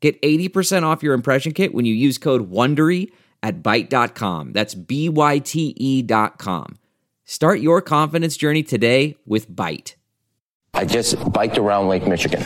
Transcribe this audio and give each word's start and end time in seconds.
Get 0.00 0.20
80% 0.22 0.84
off 0.84 1.02
your 1.02 1.14
impression 1.14 1.52
kit 1.52 1.74
when 1.74 1.84
you 1.84 1.94
use 1.94 2.18
code 2.18 2.50
WONDERY 2.50 3.10
at 3.42 3.62
Byte.com. 3.62 4.52
That's 4.52 4.74
B-Y-T-E 4.74 6.02
dot 6.02 6.38
com. 6.38 6.78
Start 7.24 7.60
your 7.60 7.82
confidence 7.82 8.36
journey 8.36 8.62
today 8.62 9.16
with 9.26 9.50
Byte. 9.50 9.94
I 10.74 10.84
just 10.84 11.16
biked 11.32 11.58
around 11.58 11.88
Lake 11.88 12.06
Michigan. 12.06 12.40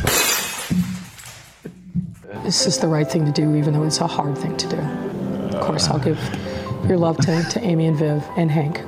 This 2.43 2.67
is 2.67 2.79
the 2.79 2.89
right 2.89 3.09
thing 3.09 3.25
to 3.27 3.33
do, 3.33 3.55
even 3.55 3.75
though 3.75 3.85
it's 3.85 4.01
a 4.01 4.07
hard 4.07 4.37
thing 4.37 4.57
to 4.57 4.69
do. 4.69 4.77
Of 5.57 5.61
course, 5.61 5.89
I'll 5.89 5.99
give 5.99 6.19
your 6.89 6.99
love 6.99 7.19
to, 7.19 7.43
to 7.51 7.61
Amy 7.61 7.87
and 7.87 7.97
Viv 7.97 8.25
and 8.37 8.51
Hank. 8.51 8.81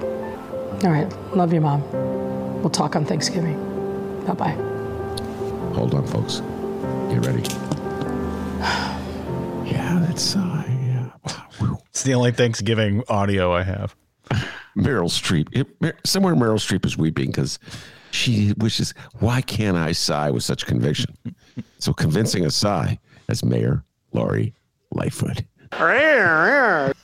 All 0.84 0.90
right, 0.90 1.08
love 1.36 1.52
you, 1.52 1.60
Mom. 1.60 1.82
We'll 2.60 2.70
talk 2.70 2.96
on 2.96 3.04
Thanksgiving. 3.04 3.56
Bye 4.26 4.32
bye. 4.34 4.52
Hold 5.74 5.94
on, 5.94 6.06
folks. 6.06 6.40
Get 7.10 7.24
ready. 7.24 7.83
yeah, 9.66 9.98
that's 10.06 10.36
uh, 10.36 10.64
yeah. 10.66 11.10
It's 11.90 12.02
the 12.02 12.14
only 12.14 12.32
Thanksgiving 12.32 13.02
audio 13.08 13.52
I 13.52 13.62
have. 13.62 13.94
Meryl 14.76 15.10
Streep. 15.10 15.48
It, 15.52 15.80
Mer- 15.80 15.98
somewhere 16.04 16.34
Meryl 16.34 16.54
Streep 16.54 16.84
is 16.86 16.96
weeping 16.96 17.26
because 17.26 17.58
she 18.10 18.54
wishes, 18.58 18.94
why 19.18 19.40
can't 19.42 19.76
I 19.76 19.92
sigh 19.92 20.30
with 20.30 20.44
such 20.44 20.66
conviction? 20.66 21.16
so 21.78 21.92
convincing 21.92 22.46
a 22.46 22.50
sigh 22.50 22.98
as 23.28 23.44
Mayor 23.44 23.84
Lori 24.12 24.54
Lightfoot. 24.92 25.42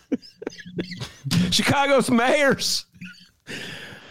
Chicago's 1.51 2.11
mayors. 2.11 2.87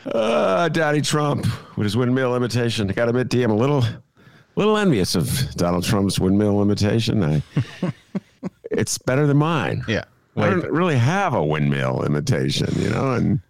Uh, 0.05 0.69
Donnie 0.69 1.01
Trump 1.01 1.45
with 1.77 1.85
his 1.85 1.97
windmill 1.97 2.35
imitation. 2.35 2.89
I 2.89 2.93
got 2.93 3.05
to 3.05 3.09
admit, 3.09 3.29
D, 3.29 3.43
I'm 3.43 3.51
a 3.51 3.55
little, 3.55 3.83
little 4.59 4.77
envious 4.77 5.15
of 5.15 5.55
Donald 5.55 5.85
Trump's 5.85 6.19
windmill 6.19 6.61
imitation. 6.61 7.23
I, 7.23 7.41
it's 8.71 8.97
better 8.97 9.25
than 9.25 9.37
mine. 9.37 9.83
Yeah. 9.87 10.03
I 10.35 10.49
don't 10.49 10.71
really 10.71 10.97
have 10.97 11.33
a 11.33 11.43
windmill 11.43 12.03
imitation, 12.03 12.69
you 12.81 12.89
know, 12.89 13.11
and 13.11 13.41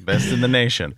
Best 0.00 0.32
in 0.32 0.40
the 0.40 0.48
nation. 0.48 0.94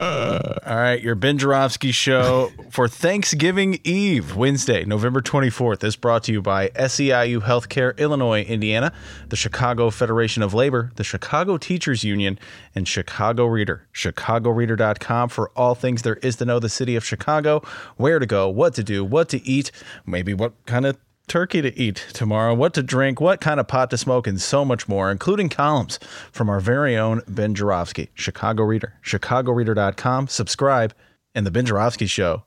Uh, 0.00 0.58
all 0.66 0.76
right, 0.76 1.00
your 1.00 1.14
Ben 1.14 1.38
Joravsky 1.38 1.92
show 1.92 2.50
for 2.70 2.88
Thanksgiving 2.88 3.78
Eve, 3.84 4.34
Wednesday, 4.34 4.84
November 4.84 5.20
24th, 5.20 5.84
is 5.84 5.94
brought 5.94 6.24
to 6.24 6.32
you 6.32 6.42
by 6.42 6.68
SEIU 6.70 7.40
Healthcare 7.42 7.96
Illinois, 7.96 8.42
Indiana, 8.42 8.92
the 9.28 9.36
Chicago 9.36 9.90
Federation 9.90 10.42
of 10.42 10.52
Labor, 10.52 10.90
the 10.96 11.04
Chicago 11.04 11.56
Teachers 11.56 12.02
Union, 12.02 12.38
and 12.74 12.88
Chicago 12.88 13.46
Reader. 13.46 13.86
ChicagoReader.com 13.94 15.28
for 15.28 15.50
all 15.50 15.74
things 15.74 16.02
there 16.02 16.16
is 16.16 16.36
to 16.36 16.44
know 16.44 16.58
the 16.58 16.68
city 16.68 16.96
of 16.96 17.04
Chicago, 17.04 17.62
where 17.96 18.18
to 18.18 18.26
go, 18.26 18.48
what 18.48 18.74
to 18.74 18.82
do, 18.82 19.04
what 19.04 19.28
to 19.28 19.46
eat, 19.46 19.70
maybe 20.06 20.34
what 20.34 20.52
kind 20.66 20.86
of 20.86 20.98
turkey 21.26 21.62
to 21.62 21.76
eat 21.78 22.06
tomorrow, 22.12 22.54
what 22.54 22.74
to 22.74 22.82
drink, 22.82 23.20
what 23.20 23.40
kind 23.40 23.58
of 23.60 23.68
pot 23.68 23.90
to 23.90 23.98
smoke, 23.98 24.26
and 24.26 24.40
so 24.40 24.64
much 24.64 24.88
more, 24.88 25.10
including 25.10 25.48
columns 25.48 25.98
from 26.30 26.48
our 26.48 26.60
very 26.60 26.96
own 26.96 27.22
Ben 27.26 27.54
Joravsky, 27.54 28.10
Chicago 28.14 28.64
Reader, 28.64 28.94
chicagoreader.com. 29.04 30.28
Subscribe, 30.28 30.94
and 31.34 31.46
the 31.46 31.50
Ben 31.50 31.66
Joravsky 31.66 32.06
Show 32.06 32.44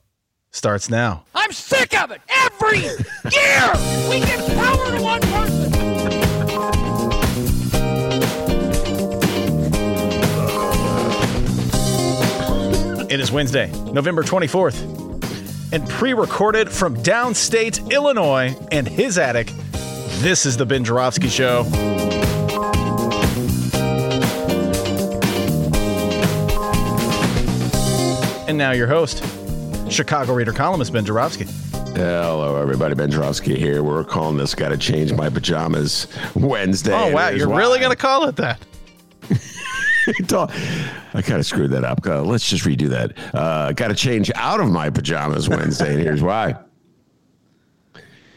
starts 0.50 0.88
now. 0.88 1.24
I'm 1.34 1.52
sick 1.52 1.98
of 1.98 2.10
it. 2.10 2.20
Every 2.28 2.78
year 2.78 2.96
we 4.08 4.20
give 4.20 4.46
power 4.56 4.96
to 4.96 5.02
one 5.02 5.20
person. 5.20 5.88
It 13.10 13.20
is 13.20 13.32
Wednesday, 13.32 13.72
November 13.90 14.22
24th, 14.22 15.07
and 15.72 15.88
pre 15.88 16.14
recorded 16.14 16.70
from 16.70 16.96
downstate 16.96 17.90
Illinois 17.90 18.56
and 18.72 18.86
his 18.86 19.18
attic, 19.18 19.52
this 20.20 20.46
is 20.46 20.56
the 20.56 20.66
Ben 20.66 20.84
Joravsky 20.84 21.28
Show. 21.28 21.64
And 28.48 28.56
now 28.56 28.72
your 28.72 28.86
host, 28.86 29.22
Chicago 29.90 30.32
Reader 30.32 30.52
columnist 30.52 30.92
Ben 30.92 31.04
Joravsky. 31.04 31.44
hello, 31.94 32.56
everybody. 32.56 32.94
Ben 32.94 33.10
Joravsky 33.10 33.56
here. 33.58 33.82
We're 33.82 34.04
calling 34.04 34.38
this 34.38 34.54
"Got 34.54 34.70
to 34.70 34.78
Change 34.78 35.12
My 35.12 35.28
Pajamas" 35.28 36.06
Wednesday. 36.34 36.94
Oh, 36.94 37.12
wow, 37.12 37.28
you're 37.28 37.48
why. 37.48 37.58
really 37.58 37.78
going 37.78 37.90
to 37.90 37.96
call 37.96 38.26
it 38.28 38.36
that? 38.36 38.64
I 41.14 41.22
kind 41.22 41.38
of 41.38 41.46
screwed 41.46 41.70
that 41.72 41.84
up. 41.84 42.06
Uh, 42.06 42.22
let's 42.22 42.48
just 42.48 42.64
redo 42.64 42.88
that. 42.88 43.34
Uh, 43.34 43.72
Got 43.72 43.88
to 43.88 43.94
change 43.94 44.30
out 44.34 44.60
of 44.60 44.70
my 44.70 44.90
pajamas 44.90 45.48
Wednesday, 45.48 45.94
and 45.94 46.02
here's 46.02 46.22
why. 46.22 46.56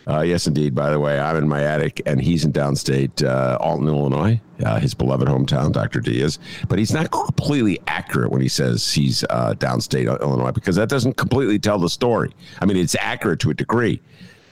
Uh, 0.07 0.21
yes, 0.21 0.47
indeed. 0.47 0.73
By 0.73 0.89
the 0.89 0.99
way, 0.99 1.19
I'm 1.19 1.37
in 1.37 1.47
my 1.47 1.63
attic, 1.63 2.01
and 2.05 2.19
he's 2.19 2.43
in 2.43 2.51
downstate 2.51 3.23
uh, 3.23 3.57
Alton, 3.61 3.87
Illinois, 3.87 4.41
uh, 4.65 4.79
his 4.79 4.93
beloved 4.93 5.27
hometown. 5.27 5.71
Dr. 5.71 5.99
D 5.99 6.21
is, 6.21 6.39
but 6.67 6.79
he's 6.79 6.91
not 6.91 7.11
completely 7.11 7.79
accurate 7.87 8.31
when 8.31 8.41
he 8.41 8.49
says 8.49 8.91
he's 8.91 9.23
uh, 9.29 9.53
downstate 9.53 10.07
Illinois 10.21 10.51
because 10.51 10.75
that 10.75 10.89
doesn't 10.89 11.17
completely 11.17 11.59
tell 11.59 11.77
the 11.77 11.89
story. 11.89 12.31
I 12.61 12.65
mean, 12.65 12.77
it's 12.77 12.95
accurate 12.99 13.39
to 13.41 13.51
a 13.51 13.53
degree, 13.53 14.01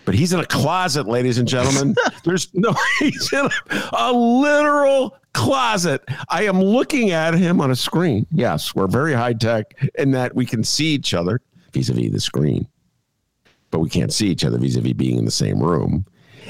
but 0.09 0.15
he's 0.15 0.33
in 0.33 0.39
a 0.39 0.45
closet, 0.45 1.07
ladies 1.07 1.37
and 1.37 1.47
gentlemen. 1.47 1.95
There's 2.23 2.49
no, 2.55 2.73
he's 2.99 3.31
in 3.31 3.45
a, 3.45 3.89
a 3.93 4.11
literal 4.11 5.15
closet. 5.33 6.01
I 6.29 6.45
am 6.45 6.59
looking 6.59 7.11
at 7.11 7.35
him 7.35 7.61
on 7.61 7.69
a 7.69 7.75
screen. 7.75 8.25
Yes, 8.31 8.73
we're 8.73 8.87
very 8.87 9.13
high 9.13 9.33
tech 9.33 9.87
in 9.99 10.09
that 10.11 10.33
we 10.33 10.47
can 10.47 10.63
see 10.63 10.87
each 10.87 11.13
other 11.13 11.41
vis 11.73 11.89
a 11.89 11.93
vis 11.93 12.11
the 12.11 12.19
screen 12.19 12.67
but 13.69 13.81
we 13.81 13.89
can't 13.89 14.11
see 14.11 14.27
each 14.27 14.43
other 14.43 14.57
vis-a-vis 14.57 14.93
being 14.93 15.19
in 15.19 15.25
the 15.25 15.31
same 15.31 15.61
room. 15.61 16.03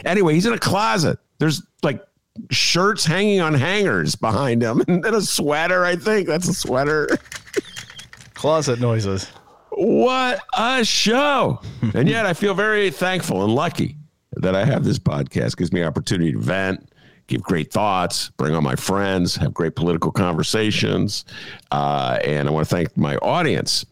Anyway, 0.05 0.33
he's 0.33 0.45
in 0.45 0.53
a 0.53 0.57
closet. 0.57 1.19
There's 1.39 1.61
like 1.83 2.01
shirts 2.49 3.05
hanging 3.05 3.41
on 3.41 3.53
hangers 3.53 4.15
behind 4.15 4.61
him 4.61 4.81
and 4.87 5.03
then 5.03 5.13
a 5.13 5.21
sweater, 5.21 5.83
I 5.83 5.97
think. 5.97 6.27
That's 6.27 6.47
a 6.47 6.53
sweater. 6.53 7.09
Closet 8.35 8.79
noises. 8.79 9.29
What 9.81 10.41
a 10.57 10.83
show. 10.83 11.61
and 11.93 12.09
yet 12.09 12.25
I 12.25 12.33
feel 12.33 12.53
very 12.53 12.91
thankful 12.91 13.45
and 13.45 13.55
lucky 13.55 13.95
that 14.33 14.53
I 14.53 14.65
have 14.65 14.83
this 14.83 14.99
podcast. 14.99 15.55
Gives 15.55 15.71
me 15.71 15.83
opportunity 15.85 16.33
to 16.33 16.37
vent, 16.37 16.91
give 17.27 17.41
great 17.41 17.71
thoughts, 17.71 18.29
bring 18.31 18.53
on 18.53 18.61
my 18.61 18.75
friends, 18.75 19.37
have 19.37 19.53
great 19.53 19.77
political 19.77 20.11
conversations. 20.11 21.23
Uh, 21.71 22.19
and 22.25 22.49
I 22.49 22.51
want 22.51 22.67
to 22.67 22.75
thank 22.75 22.97
my 22.97 23.15
audience 23.17 23.85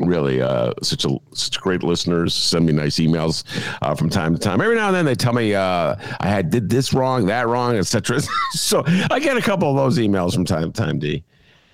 really 0.00 0.40
uh, 0.40 0.72
such 0.82 1.04
a 1.04 1.18
such 1.34 1.60
great 1.60 1.82
listeners 1.82 2.32
send 2.32 2.64
me 2.64 2.72
nice 2.72 2.98
emails 2.98 3.44
uh, 3.82 3.94
from 3.94 4.08
time 4.08 4.32
to 4.32 4.40
time 4.40 4.60
every 4.62 4.76
now 4.76 4.86
and 4.86 4.94
then 4.94 5.04
they 5.04 5.16
tell 5.16 5.32
me 5.32 5.56
uh, 5.56 5.96
i 6.20 6.28
had 6.28 6.50
did 6.50 6.70
this 6.70 6.92
wrong 6.94 7.26
that 7.26 7.48
wrong 7.48 7.76
etc 7.76 8.20
so 8.52 8.84
i 9.10 9.18
get 9.18 9.36
a 9.36 9.40
couple 9.42 9.68
of 9.68 9.76
those 9.76 9.98
emails 9.98 10.34
from 10.34 10.44
time 10.44 10.70
to 10.70 10.80
time 10.80 11.00
d 11.00 11.24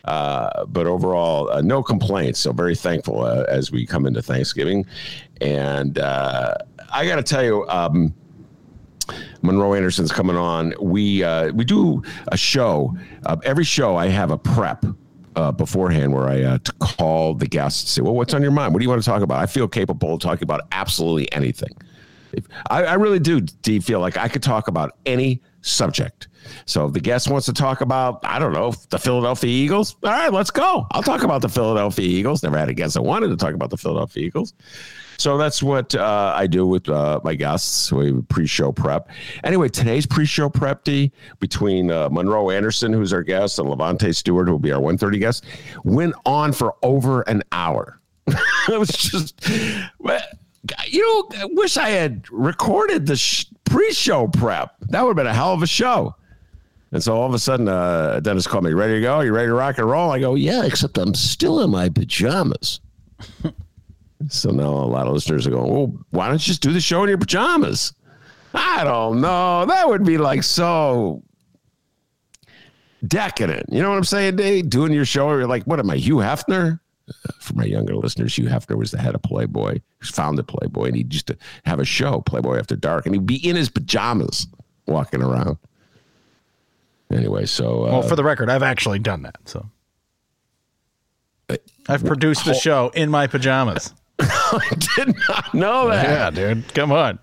uh, 0.04 0.64
but 0.66 0.86
overall 0.86 1.50
uh, 1.50 1.60
no 1.60 1.82
complaints 1.82 2.40
so 2.40 2.52
very 2.52 2.74
thankful 2.74 3.22
uh, 3.22 3.44
as 3.48 3.70
we 3.70 3.86
come 3.86 4.06
into 4.06 4.22
thanksgiving 4.22 4.84
and 5.40 5.98
uh, 5.98 6.54
i 6.92 7.06
gotta 7.06 7.22
tell 7.22 7.44
you 7.44 7.66
um, 7.68 8.14
Monroe 9.42 9.74
Anderson's 9.74 10.10
coming 10.10 10.34
on. 10.34 10.72
We 10.80 11.22
uh, 11.22 11.52
we 11.52 11.66
do 11.66 12.02
a 12.28 12.38
show. 12.38 12.96
Uh, 13.26 13.36
every 13.44 13.64
show, 13.64 13.96
I 13.96 14.06
have 14.06 14.30
a 14.30 14.38
prep 14.38 14.82
beforehand 15.58 16.14
where 16.14 16.26
I 16.26 16.56
to 16.56 16.72
call 16.78 17.34
the 17.34 17.46
guests, 17.46 17.82
and 17.82 17.88
say, 17.88 18.00
"Well, 18.00 18.14
what's 18.14 18.32
on 18.32 18.40
your 18.40 18.50
mind? 18.50 18.72
What 18.72 18.78
do 18.78 18.84
you 18.84 18.88
want 18.88 19.02
to 19.02 19.06
talk 19.06 19.20
about?" 19.20 19.42
I 19.42 19.46
feel 19.46 19.68
capable 19.68 20.14
of 20.14 20.20
talking 20.20 20.44
about 20.44 20.62
absolutely 20.72 21.30
anything. 21.32 21.76
I, 22.70 22.84
I 22.84 22.94
really 22.94 23.18
do. 23.18 23.40
Do 23.40 23.80
feel 23.80 24.00
like 24.00 24.16
I 24.16 24.28
could 24.28 24.42
talk 24.42 24.68
about 24.68 24.96
any 25.04 25.42
subject? 25.64 26.28
So 26.66 26.86
if 26.86 26.92
the 26.92 27.00
guest 27.00 27.30
wants 27.30 27.46
to 27.46 27.52
talk 27.52 27.80
about, 27.80 28.20
I 28.22 28.38
don't 28.38 28.52
know, 28.52 28.72
the 28.90 28.98
Philadelphia 28.98 29.50
Eagles. 29.50 29.96
All 30.02 30.10
right, 30.10 30.32
let's 30.32 30.50
go. 30.50 30.86
I'll 30.92 31.02
talk 31.02 31.22
about 31.22 31.42
the 31.42 31.48
Philadelphia 31.48 32.06
Eagles. 32.06 32.42
Never 32.42 32.58
had 32.58 32.68
a 32.68 32.74
guest 32.74 32.94
that 32.94 33.02
wanted 33.02 33.28
to 33.28 33.36
talk 33.36 33.54
about 33.54 33.70
the 33.70 33.76
Philadelphia 33.76 34.24
Eagles. 34.26 34.54
So 35.18 35.38
that's 35.38 35.62
what 35.62 35.94
uh, 35.94 36.34
I 36.36 36.46
do 36.46 36.66
with 36.66 36.88
uh, 36.88 37.20
my 37.22 37.34
guests. 37.34 37.92
We 37.92 38.20
pre-show 38.22 38.72
prep. 38.72 39.08
Anyway, 39.44 39.68
today's 39.68 40.06
pre-show 40.06 40.50
prep 40.50 40.84
D 40.84 41.12
between 41.38 41.90
uh, 41.90 42.08
Monroe 42.10 42.50
Anderson, 42.50 42.92
who's 42.92 43.12
our 43.12 43.22
guest, 43.22 43.58
and 43.58 43.68
Lavonte 43.68 44.14
Stewart, 44.14 44.48
who 44.48 44.52
will 44.52 44.58
be 44.58 44.72
our 44.72 44.80
130 44.80 45.18
guest, 45.18 45.44
went 45.84 46.14
on 46.26 46.52
for 46.52 46.74
over 46.82 47.22
an 47.22 47.42
hour. 47.52 48.00
it 48.26 48.78
was 48.78 48.88
just 48.88 49.40
you 50.86 51.00
know, 51.00 51.40
I 51.40 51.44
wish 51.46 51.76
I 51.76 51.90
had 51.90 52.30
recorded 52.30 53.06
the 53.06 53.16
sh- 53.16 53.46
pre-show 53.64 54.28
prep. 54.28 54.74
That 54.88 55.02
would 55.02 55.10
have 55.10 55.16
been 55.16 55.26
a 55.26 55.34
hell 55.34 55.52
of 55.52 55.62
a 55.62 55.66
show. 55.66 56.14
And 56.92 57.02
so 57.02 57.16
all 57.16 57.26
of 57.26 57.34
a 57.34 57.38
sudden, 57.38 57.66
uh, 57.66 58.20
Dennis 58.20 58.46
called 58.46 58.64
me, 58.64 58.72
ready 58.72 58.94
to 58.94 59.00
go? 59.00 59.20
You 59.20 59.34
ready 59.34 59.48
to 59.48 59.54
rock 59.54 59.78
and 59.78 59.90
roll? 59.90 60.12
I 60.12 60.20
go, 60.20 60.36
yeah, 60.36 60.64
except 60.64 60.96
I'm 60.96 61.14
still 61.14 61.60
in 61.60 61.70
my 61.70 61.88
pajamas. 61.88 62.80
so 64.28 64.50
now 64.50 64.68
a 64.68 64.86
lot 64.86 65.06
of 65.06 65.12
listeners 65.12 65.46
are 65.46 65.50
going, 65.50 65.72
well, 65.72 65.92
why 66.10 66.28
don't 66.28 66.34
you 66.34 66.52
just 66.52 66.62
do 66.62 66.72
the 66.72 66.80
show 66.80 67.02
in 67.02 67.08
your 67.08 67.18
pajamas? 67.18 67.94
I 68.54 68.84
don't 68.84 69.20
know. 69.20 69.66
That 69.66 69.88
would 69.88 70.04
be 70.04 70.18
like 70.18 70.44
so 70.44 71.24
decadent. 73.06 73.72
You 73.72 73.82
know 73.82 73.90
what 73.90 73.96
I'm 73.98 74.04
saying, 74.04 74.36
Dave? 74.36 74.70
Doing 74.70 74.92
your 74.92 75.04
show, 75.04 75.28
you're 75.30 75.48
like, 75.48 75.64
what 75.64 75.80
am 75.80 75.90
I, 75.90 75.96
Hugh 75.96 76.16
Hefner? 76.16 76.78
For 77.40 77.54
my 77.54 77.64
younger 77.64 77.94
listeners, 77.96 78.36
Hugh 78.36 78.46
Hefner 78.48 78.76
was 78.78 78.90
the 78.90 78.98
head 78.98 79.14
of 79.14 79.22
Playboy, 79.22 79.74
he 80.02 80.06
founded 80.06 80.48
Playboy, 80.48 80.86
and 80.86 80.96
he 80.96 81.06
used 81.10 81.26
to 81.26 81.36
have 81.64 81.78
a 81.78 81.84
show, 81.84 82.20
Playboy 82.22 82.58
After 82.58 82.76
Dark, 82.76 83.04
and 83.06 83.14
he'd 83.14 83.26
be 83.26 83.46
in 83.46 83.56
his 83.56 83.68
pajamas 83.68 84.46
walking 84.86 85.22
around. 85.22 85.58
Anyway, 87.12 87.44
so 87.46 87.84
uh, 87.84 87.90
Well, 87.92 88.02
for 88.02 88.16
the 88.16 88.24
record, 88.24 88.48
I've 88.48 88.62
actually 88.62 88.98
done 88.98 89.22
that. 89.22 89.36
So 89.44 89.66
I've 91.88 92.04
produced 92.04 92.46
the 92.46 92.54
show 92.54 92.90
in 92.94 93.10
my 93.10 93.26
pajamas. 93.26 93.92
I 94.18 94.60
did 94.96 95.14
not 95.28 95.52
know 95.54 95.88
that. 95.90 96.04
Yeah, 96.04 96.30
dude. 96.30 96.72
Come 96.74 96.90
on. 96.92 97.18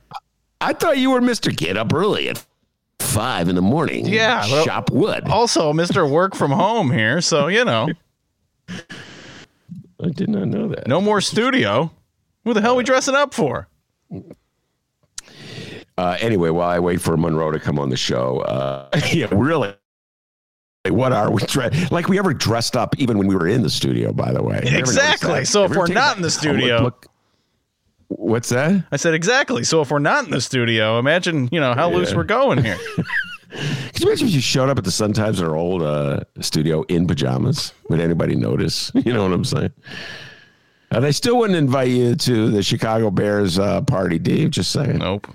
I 0.60 0.74
thought 0.74 1.00
you 1.00 1.10
were 1.10 1.22
Mister 1.22 1.50
Get 1.50 1.76
Up 1.78 1.92
early 1.94 2.30
at 2.30 2.46
five 3.00 3.50
in 3.50 3.56
the 3.56 3.62
morning. 3.62 4.06
Yeah, 4.06 4.46
well- 4.52 4.64
shop 4.64 4.92
wood. 4.92 5.28
Also, 5.28 5.74
Mr. 5.74 6.10
Work 6.10 6.36
from 6.36 6.52
Home 6.52 6.92
here. 6.92 7.20
So, 7.22 7.48
you 7.48 7.66
know, 7.66 7.88
I 10.04 10.10
did 10.10 10.30
not 10.30 10.48
know 10.48 10.68
that. 10.70 10.88
no 10.88 11.02
more 11.02 11.22
studio. 11.22 11.92
Who 12.44 12.54
the 12.54 12.62
hell 12.62 12.74
are 12.74 12.78
we 12.78 12.84
dressing 12.84 13.16
up 13.16 13.34
for? 13.34 13.68
Uh, 15.98 16.18
anyway, 16.20 16.50
while 16.50 16.70
I 16.70 16.80
wait 16.80 17.02
for 17.02 17.16
Monroe 17.18 17.52
to 17.52 17.60
come 17.60 17.78
on 17.78 17.90
the 17.90 17.98
show, 17.98 18.40
uh, 18.40 18.90
yeah, 19.12 19.28
really. 19.32 19.76
What 20.90 21.12
are 21.14 21.30
we 21.30 21.44
dre- 21.44 21.70
like? 21.92 22.08
We 22.10 22.18
ever 22.18 22.34
dressed 22.34 22.76
up 22.76 22.96
even 22.98 23.20
when 23.20 23.28
we 23.28 23.36
were 23.36 23.48
in 23.48 23.62
the 23.62 23.70
studio? 23.70 24.12
By 24.12 24.32
the 24.32 24.42
way, 24.42 24.56
You 24.64 24.70
ever 24.70 24.78
noticed 24.78 24.98
Exactly. 24.98 25.46
So 25.46 25.66
if 25.66 25.72
we're 25.76 25.86
not 25.88 26.16
in 26.18 26.24
the 26.24 26.32
studio- 26.32 26.82
look- 26.82 27.06
what's 28.08 28.50
that? 28.50 28.84
I 28.92 28.96
said 28.98 29.14
exactly. 29.14 29.64
So 29.64 29.82
if 29.82 29.92
we're 29.92 30.00
not 30.00 30.26
in 30.26 30.32
the 30.32 30.42
studio, 30.42 30.98
imagine, 30.98 31.50
you 31.52 31.60
know, 31.60 31.76
how 31.76 31.92
loose 31.92 32.16
we're 32.16 32.24
going 32.24 32.64
here. 32.64 32.78
Could 33.52 34.00
you 34.02 34.08
imagine 34.08 34.28
if 34.28 34.34
you 34.34 34.42
showed 34.42 34.70
up 34.70 34.78
at 34.78 34.84
the 34.84 34.92
Sun 34.92 35.14
Times 35.14 35.40
in 35.40 35.46
our 35.46 35.56
old 35.56 35.82
uh, 35.82 36.22
studio 36.40 36.84
in 36.84 37.06
pajamas? 37.08 37.74
Would 37.90 38.00
anybody 38.00 38.36
notice? 38.36 38.92
You 39.06 39.14
know 39.14 39.24
what 39.24 39.34
I'm 39.34 39.46
saying? 39.46 39.72
Uh, 40.92 41.00
they 41.00 41.12
still 41.12 41.38
wouldn't 41.38 41.58
invite 41.58 41.90
you 41.90 42.16
to 42.16 42.50
the 42.52 42.64
Chicago 42.64 43.12
Bears 43.12 43.60
uh, 43.60 43.82
party, 43.82 44.20
Dave. 44.20 44.52
Just 44.52 44.72
saying. 44.72 44.98
Nope. 45.00 45.28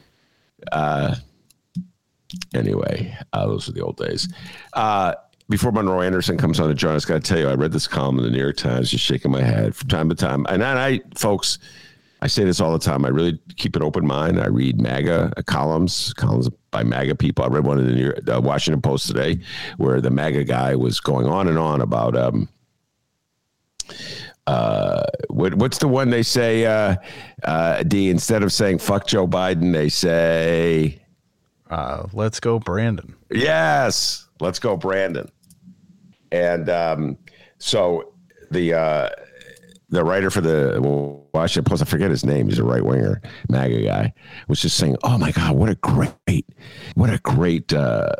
Anyway, 2.54 3.16
uh, 3.32 3.46
those 3.46 3.66
were 3.66 3.72
the 3.72 3.80
old 3.80 3.96
days. 3.96 4.32
Uh, 4.72 5.14
before 5.48 5.72
Monroe 5.72 6.00
Anderson 6.00 6.36
comes 6.36 6.58
on 6.58 6.68
to 6.68 6.74
join 6.74 6.96
us, 6.96 7.04
got 7.04 7.14
to 7.14 7.20
tell 7.20 7.38
you, 7.38 7.48
I 7.48 7.54
read 7.54 7.72
this 7.72 7.86
column 7.86 8.18
in 8.18 8.24
the 8.24 8.30
New 8.30 8.40
York 8.40 8.56
Times, 8.56 8.90
just 8.90 9.04
shaking 9.04 9.30
my 9.30 9.42
head 9.42 9.76
from 9.76 9.88
time 9.88 10.08
to 10.08 10.14
time. 10.14 10.44
And 10.48 10.64
I, 10.64 11.00
folks, 11.14 11.58
I 12.26 12.28
say 12.28 12.43
this 12.43 12.61
all 12.61 12.73
the 12.73 12.81
time. 12.81 13.05
I 13.05 13.08
really 13.08 13.38
keep 13.55 13.76
an 13.76 13.84
open 13.84 14.05
mind. 14.05 14.40
I 14.40 14.49
read 14.49 14.81
MAGA 14.81 15.44
columns, 15.46 16.12
columns 16.14 16.49
by 16.73 16.82
MAGA 16.82 17.14
people. 17.14 17.44
I 17.44 17.46
read 17.46 17.64
one 17.64 17.78
in 17.78 17.87
the 17.87 17.93
New 17.93 18.12
uh, 18.34 18.40
Washington 18.40 18.82
Post 18.82 19.06
today 19.06 19.38
where 19.76 20.00
the 20.00 20.11
MAGA 20.11 20.43
guy 20.43 20.75
was 20.75 20.99
going 20.99 21.28
on 21.28 21.46
and 21.46 21.56
on 21.56 21.82
about 21.82 22.17
um, 22.17 22.49
uh, 24.49 25.05
what, 25.28 25.55
what's 25.55 25.78
the 25.78 25.87
one 25.87 26.11
they 26.11 26.25
say, 26.25 26.67
uh, 26.67 26.96
uh, 27.44 27.84
D, 27.84 28.11
instead 28.11 28.43
of 28.43 28.52
saying 28.52 28.78
fuck 28.78 29.06
Joe 29.06 29.28
Biden, 29.28 29.73
they 29.73 29.88
say, 29.88 31.00
Uh, 31.70 32.08
let's 32.12 32.40
go, 32.40 32.58
Brandon. 32.58 33.14
Yes, 33.31 34.26
let's 34.40 34.58
go, 34.58 34.76
Brandon. 34.76 35.31
And 36.32 36.69
um, 36.70 37.19
so 37.58 38.14
the 38.50 38.75
uh, 38.75 39.11
the 39.88 40.04
writer 40.04 40.30
for 40.30 40.40
the 40.40 40.80
Washington 41.32 41.68
Post, 41.68 41.82
I 41.82 41.84
forget 41.84 42.10
his 42.10 42.24
name. 42.24 42.48
He's 42.48 42.58
a 42.58 42.64
right 42.64 42.84
winger, 42.84 43.20
MAGA 43.48 43.82
guy, 43.82 44.14
was 44.48 44.60
just 44.60 44.76
saying, 44.76 44.96
"Oh 45.02 45.18
my 45.18 45.32
God, 45.32 45.56
what 45.56 45.68
a 45.68 45.76
great, 45.76 46.46
what 46.94 47.10
a 47.10 47.18
great." 47.18 47.72
Uh, 47.72 48.12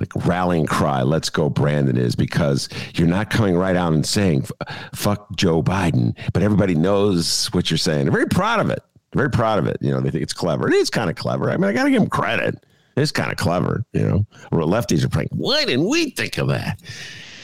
like 0.00 0.26
rallying 0.26 0.66
cry, 0.66 1.02
let's 1.02 1.30
go, 1.30 1.48
Brandon 1.48 1.96
is 1.96 2.16
because 2.16 2.68
you're 2.94 3.06
not 3.06 3.30
coming 3.30 3.56
right 3.56 3.76
out 3.76 3.92
and 3.92 4.04
saying, 4.04 4.46
fuck 4.92 5.36
Joe 5.36 5.62
Biden, 5.62 6.16
but 6.32 6.42
everybody 6.42 6.74
knows 6.74 7.46
what 7.52 7.70
you're 7.70 7.78
saying. 7.78 8.06
They're 8.06 8.12
very 8.12 8.26
proud 8.26 8.58
of 8.58 8.68
it. 8.70 8.82
Very 9.14 9.30
proud 9.30 9.58
of 9.60 9.66
it. 9.66 9.76
You 9.80 9.90
know, 9.90 10.00
they 10.00 10.10
think 10.10 10.22
it's 10.22 10.32
clever. 10.32 10.68
It 10.68 10.74
is 10.74 10.90
kind 10.90 11.10
of 11.10 11.16
clever. 11.16 11.50
I 11.50 11.56
mean, 11.56 11.64
I 11.64 11.72
got 11.72 11.84
to 11.84 11.90
give 11.90 12.00
them 12.00 12.10
credit. 12.10 12.64
It's 12.96 13.12
kind 13.12 13.30
of 13.30 13.38
clever, 13.38 13.84
you 13.92 14.02
know, 14.02 14.26
where 14.50 14.62
lefties 14.62 15.04
are 15.04 15.08
playing. 15.08 15.28
Why 15.32 15.64
didn't 15.64 15.88
we 15.88 16.10
think 16.10 16.36
of 16.38 16.48
that? 16.48 16.80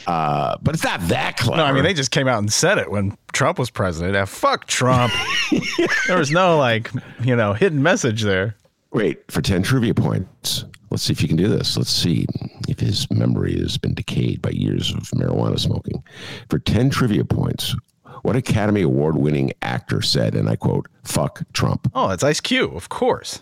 Uh, 0.09 0.57
but 0.63 0.73
it's 0.73 0.83
not 0.83 0.99
that 1.01 1.37
clever. 1.37 1.57
No, 1.57 1.65
I 1.65 1.71
mean, 1.71 1.83
they 1.83 1.93
just 1.93 2.09
came 2.09 2.27
out 2.27 2.39
and 2.39 2.51
said 2.51 2.79
it 2.79 2.89
when 2.89 3.15
Trump 3.31 3.59
was 3.59 3.69
president. 3.69 4.15
Uh, 4.15 4.25
fuck 4.25 4.65
Trump. 4.65 5.13
there 6.07 6.17
was 6.17 6.31
no, 6.31 6.57
like, 6.57 6.89
you 7.21 7.35
know, 7.35 7.53
hidden 7.53 7.83
message 7.83 8.23
there. 8.23 8.55
Wait, 8.91 9.31
for 9.31 9.43
10 9.43 9.61
trivia 9.61 9.93
points. 9.93 10.65
Let's 10.89 11.03
see 11.03 11.13
if 11.13 11.21
you 11.21 11.27
can 11.27 11.37
do 11.37 11.47
this. 11.47 11.77
Let's 11.77 11.91
see 11.91 12.25
if 12.67 12.79
his 12.79 13.05
memory 13.11 13.59
has 13.59 13.77
been 13.77 13.93
decayed 13.93 14.41
by 14.41 14.49
years 14.49 14.91
of 14.95 15.01
marijuana 15.11 15.59
smoking. 15.59 16.03
For 16.49 16.57
10 16.57 16.89
trivia 16.89 17.23
points, 17.23 17.75
what 18.23 18.35
Academy 18.35 18.81
Award 18.81 19.15
winning 19.15 19.53
actor 19.61 20.01
said, 20.01 20.33
and 20.33 20.49
I 20.49 20.55
quote, 20.55 20.87
fuck 21.03 21.43
Trump? 21.53 21.87
Oh, 21.93 22.09
it's 22.09 22.23
Ice 22.23 22.39
Cube, 22.39 22.75
of 22.75 22.89
course. 22.89 23.41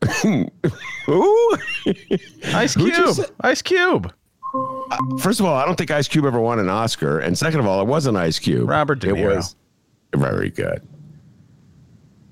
Who? 0.22 0.48
Ice 2.44 2.76
Cube. 2.76 3.30
Ice 3.40 3.60
Cube. 3.60 4.10
First 5.20 5.40
of 5.40 5.46
all, 5.46 5.54
I 5.54 5.64
don't 5.64 5.76
think 5.76 5.90
Ice 5.90 6.08
Cube 6.08 6.24
ever 6.24 6.40
won 6.40 6.58
an 6.58 6.68
Oscar. 6.68 7.18
And 7.18 7.36
second 7.36 7.60
of 7.60 7.66
all, 7.66 7.80
it 7.80 7.86
wasn't 7.86 8.16
Ice 8.16 8.38
Cube. 8.38 8.68
Robert 8.68 9.00
De 9.00 9.14
It 9.14 9.26
was 9.26 9.56
very 10.14 10.50
good. 10.50 10.86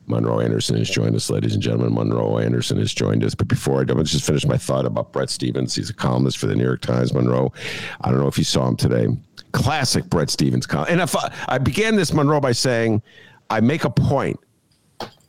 Monroe 0.07 0.41
Anderson 0.41 0.77
has 0.77 0.91
joined 0.91 1.15
us, 1.15 1.31
ladies 1.31 1.55
and 1.55 1.63
gentlemen. 1.63 1.95
Monroe 1.95 2.39
Anderson 2.39 2.79
has 2.79 2.93
joined 2.93 3.25
us. 3.25 3.35
But 3.35 3.49
before 3.49 3.81
I 3.81 3.85
do, 3.85 3.95
let's 3.95 4.11
just 4.11 4.27
finish 4.27 4.45
my 4.45 4.57
thought 4.57 4.85
about 4.85 5.13
Bret 5.13 5.31
Stephens. 5.31 5.75
He's 5.75 5.91
a 5.91 5.95
columnist 5.95 6.39
for 6.39 6.47
the 6.47 6.55
New 6.55 6.65
York 6.65 6.81
Times. 6.81 7.15
Monroe, 7.15 7.53
I 8.01 8.11
don't 8.11 8.19
know 8.19 8.27
if 8.27 8.37
you 8.37 8.45
saw 8.45 8.69
him 8.69 8.77
today. 8.77 9.07
Classic 9.53 10.05
Bret 10.07 10.29
Stephens 10.29 10.67
column. 10.67 10.89
And 10.91 11.01
if 11.01 11.17
I, 11.17 11.33
I 11.49 11.59
began 11.59 11.97
this 11.97 12.13
Monroe 12.13 12.41
by 12.41 12.53
saying, 12.53 13.03
I 13.49 13.61
make 13.61 13.85
a 13.85 13.91
point. 13.91 14.39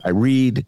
I 0.04 0.10
read 0.10 0.66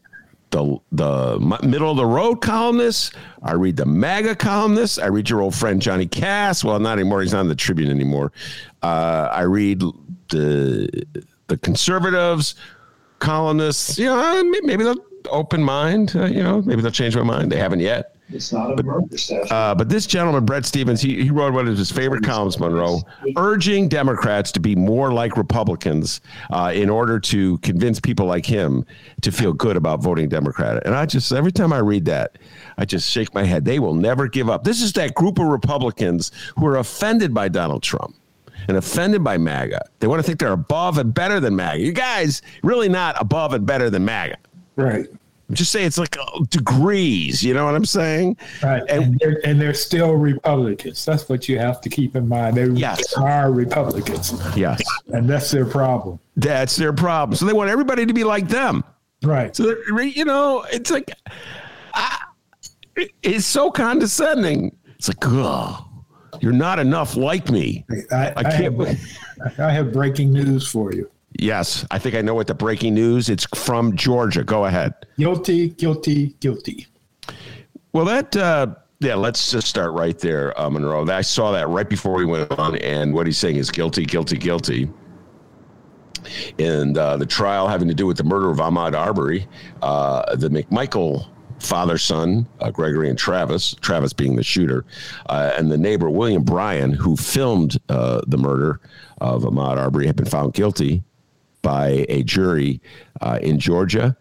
the 0.51 0.79
the 0.93 1.59
middle 1.63 1.91
of 1.91 1.97
the 1.97 2.07
road 2.07 2.37
columnists. 2.37 3.13
I 3.43 3.53
read 3.55 3.77
the 3.77 3.87
MAGA 3.87 4.37
columnists. 4.37 4.99
I 4.99 5.07
read 5.07 5.29
your 5.29 5.43
old 5.43 5.55
friend 5.55 5.81
Johnny 5.81 6.07
Kass. 6.07 6.65
Well, 6.65 6.79
not 6.79 6.99
anymore. 6.99 7.23
He's 7.23 7.33
not 7.33 7.41
in 7.43 7.49
the 7.49 7.55
Tribune 7.55 7.91
anymore. 7.91 8.33
Uh, 8.83 9.29
I 9.33 9.43
read 9.43 9.83
the 10.29 11.07
the 11.49 11.57
conservatives 11.59 12.55
columnists. 13.19 13.99
You 13.99 14.07
know, 14.07 14.45
maybe 14.63 14.85
they'll 14.85 15.05
open 15.31 15.63
mind. 15.63 16.15
Uh, 16.15 16.27
you 16.27 16.43
know, 16.43 16.63
maybe 16.63 16.83
they'll 16.83 16.91
change 16.91 17.17
my 17.17 17.23
mind. 17.23 17.51
They 17.51 17.59
haven't 17.59 17.81
yet. 17.81 18.16
It's 18.29 18.53
not 18.53 18.79
a 18.79 18.83
murder 18.83 19.17
statute. 19.17 19.53
Uh, 19.53 19.75
but 19.75 19.89
this 19.89 20.05
gentleman, 20.07 20.45
Bret 20.45 20.67
Stephens, 20.67 21.01
he, 21.01 21.23
he 21.23 21.31
wrote 21.31 21.53
one 21.53 21.69
of 21.69 21.79
his 21.79 21.93
favorite 21.93 22.25
columns, 22.25 22.59
Monroe, 22.59 23.03
urging 23.37 23.89
Democrats 23.89 24.51
to 24.53 24.61
be 24.61 24.75
more 24.75 25.13
like 25.13 25.37
Republicans 25.37 26.21
uh, 26.51 26.73
in 26.75 26.91
order 26.91 27.21
to 27.21 27.59
convince 27.59 28.01
people 28.01 28.27
like 28.27 28.45
him 28.45 28.85
to 29.23 29.31
feel 29.31 29.53
good 29.53 29.77
about 29.77 30.03
voting 30.03 30.29
Democrat. 30.29 30.85
And 30.85 30.95
I 30.95 31.07
just, 31.07 31.31
every 31.33 31.53
time 31.53 31.73
I 31.73 31.79
read 31.79 32.05
that, 32.07 32.39
I 32.79 32.85
just 32.85 33.09
shake 33.09 33.33
my 33.33 33.45
head. 33.45 33.65
They 33.65 33.79
will 33.79 33.95
never 33.95 34.27
give 34.27 34.51
up. 34.51 34.65
This 34.65 34.83
is 34.83 34.93
that 34.95 35.15
group 35.15 35.39
of 35.39 35.47
Republicans 35.47 36.33
who 36.59 36.67
are 36.67 36.79
offended 36.79 37.33
by 37.33 37.49
Donald 37.49 37.85
Trump 37.85 38.17
and 38.67 38.77
offended 38.77 39.23
by 39.23 39.39
MAGA. 39.39 39.89
They 40.01 40.09
want 40.09 40.19
to 40.19 40.23
think 40.25 40.41
they're 40.41 40.53
above 40.53 40.99
and 40.99 41.15
better 41.15 41.39
than 41.39 41.55
MAGA. 41.55 41.81
You 41.81 41.93
guys 41.93 42.43
really 42.65 42.89
not 42.89 43.15
above 43.21 43.53
and 43.53 43.65
better 43.65 43.89
than 43.89 44.05
MAGA. 44.05 44.39
right. 44.75 45.07
I'm 45.49 45.55
just 45.55 45.71
saying 45.71 45.87
it's 45.87 45.99
like 45.99 46.17
uh, 46.19 46.41
degrees. 46.51 47.43
You 47.43 47.55
know 47.55 47.65
what 47.67 47.75
I'm 47.77 47.85
saying? 47.85 48.37
Right. 48.63 48.83
And- 48.89 49.05
And, 49.05 49.19
they're, 49.21 49.41
and 49.47 49.61
they're 49.61 49.75
still 49.75 50.15
Republicans. 50.15 51.05
That's 51.05 51.29
what 51.29 51.49
you 51.49 51.59
have 51.59 51.81
to 51.83 51.89
keep 51.89 52.17
in 52.17 52.27
mind. 52.29 52.57
They 52.57 52.67
Yes. 52.69 53.13
are 53.15 53.53
Republicans. 53.53 54.35
Yes. 54.57 54.83
And 55.09 55.29
that's 55.29 55.51
their 55.53 55.67
problem. 55.67 56.19
That's 56.37 56.75
their 56.77 56.93
problem. 56.93 57.37
So 57.37 57.47
they 57.47 57.53
want 57.53 57.71
everybody 57.71 58.07
to 58.07 58.13
be 58.13 58.25
like 58.25 58.49
them. 58.49 58.83
Right. 59.23 59.55
So 59.55 59.75
you 60.01 60.25
know, 60.25 60.67
it's 60.73 60.91
like 60.91 61.11
ah, 61.95 62.29
it's 63.23 63.47
so 63.47 63.71
condescending. 63.71 64.77
It's 64.99 65.09
like, 65.09 65.19
oh, 65.23 65.87
you're 66.41 66.53
not 66.53 66.79
enough 66.79 67.17
like 67.17 67.51
me. 67.51 67.85
I, 68.11 68.33
I 68.37 68.43
can't. 68.43 68.79
have, 68.81 69.59
I 69.59 69.71
have 69.71 69.93
breaking 69.93 70.33
news 70.33 70.67
for 70.69 70.93
you. 70.93 71.11
Yes, 71.39 71.85
I 71.91 71.99
think 71.99 72.15
I 72.15 72.23
know 72.23 72.35
what 72.35 72.47
the 72.47 72.55
breaking 72.55 72.95
news. 72.95 73.29
It's 73.29 73.47
from 73.55 73.97
Georgia. 73.97 74.45
Go 74.45 74.65
ahead. 74.65 74.95
Guilty, 75.19 75.71
guilty, 75.71 76.35
guilty. 76.41 76.87
Well, 77.93 78.05
that. 78.07 78.37
Uh, 78.37 78.75
yeah, 79.01 79.15
let's 79.15 79.51
just 79.51 79.69
start 79.69 79.93
right 79.93 80.19
there, 80.19 80.59
uh, 80.59 80.71
Monroe. 80.71 81.07
I 81.09 81.21
saw 81.21 81.53
that 81.53 81.69
right 81.69 81.89
before 81.89 82.15
we 82.15 82.25
went 82.25 82.51
on, 82.53 82.77
and 82.77 83.13
what 83.13 83.27
he's 83.27 83.37
saying 83.37 83.57
is 83.57 83.71
guilty, 83.71 84.07
guilty, 84.07 84.39
guilty. 84.39 84.89
And 86.59 86.97
uh, 86.97 87.19
the 87.19 87.27
trial 87.27 87.69
having 87.69 87.89
to 87.89 87.95
do 87.95 88.07
with 88.07 88.17
the 88.17 88.25
murder 88.25 88.51
of 88.51 88.57
Ahmaud 88.57 88.95
Arbery, 88.95 89.47
uh, 89.83 90.35
the 90.37 90.49
McMichael 90.49 91.29
father 91.59 91.99
son, 91.99 92.49
uh, 92.61 92.71
Gregory 92.71 93.11
and 93.11 93.19
Travis, 93.19 93.75
Travis 93.81 94.13
being 94.13 94.35
the 94.35 94.43
shooter, 94.43 94.85
uh, 95.29 95.53
and 95.57 95.71
the 95.71 95.79
neighbor, 95.79 96.09
William 96.09 96.43
Bryan, 96.43 96.93
who 96.93 97.17
filmed 97.17 97.79
uh, 97.91 98.23
the 98.27 98.39
murder 98.39 98.81
of 99.21 99.43
Ahmaud 99.43 99.77
Arbery, 99.77 100.07
had 100.07 100.17
been 100.17 100.27
found 100.27 100.55
guilty 100.55 101.03
by 101.67 102.07
a 102.09 102.23
jury 102.23 102.81
uh, 103.21 103.41
in 103.43 103.59
Georgia. 103.59 104.17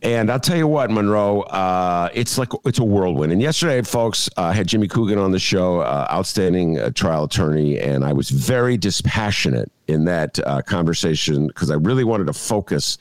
And 0.00 0.30
I'll 0.30 0.40
tell 0.40 0.56
you 0.56 0.66
what, 0.66 0.90
Monroe, 0.90 1.42
uh, 1.42 2.08
it's 2.14 2.38
like 2.38 2.48
it's 2.64 2.78
a 2.78 2.84
whirlwind. 2.84 3.32
And 3.32 3.42
yesterday, 3.42 3.82
folks, 3.82 4.26
uh, 4.38 4.44
I 4.44 4.54
had 4.54 4.66
Jimmy 4.66 4.88
Coogan 4.88 5.18
on 5.18 5.30
the 5.30 5.38
show, 5.38 5.80
uh, 5.80 6.08
outstanding 6.10 6.78
uh, 6.78 6.88
trial 6.92 7.24
attorney, 7.24 7.78
and 7.78 8.02
I 8.02 8.14
was 8.14 8.30
very 8.30 8.78
dispassionate 8.78 9.70
in 9.88 10.06
that 10.06 10.38
uh, 10.46 10.62
conversation 10.62 11.48
because 11.48 11.70
I 11.70 11.74
really 11.74 12.04
wanted 12.04 12.28
to 12.28 12.32
focus 12.32 12.96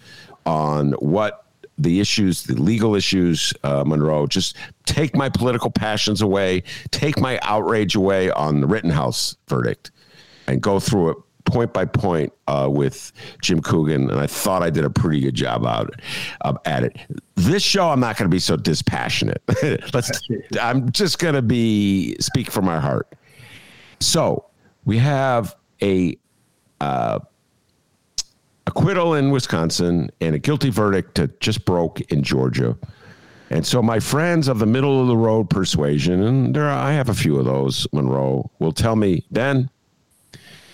on 0.46 0.92
what 1.00 1.46
the 1.78 2.02
issues, 2.02 2.44
the 2.44 2.62
legal 2.62 2.96
issues, 2.96 3.54
uh, 3.64 3.86
Monroe. 3.88 4.28
Just 4.28 4.58
take 4.86 5.16
my 5.16 5.30
political 5.30 5.72
passions 5.72 6.22
away, 6.22 6.64
take 6.92 7.18
my 7.18 7.40
outrage 7.44 7.96
away 7.96 8.30
on 8.30 8.60
the 8.60 8.68
Rittenhouse 8.68 9.38
verdict, 9.48 9.92
and 10.48 10.60
go 10.60 10.82
through 10.82 11.12
it 11.12 11.18
point 11.50 11.74
by 11.74 11.86
point 11.86 12.32
uh, 12.48 12.68
with 12.72 13.12
Jim 13.42 13.62
Coogan, 13.62 14.10
and 14.10 14.20
I 14.20 14.28
thought 14.28 14.64
I 14.64 14.70
did 14.70 14.86
a 14.86 14.90
pretty 14.90 15.20
good 15.20 15.36
job 15.36 15.66
out 15.66 16.00
at 16.66 16.84
it. 16.84 16.98
This 17.36 17.64
show, 17.64 17.90
I'm 17.90 18.00
not 18.00 18.18
going 18.18 18.30
to 18.30 18.34
be 18.34 18.40
so 18.40 18.56
dispassionate. 18.56 19.42
Let's. 19.94 20.12
I'm 20.60 20.92
just 20.92 21.20
going 21.20 21.36
to 21.36 21.42
be 21.42 22.16
speak 22.20 22.52
from 22.52 22.66
my 22.66 22.80
heart. 22.80 23.14
So 24.00 24.46
we 24.86 24.98
have 24.98 25.56
a 25.82 26.18
uh, 26.82 27.20
acquittal 28.68 29.16
in 29.16 29.32
Wisconsin 29.32 30.10
and 30.22 30.36
a 30.36 30.40
guilty 30.40 30.70
verdict 30.70 31.16
that 31.16 31.40
just 31.40 31.66
broke 31.66 32.02
in 32.12 32.24
Georgia. 32.24 32.78
And 33.50 33.66
so 33.66 33.82
my 33.82 34.00
friends 34.00 34.48
of 34.48 34.60
the 34.60 34.68
middle 34.68 35.02
of 35.02 35.08
the 35.08 35.18
road 35.18 35.50
persuasion, 35.50 36.22
and 36.22 36.56
there 36.56 36.70
I 36.70 36.94
have 36.94 37.10
a 37.10 37.16
few 37.16 37.38
of 37.40 37.46
those, 37.46 37.88
Monroe, 37.92 38.50
will 38.60 38.72
tell 38.72 38.96
me, 38.96 39.26
Ben, 39.32 39.70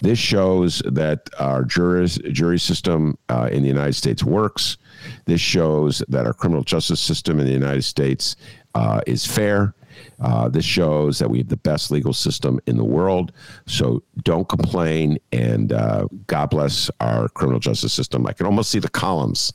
this 0.06 0.20
shows 0.20 0.84
that 0.86 1.30
our 1.40 1.64
jury 1.64 2.60
system 2.60 3.18
uh, 3.30 3.50
in 3.52 3.64
the 3.64 3.68
United 3.68 3.94
States 3.94 4.24
works. 4.24 4.78
This 5.26 5.42
shows 5.42 6.04
that 6.08 6.28
our 6.28 6.34
criminal 6.34 6.64
justice 6.64 7.02
system 7.02 7.40
in 7.40 7.46
the 7.48 7.52
United 7.52 7.84
States 7.84 8.36
uh, 8.76 9.02
is 9.08 9.26
fair. 9.26 9.74
Uh, 10.20 10.48
this 10.50 10.66
shows 10.66 11.18
that 11.20 11.30
we 11.30 11.40
have 11.40 11.48
the 11.48 11.58
best 11.58 11.90
legal 11.90 12.14
system 12.14 12.60
in 12.68 12.78
the 12.78 12.84
world. 12.84 13.32
So 13.66 14.04
don't 14.24 14.48
complain, 14.48 15.18
and 15.32 15.74
uh, 15.74 16.08
God 16.28 16.50
bless 16.52 16.92
our 17.00 17.28
criminal 17.30 17.60
justice 17.60 17.94
system. 17.94 18.28
I 18.28 18.34
can 18.34 18.46
almost 18.46 18.70
see 18.70 18.80
the 18.80 18.90
columns 18.90 19.54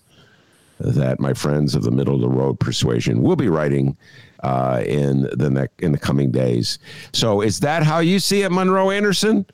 that 0.81 1.21
my 1.21 1.35
friends 1.35 1.75
of 1.75 1.83
the 1.83 1.91
middle 1.91 2.15
of 2.15 2.23
the 2.23 2.29
road 2.29 2.59
persuasion 2.59 3.23
will 3.23 3.37
be 3.37 3.49
writing 3.49 3.97
uh, 4.43 4.83
in 4.87 5.29
the 5.35 5.51
ne- 5.51 5.85
in 5.85 5.93
the 5.93 5.99
coming 5.99 6.31
days. 6.31 6.79
So 7.13 7.43
is 7.43 7.61
that 7.61 7.83
how 7.83 7.99
you 7.99 8.19
see 8.19 8.43
it, 8.43 8.51
Monroe 8.51 8.91
Anderson? 8.91 9.47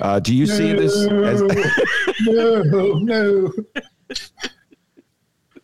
Uh, 0.00 0.18
do 0.20 0.34
you 0.34 0.46
see 0.46 0.72
this? 0.72 0.96
As- 1.06 1.42
no, 2.26 2.62
no. 2.98 3.52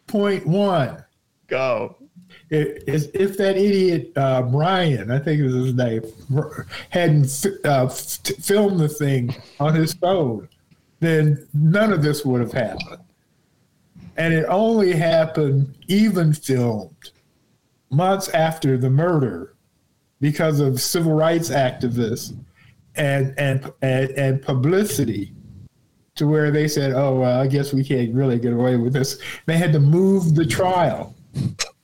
Point 0.07 0.47
one. 0.47 1.05
Go. 1.47 1.97
It, 2.51 2.85
is 2.87 3.11
if 3.13 3.37
that 3.39 3.57
idiot 3.57 4.13
uh, 4.17 4.43
Bryan, 4.43 5.11
I 5.11 5.19
think 5.19 5.41
it 5.41 5.45
was 5.45 5.55
his 5.55 5.75
name, 5.75 6.03
hadn't 6.91 7.47
uh, 7.65 7.87
f- 7.87 8.21
filmed 8.41 8.79
the 8.79 8.89
thing 8.89 9.35
on 9.59 9.75
his 9.75 9.95
phone, 9.95 10.49
then 11.01 11.47
none 11.53 11.93
of 11.93 12.03
this 12.03 12.25
would 12.25 12.41
have 12.41 12.53
happened. 12.53 13.03
And 14.17 14.33
it 14.33 14.47
only 14.49 14.93
happened 14.93 15.75
even 15.89 16.33
filmed 16.33 17.11
months 17.91 18.29
after 18.29 18.79
the 18.79 18.91
murder 18.91 19.55
because 20.21 20.61
of 20.61 20.81
civil 20.81 21.13
rights 21.13 21.51
activists 21.51 22.35
and 22.97 23.35
and 23.39 23.73
and, 23.83 24.11
and 24.11 24.43
publicity 24.43 25.33
to 26.17 26.27
where 26.27 26.51
they 26.51 26.69
said, 26.69 26.93
"Oh, 26.93 27.21
well, 27.21 27.41
I 27.41 27.47
guess 27.47 27.73
we 27.73 27.85
can't 27.85 28.15
really 28.15 28.39
get 28.39 28.53
away 28.53 28.77
with 28.77 28.93
this." 28.93 29.19
They 29.47 29.57
had 29.57 29.73
to 29.73 29.81
move 29.81 30.35
the 30.35 30.47
trial. 30.47 31.15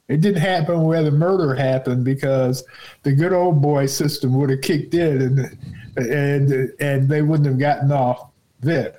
It 0.09 0.21
didn't 0.21 0.43
happen 0.43 0.83
where 0.83 1.03
the 1.03 1.11
murder 1.11 1.55
happened 1.55 2.05
because 2.05 2.65
the 3.03 3.13
good 3.13 3.33
old 3.33 3.63
boy 3.63 3.87
system 3.87 4.35
would 4.35 4.51
have 4.51 4.61
kicked 4.61 4.95
in 4.95 5.23
and 5.23 5.59
and 5.97 6.73
and 6.81 7.09
they 7.09 7.23
wouldn't 7.23 7.47
have 7.47 7.59
gotten 7.59 7.93
off 7.93 8.31
then. 8.61 8.93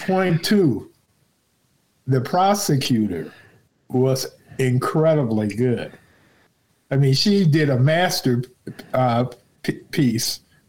Point 0.00 0.44
two, 0.44 0.90
the 2.06 2.20
prosecutor 2.20 3.32
was 3.88 4.26
incredibly 4.58 5.48
good. 5.48 5.92
I 6.90 6.96
mean, 6.96 7.14
she 7.14 7.44
did 7.44 7.70
a 7.70 7.78
master 7.78 8.42
uh, 8.92 9.26
p- 9.62 9.80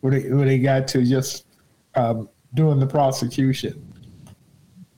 when 0.03 0.13
it, 0.13 0.29
when 0.33 0.50
it 0.50 0.57
got 0.60 0.86
to 0.86 1.01
just 1.05 1.45
um, 1.95 2.27
doing 2.55 2.77
the 2.77 2.86
prosecution. 2.86 3.81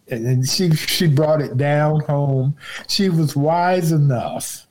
And, 0.08 0.26
and 0.26 0.50
she 0.50 0.72
she 0.72 1.08
brought 1.08 1.42
it 1.42 1.58
down 1.58 2.00
home. 2.02 2.58
She 2.88 3.10
was 3.10 3.36
wise 3.36 3.92
enough 3.92 4.66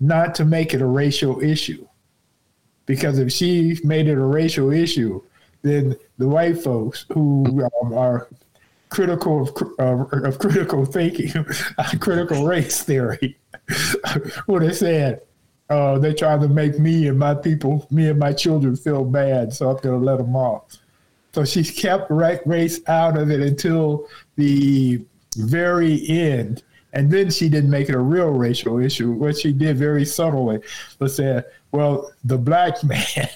not 0.00 0.34
to 0.34 0.44
make 0.44 0.74
it 0.74 0.80
a 0.80 0.86
racial 0.86 1.40
issue, 1.40 1.86
because 2.86 3.20
if 3.20 3.30
she 3.30 3.78
made 3.84 4.08
it 4.08 4.18
a 4.18 4.24
racial 4.24 4.72
issue, 4.72 5.22
then 5.62 5.96
the 6.18 6.26
white 6.26 6.58
folks 6.58 7.06
who 7.12 7.62
um, 7.80 7.92
are 7.92 8.28
critical 8.88 9.42
of, 9.42 9.62
uh, 9.78 10.26
of 10.26 10.38
critical 10.40 10.84
thinking, 10.84 11.44
critical 12.00 12.44
race 12.44 12.82
theory, 12.82 13.38
would 14.48 14.62
have 14.62 14.76
said, 14.76 15.20
"Oh, 15.70 15.98
they're 15.98 16.14
trying 16.14 16.40
to 16.40 16.48
make 16.48 16.78
me 16.78 17.08
and 17.08 17.18
my 17.18 17.34
people, 17.34 17.86
me 17.90 18.08
and 18.08 18.18
my 18.18 18.32
children 18.32 18.76
feel 18.76 19.04
bad, 19.04 19.52
so 19.52 19.70
I'm 19.70 19.76
going 19.78 19.98
to 19.98 20.04
let 20.04 20.18
them 20.18 20.36
off." 20.36 20.76
So 21.32 21.44
she 21.44 21.64
kept 21.64 22.10
race 22.10 22.80
out 22.88 23.16
of 23.16 23.30
it 23.30 23.40
until 23.40 24.08
the 24.36 25.00
very 25.36 26.08
end. 26.08 26.62
And 26.92 27.10
then 27.10 27.30
she 27.30 27.48
didn't 27.48 27.70
make 27.70 27.88
it 27.88 27.94
a 27.94 28.00
real 28.00 28.30
racial 28.30 28.80
issue. 28.80 29.12
What 29.12 29.38
she 29.38 29.52
did 29.52 29.76
very 29.76 30.04
subtly 30.04 30.58
was 30.98 31.14
say, 31.14 31.42
well, 31.70 32.12
the 32.24 32.36
black 32.36 32.82
man 32.84 33.28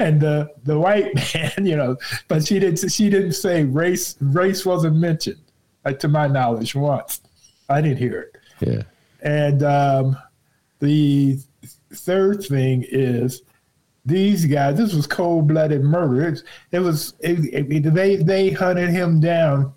and 0.00 0.20
the 0.20 0.50
the 0.64 0.78
white 0.78 1.14
man, 1.14 1.52
you 1.66 1.76
know, 1.76 1.96
but 2.26 2.44
she 2.44 2.58
didn't 2.58 2.90
she 2.90 3.08
didn't 3.08 3.32
say 3.32 3.64
race 3.64 4.16
race 4.20 4.66
wasn't 4.66 4.96
mentioned, 4.96 5.40
uh, 5.84 5.92
to 5.92 6.08
my 6.08 6.26
knowledge, 6.26 6.74
once. 6.74 7.20
I 7.68 7.80
didn't 7.80 7.98
hear 7.98 8.20
it. 8.20 8.38
Yeah. 8.60 8.82
And 9.22 9.62
um, 9.62 10.16
the 10.78 11.38
third 11.92 12.44
thing 12.44 12.84
is 12.88 13.42
these 14.04 14.46
guys. 14.46 14.76
This 14.76 14.94
was 14.94 15.06
cold 15.06 15.48
blooded 15.48 15.82
murder. 15.82 16.28
It, 16.28 16.42
it 16.72 16.78
was 16.78 17.14
it, 17.20 17.70
it, 17.70 17.94
they 17.94 18.16
they 18.16 18.50
hunted 18.50 18.90
him 18.90 19.20
down, 19.20 19.72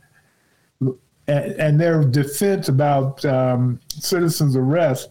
and, 0.80 1.00
and 1.28 1.80
their 1.80 2.04
defense 2.04 2.70
about 2.70 3.24
um, 3.26 3.80
citizens' 3.90 4.56
arrest 4.56 5.10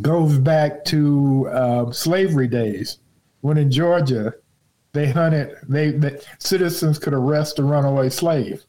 goes 0.00 0.38
back 0.38 0.84
to 0.86 1.48
uh, 1.48 1.92
slavery 1.92 2.48
days, 2.48 2.98
when 3.42 3.58
in 3.58 3.70
Georgia 3.70 4.34
they 4.92 5.10
hunted 5.10 5.56
they 5.68 5.90
the 5.90 6.24
citizens 6.38 6.98
could 6.98 7.14
arrest 7.14 7.58
a 7.58 7.62
runaway 7.62 8.08
slave. 8.08 8.64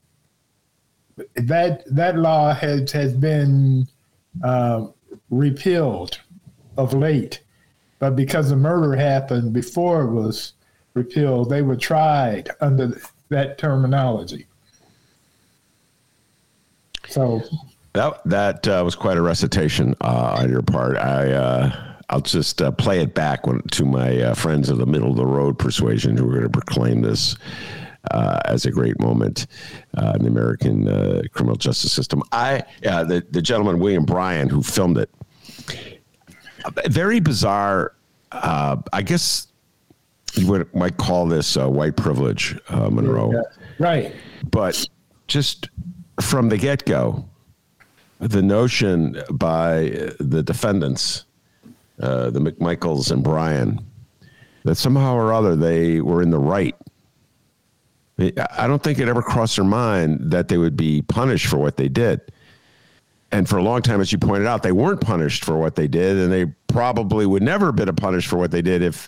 That 1.35 1.83
that 1.93 2.17
law 2.17 2.53
has 2.53 2.91
has 2.91 3.13
been 3.13 3.87
uh, 4.43 4.87
repealed 5.31 6.19
of 6.77 6.93
late 6.93 7.41
but 8.01 8.15
because 8.15 8.49
the 8.49 8.55
murder 8.55 8.95
happened 8.95 9.53
before 9.53 10.01
it 10.01 10.11
was 10.11 10.53
repealed, 10.95 11.51
they 11.51 11.61
were 11.61 11.75
tried 11.75 12.49
under 12.59 12.99
that 13.29 13.59
terminology. 13.59 14.47
So 17.07 17.43
that 17.93 18.23
that 18.25 18.67
uh, 18.67 18.81
was 18.83 18.95
quite 18.95 19.17
a 19.17 19.21
recitation 19.21 19.93
uh, 20.01 20.37
on 20.39 20.49
your 20.49 20.63
part. 20.63 20.97
I 20.97 21.31
uh, 21.31 21.95
I'll 22.09 22.21
just 22.21 22.59
uh, 22.59 22.71
play 22.71 23.01
it 23.01 23.13
back 23.13 23.45
when, 23.45 23.61
to 23.61 23.85
my 23.85 24.19
uh, 24.19 24.33
friends 24.33 24.69
of 24.69 24.79
the 24.79 24.87
middle 24.87 25.11
of 25.11 25.17
the 25.17 25.25
road 25.27 25.59
persuasion 25.59 26.17
who 26.17 26.27
are 26.27 26.31
going 26.31 26.41
to 26.41 26.49
proclaim 26.49 27.03
this. 27.03 27.35
Uh, 28.09 28.39
as 28.45 28.65
a 28.65 28.71
great 28.71 28.99
moment 28.99 29.45
in 30.15 30.23
the 30.23 30.27
American 30.27 30.85
criminal 31.33 31.55
justice 31.55 31.91
system, 31.91 32.23
I 32.31 32.63
the 32.81 33.23
the 33.29 33.43
gentleman 33.43 33.77
William 33.77 34.05
Bryan 34.05 34.49
who 34.49 34.63
filmed 34.63 34.97
it 34.97 35.11
very 36.87 37.19
bizarre. 37.19 37.93
Uh, 38.31 38.77
I 38.93 39.01
guess 39.01 39.47
you 40.33 40.47
would, 40.47 40.73
might 40.73 40.97
call 40.97 41.25
this 41.25 41.57
uh, 41.57 41.69
white 41.69 41.95
privilege, 41.95 42.57
uh, 42.69 42.89
Monroe. 42.89 43.31
Yeah, 43.33 43.41
right. 43.79 44.15
But 44.49 44.87
just 45.27 45.69
from 46.21 46.49
the 46.49 46.57
get 46.57 46.85
go, 46.85 47.27
the 48.19 48.41
notion 48.41 49.21
by 49.31 50.11
the 50.19 50.43
defendants, 50.43 51.25
uh, 52.01 52.29
the 52.29 52.39
McMichaels 52.39 53.11
and 53.11 53.23
Bryan, 53.23 53.85
that 54.63 54.75
somehow 54.75 55.15
or 55.15 55.33
other 55.33 55.55
they 55.55 56.01
were 56.01 56.21
in 56.21 56.29
the 56.29 56.39
right 56.39 56.75
I 58.57 58.67
don't 58.67 58.83
think 58.83 58.99
it 58.99 59.07
ever 59.07 59.21
crossed 59.21 59.55
their 59.55 59.65
mind 59.65 60.31
that 60.31 60.47
they 60.47 60.57
would 60.57 60.77
be 60.77 61.01
punished 61.01 61.47
for 61.47 61.57
what 61.57 61.77
they 61.77 61.89
did. 61.89 62.21
And 63.31 63.47
for 63.47 63.57
a 63.57 63.63
long 63.63 63.81
time, 63.81 64.01
as 64.01 64.11
you 64.11 64.17
pointed 64.17 64.45
out, 64.45 64.61
they 64.61 64.73
weren't 64.73 64.99
punished 64.99 65.45
for 65.45 65.57
what 65.57 65.75
they 65.75 65.87
did, 65.87 66.17
and 66.17 66.31
they 66.31 66.45
probably 66.67 67.25
would 67.25 67.43
never 67.43 67.67
have 67.67 67.75
been 67.77 67.95
punished 67.95 68.27
for 68.27 68.37
what 68.37 68.51
they 68.51 68.61
did 68.61 68.81
if, 68.81 69.07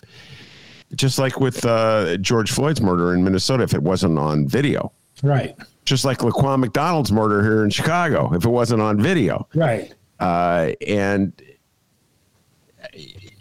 just 0.94 1.18
like 1.18 1.40
with 1.40 1.64
uh, 1.66 2.16
George 2.18 2.50
Floyd's 2.50 2.80
murder 2.80 3.12
in 3.12 3.22
Minnesota, 3.22 3.64
if 3.64 3.74
it 3.74 3.82
wasn't 3.82 4.18
on 4.18 4.48
video. 4.48 4.92
Right. 5.22 5.54
Just 5.84 6.04
like 6.06 6.18
Laquan 6.18 6.60
McDonald's 6.60 7.12
murder 7.12 7.42
here 7.42 7.64
in 7.64 7.70
Chicago, 7.70 8.32
if 8.32 8.44
it 8.44 8.48
wasn't 8.48 8.80
on 8.80 9.00
video. 9.00 9.46
Right. 9.54 9.92
Uh, 10.18 10.72
and 10.86 11.32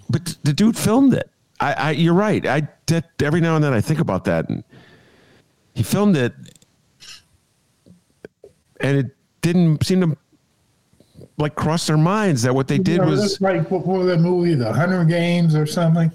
but 0.10 0.38
the 0.44 0.54
dude 0.54 0.78
filmed 0.78 1.14
it. 1.14 1.30
I, 1.60 1.74
I 1.74 1.92
you're 1.92 2.14
right. 2.14 2.46
I 2.46 2.68
that, 2.88 3.10
every 3.22 3.40
now 3.40 3.56
and 3.56 3.64
then 3.64 3.74
I 3.74 3.82
think 3.82 4.00
about 4.00 4.26
that, 4.26 4.50
and 4.50 4.64
he 5.74 5.84
filmed 5.84 6.18
it, 6.18 6.34
and 8.82 8.98
it 8.98 9.16
didn't 9.42 9.86
seem 9.86 10.02
to 10.02 10.18
like 11.38 11.56
cross 11.56 11.88
their 11.88 11.98
minds 11.98 12.42
that 12.44 12.54
what 12.54 12.68
they 12.68 12.78
did 12.78 13.02
know, 13.02 13.08
was. 13.08 13.40
what 13.40 13.70
was 13.70 14.08
that 14.08 14.20
movie, 14.20 14.54
The 14.54 14.72
Hunter 14.72 15.04
Games 15.06 15.56
or 15.56 15.66
something? 15.66 16.12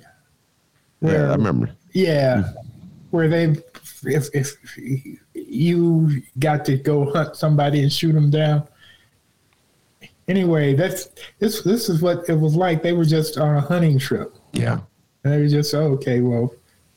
Yeah, 1.00 1.30
I 1.30 1.32
remember. 1.32 1.70
Yeah, 1.92 2.42
hmm. 2.42 2.58
where 3.10 3.28
they, 3.28 3.56
if 4.04 4.28
if 4.34 4.56
you 5.34 6.22
got 6.38 6.64
to 6.66 6.76
go 6.76 7.10
hunt 7.12 7.36
somebody 7.36 7.82
and 7.82 7.92
shoot 7.92 8.12
them 8.12 8.30
down. 8.30 8.66
Anyway, 10.26 10.74
that's 10.74 11.08
this. 11.38 11.62
This 11.62 11.88
is 11.88 12.02
what 12.02 12.28
it 12.28 12.34
was 12.34 12.54
like. 12.54 12.82
They 12.82 12.92
were 12.92 13.06
just 13.06 13.38
on 13.38 13.56
a 13.56 13.60
hunting 13.60 13.98
trip, 13.98 14.36
Yeah. 14.52 14.80
and 15.24 15.32
they 15.32 15.38
were 15.38 15.48
just 15.48 15.74
oh, 15.74 15.92
okay. 15.94 16.20
Well, 16.20 16.52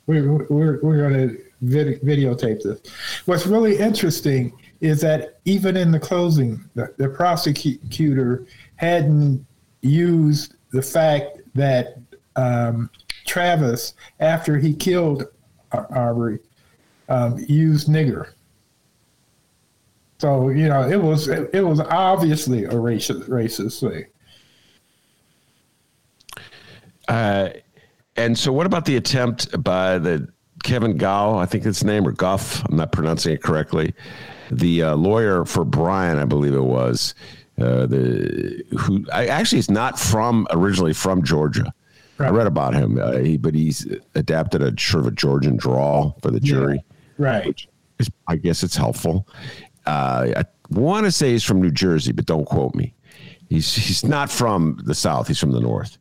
we're 0.06 0.44
we're 0.50 0.82
we're 0.82 1.10
going 1.10 1.30
to 1.30 1.44
vid- 1.62 2.02
videotape 2.02 2.62
this. 2.62 2.82
What's 3.26 3.48
really 3.48 3.78
interesting 3.78 4.52
is 4.82 5.00
that 5.02 5.40
even 5.46 5.78
in 5.78 5.92
the 5.92 6.00
closing, 6.00 6.68
the, 6.76 6.94
the 6.98 7.08
prosecutor 7.08 8.46
hadn't 8.76 9.46
used 9.82 10.56
the 10.72 10.82
fact 10.82 11.40
that 11.54 11.98
um, 12.36 12.90
Travis, 13.26 13.94
after 14.20 14.58
he 14.58 14.74
killed 14.74 15.28
Arbery, 15.72 16.40
um, 17.10 17.38
used 17.48 17.88
nigger. 17.88 18.34
So 20.18 20.50
you 20.50 20.68
know, 20.68 20.88
it 20.88 21.02
was 21.02 21.28
it, 21.28 21.50
it 21.54 21.62
was 21.62 21.80
obviously 21.80 22.66
a 22.66 22.74
racist 22.74 23.28
racist 23.28 23.80
thing. 23.80 24.06
Uh, 27.08 27.50
and 28.16 28.38
so, 28.38 28.54
what 28.54 28.66
about 28.66 28.86
the 28.86 28.98
attempt 28.98 29.64
by 29.64 29.98
the 29.98 30.28
Kevin 30.64 30.98
Gao? 30.98 31.38
I 31.38 31.46
think 31.46 31.66
it's 31.66 31.84
name 31.84 32.08
or 32.08 32.12
Guff. 32.12 32.64
I'm 32.66 32.76
not 32.78 32.92
pronouncing 32.92 33.34
it 33.34 33.42
correctly. 33.42 33.94
The 34.52 34.84
uh, 34.84 34.96
lawyer 34.96 35.46
for 35.46 35.64
Bryan, 35.66 36.20
I 36.20 36.26
believe 36.26 36.54
it 36.54 36.64
was. 36.64 37.16
Uh, 37.60 37.86
the 37.86 38.64
who 38.78 39.06
I, 39.14 39.28
actually 39.28 39.60
is 39.60 39.70
not 39.70 40.00
from 40.00 40.48
originally 40.52 40.94
from 40.94 41.24
Georgia. 41.24 41.74
I 42.20 42.30
read 42.30 42.46
about 42.46 42.76
him, 42.76 43.00
uh, 43.00 43.14
he, 43.14 43.38
but 43.38 43.56
he's 43.56 43.88
adapted 44.14 44.62
a 44.62 44.80
sort 44.80 45.02
of 45.02 45.08
a 45.08 45.16
Georgian 45.16 45.58
drawl 45.58 46.18
for 46.22 46.30
the 46.30 46.40
jury. 46.40 46.84
Right. 47.18 47.66
Is- 47.98 48.12
I 48.28 48.36
guess 48.36 48.62
it's 48.62 48.76
helpful. 48.76 49.28
Uh, 49.88 50.28
I 50.38 50.44
want 50.70 51.06
to 51.06 51.12
say 51.12 51.32
he's 51.32 51.44
from 51.44 51.62
New 51.62 51.72
Jersey, 51.72 52.12
but 52.12 52.28
don't 52.28 52.46
quote 52.46 52.76
me. 52.76 52.94
He's 53.50 53.74
he's 53.74 54.06
not 54.06 54.30
from 54.32 54.80
the 54.86 54.94
South. 54.96 55.28
He's 55.28 55.40
from 55.40 55.52
the 55.52 55.60
North. 55.60 55.98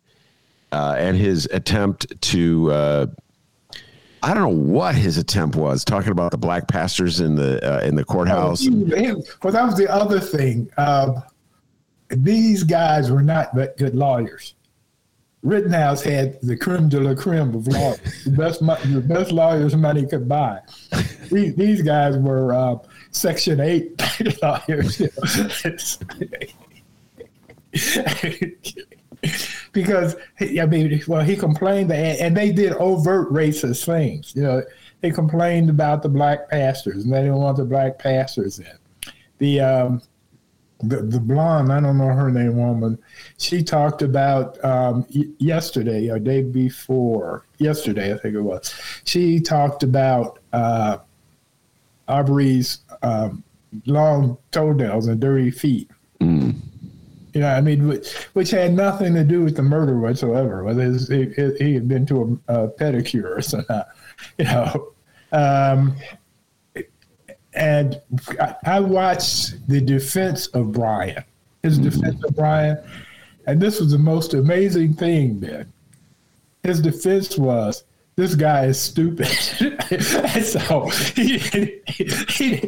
Uh, 0.72 0.94
and 0.98 1.16
his 1.16 1.48
attempt 1.52 2.20
to 2.20 2.70
uh, 2.70 3.06
I 4.22 4.34
don't 4.34 4.42
know 4.42 4.72
what 4.72 4.94
his 4.94 5.16
attempt 5.16 5.56
was 5.56 5.84
talking 5.84 6.12
about 6.12 6.30
the 6.30 6.38
black 6.38 6.68
pastors 6.68 7.20
in 7.20 7.36
the 7.36 7.58
uh, 7.66 7.80
in 7.80 7.94
the 7.94 8.04
courthouse. 8.04 8.68
Well, 8.68 9.52
that 9.52 9.64
was 9.64 9.76
the 9.76 9.88
other 9.90 10.20
thing. 10.20 10.70
Uh, 10.76 11.20
these 12.08 12.64
guys 12.64 13.10
were 13.10 13.22
not 13.22 13.54
good 13.76 13.94
lawyers. 13.94 14.54
Rittenhouse 15.42 16.02
had 16.02 16.38
the 16.42 16.56
creme 16.56 16.90
de 16.90 17.00
la 17.00 17.14
creme 17.14 17.54
of 17.54 17.66
lawyers, 17.66 17.98
the 18.24 18.30
best, 18.30 18.60
the 18.60 19.04
best 19.06 19.32
lawyers 19.32 19.74
money 19.74 20.06
could 20.06 20.28
buy. 20.28 20.60
These, 21.30 21.54
these 21.54 21.82
guys 21.82 22.16
were 22.18 22.52
uh, 22.52 22.76
Section 23.10 23.60
8 23.60 24.42
lawyers. 24.42 25.00
because, 29.72 30.16
I 30.40 30.66
mean, 30.66 31.02
well, 31.06 31.24
he 31.24 31.36
complained, 31.36 31.90
that, 31.90 32.20
and 32.20 32.36
they 32.36 32.52
did 32.52 32.72
overt 32.74 33.32
racist 33.32 33.84
things. 33.84 34.34
You 34.34 34.42
know, 34.42 34.62
they 35.00 35.10
complained 35.10 35.70
about 35.70 36.02
the 36.02 36.08
black 36.08 36.50
pastors, 36.50 37.04
and 37.04 37.12
they 37.12 37.20
didn't 37.20 37.36
want 37.36 37.56
the 37.56 37.64
black 37.64 37.98
pastors 37.98 38.58
in. 38.58 39.12
The 39.38 39.60
um, 39.60 40.02
the, 40.82 41.02
the 41.02 41.20
blonde, 41.20 41.72
I 41.72 41.80
don't 41.80 41.98
know 41.98 42.06
her 42.06 42.30
name, 42.30 42.56
woman, 42.56 42.98
she 43.38 43.62
talked 43.62 44.02
about 44.02 44.62
um, 44.64 45.06
yesterday 45.38 46.08
or 46.08 46.18
day 46.18 46.42
before, 46.42 47.44
yesterday, 47.58 48.14
I 48.14 48.16
think 48.16 48.34
it 48.34 48.40
was. 48.40 48.74
She 49.04 49.40
talked 49.40 49.82
about 49.82 50.38
uh, 50.52 50.98
Arbery's 52.08 52.78
um, 53.02 53.44
long 53.86 54.38
toenails 54.52 55.06
and 55.06 55.20
dirty 55.20 55.50
feet. 55.50 55.90
You 56.20 56.54
know, 57.34 57.48
I 57.48 57.60
mean, 57.60 57.86
which, 57.86 58.12
which 58.32 58.50
had 58.50 58.74
nothing 58.74 59.14
to 59.14 59.22
do 59.22 59.42
with 59.42 59.56
the 59.56 59.62
murder 59.62 59.98
whatsoever. 59.98 60.64
Whether 60.64 60.82
his, 60.82 61.08
he, 61.08 61.26
he 61.58 61.74
had 61.74 61.86
been 61.86 62.04
to 62.06 62.40
a, 62.48 62.64
a 62.64 62.68
pedicure 62.68 63.36
or 63.36 63.40
something, 63.40 63.80
you 64.38 64.44
know. 64.44 64.92
Um, 65.32 65.96
and 67.54 68.00
I, 68.40 68.54
I 68.64 68.80
watched 68.80 69.66
the 69.68 69.80
defense 69.80 70.48
of 70.48 70.72
Bryan, 70.72 71.24
his 71.62 71.78
defense 71.78 72.22
of 72.24 72.34
Bryan, 72.34 72.78
and 73.46 73.60
this 73.60 73.80
was 73.80 73.92
the 73.92 73.98
most 73.98 74.34
amazing 74.34 74.94
thing, 74.94 75.40
man. 75.40 75.72
His 76.62 76.80
defense 76.80 77.38
was, 77.38 77.84
this 78.16 78.34
guy 78.34 78.66
is 78.66 78.78
stupid. 78.78 79.26
so 80.44 80.88
he, 81.14 81.38
he, 81.38 81.80
he, 82.28 82.60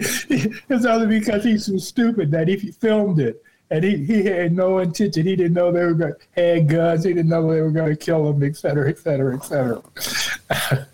it's 0.68 0.86
only 0.86 1.18
because 1.18 1.44
he's 1.44 1.66
so 1.66 1.76
stupid 1.76 2.30
that 2.30 2.48
if 2.48 2.62
he 2.62 2.70
filmed 2.70 3.20
it 3.20 3.42
and 3.72 3.82
he, 3.82 3.96
he 4.04 4.22
had 4.22 4.52
no 4.52 4.78
intention, 4.78 5.26
he 5.26 5.34
didn't 5.34 5.54
know 5.54 5.72
they 5.72 5.82
were 5.82 5.94
going 5.94 6.12
to 6.12 6.40
had 6.40 6.68
guns, 6.68 7.04
he 7.04 7.14
didn't 7.14 7.30
know 7.30 7.50
they 7.50 7.62
were 7.62 7.70
going 7.70 7.90
to 7.90 7.96
kill 7.96 8.28
him, 8.28 8.42
et 8.42 8.54
cetera, 8.54 8.88
et 8.88 8.98
cetera, 8.98 9.34
et 9.34 9.44
cetera. 9.44 9.82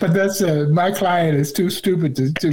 but 0.00 0.12
that's 0.12 0.42
uh, 0.42 0.66
my 0.72 0.90
client 0.90 1.38
is 1.38 1.52
too 1.52 1.70
stupid 1.70 2.16
to, 2.16 2.32
to, 2.34 2.50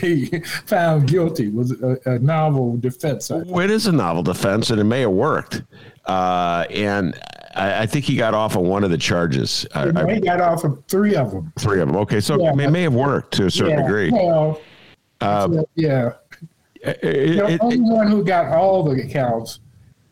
be 0.00 0.26
found 0.66 1.06
guilty 1.06 1.48
was 1.48 1.72
a, 1.82 1.98
a 2.06 2.18
novel 2.18 2.76
defense. 2.78 3.28
Well, 3.30 3.60
it 3.60 3.70
is 3.70 3.86
a 3.86 3.92
novel 3.92 4.22
defense, 4.22 4.70
and 4.70 4.80
it 4.80 4.84
may 4.84 5.02
have 5.02 5.10
worked. 5.10 5.62
Uh, 6.06 6.64
and 6.70 7.14
I, 7.54 7.82
I 7.82 7.86
think 7.86 8.06
he 8.06 8.16
got 8.16 8.32
off 8.32 8.56
on 8.56 8.64
one 8.64 8.82
of 8.82 8.90
the 8.90 8.96
charges. 8.96 9.66
I, 9.74 9.86
You 9.86 9.92
know, 9.92 10.08
I, 10.08 10.14
he 10.14 10.20
got 10.20 10.40
off 10.40 10.64
of 10.64 10.82
three 10.88 11.16
of 11.16 11.30
them. 11.32 11.52
three 11.58 11.82
of 11.82 11.88
them. 11.88 11.96
Okay, 11.98 12.20
so 12.20 12.40
Yeah. 12.40 12.52
it 12.52 12.56
may, 12.56 12.66
may 12.66 12.82
have 12.82 12.94
worked 12.94 13.34
to 13.34 13.46
a 13.46 13.50
certain 13.50 13.78
yeah, 13.78 13.82
degree. 13.82 14.10
Well, 14.10 14.58
yeah. 15.74 16.12
It- 16.84 17.36
The 17.36 17.58
only 17.60 17.80
one 17.80 18.08
who 18.08 18.24
got 18.24 18.46
all 18.52 18.82
the 18.82 19.02
accounts 19.02 19.60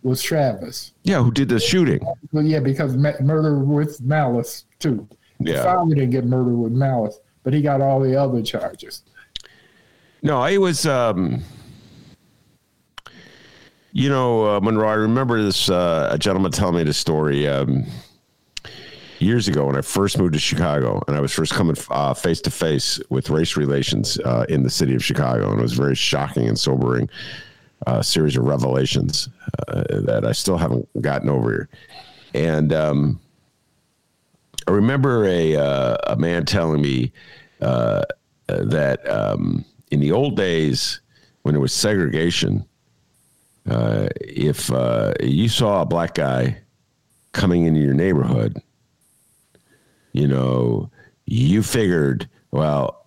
was 0.02 0.20
Travis. 0.22 0.92
yeah, 1.04 1.22
who 1.22 1.30
did 1.30 1.48
the 1.48 1.60
shooting? 1.60 2.00
Well, 2.32 2.44
yeah, 2.44 2.58
because 2.60 2.96
murder 2.96 3.58
with 3.60 4.00
malice 4.00 4.64
too. 4.78 5.06
Yeah. 5.38 5.62
Father 5.62 5.94
didn't 5.94 6.10
get 6.10 6.24
murder 6.24 6.50
with 6.56 6.72
malice, 6.72 7.18
but 7.44 7.52
he 7.52 7.62
got 7.62 7.80
all 7.80 8.00
the 8.00 8.16
other 8.20 8.42
charges. 8.42 9.02
No, 10.22 10.40
I 10.40 10.56
was. 10.58 10.86
Um, 10.86 11.42
you 13.92 14.08
know, 14.08 14.56
uh, 14.56 14.60
Monroe. 14.60 14.88
I 14.88 14.94
remember 14.94 15.42
this. 15.42 15.68
Uh, 15.68 16.08
a 16.12 16.18
gentleman 16.18 16.52
telling 16.52 16.76
me 16.76 16.84
the 16.84 16.92
story 16.94 17.46
um, 17.46 17.84
years 19.22 19.48
ago 19.48 19.66
when 19.66 19.76
I 19.76 19.80
first 19.80 20.18
moved 20.18 20.34
to 20.34 20.38
Chicago, 20.38 21.02
and 21.06 21.16
I 21.16 21.20
was 21.20 21.32
first 21.32 21.54
coming 21.54 21.76
face 21.76 22.40
to 22.42 22.50
face 22.50 23.00
with 23.08 23.30
race 23.30 23.56
relations 23.56 24.18
uh, 24.20 24.44
in 24.48 24.62
the 24.62 24.70
city 24.70 24.94
of 24.94 25.04
Chicago, 25.04 25.50
and 25.50 25.58
it 25.58 25.62
was 25.62 25.72
very 25.72 25.94
shocking 25.94 26.48
and 26.48 26.58
sobering 26.58 27.08
uh, 27.86 28.02
series 28.02 28.36
of 28.36 28.44
revelations 28.44 29.28
uh, 29.68 29.82
that 30.02 30.24
I 30.24 30.32
still 30.32 30.56
haven't 30.56 30.88
gotten 31.00 31.28
over. 31.28 31.68
And 32.34 32.72
um, 32.72 33.20
I 34.66 34.72
remember 34.72 35.26
a 35.26 35.56
uh, 35.56 35.96
a 36.06 36.16
man 36.16 36.44
telling 36.44 36.80
me 36.80 37.12
uh, 37.60 38.02
that 38.46 39.08
um, 39.08 39.64
in 39.90 40.00
the 40.00 40.12
old 40.12 40.36
days 40.36 41.00
when 41.42 41.54
there 41.54 41.60
was 41.60 41.72
segregation, 41.72 42.64
uh, 43.68 44.08
if 44.20 44.70
you 45.20 45.48
saw 45.48 45.82
a 45.82 45.86
black 45.86 46.14
guy 46.14 46.58
coming 47.32 47.64
into 47.64 47.80
your 47.80 47.94
neighborhood, 47.94 48.60
you 50.12 50.26
know, 50.26 50.90
you 51.26 51.62
figured, 51.62 52.28
well, 52.50 53.06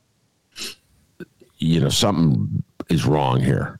you 1.57 1.79
know, 1.79 1.89
something 1.89 2.63
is 2.89 3.05
wrong 3.05 3.39
here 3.41 3.79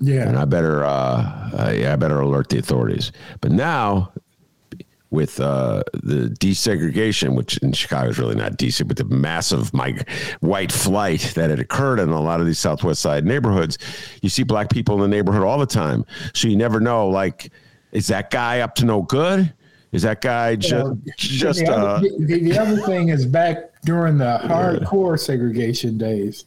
Yeah. 0.00 0.28
and 0.28 0.36
I 0.38 0.44
better, 0.44 0.84
uh, 0.84 1.72
yeah, 1.72 1.92
I 1.92 1.96
better 1.96 2.20
alert 2.20 2.48
the 2.48 2.58
authorities. 2.58 3.12
But 3.40 3.52
now, 3.52 4.12
with 5.10 5.38
uh, 5.40 5.82
the 6.02 6.28
desegregation, 6.40 7.36
which 7.36 7.58
in 7.58 7.72
Chicago 7.72 8.08
is 8.10 8.18
really 8.18 8.34
not 8.34 8.58
deseg, 8.58 8.88
but 8.88 8.96
the 8.96 9.04
massive 9.04 9.72
mig- 9.72 10.06
white 10.40 10.72
flight 10.72 11.32
that 11.36 11.48
had 11.48 11.60
occurred 11.60 12.00
in 12.00 12.08
a 12.08 12.20
lot 12.20 12.40
of 12.40 12.46
these 12.46 12.58
Southwest 12.58 13.00
side 13.00 13.24
neighborhoods, 13.24 13.78
you 14.20 14.28
see 14.28 14.42
black 14.42 14.68
people 14.68 14.96
in 14.96 15.00
the 15.02 15.08
neighborhood 15.16 15.44
all 15.44 15.58
the 15.58 15.64
time. 15.66 16.04
So 16.34 16.48
you 16.48 16.56
never 16.56 16.80
know, 16.80 17.08
like, 17.08 17.52
is 17.92 18.08
that 18.08 18.30
guy 18.30 18.60
up 18.60 18.74
to 18.76 18.84
no 18.84 19.02
good? 19.02 19.54
Is 19.92 20.02
that 20.02 20.20
guy 20.20 20.56
just 20.56 20.84
Well, 20.84 20.98
just 21.16 21.60
the, 21.60 21.72
uh, 21.72 21.76
other, 21.76 22.08
the, 22.18 22.40
the 22.40 22.58
other 22.58 22.76
thing 22.78 23.08
is 23.08 23.24
back 23.24 23.70
during 23.84 24.18
the 24.18 24.40
hardcore 24.44 25.18
segregation 25.18 25.96
days, 25.96 26.46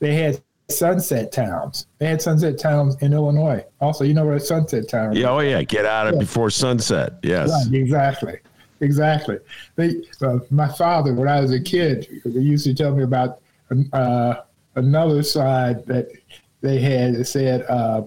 they 0.00 0.14
had 0.14 0.42
sunset 0.68 1.32
towns. 1.32 1.86
They 1.98 2.06
had 2.06 2.20
sunset 2.20 2.58
towns 2.58 2.96
in 3.02 3.12
Illinois. 3.12 3.64
Also, 3.80 4.04
you 4.04 4.14
know 4.14 4.26
where 4.26 4.36
a 4.36 4.40
sunset 4.40 4.88
town 4.88 5.14
yeah, 5.14 5.30
oh 5.30 5.38
yeah, 5.40 5.62
get 5.62 5.86
out 5.86 6.12
of 6.12 6.18
before 6.18 6.50
sunset. 6.50 7.14
Yes. 7.22 7.50
Right, 7.50 7.74
exactly. 7.74 8.38
Exactly. 8.80 9.38
They, 9.76 10.02
uh, 10.22 10.40
my 10.50 10.66
father, 10.66 11.14
when 11.14 11.28
I 11.28 11.40
was 11.40 11.52
a 11.52 11.60
kid, 11.60 12.08
he 12.24 12.30
used 12.30 12.64
to 12.64 12.74
tell 12.74 12.94
me 12.94 13.04
about 13.04 13.40
uh, 13.92 14.34
another 14.74 15.22
side 15.22 15.86
that 15.86 16.08
they 16.62 16.80
had 16.80 17.14
that 17.14 17.26
said, 17.26 17.64
uh, 17.68 18.02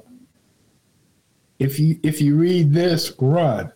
if 1.60 1.80
you 1.80 1.98
if 2.04 2.20
you 2.20 2.36
read 2.36 2.74
this, 2.74 3.14
run, 3.20 3.72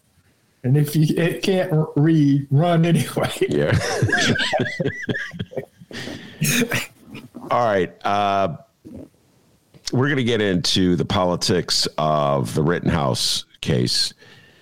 and 0.64 0.78
if 0.78 0.96
you 0.96 1.16
it 1.18 1.42
can't 1.42 1.72
read, 1.96 2.48
run 2.52 2.86
anyway. 2.86 3.32
Yeah. 3.42 3.78
All 7.52 7.66
right. 7.66 7.94
Uh, 8.06 8.58
we're 9.92 10.08
going 10.08 10.18
to 10.18 10.24
get 10.24 10.42
into 10.42 10.96
the 10.96 11.06
politics 11.06 11.88
of 11.98 12.54
the 12.54 12.62
Rittenhouse 12.62 13.46
case 13.62 14.14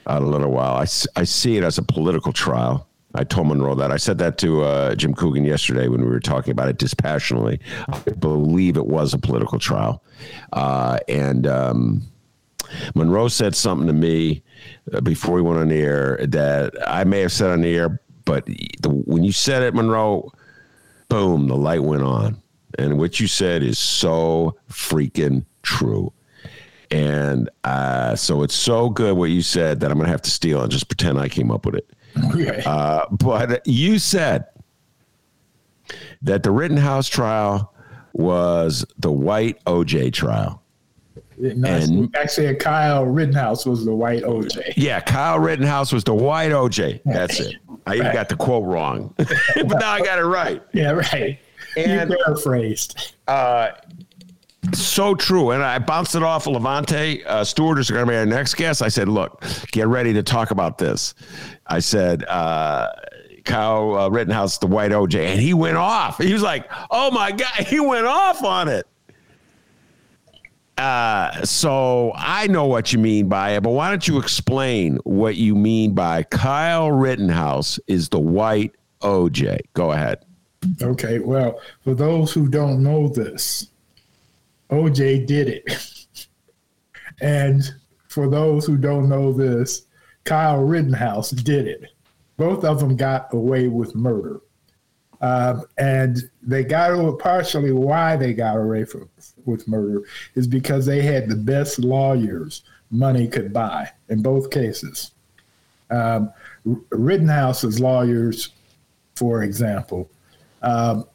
in 0.07 0.15
a 0.15 0.19
little 0.21 0.51
while. 0.51 0.75
I, 0.75 0.85
I 1.15 1.23
see 1.23 1.57
it 1.57 1.63
as 1.63 1.77
a 1.77 1.83
political 1.83 2.31
trial. 2.31 2.87
I 3.15 3.23
told 3.23 3.47
Monroe 3.47 3.75
that. 3.75 3.91
I 3.91 3.97
said 3.97 4.19
that 4.19 4.37
to 4.39 4.63
uh, 4.63 4.95
Jim 4.95 5.13
Coogan 5.13 5.43
yesterday 5.43 5.87
when 5.87 6.01
we 6.01 6.07
were 6.07 6.19
talking 6.19 6.51
about 6.51 6.69
it 6.69 6.77
dispassionately. 6.77 7.59
I 7.89 7.99
believe 8.11 8.77
it 8.77 8.85
was 8.85 9.13
a 9.13 9.17
political 9.17 9.59
trial. 9.59 10.03
Uh, 10.53 10.99
and 11.07 11.47
um, 11.47 12.03
Monroe 12.95 13.27
said 13.27 13.55
something 13.55 13.87
to 13.87 13.93
me 13.93 14.43
before 15.03 15.35
we 15.35 15.41
went 15.41 15.59
on 15.59 15.69
the 15.69 15.81
air 15.81 16.19
that 16.27 16.73
I 16.87 17.03
may 17.03 17.21
have 17.21 17.31
said 17.31 17.49
on 17.49 17.61
the 17.61 17.75
air, 17.75 18.01
but 18.25 18.45
the, 18.45 18.89
when 18.89 19.23
you 19.23 19.31
said 19.31 19.63
it, 19.63 19.73
Monroe, 19.73 20.31
boom, 21.09 21.47
the 21.47 21.55
light 21.55 21.83
went 21.83 22.03
on. 22.03 22.41
And 22.77 22.99
what 22.99 23.19
you 23.19 23.27
said 23.27 23.63
is 23.63 23.79
so 23.79 24.55
freaking 24.69 25.45
true. 25.63 26.11
And 26.91 27.49
uh, 27.63 28.15
so 28.15 28.43
it's 28.43 28.55
so 28.55 28.89
good 28.89 29.17
what 29.17 29.29
you 29.29 29.41
said 29.41 29.79
that 29.79 29.91
I'm 29.91 29.97
going 29.97 30.05
to 30.05 30.11
have 30.11 30.21
to 30.23 30.31
steal 30.31 30.61
and 30.61 30.71
just 30.71 30.87
pretend 30.87 31.19
I 31.19 31.27
came 31.27 31.51
up 31.51 31.65
with 31.65 31.75
it. 31.75 31.89
Okay. 32.31 32.63
Uh, 32.65 33.05
but 33.11 33.65
you 33.67 33.99
said 33.99 34.45
that 36.21 36.43
the 36.43 36.51
Rittenhouse 36.51 37.07
trial 37.07 37.73
was 38.13 38.85
the 38.97 39.11
white 39.11 39.63
OJ 39.65 40.13
trial. 40.13 40.61
And- 41.41 42.15
actually, 42.15 42.53
Kyle 42.55 43.05
Rittenhouse 43.05 43.65
was 43.65 43.85
the 43.85 43.93
white 43.93 44.23
OJ. 44.23 44.73
Yeah, 44.75 44.99
Kyle 45.01 45.39
Rittenhouse 45.39 45.91
was 45.93 46.03
the 46.03 46.13
white 46.13 46.51
OJ. 46.51 47.01
That's 47.05 47.39
it. 47.39 47.55
I 47.85 47.95
even 47.95 48.11
got 48.11 48.27
the 48.29 48.35
quote 48.35 48.65
wrong, 48.65 49.13
but 49.17 49.79
now 49.79 49.91
I 49.91 50.01
got 50.01 50.19
it 50.19 50.23
right. 50.25 50.61
Yeah, 50.73 50.91
right. 50.91 51.39
And- 51.77 52.09
you 52.09 52.17
paraphrased. 52.25 53.13
So 54.73 55.15
true. 55.15 55.51
And 55.51 55.63
I 55.63 55.79
bounced 55.79 56.15
it 56.15 56.23
off 56.23 56.45
of 56.47 56.53
Lavonte 56.53 57.25
uh, 57.25 57.43
Stewart, 57.45 57.77
who's 57.77 57.89
going 57.89 58.05
to 58.05 58.11
be 58.11 58.17
our 58.17 58.25
next 58.25 58.55
guest. 58.55 58.81
I 58.81 58.89
said, 58.89 59.07
look, 59.07 59.41
get 59.71 59.87
ready 59.87 60.11
to 60.13 60.23
talk 60.23 60.51
about 60.51 60.77
this. 60.77 61.13
I 61.67 61.79
said, 61.79 62.25
uh, 62.25 62.89
Kyle 63.45 63.95
uh, 63.95 64.09
Rittenhouse, 64.09 64.57
the 64.57 64.67
white 64.67 64.91
OJ. 64.91 65.25
And 65.25 65.39
he 65.39 65.53
went 65.53 65.77
off. 65.77 66.17
He 66.17 66.33
was 66.33 66.41
like, 66.41 66.69
oh 66.91 67.11
my 67.11 67.31
God, 67.31 67.49
he 67.67 67.79
went 67.79 68.07
off 68.07 68.43
on 68.43 68.67
it. 68.67 68.85
Uh, 70.77 71.43
so 71.43 72.11
I 72.15 72.47
know 72.47 72.65
what 72.65 72.93
you 72.93 72.99
mean 72.99 73.27
by 73.27 73.51
it, 73.51 73.61
but 73.61 73.71
why 73.71 73.89
don't 73.89 74.07
you 74.07 74.19
explain 74.19 74.97
what 75.03 75.35
you 75.35 75.55
mean 75.55 75.93
by 75.93 76.23
Kyle 76.23 76.91
Rittenhouse 76.91 77.79
is 77.87 78.09
the 78.09 78.19
white 78.19 78.75
OJ? 79.01 79.59
Go 79.73 79.91
ahead. 79.91 80.23
Okay, 80.81 81.19
well, 81.19 81.59
for 81.83 81.95
those 81.95 82.31
who 82.31 82.47
don't 82.47 82.83
know 82.83 83.07
this, 83.07 83.69
OJ 84.69 85.25
did 85.25 85.47
it. 85.47 86.05
and 87.21 87.73
for 88.07 88.29
those 88.29 88.65
who 88.65 88.77
don't 88.77 89.09
know 89.09 89.31
this, 89.31 89.83
Kyle 90.25 90.63
Rittenhouse 90.63 91.31
did 91.31 91.67
it. 91.67 91.85
Both 92.37 92.63
of 92.63 92.79
them 92.79 92.95
got 92.95 93.33
away 93.33 93.67
with 93.67 93.95
murder. 93.95 94.41
Um, 95.21 95.63
and 95.77 96.17
they 96.43 96.63
got 96.63 96.91
away, 96.91 97.15
partially 97.19 97.71
why 97.71 98.15
they 98.15 98.33
got 98.33 98.57
away 98.57 98.85
from, 98.85 99.09
with 99.47 99.67
murder 99.67 100.03
is 100.35 100.47
because 100.47 100.85
they 100.85 101.01
had 101.01 101.29
the 101.29 101.35
best 101.35 101.79
lawyers 101.79 102.63
money 102.91 103.27
could 103.27 103.51
buy 103.51 103.89
in 104.09 104.21
both 104.21 104.49
cases. 104.49 105.11
Um, 105.89 106.31
Rittenhouse's 106.89 107.79
lawyers, 107.79 108.49
for 109.15 109.43
example, 109.43 110.09
um, 110.61 111.05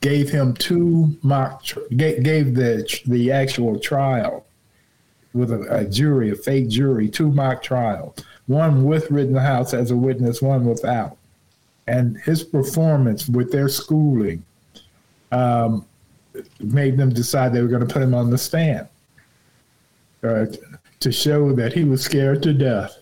gave 0.00 0.28
him 0.28 0.54
two 0.54 1.16
mock 1.22 1.64
gave, 1.96 2.54
the 2.54 3.00
the 3.06 3.30
actual 3.30 3.78
trial 3.78 4.46
with 5.32 5.50
a, 5.50 5.78
a 5.78 5.84
jury, 5.84 6.30
a 6.30 6.34
fake 6.34 6.68
jury, 6.68 7.08
two 7.08 7.30
mock 7.30 7.62
trials, 7.62 8.14
one 8.46 8.84
with 8.84 9.10
Rittenhouse 9.10 9.74
as 9.74 9.90
a 9.90 9.96
witness, 9.96 10.40
one 10.40 10.64
without, 10.64 11.16
and 11.86 12.16
his 12.18 12.42
performance 12.42 13.28
with 13.28 13.50
their 13.50 13.68
schooling 13.68 14.44
um, 15.32 15.84
made 16.60 16.96
them 16.96 17.10
decide 17.10 17.52
they 17.52 17.62
were 17.62 17.68
going 17.68 17.86
to 17.86 17.92
put 17.92 18.02
him 18.02 18.14
on 18.14 18.30
the 18.30 18.38
stand. 18.38 18.88
Uh, 20.22 20.46
to 21.00 21.12
show 21.12 21.52
that 21.52 21.74
he 21.74 21.84
was 21.84 22.02
scared 22.02 22.42
to 22.42 22.54
death, 22.54 22.96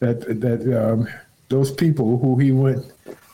that 0.00 0.40
that 0.40 0.62
um, 0.76 1.08
those 1.48 1.70
people 1.70 2.18
who 2.18 2.38
he 2.38 2.52
went 2.52 2.92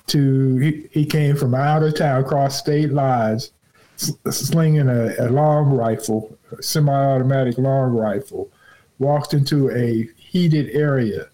to 0.08 0.56
he, 0.56 0.88
he 0.90 1.04
came 1.04 1.36
from 1.36 1.54
out 1.54 1.82
of 1.82 1.94
town 1.96 2.20
across 2.20 2.58
state 2.58 2.92
lines 2.92 3.52
slinging 3.96 4.88
a, 4.88 5.14
a 5.20 5.30
long 5.30 5.70
rifle 5.72 6.36
semi-automatic 6.60 7.56
long 7.58 7.92
rifle 7.92 8.50
walked 8.98 9.32
into 9.32 9.70
a 9.70 10.08
heated 10.16 10.70
area 10.70 11.28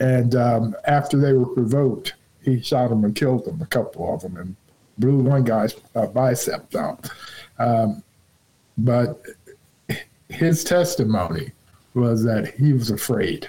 and 0.00 0.34
um, 0.34 0.74
after 0.86 1.18
they 1.18 1.32
were 1.32 1.46
provoked 1.46 2.14
he 2.42 2.60
shot 2.60 2.90
them 2.90 3.04
and 3.04 3.16
killed 3.16 3.44
them 3.44 3.60
a 3.62 3.66
couple 3.66 4.12
of 4.12 4.20
them 4.20 4.36
and 4.36 4.54
blew 4.98 5.18
one 5.18 5.42
guy's 5.42 5.74
uh, 5.94 6.06
bicep 6.06 6.68
down 6.70 6.98
um, 7.58 8.02
but 8.78 9.22
his 10.28 10.64
testimony 10.64 11.52
was 11.94 12.24
that 12.24 12.54
he 12.54 12.72
was 12.72 12.90
afraid 12.90 13.48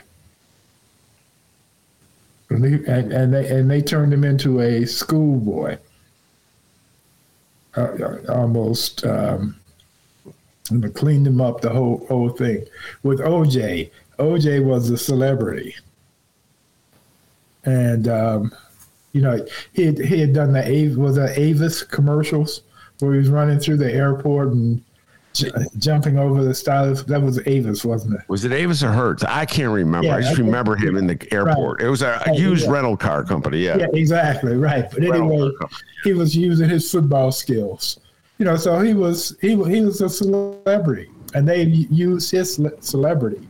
and, 2.49 2.65
and, 2.65 3.11
and 3.11 3.33
they 3.33 3.47
and 3.49 3.69
they 3.69 3.81
turned 3.81 4.13
him 4.13 4.23
into 4.23 4.61
a 4.61 4.85
schoolboy, 4.85 5.77
uh, 7.75 8.17
almost. 8.29 9.05
Um, 9.05 9.59
cleaned 10.95 11.27
him 11.27 11.41
up 11.41 11.61
the 11.61 11.69
whole 11.69 12.05
whole 12.07 12.29
thing. 12.29 12.65
With 13.03 13.19
OJ, 13.19 13.91
OJ 14.17 14.63
was 14.63 14.89
a 14.89 14.97
celebrity, 14.97 15.75
and 17.65 18.07
um, 18.07 18.55
you 19.13 19.21
know 19.21 19.45
he 19.73 19.85
had, 19.85 19.99
he 19.99 20.19
had 20.19 20.33
done 20.33 20.53
the 20.53 20.95
was 20.97 21.15
that 21.15 21.37
Avis 21.37 21.83
commercials 21.83 22.61
where 22.99 23.13
he 23.13 23.19
was 23.19 23.29
running 23.29 23.59
through 23.59 23.77
the 23.77 23.91
airport 23.91 24.49
and 24.49 24.83
j- 25.33 25.51
jumping 25.77 26.17
over 26.17 26.43
the 26.43 26.53
stylus. 26.53 27.03
That 27.03 27.21
was 27.21 27.45
Avis, 27.45 27.85
wasn't 27.85 28.15
it? 28.15 28.21
Was 28.27 28.45
it 28.45 28.51
Avis 28.51 28.83
or 28.83 28.91
Hertz? 28.91 29.23
I 29.23 29.45
can't 29.45 29.71
remember. 29.71 30.07
Yeah, 30.07 30.17
I 30.17 30.21
just 30.21 30.37
remember 30.37 30.75
him 30.75 30.97
in 30.97 31.07
the 31.07 31.27
airport. 31.31 31.81
It 31.81 31.89
was 31.89 32.01
a, 32.01 32.21
a 32.25 32.35
used 32.35 32.65
yeah. 32.65 32.71
rental 32.71 32.97
car 32.97 33.23
company. 33.23 33.59
Yeah. 33.59 33.77
Yeah, 33.77 33.87
exactly, 33.93 34.55
right. 34.55 34.89
But 34.89 35.01
Rental 35.01 35.31
anyway, 35.31 35.51
he 36.03 36.13
was 36.13 36.35
using 36.35 36.69
his 36.69 36.89
football 36.89 37.31
skills. 37.31 37.99
You 38.37 38.45
know, 38.45 38.57
so 38.57 38.79
he 38.79 38.93
was 38.93 39.37
he 39.41 39.49
he 39.49 39.81
was 39.81 40.01
a 40.01 40.09
celebrity, 40.09 41.09
and 41.33 41.47
they 41.47 41.63
used 41.63 42.31
his 42.31 42.59
celebrity 42.81 43.47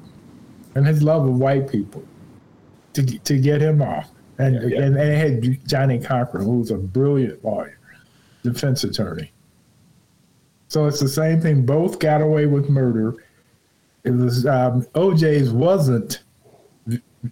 and 0.76 0.86
his 0.86 1.02
love 1.02 1.26
of 1.28 1.40
white 1.40 1.70
people 1.70 2.04
to 2.94 3.04
to 3.04 3.38
get 3.38 3.62
him 3.62 3.82
off. 3.82 4.10
And 4.38 4.58
and 4.58 4.96
they 4.96 5.18
had 5.18 5.68
Johnnie 5.68 6.00
Cochran, 6.00 6.44
who 6.44 6.60
was 6.60 6.72
a 6.72 6.78
brilliant 6.78 7.44
lawyer, 7.44 7.78
defense 8.44 8.84
attorney. 8.84 9.32
So 10.68 10.86
it's 10.88 11.00
the 11.00 11.08
same 11.08 11.42
thing. 11.42 11.66
Both 11.66 12.00
got 12.00 12.22
away 12.22 12.46
with 12.48 12.70
murder. 12.70 13.16
It 14.04 14.12
was 14.12 14.46
um, 14.46 14.84
OJ's 14.94 15.52
wasn't 15.52 16.22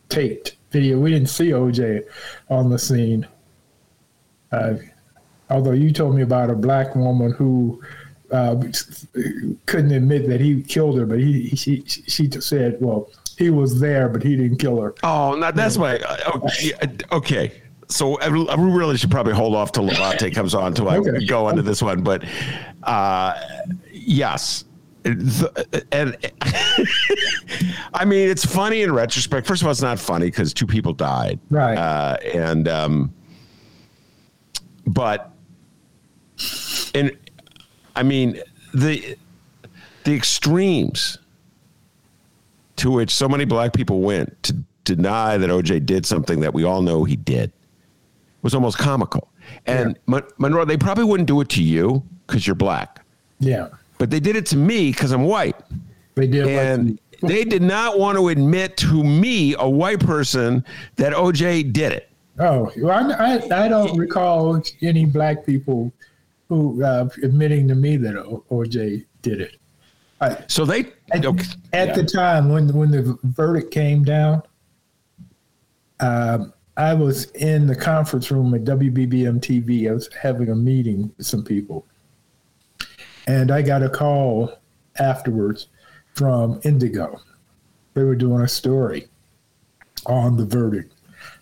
taped 0.10 0.58
video. 0.72 1.00
We 1.00 1.12
didn't 1.12 1.30
see 1.30 1.50
OJ 1.50 2.04
on 2.50 2.70
the 2.70 2.80
scene. 2.80 3.28
Uh, 4.52 4.76
although 5.50 5.72
you 5.72 5.92
told 5.92 6.16
me 6.16 6.22
about 6.22 6.50
a 6.50 6.56
black 6.56 6.96
woman 6.96 7.32
who 7.32 7.82
uh, 8.32 8.56
couldn't 9.66 9.92
admit 9.92 10.28
that 10.28 10.42
he 10.42 10.64
killed 10.64 10.98
her, 10.98 11.06
but 11.06 11.20
he 11.20 11.50
she 11.50 11.84
she 11.86 12.30
said, 12.32 12.78
well, 12.80 13.10
he 13.38 13.50
was 13.50 13.80
there, 13.80 14.10
but 14.10 14.24
he 14.24 14.36
didn't 14.36 14.58
kill 14.58 14.82
her. 14.82 14.96
Oh, 15.04 15.36
now 15.36 15.52
that's 15.52 15.78
my 15.78 16.00
oh, 16.28 16.48
yeah, 16.62 16.76
okay. 17.12 17.63
So 17.94 18.20
I 18.20 18.26
I 18.26 18.56
really 18.56 18.98
should 18.98 19.12
probably 19.12 19.34
hold 19.34 19.54
off 19.56 19.72
till 19.72 19.88
Lavonte 19.88 20.34
comes 20.36 20.56
on 20.56 20.74
till 20.74 20.90
I 20.90 20.98
Okay. 20.98 21.26
go 21.26 21.50
into 21.50 21.62
this 21.62 21.82
one. 21.82 22.02
But 22.02 22.24
uh, 22.82 23.36
yes, 23.92 24.66
The- 25.04 25.86
and 25.92 26.18
I 27.94 28.04
mean 28.06 28.30
it's 28.30 28.46
funny 28.46 28.82
in 28.82 28.92
retrospect. 28.92 29.46
First 29.46 29.62
of 29.62 29.68
all, 29.68 29.72
it's 29.72 29.82
not 29.82 30.00
funny 30.00 30.26
because 30.28 30.54
two 30.54 30.66
people 30.66 30.94
died, 30.94 31.40
Right. 31.52 31.78
Uh, 31.78 32.18
and 32.34 32.68
um, 32.68 33.14
but 34.88 35.32
and 36.96 37.16
I 37.96 38.02
mean 38.04 38.40
the 38.74 39.16
the 40.04 40.16
extremes 40.16 41.20
to 42.78 42.90
which 42.90 43.12
so 43.14 43.30
many 43.30 43.46
black 43.46 43.72
people 43.74 44.02
went 44.02 44.42
to 44.44 44.54
deny 44.84 45.38
that 45.38 45.50
OJ 45.52 45.86
did 45.86 46.06
something 46.08 46.40
that 46.40 46.54
we 46.56 46.64
all 46.64 46.82
know 46.82 47.04
he 47.04 47.16
did 47.16 47.52
was 48.44 48.54
almost 48.54 48.78
comical. 48.78 49.30
And 49.66 49.98
Mon- 50.06 50.24
Monroe, 50.38 50.66
they 50.66 50.78
probably 50.78 51.04
wouldn't 51.06 51.28
do 51.28 51.42
it 51.42 51.50
to 51.50 51.64
you 51.64 52.04
because 52.28 52.46
you're 52.46 52.56
black, 52.56 53.04
Yeah, 53.40 53.70
but 53.98 54.10
they 54.12 54.20
did 54.20 54.36
it 54.36 54.46
to 54.48 54.58
me 54.58 54.92
because 54.92 55.12
I'm 55.12 55.24
white. 55.24 55.56
they 56.16 56.28
did. 56.28 56.48
And 56.48 57.00
they 57.24 57.44
did 57.44 57.62
not 57.64 57.98
want 58.00 58.18
to 58.18 58.28
admit 58.30 58.78
to 58.78 59.04
me, 59.04 59.56
a 59.58 59.68
white 59.70 60.00
person, 60.00 60.64
that 60.98 61.14
OJ 61.14 61.72
did 61.74 61.92
it. 61.94 62.10
oh, 62.40 62.72
well, 62.78 63.12
I, 63.20 63.38
I 63.50 63.66
I 63.66 63.68
don't 63.68 63.98
recall 63.98 64.62
any 64.82 65.06
black 65.06 65.46
people 65.46 65.92
who 66.50 66.84
uh, 66.84 67.08
admitting 67.24 67.68
to 67.70 67.76
me 67.76 67.96
that 67.98 68.16
OJ 68.16 69.06
did 69.22 69.40
it. 69.42 69.56
I, 70.22 70.38
So 70.48 70.66
they 70.66 70.92
At, 71.12 71.26
okay, 71.26 71.46
at 71.74 71.90
yeah. 71.90 71.94
the 71.96 72.04
time 72.04 72.50
when 72.50 72.68
when 72.74 72.92
the 72.92 73.18
verdict 73.24 73.72
came 73.72 74.04
down, 74.04 74.42
um, 76.00 76.54
I 76.76 76.94
was 76.96 77.26
in 77.32 77.68
the 77.68 77.76
conference 77.76 78.32
room 78.32 78.54
at 78.56 78.64
WBBM 78.64 79.40
TV. 79.42 79.90
I 79.90 79.94
was 79.94 80.10
having 80.20 80.50
a 80.50 80.56
meeting 80.56 81.14
with 81.18 81.28
some 81.28 81.44
people, 81.44 81.86
and 83.28 83.52
I 83.52 83.62
got 83.62 83.84
a 83.84 83.90
call 83.90 84.52
afterwards 84.98 85.68
from 86.16 86.60
N'Digo. 86.62 87.20
They 87.94 88.04
were 88.04 88.16
doing 88.16 88.42
a 88.42 88.48
story 88.48 89.08
on 90.08 90.36
the 90.36 90.46
verdict, 90.46 90.96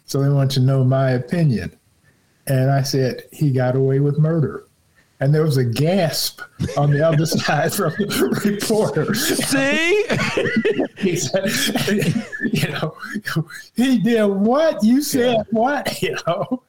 so 0.06 0.22
they 0.22 0.30
wanted 0.30 0.52
to 0.52 0.60
know 0.60 0.84
my 0.84 1.12
opinion, 1.12 1.78
and 2.48 2.70
I 2.70 2.82
said 2.82 3.24
he 3.32 3.52
got 3.52 3.78
away 3.78 4.02
with 4.02 4.20
murder. 4.20 4.66
And 5.22 5.34
there 5.34 5.44
was 5.44 5.58
a 5.58 5.64
gasp 5.64 6.42
on 6.76 6.90
the 6.90 7.08
other 7.08 7.26
side 7.28 7.74
from 7.74 7.92
the 7.92 8.42
reporter. 8.44 9.14
see. 9.14 10.06
He 10.98 11.16
said, 11.16 11.50
you 12.54 12.68
know, 12.74 12.96
he 13.76 13.98
did 13.98 14.26
what? 14.26 14.84
You 14.84 15.02
said 15.02 15.46
what? 15.50 16.00
You 16.02 16.16
know? 16.28 16.64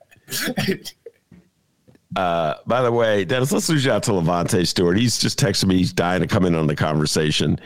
Uh, 2.16 2.54
by 2.66 2.82
the 2.82 2.92
way, 2.92 3.24
Dennis, 3.24 3.52
let's 3.52 3.68
reach 3.68 3.86
out 3.86 4.02
to 4.04 4.12
Lavonte 4.12 4.66
Stewart. 4.66 4.98
He's 4.98 5.18
just 5.18 5.38
texted 5.38 5.66
me. 5.66 5.78
He's 5.78 5.92
dying 5.92 6.20
to 6.20 6.26
come 6.26 6.44
in 6.46 6.54
on 6.54 6.66
the 6.66 6.76
conversation. 6.76 7.58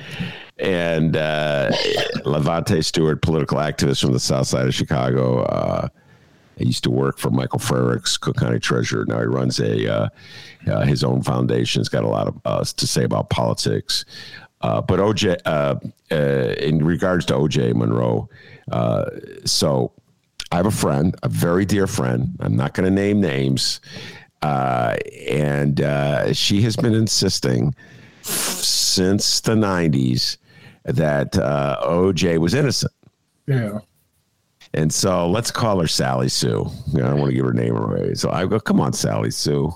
And 0.58 1.16
uh, 1.16 1.70
Lavonte 2.24 2.84
Stewart, 2.84 3.22
political 3.22 3.58
activist 3.58 4.00
from 4.00 4.12
the 4.12 4.20
south 4.20 4.48
side 4.48 4.66
of 4.66 4.74
Chicago. 4.74 5.42
Uh, 5.42 5.88
he 6.56 6.66
used 6.66 6.84
to 6.84 6.90
work 6.90 7.18
for 7.18 7.30
Michael 7.30 7.58
Frericks, 7.58 8.18
Cook 8.18 8.36
County 8.36 8.58
Treasurer. 8.58 9.04
Now 9.06 9.20
he 9.20 9.26
runs 9.26 9.60
a 9.60 9.92
uh, 9.92 10.08
uh, 10.66 10.84
his 10.84 11.04
own 11.04 11.22
foundation. 11.22 11.80
He's 11.80 11.88
got 11.88 12.04
a 12.04 12.08
lot 12.08 12.28
of 12.28 12.40
uh, 12.44 12.64
to 12.64 12.86
say 12.86 13.04
about 13.04 13.30
politics. 13.30 14.04
Uh, 14.62 14.80
but 14.80 14.98
OJ, 14.98 15.38
uh, 15.44 15.74
uh, 16.10 16.14
in 16.58 16.84
regards 16.84 17.26
to 17.26 17.34
OJ 17.34 17.74
Monroe, 17.74 18.28
so 19.44 19.92
I 20.50 20.56
have 20.56 20.66
a 20.66 20.70
friend, 20.70 21.14
a 21.22 21.28
very 21.28 21.66
dear 21.66 21.86
friend. 21.86 22.34
I'm 22.40 22.56
not 22.56 22.72
going 22.72 22.86
to 22.86 22.90
name 22.90 23.20
names, 23.20 23.80
and 24.42 25.78
she 26.34 26.62
has 26.62 26.76
been 26.76 26.94
insisting 26.94 27.74
since 28.22 29.40
the 29.40 29.54
'90s 29.54 30.38
that 30.84 31.32
OJ 31.32 32.38
was 32.38 32.54
innocent. 32.54 32.92
Yeah. 33.46 33.80
And 34.76 34.92
so 34.92 35.28
let's 35.28 35.50
call 35.50 35.80
her 35.80 35.86
Sally 35.88 36.28
Sue. 36.28 36.66
I 36.94 36.98
don't 36.98 37.18
want 37.18 37.30
to 37.30 37.34
give 37.36 37.46
her 37.46 37.52
name 37.54 37.76
away. 37.76 38.14
So 38.14 38.30
I 38.30 38.44
go, 38.46 38.60
come 38.60 38.80
on, 38.80 38.92
Sally 38.92 39.30
Sue. 39.30 39.72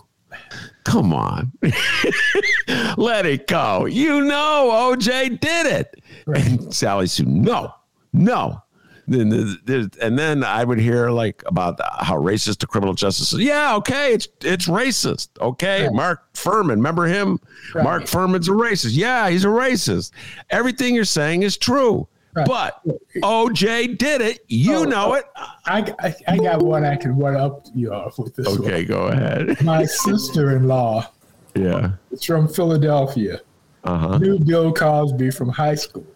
Come 0.85 1.13
on. 1.15 1.53
Let 2.97 3.27
it 3.27 3.47
go. 3.47 3.87
You 3.87 4.21
know 4.25 4.95
OJ 4.95 5.41
did 5.41 5.67
it. 5.67 6.03
And 6.27 6.73
Sally 6.73 7.07
Sue, 7.07 7.25
no, 7.25 7.75
no. 8.13 8.63
Then 9.09 9.29
the- 9.31 9.59
the- 9.65 9.91
and 10.01 10.17
then 10.19 10.45
I 10.45 10.63
would 10.63 10.79
hear 10.79 11.11
like 11.11 11.43
about 11.47 11.81
how 12.01 12.17
racist 12.17 12.59
the 12.59 12.67
criminal 12.69 12.95
justice 12.95 13.33
is. 13.33 13.41
Yeah, 13.41 13.75
okay, 13.77 14.13
it's 14.15 14.29
it's 14.43 14.69
racist. 14.69 15.29
Okay, 15.41 15.89
Mark 15.91 16.33
Fuhrman, 16.35 16.69
remember 16.77 17.07
him? 17.07 17.41
Mark 17.75 18.05
Fuhrman's 18.05 18.49
a 18.49 18.53
racist. 18.53 18.91
Yeah, 18.93 19.29
he's 19.29 19.45
a 19.45 19.49
racist. 19.49 20.13
Everything 20.51 20.95
you're 20.95 21.05
saying 21.05 21.43
is 21.43 21.57
true. 21.57 22.07
Right. 22.35 22.47
But 22.47 22.81
OJ 23.23 23.99
did 23.99 24.21
it. 24.21 24.41
You 24.49 24.77
Oh, 24.77 24.85
know 24.85 25.15
it. 25.15 25.25
I, 25.67 25.93
I, 25.99 26.15
I 26.29 26.37
got 26.39 26.63
one 26.63 26.85
I 26.85 26.95
can 26.97 27.17
one 27.17 27.37
up 27.37 27.67
you 27.75 27.93
off 27.93 28.19
with 28.19 28.37
this 28.37 28.47
Okay, 28.47 28.85
go 28.85 29.09
ahead. 29.09 29.61
My 29.65 29.85
sister 29.85 30.57
in 30.57 30.69
law 30.69 31.11
Yeah. 31.57 31.93
It's 32.13 32.25
from 32.25 32.47
Philadelphia, 32.47 33.41
Uh 33.85 33.99
huh. 33.99 34.19
knew 34.19 34.39
Bill 34.39 34.73
Cosby 34.73 35.31
from 35.33 35.49
high 35.49 35.75
school, 35.75 36.07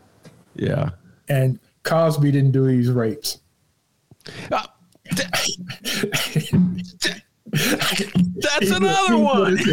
Yeah. 0.54 0.90
and 1.28 1.58
Cosby 1.82 2.30
didn't 2.30 2.52
do 2.52 2.66
these 2.66 2.90
rapes. 2.90 3.40
Uh, 4.52 4.62
That's 7.50 8.70
another 8.70 9.18
one. 9.18 9.58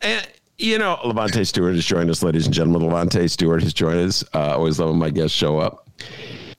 And 0.00 0.24
you 0.58 0.78
know, 0.78 0.98
Lavonte 1.04 1.46
Stewart 1.46 1.74
has 1.74 1.84
joined 1.84 2.10
us, 2.10 2.22
ladies 2.22 2.46
and 2.46 2.54
gentlemen. 2.54 2.88
Lavonte 2.88 3.30
Stewart 3.30 3.62
has 3.62 3.72
joined 3.72 4.00
us. 4.00 4.24
Uh, 4.34 4.56
always 4.56 4.78
love 4.78 4.90
when 4.90 4.98
my 4.98 5.10
guests 5.10 5.36
show 5.36 5.58
up. 5.58 5.88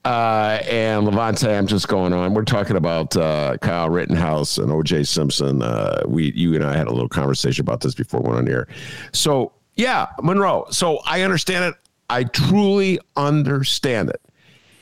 Uh, 0.06 0.60
and 0.70 1.06
Lavonte, 1.06 1.58
I'm 1.58 1.68
just 1.68 1.90
going 1.90 2.14
on. 2.14 2.34
We're 2.34 2.46
talking 2.46 2.78
about 2.78 3.16
uh, 3.18 3.58
Kyle 3.62 3.90
Rittenhouse 3.90 4.58
and 4.58 4.72
O.J. 4.72 5.04
Simpson. 5.04 5.62
Uh, 5.62 6.02
we, 6.08 6.32
you 6.32 6.56
and 6.56 6.64
I 6.64 6.76
had 6.76 6.88
a 6.88 6.92
little 6.92 7.10
conversation 7.10 7.64
about 7.64 7.82
this 7.82 7.94
before 7.94 8.22
we 8.22 8.30
went 8.30 8.40
on 8.40 8.48
here. 8.48 8.68
So 9.12 9.52
yeah, 9.76 10.08
Monroe. 10.22 10.66
So 10.72 11.00
I 11.06 11.22
understand 11.22 11.66
it. 11.66 11.76
I 12.10 12.24
truly 12.24 13.00
understand 13.18 14.10
it. 14.10 14.22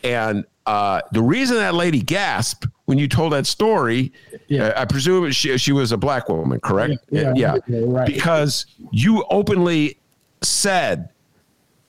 And 0.04 0.46
uh, 0.68 1.02
the 1.14 1.22
reason 1.22 1.58
that 1.58 1.74
lady 1.74 2.02
gasped 2.02 2.68
when 2.86 2.98
you 2.98 3.08
told 3.08 3.34
that 3.34 3.48
story, 3.48 4.12
Yeah. 4.48 4.66
uh, 4.68 4.82
I 4.82 4.86
presume 4.86 5.32
she, 5.32 5.58
she 5.58 5.72
was 5.72 5.92
a 5.92 5.98
black 5.98 6.30
woman, 6.30 6.60
correct? 6.60 6.94
Yeah, 7.10 7.34
yeah, 7.36 7.58
yeah, 7.68 7.80
right. 7.86 8.06
Because 8.06 8.66
you 8.92 9.26
openly 9.30 9.98
said 10.42 11.10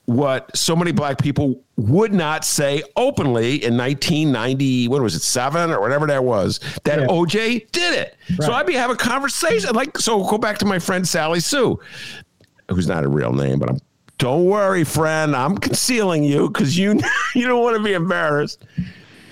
what 0.05 0.55
so 0.57 0.75
many 0.75 0.91
black 0.91 1.19
people 1.19 1.61
would 1.75 2.11
not 2.13 2.43
say 2.43 2.81
openly 2.95 3.63
in 3.63 3.77
1990 3.77 4.87
what 4.87 5.01
was 5.03 5.13
it 5.13 5.21
7 5.21 5.69
or 5.71 5.79
whatever 5.79 6.07
that 6.07 6.23
was 6.23 6.59
that. 6.83 6.99
OJ 7.07 7.71
did 7.71 7.93
it. 7.93 8.15
So 8.41 8.51
I'd 8.51 8.65
be 8.65 8.73
having 8.73 8.95
a 8.95 8.97
conversation 8.99 9.75
like 9.75 9.97
so 9.99 10.23
go 10.27 10.39
back 10.39 10.57
to 10.57 10.65
my 10.65 10.79
friend 10.79 11.07
Sally 11.07 11.39
Sue 11.39 11.79
who's 12.69 12.87
not 12.87 13.03
a 13.03 13.07
real 13.07 13.31
name 13.33 13.59
but 13.59 13.69
I'm 13.69 13.77
don't 14.19 14.45
worry 14.45 14.83
friend 14.83 15.35
I'm 15.35 15.57
concealing 15.57 16.23
you 16.23 16.51
cuz 16.51 16.77
you 16.77 16.99
you 17.35 17.47
don't 17.47 17.63
want 17.63 17.75
to 17.77 17.83
be 17.83 17.93
embarrassed. 17.93 18.63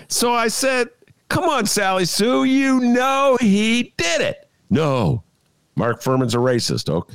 So 0.07 0.33
I 0.33 0.47
said, 0.47 0.89
"Come 1.29 1.43
on 1.43 1.65
Sally 1.67 2.05
Sue, 2.05 2.45
you 2.45 2.79
know 2.79 3.37
he 3.39 3.93
did 3.97 4.21
it." 4.21 4.49
No. 4.69 5.23
Mark 5.77 6.01
Fuhrman's 6.01 6.33
a 6.33 6.39
racist. 6.39 6.89
Okay. 6.89 7.13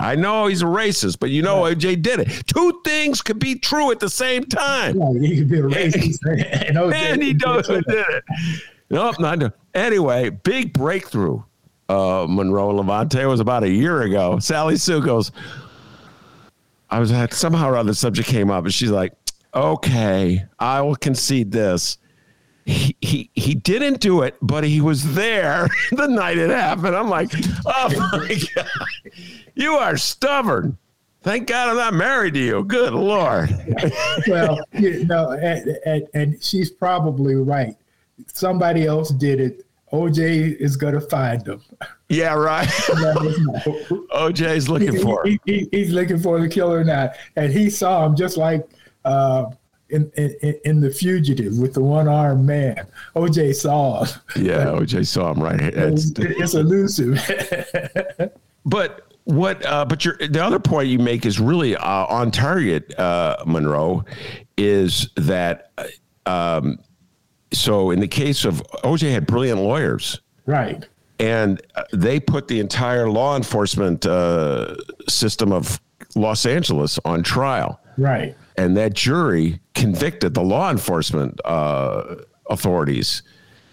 I 0.00 0.14
know 0.16 0.46
he's 0.46 0.62
a 0.62 0.66
racist, 0.66 1.18
but 1.20 1.28
you 1.28 1.42
know 1.42 1.62
OJ 1.62 2.00
did 2.00 2.20
it. 2.20 2.46
Two 2.46 2.80
things 2.82 3.20
could 3.20 3.38
be 3.38 3.56
true 3.56 3.90
at 3.90 4.00
the 4.00 4.08
same 4.08 4.44
time. 4.44 4.98
Yeah, 4.98 5.20
he 5.20 5.36
could 5.36 5.50
be 5.50 5.58
a 5.58 5.62
racist. 5.62 6.18
and, 6.66 6.76
OJ 6.78 6.94
And 6.94 7.22
he 7.22 7.34
did 7.34 7.66
it. 7.86 8.24
Nope, 8.88 9.20
not 9.20 9.52
Anyway, 9.74 10.30
big 10.30 10.72
breakthrough. 10.72 11.42
Uh, 11.90 12.26
Monroe 12.28 12.72
Lavonte 12.72 13.28
was 13.28 13.40
about 13.40 13.64
a 13.64 13.68
year 13.68 14.02
ago. 14.02 14.38
Sally 14.38 14.76
Sue 14.76 15.02
goes, 15.02 15.30
I 16.90 16.98
was 16.98 17.12
at 17.12 17.32
somehow 17.32 17.70
or 17.70 17.76
other 17.76 17.90
the 17.90 17.94
subject 17.94 18.28
came 18.28 18.50
up, 18.50 18.64
and 18.64 18.74
she's 18.74 18.90
like, 18.90 19.12
"Okay, 19.54 20.44
I 20.58 20.80
will 20.82 20.96
concede 20.96 21.52
this." 21.52 21.98
He, 22.66 22.96
he 23.00 23.30
he 23.34 23.54
didn't 23.54 24.00
do 24.00 24.22
it, 24.22 24.36
but 24.42 24.64
he 24.64 24.80
was 24.80 25.14
there 25.14 25.68
the 25.92 26.06
night 26.06 26.38
it 26.38 26.50
happened. 26.50 26.94
I'm 26.94 27.08
like, 27.08 27.32
oh 27.66 28.10
my 28.12 28.40
god, 28.54 28.66
you 29.54 29.74
are 29.74 29.96
stubborn. 29.96 30.76
Thank 31.22 31.48
God 31.48 31.68
I'm 31.68 31.76
not 31.76 31.94
married 31.94 32.34
to 32.34 32.40
you. 32.40 32.64
Good 32.64 32.94
lord. 32.94 33.50
well, 34.26 34.58
you 34.72 35.04
know, 35.04 35.32
and, 35.32 35.76
and, 35.84 36.08
and 36.14 36.42
she's 36.42 36.70
probably 36.70 37.34
right. 37.34 37.76
Somebody 38.26 38.86
else 38.86 39.10
did 39.10 39.38
it. 39.38 39.66
OJ 39.92 40.56
is 40.56 40.76
going 40.76 40.94
to 40.94 41.00
find 41.00 41.44
them. 41.44 41.62
Yeah, 42.10 42.34
right. 42.34 42.66
OJ's 44.12 44.68
looking 44.68 44.92
He- 44.94 44.98
for. 45.02 45.24
he- 45.24 45.40
he- 45.46 45.68
he's 45.70 45.90
looking 45.92 46.18
for 46.18 46.40
the 46.40 46.48
killer 46.48 46.82
now, 46.84 47.12
and 47.36 47.52
he 47.52 47.70
saw 47.70 48.04
him 48.04 48.16
just 48.16 48.36
like 48.36 48.68
uh, 49.04 49.46
in, 49.90 50.10
in 50.16 50.56
in 50.64 50.80
the 50.80 50.90
fugitive 50.90 51.56
with 51.58 51.72
the 51.74 51.80
one 51.80 52.08
armed 52.08 52.44
man. 52.44 52.86
OJ 53.16 53.54
saw 53.54 54.04
him. 54.04 54.20
Yeah, 54.36 54.66
OJ 54.66 55.06
saw 55.06 55.32
him 55.32 55.42
right. 55.42 55.60
It's, 55.60 56.12
It's 56.16 56.54
elusive. 56.54 57.18
but 58.66 59.12
what? 59.24 59.64
Uh, 59.64 59.84
but 59.84 60.04
your 60.04 60.16
the 60.16 60.42
other 60.44 60.58
point 60.58 60.88
you 60.88 60.98
make 60.98 61.24
is 61.24 61.38
really 61.40 61.76
uh, 61.76 62.06
on 62.06 62.30
target, 62.30 62.98
uh, 62.98 63.36
Monroe, 63.46 64.04
is 64.56 65.10
that. 65.16 65.70
Um, 66.26 66.78
so 67.52 67.90
in 67.90 67.98
the 67.98 68.06
case 68.08 68.44
of 68.44 68.62
OJ, 68.84 69.10
had 69.10 69.26
brilliant 69.26 69.60
lawyers. 69.60 70.20
right. 70.46 70.86
And 71.20 71.60
uh, 71.74 71.82
they 71.92 72.18
put 72.18 72.48
the 72.48 72.58
entire 72.60 73.08
law 73.08 73.36
enforcement 73.36 74.06
uh, 74.06 74.74
system 75.08 75.52
of 75.52 75.80
Los 76.16 76.46
Angeles 76.46 76.98
on 77.04 77.22
trial. 77.22 77.80
Right. 77.98 78.34
And 78.56 78.76
that 78.76 78.94
jury 78.94 79.60
convicted 79.74 80.34
the 80.34 80.42
law 80.42 80.70
enforcement 80.70 81.40
uh, 81.44 82.16
authorities 82.48 83.22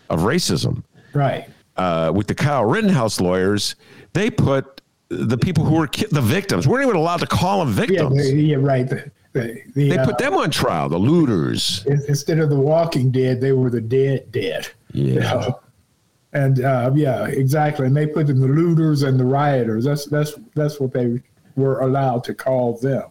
of 0.10 0.19
racism. 0.21 0.83
Right. 1.13 1.47
Uh, 1.77 2.12
with 2.13 2.27
the 2.27 2.36
Kyle 2.36 2.65
Rittenhouse 2.65 3.19
lawyers, 3.21 3.75
they 4.13 4.29
put 4.29 4.81
the 5.10 5.38
people 5.38 5.63
who 5.63 5.75
were 5.75 5.88
ki- 5.88 6.07
the 6.12 6.21
victims 6.21 6.67
weren't 6.67 6.83
even 6.86 6.95
allowed 6.97 7.19
to 7.21 7.27
call 7.27 7.60
them 7.65 7.69
Yeah. 7.69 7.73
victims. 7.86 8.29
the- 8.31 8.36
yeah. 8.41 8.57
Right. 8.60 8.88
The, 8.89 9.10
the, 9.33 9.62
the, 9.75 9.89
they 9.89 9.97
uh, 9.97 10.05
put 10.05 10.17
them 10.17 10.33
on 10.33 10.49
trial, 10.51 10.89
the 10.89 10.97
looters. 10.97 11.86
instead 12.07 12.39
of 12.39 12.49
the 12.49 12.60
Walking 12.60 13.12
Dead, 13.12 13.39
they 13.39 13.51
were 13.53 13.69
the 13.69 13.81
Dead 13.81 14.31
Dead. 14.31 14.67
Yeah. 14.93 15.03
You 15.13 15.19
know? 15.19 15.60
And 16.33 16.63
uh, 16.63 16.91
yeah, 16.93 17.25
exactly. 17.27 17.85
And 17.87 17.95
they 17.95 18.05
put 18.07 18.29
in 18.29 18.39
the 18.39 18.47
looters 18.47 19.03
and 19.03 19.19
the 19.19 19.25
rioters. 19.25 19.85
That's 19.85 20.05
that's 20.05 20.33
that's 20.55 20.79
what 20.79 20.91
they 20.93 21.21
were 21.55 21.79
allowed 21.79 22.23
to 22.25 22.35
call 22.35 22.77
them. 22.77 23.05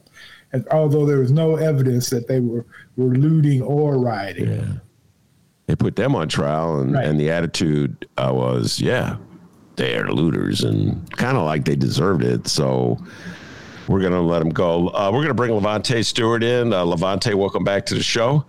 And 0.52 0.66
although 0.70 1.04
there 1.06 1.18
was 1.18 1.32
no 1.32 1.56
evidence 1.56 2.10
that 2.10 2.28
they 2.28 2.40
were 2.40 2.64
were 2.96 3.14
looting 3.14 3.62
or 3.62 3.98
rioting. 3.98 4.52
Yeah. 4.52 4.72
They 5.66 5.74
put 5.74 5.96
them 5.96 6.14
on 6.14 6.28
trial, 6.28 6.80
and, 6.80 6.92
Right. 6.92 7.04
and 7.06 7.18
the 7.18 7.28
attitude 7.32 8.06
uh, 8.18 8.30
was, 8.32 8.78
yeah, 8.80 9.16
they're 9.74 10.08
looters, 10.12 10.62
and 10.62 11.10
kind 11.16 11.36
of 11.36 11.42
like 11.44 11.64
they 11.64 11.74
deserved 11.74 12.22
it. 12.22 12.46
So 12.46 12.98
we're 13.88 14.00
going 14.00 14.12
to 14.12 14.20
let 14.20 14.40
them 14.40 14.50
go. 14.50 14.88
Uh, 14.88 15.10
we're 15.12 15.18
going 15.18 15.28
to 15.28 15.34
bring 15.34 15.50
Lavonte 15.52 16.04
Stewart 16.04 16.42
in. 16.42 16.72
Uh, 16.72 16.84
Lavonte, 16.84 17.34
welcome 17.34 17.64
back 17.64 17.86
to 17.86 17.94
the 17.94 18.02
show. 18.02 18.44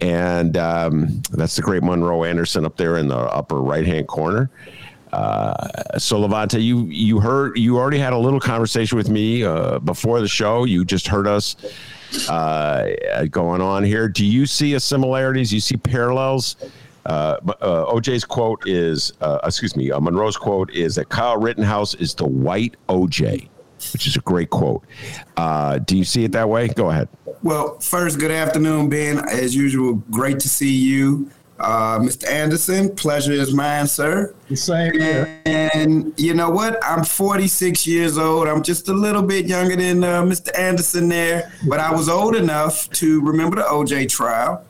And 0.00 0.56
um, 0.56 1.22
that's 1.32 1.56
the 1.56 1.62
great 1.62 1.82
Monroe 1.82 2.24
Anderson 2.24 2.64
up 2.64 2.76
there 2.76 2.98
in 2.98 3.08
the 3.08 3.16
upper 3.16 3.60
right 3.60 3.86
hand 3.86 4.08
corner. 4.08 4.50
Uh, 5.12 5.98
so 5.98 6.18
Lavonte, 6.20 6.62
you 6.62 6.86
you 6.86 7.20
heard 7.20 7.58
you 7.58 7.76
already 7.76 7.98
had 7.98 8.14
a 8.14 8.18
little 8.18 8.40
conversation 8.40 8.96
with 8.96 9.10
me 9.10 9.44
uh, 9.44 9.78
before 9.80 10.20
the 10.20 10.28
show. 10.28 10.64
You 10.64 10.86
just 10.86 11.06
heard 11.06 11.26
us 11.26 11.54
uh, 12.30 12.88
going 13.30 13.60
on 13.60 13.84
here. 13.84 14.08
Do 14.08 14.24
you 14.24 14.46
see 14.46 14.74
a 14.74 14.80
similarities? 14.80 15.52
You 15.52 15.60
see 15.60 15.76
parallels? 15.76 16.56
Uh, 17.04 17.36
uh, 17.60 17.84
OJ's 17.86 18.24
quote 18.24 18.66
is, 18.68 19.12
uh, 19.20 19.38
excuse 19.44 19.76
me, 19.76 19.90
uh, 19.90 19.98
Monroe's 19.98 20.36
quote 20.36 20.70
is 20.70 20.94
that 20.94 21.08
Kyle 21.08 21.36
Rittenhouse 21.36 21.94
is 21.94 22.14
the 22.14 22.26
white 22.26 22.76
OJ, 22.88 23.48
which 23.92 24.06
is 24.06 24.16
a 24.16 24.20
great 24.20 24.50
quote. 24.50 24.84
Uh, 25.36 25.78
do 25.78 25.96
you 25.96 26.04
see 26.04 26.24
it 26.24 26.32
that 26.32 26.48
way? 26.48 26.68
Go 26.68 26.90
ahead. 26.90 27.08
Well, 27.42 27.78
first, 27.80 28.18
good 28.18 28.30
afternoon, 28.30 28.88
Ben. 28.88 29.18
As 29.28 29.56
usual, 29.56 29.94
great 30.10 30.38
to 30.40 30.48
see 30.48 30.72
you. 30.72 31.30
Uh, 31.58 31.98
Mr. 32.00 32.28
Anderson, 32.28 32.94
pleasure 32.94 33.32
is 33.32 33.54
mine, 33.54 33.86
sir. 33.86 34.34
The 34.48 34.56
same 34.56 34.92
here. 34.98 35.40
And 35.46 36.12
you 36.16 36.34
know 36.34 36.50
what? 36.50 36.78
I'm 36.84 37.04
46 37.04 37.86
years 37.86 38.18
old. 38.18 38.48
I'm 38.48 38.62
just 38.62 38.88
a 38.88 38.92
little 38.92 39.22
bit 39.22 39.46
younger 39.46 39.76
than 39.76 40.02
uh, 40.02 40.22
Mr. 40.22 40.56
Anderson 40.58 41.08
there, 41.08 41.52
but 41.68 41.78
I 41.78 41.92
was 41.92 42.08
old 42.08 42.34
enough 42.34 42.90
to 42.90 43.20
remember 43.22 43.56
the 43.56 43.62
OJ 43.62 44.08
trial. 44.08 44.66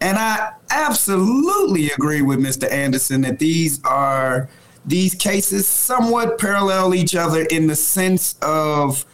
And 0.00 0.18
I 0.18 0.52
absolutely 0.70 1.90
agree 1.90 2.22
with 2.22 2.40
Mr. 2.40 2.70
Anderson 2.72 3.20
that 3.20 3.38
these 3.38 3.80
are 3.84 4.48
these 4.84 5.14
cases 5.14 5.66
somewhat 5.68 6.38
parallel 6.38 6.94
each 6.94 7.14
other 7.14 7.42
in 7.42 7.66
the 7.66 7.76
sense 7.76 8.36
of 8.42 9.04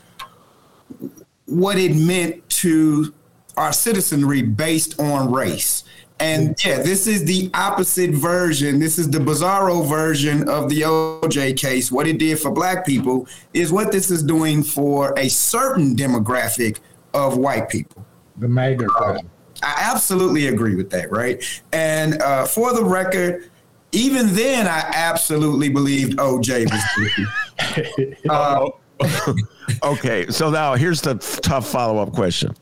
what 1.47 1.79
it 1.79 1.95
meant 1.95 2.49
to 2.49 3.13
our 3.57 3.73
citizenry 3.73 4.43
based 4.43 4.99
on 5.01 5.33
race. 5.33 5.85
And 6.21 6.57
yeah, 6.65 6.79
this 6.83 7.07
is 7.07 7.25
the 7.25 7.51
opposite 7.55 8.11
version. 8.11 8.81
This 8.81 8.99
is 8.99 9.09
the 9.09 9.19
bizarro 9.19 9.89
version 9.89 10.49
of 10.49 10.69
the 10.69 10.83
OJ 10.83 11.57
case. 11.57 11.93
What 11.93 12.09
it 12.09 12.19
did 12.19 12.41
for 12.41 12.51
black 12.51 12.85
people 12.85 13.29
is 13.55 13.73
what 13.73 13.93
this 13.93 14.11
is 14.11 14.23
doing 14.23 14.63
for 14.63 15.17
a 15.17 15.29
certain 15.29 15.95
demographic 15.95 16.81
of 17.15 17.39
white 17.39 17.69
people. 17.69 18.05
The 18.39 18.49
MAGA 18.49 18.87
crowd. 18.87 19.29
I 19.63 19.91
absolutely 19.93 20.49
agree 20.49 20.75
with 20.75 20.91
that, 20.91 21.11
right? 21.11 21.43
And 21.73 22.21
uh, 22.23 22.47
for 22.47 22.73
the 22.73 22.85
record, 22.85 23.51
even 23.93 24.35
then, 24.35 24.67
I 24.67 24.81
absolutely 24.95 25.69
believed 25.69 26.19
OJ 26.19 26.71
was 26.71 26.83
guilty. 26.97 28.17
Uh, 28.29 28.69
Okay, 29.83 30.27
so 30.29 30.51
now 30.51 30.75
here's 30.75 31.01
the 31.01 31.15
tough 31.15 31.69
follow 31.69 31.99
up 31.99 32.13
question: 32.13 32.55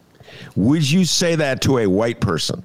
Would 0.56 0.88
you 0.90 1.04
say 1.04 1.34
that 1.36 1.60
to 1.62 1.78
a 1.78 1.86
white 1.86 2.20
person 2.20 2.64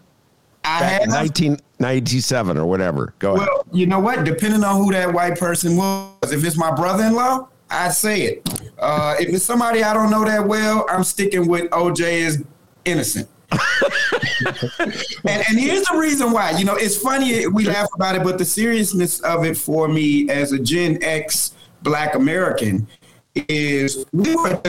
I 0.64 0.80
back 0.80 1.02
in 1.04 1.10
have 1.10 1.22
1997 1.22 2.58
or 2.58 2.66
whatever? 2.66 3.14
Go 3.20 3.36
ahead. 3.36 3.48
Well, 3.48 3.66
you 3.72 3.86
know 3.86 4.00
what? 4.00 4.24
Depending 4.24 4.64
on 4.64 4.84
who 4.84 4.92
that 4.92 5.14
white 5.14 5.38
person 5.38 5.78
was, 5.78 6.32
if 6.32 6.44
it's 6.44 6.58
my 6.58 6.72
brother-in-law, 6.74 7.48
I'd 7.70 7.94
say 7.94 8.22
it. 8.24 8.62
Uh, 8.80 9.16
if 9.20 9.30
it's 9.30 9.46
somebody 9.46 9.84
I 9.84 9.94
don't 9.94 10.10
know 10.10 10.26
that 10.26 10.46
well, 10.46 10.86
I'm 10.90 11.04
sticking 11.04 11.48
with 11.48 11.70
OJ 11.70 12.02
is 12.02 12.44
innocent. 12.86 13.30
And, 13.52 15.44
and 15.50 15.60
here's 15.60 15.84
the 15.88 15.98
reason 15.98 16.32
why. 16.32 16.52
You 16.52 16.66
know, 16.66 16.76
it's 16.76 16.98
funny 16.98 17.48
we 17.48 17.66
laugh 17.66 17.90
about 17.96 18.16
it, 18.16 18.24
but 18.24 18.38
the 18.38 18.46
seriousness 18.46 19.20
of 19.22 19.46
it 19.46 19.58
for 19.58 19.88
me 19.88 20.30
as 20.30 20.52
a 20.52 20.60
Gen 20.60 20.98
X 21.02 21.54
Black 21.84 22.16
American 22.16 22.88
is 23.36 24.06
we 24.12 24.36
were 24.36 24.60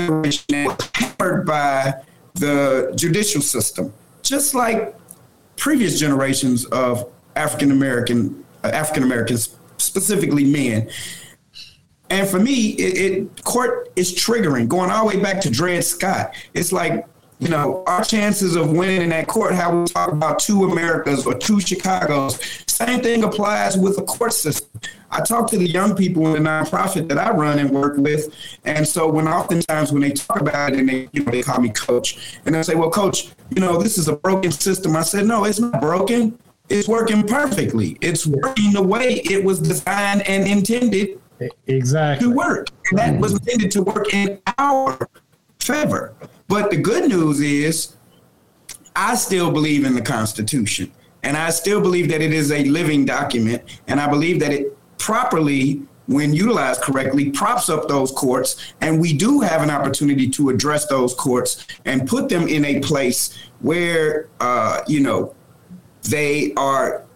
hampered 0.50 1.46
by 1.46 1.94
the 2.34 2.92
judicial 2.94 3.42
system, 3.42 3.92
just 4.22 4.54
like 4.54 4.94
previous 5.56 5.98
generations 5.98 6.64
of 6.66 7.10
African 7.36 7.70
American 7.70 8.44
uh, 8.64 8.68
African 8.68 9.02
Americans, 9.02 9.56
specifically 9.78 10.44
men. 10.44 10.88
And 12.10 12.28
for 12.28 12.38
me, 12.38 12.70
it, 12.72 13.12
it 13.12 13.44
court 13.44 13.90
is 13.96 14.12
triggering. 14.12 14.68
Going 14.68 14.90
all 14.90 15.08
the 15.08 15.16
way 15.16 15.22
back 15.22 15.40
to 15.42 15.50
Dred 15.50 15.82
Scott, 15.82 16.34
it's 16.52 16.72
like 16.72 17.06
you 17.42 17.48
know 17.48 17.82
our 17.88 18.04
chances 18.04 18.54
of 18.54 18.70
winning 18.70 19.02
in 19.02 19.08
that 19.08 19.26
court. 19.26 19.52
How 19.52 19.80
we 19.80 19.86
talk 19.86 20.12
about 20.12 20.38
two 20.38 20.62
Americas 20.64 21.26
or 21.26 21.34
two 21.34 21.56
Chicagos. 21.56 22.70
Same 22.70 23.00
thing 23.00 23.24
applies 23.24 23.76
with 23.76 23.96
the 23.96 24.02
court 24.02 24.32
system. 24.32 24.80
I 25.10 25.22
talk 25.22 25.50
to 25.50 25.58
the 25.58 25.68
young 25.68 25.96
people 25.96 26.24
in 26.28 26.40
the 26.44 26.48
nonprofit 26.48 27.08
that 27.08 27.18
I 27.18 27.30
run 27.32 27.58
and 27.58 27.70
work 27.70 27.96
with, 27.96 28.32
and 28.64 28.86
so 28.86 29.10
when 29.10 29.26
oftentimes 29.26 29.90
when 29.90 30.02
they 30.02 30.12
talk 30.12 30.40
about 30.40 30.72
it, 30.72 30.78
and 30.78 30.88
they 30.88 31.08
you 31.12 31.24
know 31.24 31.32
they 31.32 31.42
call 31.42 31.60
me 31.60 31.70
coach, 31.70 32.38
and 32.46 32.54
they 32.54 32.62
say, 32.62 32.76
"Well, 32.76 32.90
coach, 32.90 33.32
you 33.50 33.60
know 33.60 33.82
this 33.82 33.98
is 33.98 34.06
a 34.06 34.14
broken 34.14 34.52
system." 34.52 34.96
I 34.96 35.02
said, 35.02 35.26
"No, 35.26 35.44
it's 35.44 35.58
not 35.58 35.80
broken. 35.80 36.38
It's 36.68 36.86
working 36.86 37.26
perfectly. 37.26 37.98
It's 38.00 38.24
working 38.24 38.72
the 38.72 38.82
way 38.82 39.14
it 39.24 39.42
was 39.42 39.58
designed 39.58 40.22
and 40.28 40.46
intended 40.46 41.20
Exactly. 41.66 42.28
to 42.28 42.32
work. 42.34 42.68
And 42.90 42.98
that 43.00 43.18
was 43.18 43.32
intended 43.32 43.72
to 43.72 43.82
work 43.82 44.14
in 44.14 44.40
our 44.58 44.96
favor. 45.58 46.14
But 46.52 46.70
the 46.70 46.76
good 46.76 47.08
news 47.08 47.40
is, 47.40 47.96
I 48.94 49.14
still 49.14 49.50
believe 49.50 49.86
in 49.86 49.94
the 49.94 50.02
Constitution. 50.02 50.92
And 51.22 51.34
I 51.34 51.48
still 51.48 51.80
believe 51.80 52.10
that 52.10 52.20
it 52.20 52.34
is 52.34 52.52
a 52.52 52.62
living 52.64 53.06
document. 53.06 53.62
And 53.86 53.98
I 53.98 54.06
believe 54.06 54.38
that 54.40 54.52
it 54.52 54.76
properly, 54.98 55.80
when 56.08 56.34
utilized 56.34 56.82
correctly, 56.82 57.30
props 57.30 57.70
up 57.70 57.88
those 57.88 58.10
courts. 58.10 58.74
And 58.82 59.00
we 59.00 59.14
do 59.14 59.40
have 59.40 59.62
an 59.62 59.70
opportunity 59.70 60.28
to 60.28 60.50
address 60.50 60.84
those 60.88 61.14
courts 61.14 61.66
and 61.86 62.06
put 62.06 62.28
them 62.28 62.46
in 62.46 62.66
a 62.66 62.80
place 62.80 63.34
where, 63.60 64.28
uh, 64.38 64.82
you 64.86 65.00
know, 65.00 65.34
they 66.02 66.52
are 66.58 67.06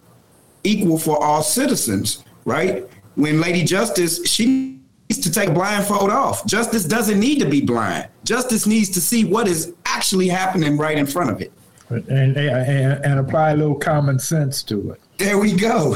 equal 0.63 0.97
for 0.97 1.23
all 1.23 1.43
citizens, 1.43 2.23
right? 2.43 2.89
When 3.13 3.39
Lady 3.39 3.63
Justice, 3.65 4.27
she 4.27 4.76
needs 5.09 5.23
to 5.23 5.31
take 5.31 5.49
a 5.49 5.53
blindfold 5.53 6.09
off. 6.09 6.45
Justice 6.45 6.83
doesn't 6.83 7.19
need 7.19 7.39
to 7.39 7.45
be 7.45 7.61
blind. 7.61 8.07
Justice 8.23 8.65
needs 8.65 8.89
to 8.89 9.01
see 9.01 9.25
what 9.25 9.47
is 9.47 9.73
actually 9.85 10.27
happening 10.27 10.77
right 10.77 10.97
in 10.97 11.05
front 11.05 11.29
of 11.29 11.41
it. 11.41 11.51
And, 11.89 12.35
and, 12.35 13.05
and 13.05 13.19
apply 13.19 13.51
a 13.51 13.55
little 13.55 13.75
common 13.75 14.19
sense 14.19 14.61
to 14.63 14.91
it. 14.91 15.01
There 15.17 15.37
we 15.37 15.53
go. 15.53 15.95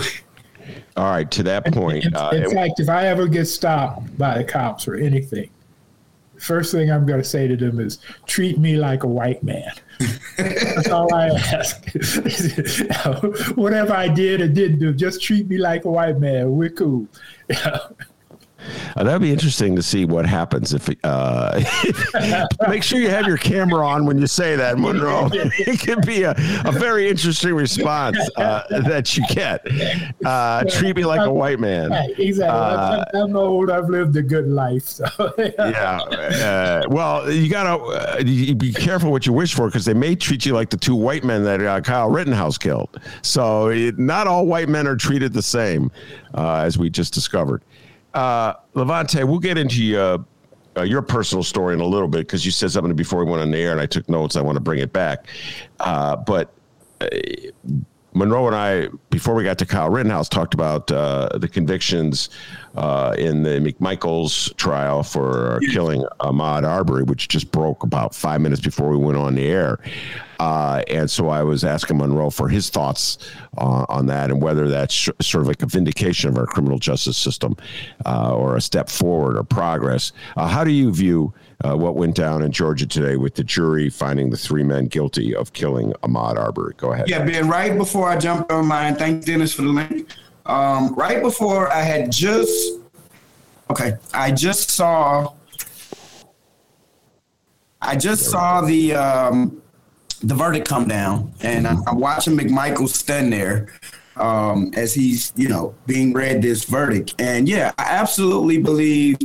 All 0.96 1.12
right, 1.12 1.30
to 1.32 1.44
that 1.44 1.66
point, 1.74 2.06
In, 2.06 2.16
uh, 2.16 2.30
in 2.30 2.50
fact, 2.52 2.80
if 2.80 2.88
I 2.88 3.08
ever 3.08 3.28
get 3.28 3.46
stopped 3.46 4.18
by 4.18 4.38
the 4.38 4.44
cops 4.44 4.88
or 4.88 4.96
anything, 4.96 5.50
first 6.38 6.72
thing 6.72 6.92
I'm 6.92 7.06
going 7.06 7.22
to 7.22 7.28
say 7.28 7.48
to 7.48 7.56
them 7.58 7.80
is, 7.80 8.00
treat 8.26 8.58
me 8.58 8.78
like 8.78 9.04
a 9.04 9.08
white 9.08 9.44
man. 9.44 9.72
That's 10.38 10.90
all 10.90 11.14
I 11.14 11.28
ask. 11.28 11.86
Whatever 13.56 13.94
I 13.94 14.08
did 14.08 14.42
or 14.42 14.48
didn't 14.48 14.80
do, 14.80 14.94
just 14.94 15.22
treat 15.22 15.48
me 15.48 15.58
like 15.58 15.86
a 15.86 15.92
white 15.92 16.20
man. 16.20 16.52
We're 16.52 16.70
cool. 16.70 17.08
Uh, 18.96 19.04
that'd 19.04 19.22
be 19.22 19.32
interesting 19.32 19.76
to 19.76 19.84
see 19.84 20.06
what 20.06 20.26
happens 20.26 20.74
if. 20.74 20.90
Uh, 21.04 21.62
make 22.70 22.84
sure 22.84 23.00
you 23.00 23.10
have 23.10 23.28
your 23.28 23.38
camera 23.38 23.86
on 23.86 24.06
when 24.06 24.18
you 24.20 24.28
say 24.28 24.56
that, 24.56 24.78
Monroe. 24.78 25.30
it 25.34 25.80
could 25.80 26.02
be 26.06 26.24
a, 26.24 26.32
a 26.66 26.72
very 26.72 27.10
interesting 27.10 27.54
response 27.54 28.18
uh, 28.38 28.64
that 28.70 29.18
you 29.18 29.24
get. 29.30 29.66
Uh, 30.26 30.64
treat 30.70 30.96
me 30.96 31.06
like 31.06 31.26
a 31.26 31.34
white 31.34 31.60
man. 31.60 31.92
Exactly. 32.18 32.46
Uh, 32.46 33.06
I'm, 33.14 33.36
old. 33.36 33.70
I've 33.70 33.90
lived 33.90 34.16
a 34.16 34.22
good 34.22 34.48
life. 34.48 34.88
So 34.88 35.08
yeah. 35.38 36.00
Uh, 36.02 36.84
well, 36.90 37.32
you 37.32 37.50
gotta 37.50 37.82
uh, 37.82 38.22
you 38.24 38.56
be 38.56 38.74
careful 38.74 39.12
what 39.12 39.26
you 39.26 39.34
wish 39.34 39.54
for 39.54 39.68
because 39.68 39.86
they 39.86 39.94
may 39.94 40.16
treat 40.16 40.46
you 40.46 40.54
like 40.54 40.70
the 40.70 40.78
two 40.78 40.96
white 40.96 41.24
men 41.24 41.44
that 41.44 41.62
uh, 41.62 41.82
Kyle 41.82 42.10
Rittenhouse 42.10 42.58
killed. 42.58 43.00
So 43.22 43.70
it, 43.70 43.98
not 43.98 44.28
all 44.28 44.46
white 44.46 44.70
men 44.70 44.88
are 44.88 44.96
treated 44.96 45.34
the 45.34 45.42
same, 45.42 45.92
uh, 46.34 46.58
as 46.58 46.78
we 46.78 46.90
just 46.90 47.14
discovered. 47.14 47.64
Uh, 48.14 48.54
Lavonte, 48.76 49.24
we'll 49.28 49.40
get 49.40 49.58
into 49.58 49.98
uh, 49.98 50.18
uh, 50.78 50.84
your 50.84 51.02
personal 51.02 51.44
story 51.44 51.74
in 51.74 51.80
a 51.80 51.86
little 51.86 52.08
bit 52.08 52.20
because 52.20 52.46
you 52.46 52.52
said 52.52 52.72
something 52.72 52.96
before 52.96 53.24
we 53.24 53.30
went 53.30 53.42
on 53.42 53.52
the 53.52 53.58
air, 53.58 53.72
and 53.72 53.82
I 53.82 53.86
took 53.86 54.10
notes. 54.10 54.36
I 54.36 54.42
want 54.42 54.56
to 54.56 54.62
bring 54.62 54.80
it 54.80 54.94
back, 54.94 55.28
uh, 55.80 56.16
but. 56.16 56.54
Uh, 57.00 57.08
Monroe 58.14 58.48
and 58.48 58.56
I, 58.56 58.88
before 59.10 59.36
we 59.36 59.44
got 59.44 59.58
to 59.60 59.66
Kyle 59.66 59.90
Rittenhouse, 59.90 60.28
talked 60.28 60.54
about 60.54 60.92
uh, 60.92 61.30
the 61.38 61.48
convictions 61.48 62.30
uh, 62.76 63.16
in 63.18 63.44
the 63.44 63.60
McMichaels 63.60 64.54
trial 64.58 65.02
for 65.02 65.62
killing 65.72 66.04
Ahmaud 66.20 66.68
Arbery, 66.68 67.04
which 67.04 67.30
just 67.30 67.52
broke 67.52 67.84
about 67.84 68.14
five 68.14 68.42
minutes 68.42 68.62
before 68.62 68.90
we 68.90 68.98
went 68.98 69.18
on 69.18 69.36
the 69.36 69.48
air. 69.48 69.80
Uh, 70.42 70.82
and 70.88 71.08
so 71.08 71.30
I 71.30 71.44
was 71.44 71.64
asking 71.64 72.00
Monroe 72.00 72.32
for 72.32 72.50
his 72.50 72.72
thoughts 72.72 73.20
uh, 73.60 73.86
on 73.90 74.08
that 74.08 74.32
and 74.32 74.42
whether 74.42 74.68
that's 74.68 74.92
sh- 74.92 75.10
sort 75.22 75.44
of 75.44 75.48
like 75.48 75.62
a 75.62 75.68
vindication 75.68 76.32
of 76.32 76.38
our 76.40 76.48
criminal 76.48 76.80
justice 76.80 77.16
system 77.16 77.56
uh, 78.08 78.34
or 78.34 78.56
a 78.56 78.62
step 78.62 78.90
forward 78.90 79.38
or 79.38 79.44
progress. 79.44 80.14
Uh, 80.36 80.48
how 80.48 80.64
do 80.64 80.72
you 80.72 80.92
view 80.92 81.32
uh, 81.64 81.78
what 81.78 81.96
went 81.96 82.16
down 82.16 82.42
in 82.42 82.52
Georgia 82.52 82.88
today 82.88 83.18
with 83.18 83.36
the 83.36 83.44
jury 83.44 83.88
finding 83.88 84.32
the 84.32 84.38
three 84.38 84.64
men 84.64 84.88
guilty 84.88 85.36
of 85.36 85.54
killing 85.54 85.94
Ahmaud 86.02 86.38
Arbery? 86.38 86.74
Go 86.76 86.92
ahead. 86.92 87.08
Yeah, 87.08 87.24
Ben, 87.24 87.48
right 87.48 87.78
before 87.78 88.10
I 88.10 88.18
jumped 88.18 88.52
on 88.52 88.66
mine, 88.66 88.96
thanks, 88.96 89.28
Dennis, 89.28 89.54
for 89.54 89.62
the 89.62 89.70
link. 89.70 90.10
Um, 90.48 90.96
right 90.96 91.22
before 91.22 91.72
I 91.72 91.84
had 91.84 92.12
just, 92.12 92.80
okay, 93.70 93.94
I 94.12 94.32
just 94.32 94.72
saw, 94.72 95.34
I 97.80 97.96
just 97.96 98.26
saw 98.26 98.62
the, 98.62 98.96
um, 98.96 99.62
the 100.24 100.36
verdict 100.36 100.68
come 100.68 100.88
down, 100.88 101.34
and 101.42 101.68
I'm, 101.68 101.84
I'm 101.88 102.00
watching 102.00 102.38
McMichael 102.38 102.88
stand 102.88 103.34
there 103.34 103.68
um, 104.16 104.72
as 104.76 104.94
he's, 104.94 105.34
you 105.36 105.50
know, 105.50 105.76
being 105.88 106.14
read 106.14 106.42
this 106.42 106.64
verdict. 106.66 107.16
And 107.20 107.48
yeah, 107.50 107.72
I 107.78 107.84
absolutely 107.84 108.60
believe 108.60 109.18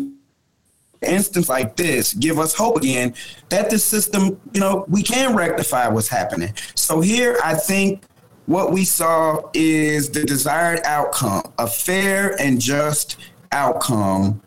instance 1.02 1.48
like 1.48 1.76
this 1.76 2.14
give 2.14 2.38
us 2.38 2.54
hope 2.54 2.78
again 2.78 3.14
that 3.50 3.68
the 3.70 3.78
system, 3.78 4.40
you 4.52 4.60
know, 4.60 4.84
we 4.88 5.02
can 5.02 5.36
rectify 5.36 5.88
what's 5.88 6.08
happening. 6.08 6.52
So 6.74 7.00
here, 7.00 7.38
I 7.44 7.54
think 7.54 8.02
what 8.46 8.72
we 8.72 8.84
saw 8.84 9.50
is 9.52 10.10
the 10.10 10.24
desired 10.24 10.80
outcome, 10.84 11.52
a 11.58 11.66
fair 11.66 12.40
and 12.40 12.60
just 12.60 13.18
outcome, 13.52 14.40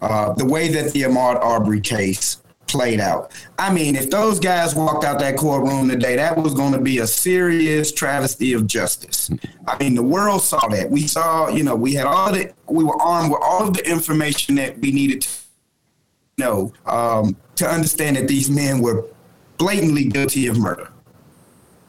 uh, 0.00 0.32
the 0.34 0.44
way 0.44 0.68
that 0.68 0.92
the 0.92 1.02
Ahmaud 1.02 1.42
Arbery 1.42 1.80
case 1.80 2.42
played 2.68 3.00
out. 3.00 3.32
I 3.58 3.72
mean, 3.72 3.96
if 3.96 4.10
those 4.10 4.38
guys 4.38 4.74
walked 4.74 5.04
out 5.04 5.18
that 5.18 5.36
courtroom 5.36 5.88
today, 5.88 6.16
that 6.16 6.36
was 6.36 6.54
going 6.54 6.72
to 6.72 6.80
be 6.80 6.98
a 6.98 7.06
serious 7.06 7.90
travesty 7.90 8.52
of 8.52 8.66
justice. 8.66 9.30
I 9.66 9.76
mean, 9.78 9.94
the 9.94 10.02
world 10.02 10.42
saw 10.42 10.68
that. 10.68 10.90
We 10.90 11.06
saw, 11.06 11.48
you 11.48 11.64
know, 11.64 11.74
we 11.74 11.94
had 11.94 12.06
all 12.06 12.32
the, 12.32 12.52
we 12.66 12.84
were 12.84 13.00
armed 13.00 13.32
with 13.32 13.40
all 13.42 13.66
of 13.66 13.74
the 13.74 13.88
information 13.88 14.54
that 14.56 14.78
we 14.78 14.92
needed 14.92 15.22
to 15.22 15.30
know 16.36 16.72
um, 16.86 17.36
to 17.56 17.68
understand 17.68 18.16
that 18.16 18.28
these 18.28 18.48
men 18.48 18.80
were 18.80 19.04
blatantly 19.56 20.04
guilty 20.04 20.46
of 20.46 20.58
murder. 20.58 20.88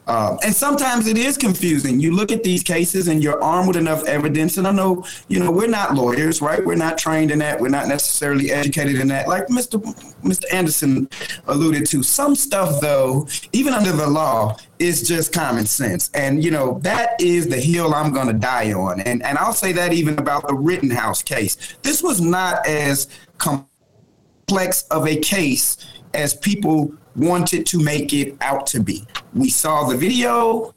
Um, 0.10 0.40
and 0.44 0.56
sometimes 0.56 1.06
it 1.06 1.20
is 1.20 1.38
confusing. 1.38 2.00
You 2.00 2.16
look 2.16 2.32
at 2.32 2.42
these 2.42 2.64
cases 2.64 3.08
and 3.08 3.22
you're 3.22 3.40
armed 3.44 3.68
with 3.68 3.78
enough 3.78 4.04
evidence. 4.06 4.58
And 4.58 4.66
I 4.66 4.72
know, 4.72 5.06
you 5.28 5.40
know, 5.40 5.52
we're 5.52 5.68
not 5.68 5.94
lawyers, 5.94 6.42
right? 6.42 6.66
We're 6.66 6.74
not 6.74 6.98
trained 6.98 7.30
in 7.30 7.38
that. 7.40 7.62
We're 7.62 7.70
not 7.70 7.88
necessarily 7.88 8.52
educated 8.52 9.00
in 9.00 9.08
that. 9.10 9.28
Like 9.28 9.46
Mr. 9.48 9.80
Mr. 10.24 10.52
Anderson 10.52 11.08
alluded 11.46 11.86
to, 11.90 12.02
some 12.02 12.34
stuff 12.36 12.82
though, 12.82 13.28
even 13.54 13.72
under 13.72 13.92
the 13.92 14.08
law, 14.08 14.58
is 14.80 15.08
just 15.08 15.32
common 15.32 15.68
sense. 15.68 16.10
And 16.16 16.44
you 16.44 16.50
know, 16.50 16.80
that 16.80 17.22
is 17.22 17.48
the 17.48 17.60
hill 17.60 17.94
I'm 17.94 18.12
going 18.12 18.28
to 18.28 18.34
die 18.34 18.74
on. 18.74 19.02
And 19.02 19.22
and 19.22 19.38
I'll 19.38 19.54
say 19.54 19.74
that 19.74 19.94
even 19.94 20.18
about 20.18 20.48
the 20.48 20.56
Rittenhouse 20.56 21.22
case. 21.22 21.78
This 21.84 22.02
was 22.02 22.20
not 22.20 22.66
as 22.66 23.08
complex 23.38 24.82
of 24.90 25.06
a 25.06 25.18
case 25.18 25.78
as 26.16 26.34
people 26.34 26.96
wanted 27.20 27.66
to 27.68 27.84
make 27.84 28.14
it 28.14 28.36
out 28.42 28.66
to 28.68 28.82
be. 28.82 29.06
We 29.34 29.50
saw 29.50 29.88
the 29.88 29.98
video. 29.98 30.74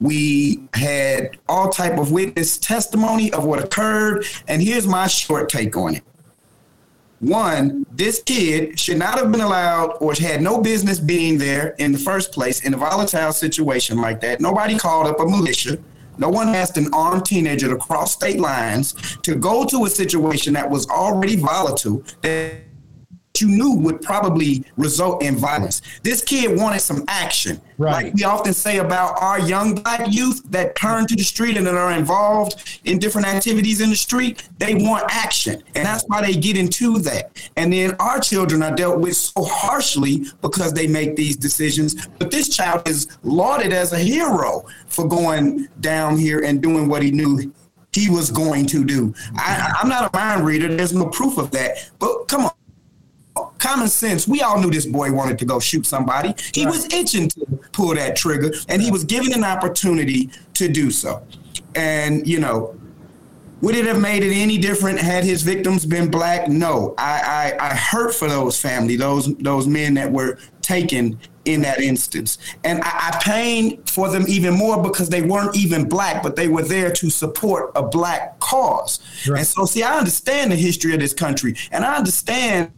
We 0.00 0.62
had 0.74 1.38
all 1.48 1.68
type 1.70 1.98
of 1.98 2.10
witness 2.10 2.58
testimony 2.58 3.32
of 3.32 3.44
what 3.44 3.62
occurred, 3.62 4.24
and 4.48 4.62
here's 4.62 4.86
my 4.86 5.06
short 5.06 5.48
take 5.50 5.76
on 5.76 5.96
it. 5.96 6.02
One, 7.20 7.84
this 7.92 8.22
kid 8.22 8.80
should 8.80 8.96
not 8.96 9.18
have 9.18 9.30
been 9.30 9.42
allowed 9.42 9.98
or 10.00 10.14
had 10.14 10.40
no 10.40 10.62
business 10.62 10.98
being 10.98 11.36
there 11.36 11.74
in 11.78 11.92
the 11.92 11.98
first 11.98 12.32
place 12.32 12.64
in 12.64 12.72
a 12.72 12.78
volatile 12.78 13.32
situation 13.32 13.98
like 13.98 14.22
that. 14.22 14.40
Nobody 14.40 14.78
called 14.78 15.06
up 15.06 15.20
a 15.20 15.26
militia. 15.26 15.78
No 16.16 16.30
one 16.30 16.48
asked 16.48 16.78
an 16.78 16.88
armed 16.94 17.26
teenager 17.26 17.68
to 17.68 17.76
cross 17.76 18.14
state 18.14 18.40
lines 18.40 18.94
to 19.22 19.34
go 19.34 19.66
to 19.66 19.84
a 19.84 19.90
situation 19.90 20.54
that 20.54 20.68
was 20.68 20.88
already 20.88 21.36
volatile. 21.36 22.02
That 22.22 22.54
you 23.40 23.48
knew 23.48 23.74
would 23.76 24.00
probably 24.02 24.64
result 24.76 25.22
in 25.22 25.36
violence. 25.36 25.82
This 26.02 26.22
kid 26.22 26.58
wanted 26.58 26.80
some 26.80 27.04
action. 27.08 27.60
Right. 27.78 28.06
Like 28.06 28.14
we 28.14 28.24
often 28.24 28.52
say 28.52 28.78
about 28.78 29.20
our 29.22 29.40
young 29.40 29.74
black 29.74 30.12
youth 30.12 30.42
that 30.50 30.76
turn 30.76 31.06
to 31.06 31.16
the 31.16 31.22
street 31.22 31.56
and 31.56 31.66
that 31.66 31.74
are 31.74 31.92
involved 31.92 32.80
in 32.84 32.98
different 32.98 33.26
activities 33.26 33.80
in 33.80 33.90
the 33.90 33.96
street, 33.96 34.48
they 34.58 34.74
want 34.74 35.04
action. 35.08 35.62
And 35.74 35.86
that's 35.86 36.04
why 36.04 36.20
they 36.20 36.34
get 36.34 36.56
into 36.56 36.98
that. 37.00 37.30
And 37.56 37.72
then 37.72 37.96
our 37.98 38.20
children 38.20 38.62
are 38.62 38.74
dealt 38.74 39.00
with 39.00 39.16
so 39.16 39.44
harshly 39.44 40.26
because 40.42 40.72
they 40.72 40.86
make 40.86 41.16
these 41.16 41.36
decisions. 41.36 42.06
But 42.18 42.30
this 42.30 42.54
child 42.54 42.86
is 42.88 43.18
lauded 43.22 43.72
as 43.72 43.92
a 43.92 43.98
hero 43.98 44.66
for 44.86 45.08
going 45.08 45.68
down 45.80 46.18
here 46.18 46.40
and 46.40 46.60
doing 46.62 46.88
what 46.88 47.02
he 47.02 47.10
knew 47.10 47.52
he 47.92 48.08
was 48.08 48.30
going 48.30 48.66
to 48.66 48.84
do. 48.84 49.14
I, 49.34 49.74
I'm 49.80 49.88
not 49.88 50.14
a 50.14 50.16
mind 50.16 50.46
reader. 50.46 50.68
There's 50.74 50.92
no 50.92 51.06
proof 51.06 51.38
of 51.38 51.50
that. 51.52 51.90
But 51.98 52.28
come 52.28 52.44
on 52.44 52.52
common 53.60 53.88
sense. 53.88 54.26
We 54.26 54.42
all 54.42 54.60
knew 54.60 54.70
this 54.70 54.86
boy 54.86 55.12
wanted 55.12 55.38
to 55.38 55.44
go 55.44 55.60
shoot 55.60 55.86
somebody. 55.86 56.34
He 56.52 56.64
right. 56.64 56.72
was 56.72 56.92
itching 56.92 57.28
to 57.30 57.46
pull 57.72 57.94
that 57.94 58.16
trigger, 58.16 58.52
and 58.68 58.82
he 58.82 58.90
was 58.90 59.04
given 59.04 59.32
an 59.32 59.44
opportunity 59.44 60.30
to 60.54 60.68
do 60.68 60.90
so. 60.90 61.22
And 61.74 62.26
you 62.26 62.40
know, 62.40 62.78
would 63.60 63.74
it 63.74 63.84
have 63.84 64.00
made 64.00 64.22
it 64.22 64.34
any 64.34 64.58
different 64.58 64.98
had 64.98 65.24
his 65.24 65.42
victims 65.42 65.84
been 65.86 66.10
black? 66.10 66.48
No. 66.48 66.94
I 66.98 67.54
I, 67.60 67.70
I 67.70 67.74
hurt 67.74 68.14
for 68.14 68.28
those 68.28 68.60
family, 68.60 68.96
those 68.96 69.34
those 69.36 69.66
men 69.66 69.94
that 69.94 70.10
were 70.10 70.38
taken 70.62 71.18
in 71.44 71.62
that 71.62 71.80
instance. 71.80 72.38
And 72.64 72.80
I, 72.82 73.12
I 73.12 73.20
pain 73.22 73.82
for 73.84 74.08
them 74.10 74.24
even 74.28 74.54
more 74.54 74.82
because 74.82 75.08
they 75.08 75.22
weren't 75.22 75.56
even 75.56 75.88
black, 75.88 76.22
but 76.22 76.36
they 76.36 76.48
were 76.48 76.62
there 76.62 76.92
to 76.92 77.10
support 77.10 77.72
a 77.74 77.82
black 77.82 78.38
cause. 78.40 79.00
Right. 79.28 79.38
And 79.38 79.46
so, 79.46 79.64
see, 79.64 79.82
I 79.82 79.98
understand 79.98 80.52
the 80.52 80.56
history 80.56 80.92
of 80.92 81.00
this 81.00 81.14
country, 81.14 81.56
and 81.72 81.84
I 81.84 81.96
understand 81.96 82.72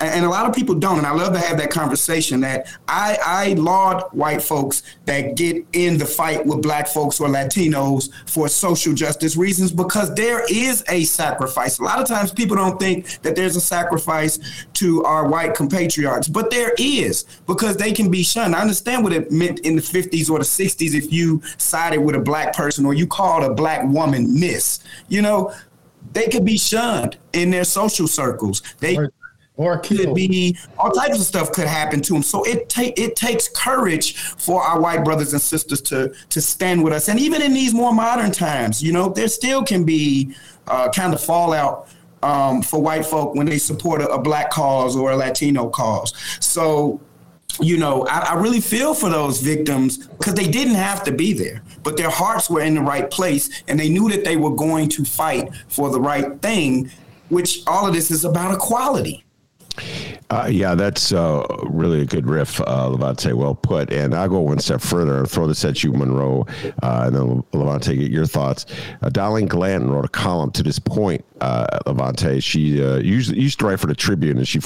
and 0.00 0.24
a 0.24 0.28
lot 0.28 0.46
of 0.48 0.54
people 0.54 0.74
don't 0.74 0.98
and 0.98 1.06
i 1.06 1.12
love 1.12 1.32
to 1.32 1.38
have 1.38 1.56
that 1.56 1.70
conversation 1.70 2.40
that 2.40 2.66
i 2.88 3.16
i 3.24 3.52
laud 3.54 4.02
white 4.12 4.42
folks 4.42 4.82
that 5.06 5.36
get 5.36 5.64
in 5.72 5.96
the 5.98 6.04
fight 6.04 6.44
with 6.44 6.60
black 6.62 6.86
folks 6.86 7.20
or 7.20 7.28
latinos 7.28 8.10
for 8.26 8.48
social 8.48 8.92
justice 8.92 9.36
reasons 9.36 9.70
because 9.70 10.14
there 10.14 10.44
is 10.50 10.84
a 10.88 11.04
sacrifice. 11.04 11.78
A 11.78 11.82
lot 11.82 12.00
of 12.00 12.06
times 12.06 12.32
people 12.32 12.56
don't 12.56 12.78
think 12.78 13.20
that 13.22 13.36
there's 13.36 13.56
a 13.56 13.60
sacrifice 13.60 14.38
to 14.74 15.04
our 15.04 15.28
white 15.28 15.54
compatriots 15.54 16.28
but 16.28 16.50
there 16.50 16.72
is 16.78 17.24
because 17.46 17.76
they 17.76 17.92
can 17.92 18.10
be 18.10 18.22
shunned. 18.22 18.54
I 18.54 18.60
understand 18.60 19.04
what 19.04 19.12
it 19.12 19.30
meant 19.30 19.60
in 19.60 19.76
the 19.76 19.82
50s 19.82 20.30
or 20.30 20.38
the 20.38 20.44
60s 20.44 20.94
if 20.94 21.12
you 21.12 21.42
sided 21.58 22.00
with 22.00 22.14
a 22.14 22.20
black 22.20 22.54
person 22.54 22.84
or 22.84 22.94
you 22.94 23.06
called 23.06 23.44
a 23.44 23.54
black 23.54 23.84
woman 23.86 24.38
miss. 24.38 24.80
You 25.08 25.22
know 25.22 25.52
they 26.12 26.28
could 26.28 26.44
be 26.44 26.56
shunned 26.56 27.16
in 27.32 27.50
their 27.50 27.64
social 27.64 28.06
circles. 28.06 28.62
They 28.78 28.96
right 28.96 29.10
or 29.56 29.78
could 29.78 30.14
be 30.14 30.56
all 30.78 30.90
types 30.90 31.18
of 31.18 31.24
stuff 31.24 31.52
could 31.52 31.66
happen 31.66 32.00
to 32.02 32.12
them. 32.12 32.22
So 32.22 32.44
it 32.44 32.68
take 32.68 32.98
it 32.98 33.16
takes 33.16 33.48
courage 33.48 34.16
for 34.16 34.62
our 34.62 34.80
white 34.80 35.04
brothers 35.04 35.32
and 35.32 35.40
sisters 35.42 35.80
to 35.82 36.14
to 36.30 36.40
stand 36.40 36.84
with 36.84 36.92
us. 36.92 37.08
And 37.08 37.18
even 37.18 37.42
in 37.42 37.54
these 37.54 37.74
more 37.74 37.92
modern 37.92 38.32
times, 38.32 38.82
you 38.82 38.92
know, 38.92 39.08
there 39.08 39.28
still 39.28 39.62
can 39.64 39.84
be 39.84 40.34
uh, 40.66 40.90
kind 40.90 41.14
of 41.14 41.20
fallout 41.20 41.88
um, 42.22 42.62
for 42.62 42.80
white 42.80 43.06
folk 43.06 43.34
when 43.34 43.46
they 43.46 43.58
support 43.58 44.00
a, 44.00 44.08
a, 44.08 44.20
black 44.20 44.50
cause 44.50 44.96
or 44.96 45.12
a 45.12 45.16
Latino 45.16 45.68
cause. 45.68 46.12
So. 46.40 47.00
You 47.58 47.78
know, 47.78 48.04
I, 48.06 48.32
I 48.32 48.34
really 48.34 48.60
feel 48.60 48.92
for 48.92 49.08
those 49.08 49.40
victims 49.40 50.08
because 50.08 50.34
they 50.34 50.46
didn't 50.46 50.74
have 50.74 51.02
to 51.04 51.12
be 51.12 51.32
there, 51.32 51.62
but 51.82 51.96
their 51.96 52.10
hearts 52.10 52.50
were 52.50 52.60
in 52.60 52.74
the 52.74 52.82
right 52.82 53.10
place 53.10 53.62
and 53.66 53.80
they 53.80 53.88
knew 53.88 54.10
that 54.10 54.24
they 54.24 54.36
were 54.36 54.54
going 54.54 54.90
to 54.90 55.06
fight 55.06 55.48
for 55.68 55.88
the 55.88 55.98
right 55.98 56.38
thing 56.42 56.90
which 57.28 57.62
all 57.66 57.86
of 57.86 57.94
this 57.94 58.10
is 58.10 58.24
about 58.24 58.54
equality. 58.54 59.25
Uh, 60.30 60.48
yeah, 60.50 60.74
that's 60.74 61.12
uh, 61.12 61.46
really 61.64 62.00
a 62.00 62.04
good 62.04 62.26
riff, 62.26 62.60
uh, 62.60 62.88
Lavonte. 62.88 63.32
Well 63.34 63.54
put. 63.54 63.92
And 63.92 64.14
I'll 64.14 64.28
go 64.28 64.40
one 64.40 64.58
step 64.58 64.80
further 64.80 65.18
and 65.18 65.30
throw 65.30 65.46
this 65.46 65.64
at 65.64 65.84
you, 65.84 65.92
Monroe, 65.92 66.46
uh, 66.82 67.04
and 67.06 67.16
then 67.16 67.42
Lavonte, 67.52 67.98
get 67.98 68.10
your 68.10 68.26
thoughts. 68.26 68.66
Uh, 69.02 69.08
Dahleen 69.08 69.48
Glanton 69.48 69.90
wrote 69.90 70.04
a 70.04 70.08
column 70.08 70.50
to 70.52 70.62
this 70.62 70.78
point, 70.78 71.24
uh, 71.40 71.66
Lavonte. 71.86 72.42
She 72.42 72.60
usually 72.60 73.40
used 73.40 73.58
to 73.60 73.66
write 73.66 73.80
for 73.80 73.86
the 73.86 73.94
Tribune, 73.94 74.38
and 74.38 74.48
she 74.48 74.60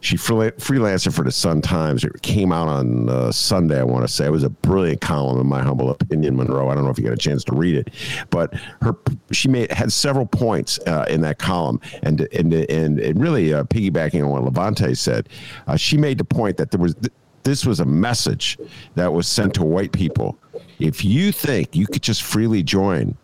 she 0.00 0.16
freelancer 0.16 1.12
for 1.12 1.24
the 1.24 1.30
Sun 1.30 1.62
Times. 1.62 2.04
It 2.04 2.22
came 2.22 2.52
out 2.52 2.68
on 2.68 3.08
uh, 3.08 3.32
Sunday, 3.32 3.78
I 3.78 3.84
want 3.84 4.06
to 4.06 4.12
say. 4.12 4.26
It 4.26 4.30
was 4.30 4.44
a 4.44 4.50
brilliant 4.50 5.00
column, 5.00 5.40
in 5.40 5.46
my 5.46 5.62
humble 5.62 5.90
opinion, 5.90 6.36
Monroe. 6.36 6.70
I 6.70 6.74
don't 6.74 6.84
know 6.84 6.90
if 6.90 6.98
you 6.98 7.04
got 7.04 7.12
a 7.12 7.16
chance 7.16 7.44
to 7.44 7.54
read 7.54 7.76
it, 7.76 7.90
but 8.30 8.54
her 8.82 8.96
she 9.30 9.48
made 9.48 9.70
had 9.70 9.92
several 9.92 10.26
points 10.26 10.78
uh, 10.86 11.04
in 11.08 11.20
that 11.22 11.38
column, 11.38 11.80
and 12.02 12.22
and 12.32 12.52
and, 12.52 12.98
and 12.98 13.20
really 13.20 13.52
uh, 13.52 13.64
piggybacking 13.64 14.24
on 14.24 14.30
what 14.30 14.42
Lavonte 14.42 14.96
said, 14.96 15.28
uh, 15.66 15.76
she 15.76 15.96
made 15.96 16.18
the 16.18 16.24
point 16.24 16.56
that 16.56 16.70
there 16.70 16.80
was. 16.80 16.94
Th- 16.94 17.12
this 17.42 17.64
was 17.64 17.80
a 17.80 17.86
message 17.86 18.58
that 18.96 19.14
was 19.14 19.26
sent 19.26 19.54
to 19.54 19.64
white 19.64 19.92
people. 19.92 20.38
If 20.78 21.04
you 21.06 21.32
think 21.32 21.74
you 21.74 21.86
could 21.86 22.02
just 22.02 22.22
freely 22.22 22.62
join 22.62 23.16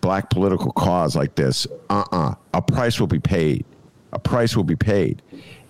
black 0.00 0.30
political 0.30 0.72
cause 0.72 1.14
like 1.14 1.34
this, 1.34 1.66
uh 1.90 2.04
uh-uh, 2.10 2.30
uh, 2.30 2.34
a 2.54 2.62
price 2.62 2.98
will 2.98 3.06
be 3.06 3.18
paid. 3.18 3.66
A 4.12 4.18
price 4.18 4.56
will 4.56 4.64
be 4.64 4.76
paid. 4.76 5.22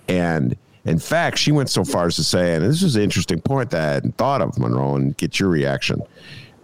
And 0.09 0.57
in 0.85 0.99
fact, 0.99 1.39
she 1.39 1.53
went 1.53 1.69
so 1.69 1.85
far 1.85 2.07
as 2.07 2.17
to 2.17 2.25
say, 2.25 2.55
and 2.55 2.65
this 2.65 2.83
is 2.83 2.97
an 2.97 3.03
interesting 3.03 3.41
point 3.41 3.71
that 3.71 3.89
I 3.89 3.93
hadn't 3.95 4.17
thought 4.17 4.41
of, 4.41 4.59
Monroe, 4.59 4.97
and 4.97 5.17
get 5.17 5.39
your 5.39 5.51
reaction, 5.51 6.03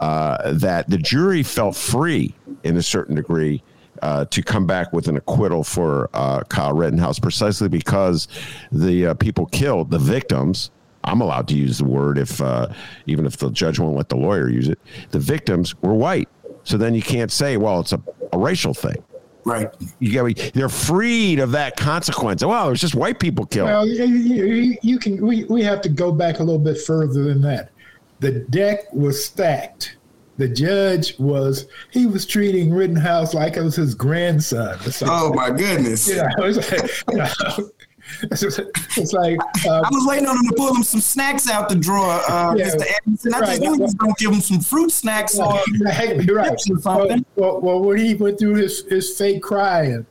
uh, 0.01 0.53
that 0.53 0.89
the 0.89 0.99
jury 0.99 1.43
felt 1.43 1.77
free 1.77 2.35
in 2.63 2.77
a 2.77 2.83
certain 2.83 3.17
degree 3.17 3.63
uh, 4.03 4.25
to 4.27 4.43
come 4.43 4.67
back 4.67 4.93
with 4.93 5.09
an 5.09 5.17
acquittal 5.17 5.63
for 5.63 6.11
uh, 6.15 6.43
Kyle 6.45 6.73
Rittenhouse 6.73 7.19
precisely 7.19 7.69
because 7.69 8.29
the 8.73 9.07
uh, 9.07 9.15
people 9.15 9.47
killed, 9.47 9.91
the 9.91 9.99
victims, 9.99 10.71
I'm 11.05 11.21
allowed 11.21 11.49
to 11.49 11.55
use 11.55 11.79
the 11.79 11.85
word 11.85 12.19
if 12.19 12.41
uh, 12.41 12.69
even 13.07 13.27
if 13.27 13.37
the 13.37 13.51
judge 13.51 13.79
won't 13.79 13.97
let 13.97 14.09
the 14.09 14.17
lawyer 14.17 14.49
use 14.49 14.69
it. 14.69 14.79
The 15.11 15.19
victims 15.19 15.81
were 15.83 15.95
white, 15.95 16.29
so 16.65 16.79
then 16.79 16.95
you 16.95 17.03
can't 17.03 17.31
say, 17.31 17.57
well, 17.57 17.81
it's 17.81 17.93
a, 17.93 18.03
a 18.33 18.39
racial 18.39 18.75
thing. 18.75 19.05
Right. 19.45 19.69
You 19.99 20.11
get 20.11 20.25
me? 20.25 20.35
they're 20.55 20.69
freed 20.69 21.39
of 21.39 21.53
that 21.53 21.77
consequence. 21.77 22.45
Well, 22.45 22.71
it's 22.71 22.81
just 22.81 22.95
white 22.95 23.19
people 23.19 23.47
killed. 23.47 23.69
Well, 23.69 23.87
you, 23.87 24.77
you 24.83 24.99
can. 24.99 25.25
We, 25.25 25.45
we 25.45 25.63
have 25.63 25.81
to 25.83 25.89
go 25.89 26.13
back 26.13 26.39
a 26.39 26.43
little 26.43 26.59
bit 26.59 26.81
further 26.81 27.25
than 27.25 27.43
that. 27.43 27.71
The 28.21 28.33
deck 28.33 28.93
was 28.93 29.23
stacked. 29.25 29.97
The 30.37 30.49
judge 30.49 31.17
was 31.19 31.67
he 31.91 32.07
was 32.07 32.27
treating 32.27 32.73
Rittenhouse 32.73 33.35
like 33.35 33.57
it 33.57 33.63
was 33.63 33.77
his 33.77 33.95
grandson. 33.95 34.79
Oh 35.03 35.33
my 35.33 35.51
goodness! 35.51 36.09
You 36.15 36.17
know, 36.17 36.49
like, 36.49 37.07
you 37.11 37.17
know, 37.19 37.71
it's 38.23 39.13
like 39.13 39.39
um, 39.67 39.85
I 39.85 39.89
was 39.91 40.07
waiting 40.07 40.27
on 40.27 40.37
him 40.37 40.51
to 40.51 40.55
pull 40.57 40.75
him 40.75 40.83
some 40.83 41.01
snacks 41.01 41.49
out 41.49 41.69
the 41.69 41.75
drawer, 41.75 42.21
uh, 42.29 42.55
yeah, 42.57 42.67
Mr. 42.67 42.85
Edmondson. 42.97 43.35
I 43.35 43.41
right. 43.41 43.49
just 43.49 43.63
knew 43.63 43.75
he 43.75 43.81
was 43.81 43.95
going 43.95 44.15
to 44.15 44.25
give 44.25 44.33
him 44.33 44.41
some 44.41 44.61
fruit 44.61 44.91
snacks 44.91 45.39
or 45.39 45.61
exactly 45.69 46.27
right. 46.35 46.59
Well, 46.85 47.09
well, 47.37 47.61
well, 47.61 47.81
when 47.81 47.99
he 47.99 48.15
went 48.15 48.39
through 48.39 48.57
his, 48.57 48.85
his 48.87 49.17
fake 49.17 49.43
crying 49.43 50.07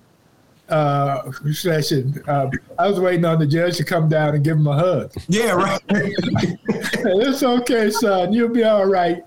uh, 0.70 1.32
session, 1.52 2.22
uh, 2.28 2.50
I 2.80 2.88
was 2.88 3.00
waiting 3.00 3.26
on 3.26 3.40
the 3.40 3.48
judge 3.48 3.78
to 3.78 3.84
come 3.84 4.10
down 4.10 4.36
and 4.36 4.44
give 4.44 4.58
him 4.58 4.68
a 4.68 4.76
hug. 4.76 5.14
Yeah, 5.28 5.52
right. 5.52 5.82
it's 5.90 7.44
okay, 7.44 7.90
son. 7.92 8.34
You'll 8.34 8.50
be 8.50 8.64
all 8.64 8.86
right. 8.86 9.22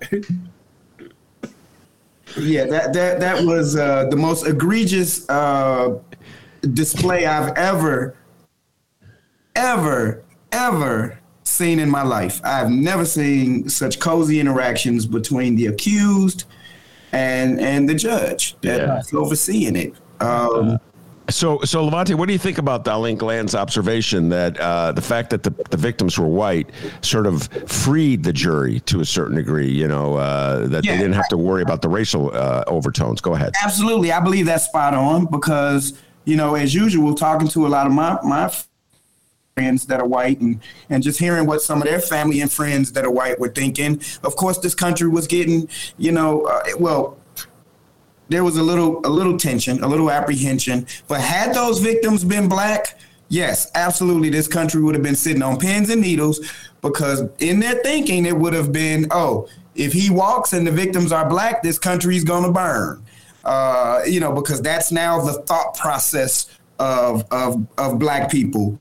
Yeah, 2.37 2.65
that 2.65 2.93
that 2.93 3.19
that 3.19 3.43
was 3.43 3.75
uh, 3.75 4.05
the 4.09 4.15
most 4.15 4.45
egregious 4.45 5.27
uh, 5.29 5.99
display 6.73 7.25
I've 7.25 7.55
ever 7.57 8.15
ever, 9.57 10.23
ever 10.51 11.19
seen 11.43 11.79
in 11.79 11.89
my 11.89 12.03
life. 12.03 12.39
I've 12.43 12.69
never 12.69 13.05
seen 13.05 13.67
such 13.67 13.99
cozy 13.99 14.39
interactions 14.39 15.05
between 15.05 15.55
the 15.55 15.67
accused 15.67 16.45
and 17.13 17.59
and 17.59 17.87
the 17.87 17.95
judge 17.95 18.55
that's 18.61 19.13
yeah. 19.13 19.19
overseeing 19.19 19.75
it. 19.75 19.93
Um, 20.19 20.79
so, 21.29 21.59
so 21.61 21.89
Lavonte, 21.89 22.15
what 22.15 22.27
do 22.27 22.33
you 22.33 22.39
think 22.39 22.57
about 22.57 22.85
Dahleen 22.85 23.17
Glanton's 23.17 23.53
observation 23.53 24.29
that 24.29 24.57
uh, 24.59 24.93
the 24.93 25.01
fact 25.01 25.29
that 25.31 25.43
the, 25.43 25.49
the 25.69 25.75
victims 25.75 26.17
were 26.17 26.27
white 26.27 26.69
sort 27.01 27.27
of 27.27 27.49
freed 27.67 28.23
the 28.23 28.31
jury 28.31 28.79
to 28.81 29.01
a 29.01 29.05
certain 29.05 29.35
degree? 29.35 29.69
You 29.69 29.89
know, 29.89 30.15
uh, 30.15 30.67
that 30.67 30.85
yeah, 30.85 30.93
they 30.93 30.99
didn't 30.99 31.15
have 31.15 31.27
to 31.29 31.37
worry 31.37 31.63
about 31.63 31.81
the 31.81 31.89
racial 31.89 32.33
uh, 32.33 32.63
overtones. 32.67 33.19
Go 33.19 33.35
ahead. 33.35 33.53
Absolutely, 33.61 34.11
I 34.11 34.21
believe 34.21 34.45
that's 34.45 34.65
spot 34.65 34.93
on 34.93 35.25
because 35.25 35.99
you 36.23 36.37
know, 36.37 36.55
as 36.55 36.73
usual, 36.73 37.13
talking 37.13 37.47
to 37.49 37.67
a 37.67 37.69
lot 37.69 37.87
of 37.87 37.93
my 37.93 38.17
my 38.23 38.49
friends 39.57 39.87
that 39.87 39.99
are 39.99 40.05
white 40.05 40.39
and, 40.39 40.59
and 40.91 41.01
just 41.01 41.17
hearing 41.19 41.47
what 41.47 41.63
some 41.63 41.81
of 41.81 41.87
their 41.87 41.99
family 41.99 42.41
and 42.41 42.51
friends 42.51 42.91
that 42.91 43.03
are 43.03 43.09
white 43.09 43.39
were 43.39 43.49
thinking. 43.49 43.99
Of 44.23 44.35
course, 44.35 44.59
this 44.59 44.75
country 44.75 45.07
was 45.07 45.25
getting, 45.25 45.67
you 45.97 46.11
know, 46.11 46.43
uh, 46.43 46.63
well, 46.77 47.17
there 48.29 48.43
was 48.43 48.57
a 48.57 48.61
little 48.61 49.01
a 49.03 49.09
little 49.09 49.35
tension, 49.35 49.83
a 49.83 49.87
little 49.87 50.11
apprehension. 50.11 50.85
But 51.07 51.21
had 51.21 51.55
those 51.55 51.79
victims 51.79 52.23
been 52.23 52.47
black, 52.47 52.99
yes, 53.29 53.71
absolutely, 53.73 54.29
this 54.29 54.47
country 54.47 54.79
would 54.83 54.93
have 54.93 55.03
been 55.03 55.15
sitting 55.15 55.41
on 55.41 55.57
pins 55.57 55.89
and 55.89 56.01
needles 56.01 56.39
because 56.81 57.23
in 57.39 57.59
their 57.59 57.81
thinking 57.81 58.27
it 58.27 58.37
would 58.37 58.53
have 58.53 58.71
been, 58.71 59.07
oh, 59.09 59.47
if 59.73 59.91
he 59.91 60.11
walks 60.11 60.53
and 60.53 60.67
the 60.67 60.71
victims 60.71 61.11
are 61.11 61.27
black, 61.27 61.63
this 61.63 61.79
country 61.79 62.15
is 62.15 62.23
going 62.23 62.43
to 62.43 62.51
burn. 62.51 63.03
Uh, 63.43 64.01
you 64.05 64.19
know, 64.19 64.33
because 64.33 64.61
that's 64.61 64.91
now 64.91 65.19
the 65.19 65.41
thought 65.43 65.75
process 65.75 66.47
of 66.77 67.25
of 67.31 67.65
of 67.79 67.97
black 67.97 68.29
people 68.29 68.79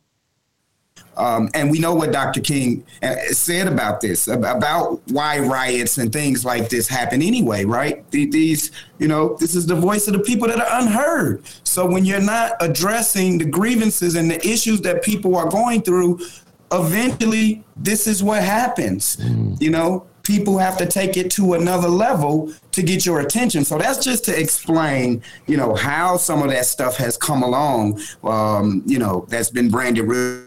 um, 1.16 1.48
and 1.54 1.70
we 1.70 1.78
know 1.78 1.94
what 1.94 2.12
Dr. 2.12 2.40
King 2.40 2.84
uh, 3.02 3.16
said 3.30 3.68
about 3.68 4.00
this, 4.00 4.28
about 4.28 5.00
why 5.08 5.38
riots 5.38 5.98
and 5.98 6.12
things 6.12 6.44
like 6.44 6.68
this 6.68 6.88
happen 6.88 7.22
anyway, 7.22 7.64
right? 7.64 8.08
These, 8.10 8.70
you 8.98 9.08
know, 9.08 9.36
this 9.40 9.54
is 9.54 9.66
the 9.66 9.74
voice 9.74 10.06
of 10.08 10.14
the 10.14 10.20
people 10.20 10.48
that 10.48 10.60
are 10.60 10.80
unheard. 10.80 11.42
So 11.64 11.86
when 11.86 12.04
you're 12.04 12.20
not 12.20 12.52
addressing 12.60 13.38
the 13.38 13.46
grievances 13.46 14.14
and 14.14 14.30
the 14.30 14.46
issues 14.46 14.80
that 14.82 15.02
people 15.02 15.36
are 15.36 15.48
going 15.48 15.82
through, 15.82 16.20
eventually 16.72 17.64
this 17.76 18.06
is 18.06 18.22
what 18.22 18.42
happens. 18.42 19.16
Mm. 19.16 19.60
You 19.60 19.70
know, 19.70 20.06
people 20.22 20.58
have 20.58 20.76
to 20.76 20.86
take 20.86 21.16
it 21.16 21.30
to 21.30 21.54
another 21.54 21.88
level 21.88 22.52
to 22.72 22.82
get 22.82 23.06
your 23.06 23.20
attention. 23.20 23.64
So 23.64 23.78
that's 23.78 24.04
just 24.04 24.24
to 24.24 24.38
explain, 24.38 25.22
you 25.46 25.56
know, 25.56 25.74
how 25.74 26.16
some 26.16 26.42
of 26.42 26.50
that 26.50 26.66
stuff 26.66 26.96
has 26.96 27.16
come 27.16 27.42
along. 27.42 28.00
Um, 28.24 28.82
you 28.86 28.98
know, 28.98 29.24
that's 29.28 29.50
been 29.50 29.70
branded 29.70 30.08
real 30.08 30.45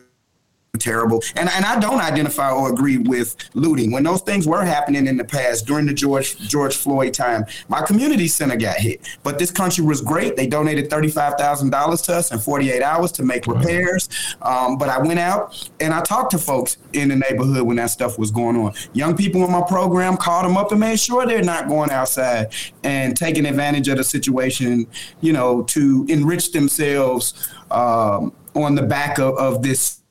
terrible. 0.78 1.24
And 1.36 1.49
and 1.49 1.65
I 1.65 1.80
don't 1.80 1.99
identify 1.99 2.51
or 2.51 2.72
agree 2.72 2.97
with 2.97 3.36
looting. 3.53 3.91
When 3.91 4.03
those 4.03 4.22
things 4.22 4.47
were 4.47 4.63
happening 4.63 5.07
in 5.07 5.17
the 5.17 5.24
past 5.24 5.65
during 5.65 5.86
the 5.86 5.93
George 5.93 6.38
George 6.38 6.76
Floyd 6.76 7.13
time, 7.13 7.45
my 7.67 7.82
community 7.82 8.28
center 8.28 8.55
got 8.55 8.78
hit. 8.78 9.17
But 9.24 9.39
this 9.39 9.51
country 9.51 9.84
was 9.84 10.01
great. 10.01 10.36
They 10.36 10.47
donated 10.47 10.89
thirty 10.89 11.09
five 11.09 11.36
thousand 11.36 11.72
dollars 11.72 12.01
to 12.03 12.15
us 12.15 12.32
in 12.32 12.39
forty 12.39 12.72
eight 12.72 12.84
hours 12.84 13.11
to 13.13 13.24
make 13.24 13.47
repairs. 13.47 14.09
Um, 14.41 14.78
but 14.78 14.89
I 14.89 14.99
went 14.99 15.20
out 15.20 15.70
and 15.80 15.93
I 15.93 16.01
talked 16.01 16.32
to 16.32 16.38
folks 16.38 16.78
in 16.93 17.09
the 17.09 17.15
neighborhood 17.15 17.63
when 17.63 17.78
that 17.78 17.88
stuff 17.88 18.20
was 18.20 18.32
going 18.32 18.55
on. 18.55 18.74
Young 18.93 19.15
people 19.15 19.43
in 19.43 19.51
my 19.51 19.63
program 19.67 20.17
called 20.17 20.45
them 20.45 20.57
up 20.57 20.72
and 20.72 20.80
made 20.80 20.99
sure 20.99 21.26
they're 21.26 21.43
not 21.43 21.67
going 21.67 21.91
outside 21.91 22.53
and 22.84 23.15
taking 23.15 23.45
advantage 23.45 23.88
of 23.88 23.97
the 23.97 24.03
situation, 24.03 24.88
you 25.22 25.34
know, 25.34 25.63
to 25.63 26.05
enrich 26.09 26.51
themselves 26.51 27.49
um, 27.72 28.34
on 28.55 28.76
the 28.76 28.82
back 28.82 29.20
of, 29.20 29.38
of 29.38 29.61
this 29.61 30.01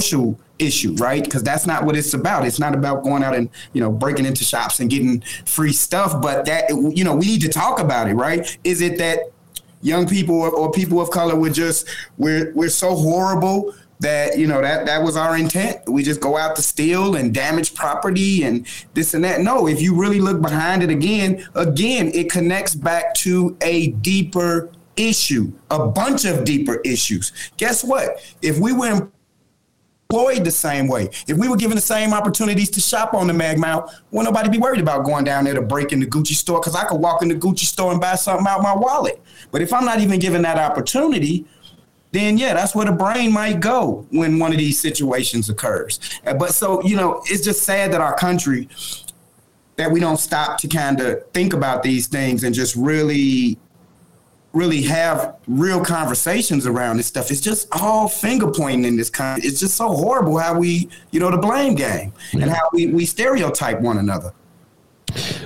social 0.00 0.38
issue, 0.58 0.94
right? 0.94 1.24
Because 1.24 1.42
that's 1.42 1.66
not 1.66 1.84
what 1.84 1.96
it's 1.96 2.14
about. 2.14 2.46
It's 2.46 2.58
not 2.58 2.74
about 2.74 3.02
going 3.02 3.22
out 3.22 3.34
and 3.34 3.48
you 3.72 3.80
know 3.80 3.90
breaking 3.90 4.26
into 4.26 4.44
shops 4.44 4.80
and 4.80 4.90
getting 4.90 5.20
free 5.44 5.72
stuff. 5.72 6.20
But 6.20 6.44
that 6.46 6.70
you 6.70 7.04
know 7.04 7.16
we 7.16 7.26
need 7.26 7.42
to 7.42 7.48
talk 7.48 7.80
about 7.80 8.08
it, 8.08 8.14
right? 8.14 8.58
Is 8.64 8.80
it 8.80 8.98
that 8.98 9.32
young 9.82 10.06
people 10.06 10.34
or, 10.34 10.50
or 10.50 10.70
people 10.70 11.00
of 11.00 11.10
color 11.10 11.36
were 11.36 11.50
just 11.50 11.88
we're 12.18 12.52
we're 12.54 12.68
so 12.68 12.94
horrible 12.94 13.74
that 14.00 14.38
you 14.38 14.46
know 14.46 14.60
that 14.60 14.86
that 14.86 15.02
was 15.02 15.16
our 15.16 15.36
intent 15.36 15.78
we 15.86 16.02
just 16.02 16.20
go 16.20 16.36
out 16.36 16.56
to 16.56 16.62
steal 16.62 17.16
and 17.16 17.34
damage 17.34 17.74
property 17.74 18.42
and 18.42 18.66
this 18.94 19.14
and 19.14 19.24
that 19.24 19.40
no 19.40 19.66
if 19.66 19.80
you 19.80 19.94
really 19.94 20.20
look 20.20 20.40
behind 20.40 20.82
it 20.82 20.90
again 20.90 21.46
again 21.54 22.10
it 22.14 22.30
connects 22.30 22.74
back 22.74 23.14
to 23.14 23.56
a 23.62 23.88
deeper 23.88 24.70
issue 24.96 25.50
a 25.70 25.86
bunch 25.86 26.24
of 26.24 26.44
deeper 26.44 26.80
issues 26.84 27.32
guess 27.56 27.84
what 27.84 28.22
if 28.42 28.58
we 28.58 28.72
were 28.72 29.08
employed 30.10 30.44
the 30.44 30.50
same 30.50 30.88
way. 30.88 31.08
If 31.28 31.36
we 31.36 31.48
were 31.48 31.56
given 31.56 31.76
the 31.76 31.82
same 31.82 32.12
opportunities 32.12 32.68
to 32.70 32.80
shop 32.80 33.14
on 33.14 33.28
the 33.28 33.32
Mag 33.32 33.58
Mile, 33.58 33.92
would 34.10 34.24
nobody 34.24 34.48
be 34.48 34.58
worried 34.58 34.80
about 34.80 35.04
going 35.04 35.24
down 35.24 35.44
there 35.44 35.54
to 35.54 35.62
break 35.62 35.92
in 35.92 36.00
the 36.00 36.06
Gucci 36.06 36.34
store? 36.34 36.60
Because 36.60 36.74
I 36.74 36.84
could 36.84 37.00
walk 37.00 37.22
in 37.22 37.28
the 37.28 37.34
Gucci 37.34 37.64
store 37.64 37.92
and 37.92 38.00
buy 38.00 38.16
something 38.16 38.46
out 38.46 38.62
my 38.62 38.74
wallet. 38.74 39.22
But 39.52 39.62
if 39.62 39.72
I'm 39.72 39.84
not 39.84 40.00
even 40.00 40.18
given 40.18 40.42
that 40.42 40.58
opportunity, 40.58 41.46
then 42.12 42.38
yeah, 42.38 42.54
that's 42.54 42.74
where 42.74 42.86
the 42.86 42.92
brain 42.92 43.32
might 43.32 43.60
go 43.60 44.06
when 44.10 44.40
one 44.40 44.50
of 44.50 44.58
these 44.58 44.80
situations 44.80 45.48
occurs. 45.48 46.00
Uh, 46.26 46.34
but 46.34 46.52
so, 46.52 46.82
you 46.82 46.96
know, 46.96 47.22
it's 47.26 47.44
just 47.44 47.62
sad 47.62 47.92
that 47.92 48.00
our 48.00 48.16
country 48.16 48.68
that 49.76 49.90
we 49.90 50.00
don't 50.00 50.18
stop 50.18 50.58
to 50.58 50.68
kind 50.68 51.00
of 51.00 51.24
think 51.32 51.52
about 51.52 51.84
these 51.84 52.08
things 52.08 52.42
and 52.42 52.52
just 52.54 52.74
really 52.74 53.56
really 54.52 54.82
have 54.82 55.36
real 55.46 55.84
conversations 55.84 56.66
around 56.66 56.96
this 56.96 57.06
stuff. 57.06 57.30
It's 57.30 57.40
just 57.40 57.68
all 57.72 58.08
finger 58.08 58.50
pointing 58.50 58.84
in 58.84 58.96
this 58.96 59.10
kind. 59.10 59.44
It's 59.44 59.60
just 59.60 59.76
so 59.76 59.88
horrible 59.88 60.38
how 60.38 60.58
we, 60.58 60.88
you 61.12 61.20
know, 61.20 61.30
the 61.30 61.38
blame 61.38 61.74
game 61.74 62.12
and 62.32 62.50
how 62.50 62.68
we, 62.72 62.86
we 62.86 63.06
stereotype 63.06 63.80
one 63.80 63.98
another. 63.98 64.32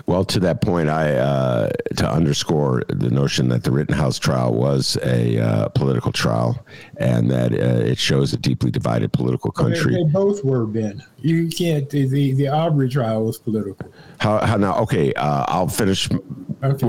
Well, 0.06 0.24
to 0.26 0.40
that 0.40 0.60
point, 0.60 0.90
I 0.90 1.14
uh, 1.14 1.70
to 1.96 2.10
underscore 2.10 2.82
the 2.88 3.08
notion 3.10 3.48
that 3.48 3.64
the 3.64 3.70
Rittenhouse 3.70 4.18
trial 4.18 4.54
was 4.54 4.98
a 5.02 5.38
uh, 5.38 5.68
political 5.70 6.12
trial, 6.12 6.62
and 6.98 7.30
that 7.30 7.52
uh, 7.52 7.56
it 7.56 7.98
shows 7.98 8.34
a 8.34 8.36
deeply 8.36 8.70
divided 8.70 9.12
political 9.14 9.50
country. 9.50 9.94
They, 9.94 10.02
they 10.02 10.10
both 10.10 10.44
were, 10.44 10.66
Ben. 10.66 11.02
You 11.18 11.48
can't. 11.48 11.88
The, 11.88 12.06
the 12.06 12.32
the 12.34 12.48
Arbery 12.48 12.90
trial 12.90 13.24
was 13.24 13.38
political. 13.38 13.90
How, 14.18 14.44
how 14.44 14.56
now? 14.56 14.78
Okay, 14.80 15.14
uh, 15.14 15.46
I'll 15.48 15.68
finish. 15.68 16.10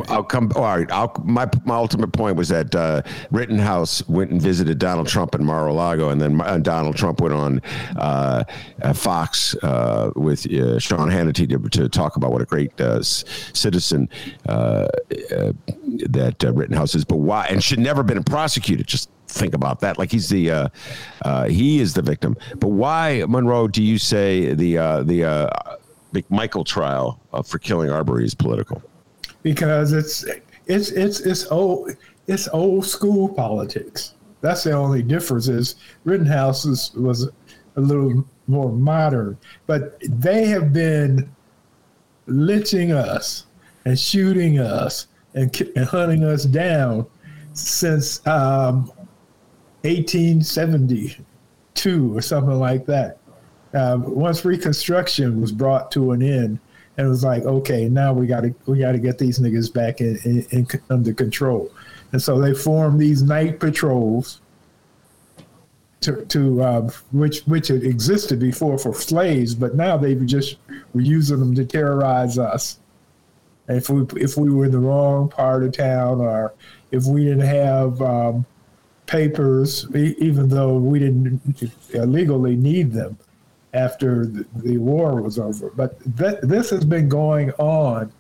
I'll 0.08 0.24
come. 0.24 0.52
All 0.56 0.64
right. 0.64 0.92
I'll, 0.92 1.14
my 1.24 1.50
my 1.66 1.76
ultimate 1.76 2.12
point 2.14 2.38
was 2.38 2.50
that 2.50 2.74
uh, 2.76 3.02
Rittenhouse 3.32 4.08
went 4.08 4.32
and 4.32 4.42
visited 4.42 4.80
Donald 4.80 5.08
Trump 5.08 5.36
in 5.36 5.44
Mar-a-Lago, 5.44 6.10
and 6.10 6.22
then 6.22 6.42
uh, 6.42 6.58
Donald 6.58 6.96
Trump 6.96 7.22
went 7.22 7.34
on 7.34 7.62
uh, 7.98 8.44
Fox 8.94 9.56
uh, 9.64 10.12
with 10.16 10.46
uh, 10.52 10.80
Sean 10.80 11.10
Hannity 11.10 11.48
to, 11.50 11.70
to 11.70 11.90
talk 11.90 12.16
about 12.16 12.32
what 12.32 12.42
a 12.42 12.46
great 12.46 12.72
citizen 13.02 14.10
that 16.10 16.36
Rittenhouse 16.42 16.96
is, 16.96 17.06
but 17.06 17.18
why 17.18 17.48
and 17.48 17.64
should 17.64 17.80
never 17.80 18.04
been 18.04 18.24
prosecuted. 18.24 18.88
Just 18.88 19.10
think 19.28 19.54
about 19.54 19.80
that. 19.82 19.98
Like 19.98 20.12
he's 20.12 20.30
the 20.30 20.52
uh, 20.52 20.70
uh, 21.24 21.46
he 21.46 21.80
is 21.80 21.94
the 21.94 22.02
victim. 22.02 22.38
But 22.58 22.70
why, 22.70 23.24
Monroe? 23.28 23.68
Do 23.68 23.84
you 23.84 23.98
say 23.98 24.54
the 24.54 24.78
uh, 24.78 25.04
the 25.04 25.26
uh, 25.26 25.50
McMichael 26.14 26.66
trial 26.66 27.20
for 27.46 27.60
killing 27.60 27.90
Arbery 27.90 28.26
is 28.26 28.34
political? 28.34 28.82
Because 29.46 29.94
it's 29.94 30.26
it's 30.66 30.90
it's 30.90 31.20
it's 31.20 31.46
old 31.52 31.96
it's 32.26 32.48
old 32.48 32.84
school 32.84 33.30
politics. 33.30 34.16
That's 34.42 34.64
the 34.64 34.72
only 34.72 35.04
difference. 35.04 35.48
Is 35.48 35.76
Rittenhouse 36.04 36.96
was 36.96 37.30
a 37.76 37.80
little 37.80 38.26
more 38.48 38.72
modern, 38.72 39.38
but 39.68 40.02
they 40.10 40.48
have 40.48 40.74
been 40.74 41.30
lynching 42.26 42.92
us 42.92 43.46
and 43.86 44.00
shooting 44.00 44.58
us 44.58 45.06
and, 45.36 45.56
and 45.76 45.86
hunting 45.86 46.24
us 46.24 46.46
down 46.46 47.06
since 47.54 48.26
um, 48.26 48.92
1872 49.84 52.18
or 52.18 52.22
something 52.24 52.60
like 52.60 52.88
that. 52.88 53.20
Um, 53.76 54.16
once 54.16 54.44
Reconstruction 54.44 55.40
was 55.40 55.52
brought 55.52 55.92
to 55.92 56.14
an 56.14 56.24
end, 56.24 56.58
and 56.98 57.08
it 57.08 57.10
was 57.10 57.24
like, 57.24 57.44
okay, 57.44 57.90
now 57.90 58.14
we 58.14 58.26
got 58.28 58.42
to 58.42 58.56
we 58.66 58.80
got 58.80 58.94
to 58.94 59.00
get 59.00 59.18
these 59.18 59.40
niggas 59.40 59.74
back 59.74 60.00
in, 60.02 60.18
in, 60.24 60.46
in 60.52 60.68
under 60.90 61.14
control, 61.14 61.72
and 62.12 62.22
so 62.22 62.40
they 62.40 62.54
formed 62.54 63.00
these 63.00 63.22
night 63.22 63.60
patrols. 63.60 64.42
To, 66.02 66.24
to 66.26 66.62
uh, 66.62 66.90
which 67.14 67.42
which 67.46 67.70
had 67.70 67.84
existed 67.84 68.40
before 68.40 68.78
for 68.78 68.94
slaves, 68.94 69.56
but 69.56 69.74
now 69.74 69.98
they 69.98 70.14
just 70.14 70.58
were 70.94 71.02
using 71.02 71.40
them 71.40 71.56
to 71.56 71.66
terrorize 71.66 72.38
us. 72.38 72.78
And 73.68 73.78
if 73.78 73.90
we 73.90 74.06
if 74.22 74.38
we 74.38 74.52
were 74.52 74.66
in 74.66 74.72
the 74.72 74.78
wrong 74.78 75.30
part 75.30 75.64
of 75.64 75.72
town, 75.72 76.22
or 76.22 76.54
if 76.92 77.06
we 77.06 77.24
didn't 77.24 77.48
have 77.48 78.00
um, 78.04 78.46
papers, 79.08 79.88
even 79.96 80.48
though 80.48 80.76
we 80.76 81.00
didn't 81.00 81.42
legally 81.92 82.56
need 82.56 82.92
them 82.92 83.18
after 83.76 84.26
the, 84.26 84.46
the 84.56 84.78
war 84.78 85.22
was 85.22 85.38
over. 85.38 85.70
But 85.76 86.00
th- 86.18 86.40
this 86.42 86.70
has 86.70 86.86
been 86.86 87.10
going 87.10 87.52
on 87.54 88.12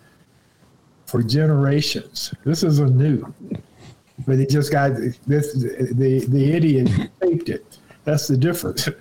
for 1.06 1.24
generations. 1.24 2.34
This 2.43 2.64
isn't 2.64 2.95
new. 2.95 3.34
But 4.28 4.39
it 4.39 4.49
just 4.49 4.72
got 4.72 4.91
this. 5.26 5.53
The 5.53 6.26
the 6.28 6.51
idiot 6.51 6.89
taped 7.22 7.49
it. 7.49 7.80
That's 8.03 8.28
the 8.28 8.38
difference. 8.38 8.88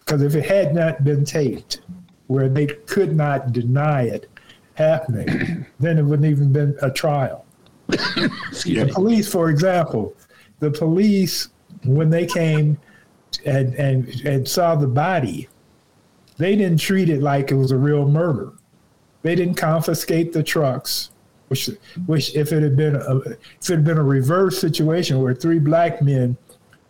Because 0.00 0.22
if 0.22 0.34
it 0.34 0.44
had 0.44 0.74
not 0.74 1.04
been 1.04 1.24
taped, 1.24 1.82
where 2.26 2.48
they 2.48 2.66
could 2.66 3.14
not 3.14 3.52
deny 3.52 4.02
it 4.02 4.28
happening, 4.74 5.64
then 5.78 5.98
it 5.98 6.02
wouldn't 6.02 6.28
even 6.28 6.52
been 6.52 6.76
a 6.82 6.90
trial. 6.90 7.44
the 7.86 8.90
police, 8.92 9.30
for 9.30 9.50
example, 9.50 10.16
the 10.58 10.68
police 10.68 11.50
when 11.84 12.10
they 12.10 12.26
came 12.26 12.76
and 13.46 13.74
and 13.74 14.08
and 14.24 14.48
saw 14.48 14.74
the 14.74 14.88
body, 14.88 15.48
they 16.40 16.56
didn't 16.56 16.80
treat 16.80 17.10
it 17.10 17.22
like 17.22 17.50
it 17.50 17.54
was 17.54 17.70
a 17.70 17.76
real 17.76 18.08
murder. 18.08 18.52
They 19.20 19.34
didn't 19.34 19.56
confiscate 19.56 20.32
the 20.32 20.42
trucks, 20.42 21.10
which 21.48 21.68
which 22.06 22.34
if 22.34 22.50
it 22.52 22.62
had 22.62 22.76
been 22.76 22.96
a 22.96 23.16
if 23.18 23.68
it 23.68 23.74
had 23.74 23.84
been 23.84 23.98
a 23.98 24.02
reverse 24.02 24.58
situation 24.58 25.20
where 25.20 25.34
three 25.34 25.58
black 25.58 26.00
men 26.00 26.38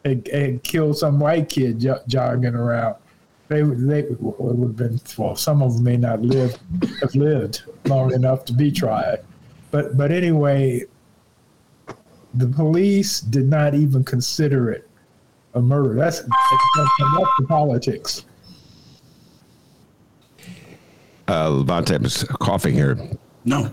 had, 0.05 0.29
had 0.33 0.63
killed 0.63 0.97
some 0.97 1.19
white 1.19 1.49
kid 1.49 1.81
jo- 1.81 1.99
jogging 2.07 2.55
around, 2.55 2.95
they 3.49 3.65
would 3.65 3.81
they 3.89 4.07
would 4.21 4.69
have 4.69 4.77
been 4.77 5.01
well. 5.19 5.35
Some 5.35 5.63
of 5.63 5.75
them 5.75 5.83
may 5.83 5.97
not 5.97 6.23
live 6.23 6.57
have 7.01 7.15
lived 7.17 7.63
long 7.87 8.15
enough 8.15 8.45
to 8.45 8.53
be 8.53 8.71
tried, 8.71 9.19
but 9.73 9.97
but 9.97 10.13
anyway, 10.13 10.85
the 12.35 12.47
police 12.47 13.21
did 13.21 13.49
not 13.49 13.75
even 13.75 14.05
consider 14.05 14.71
it 14.71 14.89
a 15.55 15.61
murder. 15.61 15.95
That's 15.95 16.21
that's, 16.21 16.31
that's 16.77 17.31
the 17.41 17.47
politics. 17.49 18.27
Uh, 21.31 21.49
Lavonte 21.49 22.03
was 22.03 22.25
coughing 22.41 22.75
here. 22.75 22.99
No, 23.45 23.71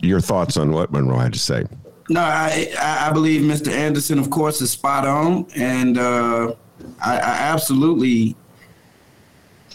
Your 0.00 0.22
thoughts 0.22 0.56
on 0.56 0.72
what 0.72 0.90
Monroe 0.90 1.18
had 1.18 1.34
to 1.34 1.38
say? 1.38 1.66
No, 2.08 2.20
I, 2.20 2.72
I 2.80 3.12
believe 3.12 3.42
Mr. 3.42 3.68
Anderson, 3.68 4.18
of 4.18 4.30
course, 4.30 4.62
is 4.62 4.70
spot 4.70 5.06
on, 5.06 5.46
and 5.54 5.98
uh, 5.98 6.54
I, 7.04 7.16
I 7.18 7.36
absolutely 7.52 8.34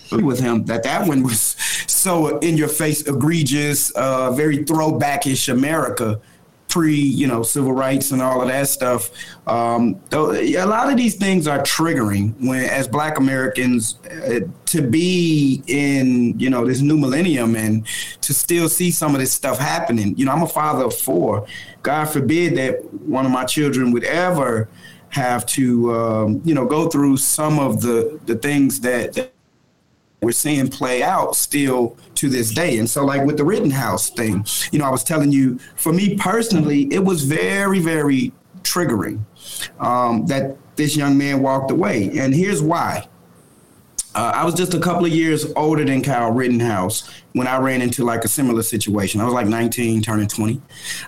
agree 0.08 0.24
with 0.24 0.40
him 0.40 0.66
that 0.66 0.82
that 0.84 1.08
one 1.08 1.22
was 1.22 1.40
so 1.88 2.40
in 2.40 2.58
your 2.58 2.68
face, 2.68 3.04
egregious, 3.08 3.92
uh, 3.92 4.32
very 4.32 4.66
throwbackish 4.66 5.50
America, 5.54 6.20
pre 6.70 6.96
you 6.96 7.28
know 7.28 7.44
civil 7.44 7.74
rights 7.74 8.12
and 8.12 8.22
all 8.22 8.42
of 8.42 8.48
that 8.48 8.68
stuff. 8.68 9.10
Um, 9.48 10.00
a 10.12 10.66
lot 10.66 10.90
of 10.90 10.98
these 10.98 11.16
things 11.16 11.48
are 11.48 11.60
triggering 11.60 12.34
when, 12.40 12.64
as 12.70 12.88
Black 12.88 13.18
Americans, 13.18 14.00
uh, 14.06 14.42
to 14.68 14.82
be 14.82 15.64
in 15.68 16.40
you 16.40 16.50
know 16.50 16.66
this 16.66 16.82
new 16.82 16.98
millennium 16.98 17.56
and 17.56 17.86
to 18.22 18.34
still 18.34 18.70
see 18.70 18.92
some 18.92 19.14
of 19.14 19.20
this 19.20 19.34
stuff 19.34 19.58
happening. 19.60 20.16
You 20.18 20.26
know, 20.26 20.32
I'm 20.32 20.44
a 20.44 20.48
father 20.48 20.86
of 20.86 20.96
four. 20.96 21.46
God 21.84 22.06
forbid 22.06 22.56
that 22.58 22.94
one 22.94 23.26
of 23.26 23.32
my 23.32 23.46
children 23.46 23.92
would 23.92 24.04
ever 24.04 24.70
have 25.10 25.46
to 25.48 25.94
um, 25.94 26.42
you 26.46 26.54
know 26.54 26.66
go 26.66 26.88
through 26.88 27.18
some 27.18 27.60
of 27.60 27.82
the 27.82 28.20
the 28.26 28.36
things 28.36 28.80
that, 28.82 29.14
that 29.14 29.34
we're 30.22 30.32
seeing 30.32 30.68
play 30.68 31.02
out 31.02 31.36
still 31.36 31.98
to 32.16 32.30
this 32.30 32.52
day. 32.52 32.78
And 32.78 32.90
so, 32.90 33.06
like 33.06 33.26
with 33.26 33.38
the 33.38 33.46
Rittenhouse 33.46 34.10
thing, 34.10 34.46
you 34.72 34.80
know, 34.80 34.86
I 34.86 34.90
was 34.90 35.04
telling 35.04 35.32
you, 35.32 35.60
for 35.76 35.94
me 35.94 36.18
personally, 36.18 36.84
it 36.92 37.04
was 37.04 37.24
very, 37.24 37.80
very 37.80 38.34
triggering 38.62 39.22
um, 39.80 40.26
that 40.28 40.58
this 40.76 40.96
young 40.96 41.18
man 41.18 41.42
walked 41.42 41.72
away. 41.72 42.18
And 42.18 42.34
here's 42.34 42.62
why. 42.62 43.08
Uh, 44.16 44.32
I 44.34 44.44
was 44.44 44.56
just 44.56 44.74
a 44.74 44.80
couple 44.80 45.06
of 45.06 45.12
years 45.12 45.46
older 45.56 45.86
than 45.86 46.02
Kyle 46.02 46.32
Rittenhouse 46.32 47.10
when 47.34 47.46
I 47.46 47.60
ran 47.60 47.82
into 47.82 48.04
like 48.04 48.24
a 48.24 48.28
similar 48.28 48.64
situation. 48.64 49.22
I 49.22 49.26
was 49.26 49.34
like 49.34 49.48
19, 49.48 50.02
turning 50.02 50.28
20. 50.28 50.60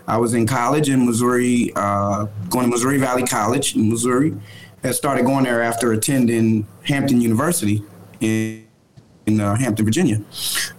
I 0.07 0.17
was 0.17 0.35
in 0.35 0.45
college 0.45 0.87
in 0.87 1.05
Missouri, 1.05 1.71
uh, 1.75 2.27
going 2.49 2.65
to 2.65 2.69
Missouri 2.69 2.99
Valley 2.99 3.23
College 3.23 3.75
in 3.75 3.89
Missouri. 3.89 4.35
I 4.83 4.91
started 4.91 5.25
going 5.25 5.45
there 5.45 5.63
after 5.63 5.93
attending 5.93 6.67
Hampton 6.83 7.19
University 7.21 7.83
in 8.19 8.67
in 9.25 9.39
uh, 9.39 9.55
Hampton, 9.55 9.85
Virginia, 9.85 10.21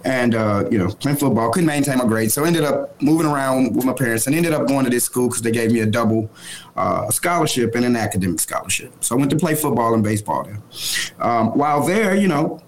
and 0.03 0.35
uh, 0.35 0.65
you 0.69 0.77
know 0.77 0.89
playing 0.89 1.17
football. 1.17 1.51
Couldn't 1.51 1.67
maintain 1.67 1.97
my 1.97 2.05
grades, 2.05 2.33
so 2.33 2.43
ended 2.43 2.63
up 2.63 3.01
moving 3.01 3.27
around 3.27 3.75
with 3.75 3.85
my 3.85 3.93
parents, 3.93 4.27
and 4.27 4.35
ended 4.35 4.53
up 4.53 4.67
going 4.67 4.83
to 4.85 4.91
this 4.91 5.05
school 5.05 5.29
because 5.29 5.41
they 5.41 5.51
gave 5.51 5.71
me 5.71 5.79
a 5.79 5.85
double 5.85 6.29
uh, 6.75 7.09
scholarship 7.09 7.75
and 7.75 7.85
an 7.85 7.95
academic 7.95 8.39
scholarship. 8.39 8.91
So 9.03 9.15
I 9.15 9.19
went 9.19 9.31
to 9.31 9.37
play 9.37 9.55
football 9.55 9.93
and 9.93 10.03
baseball 10.03 10.43
there. 10.43 10.61
Um, 11.19 11.57
while 11.57 11.85
there, 11.85 12.15
you 12.15 12.27
know. 12.27 12.61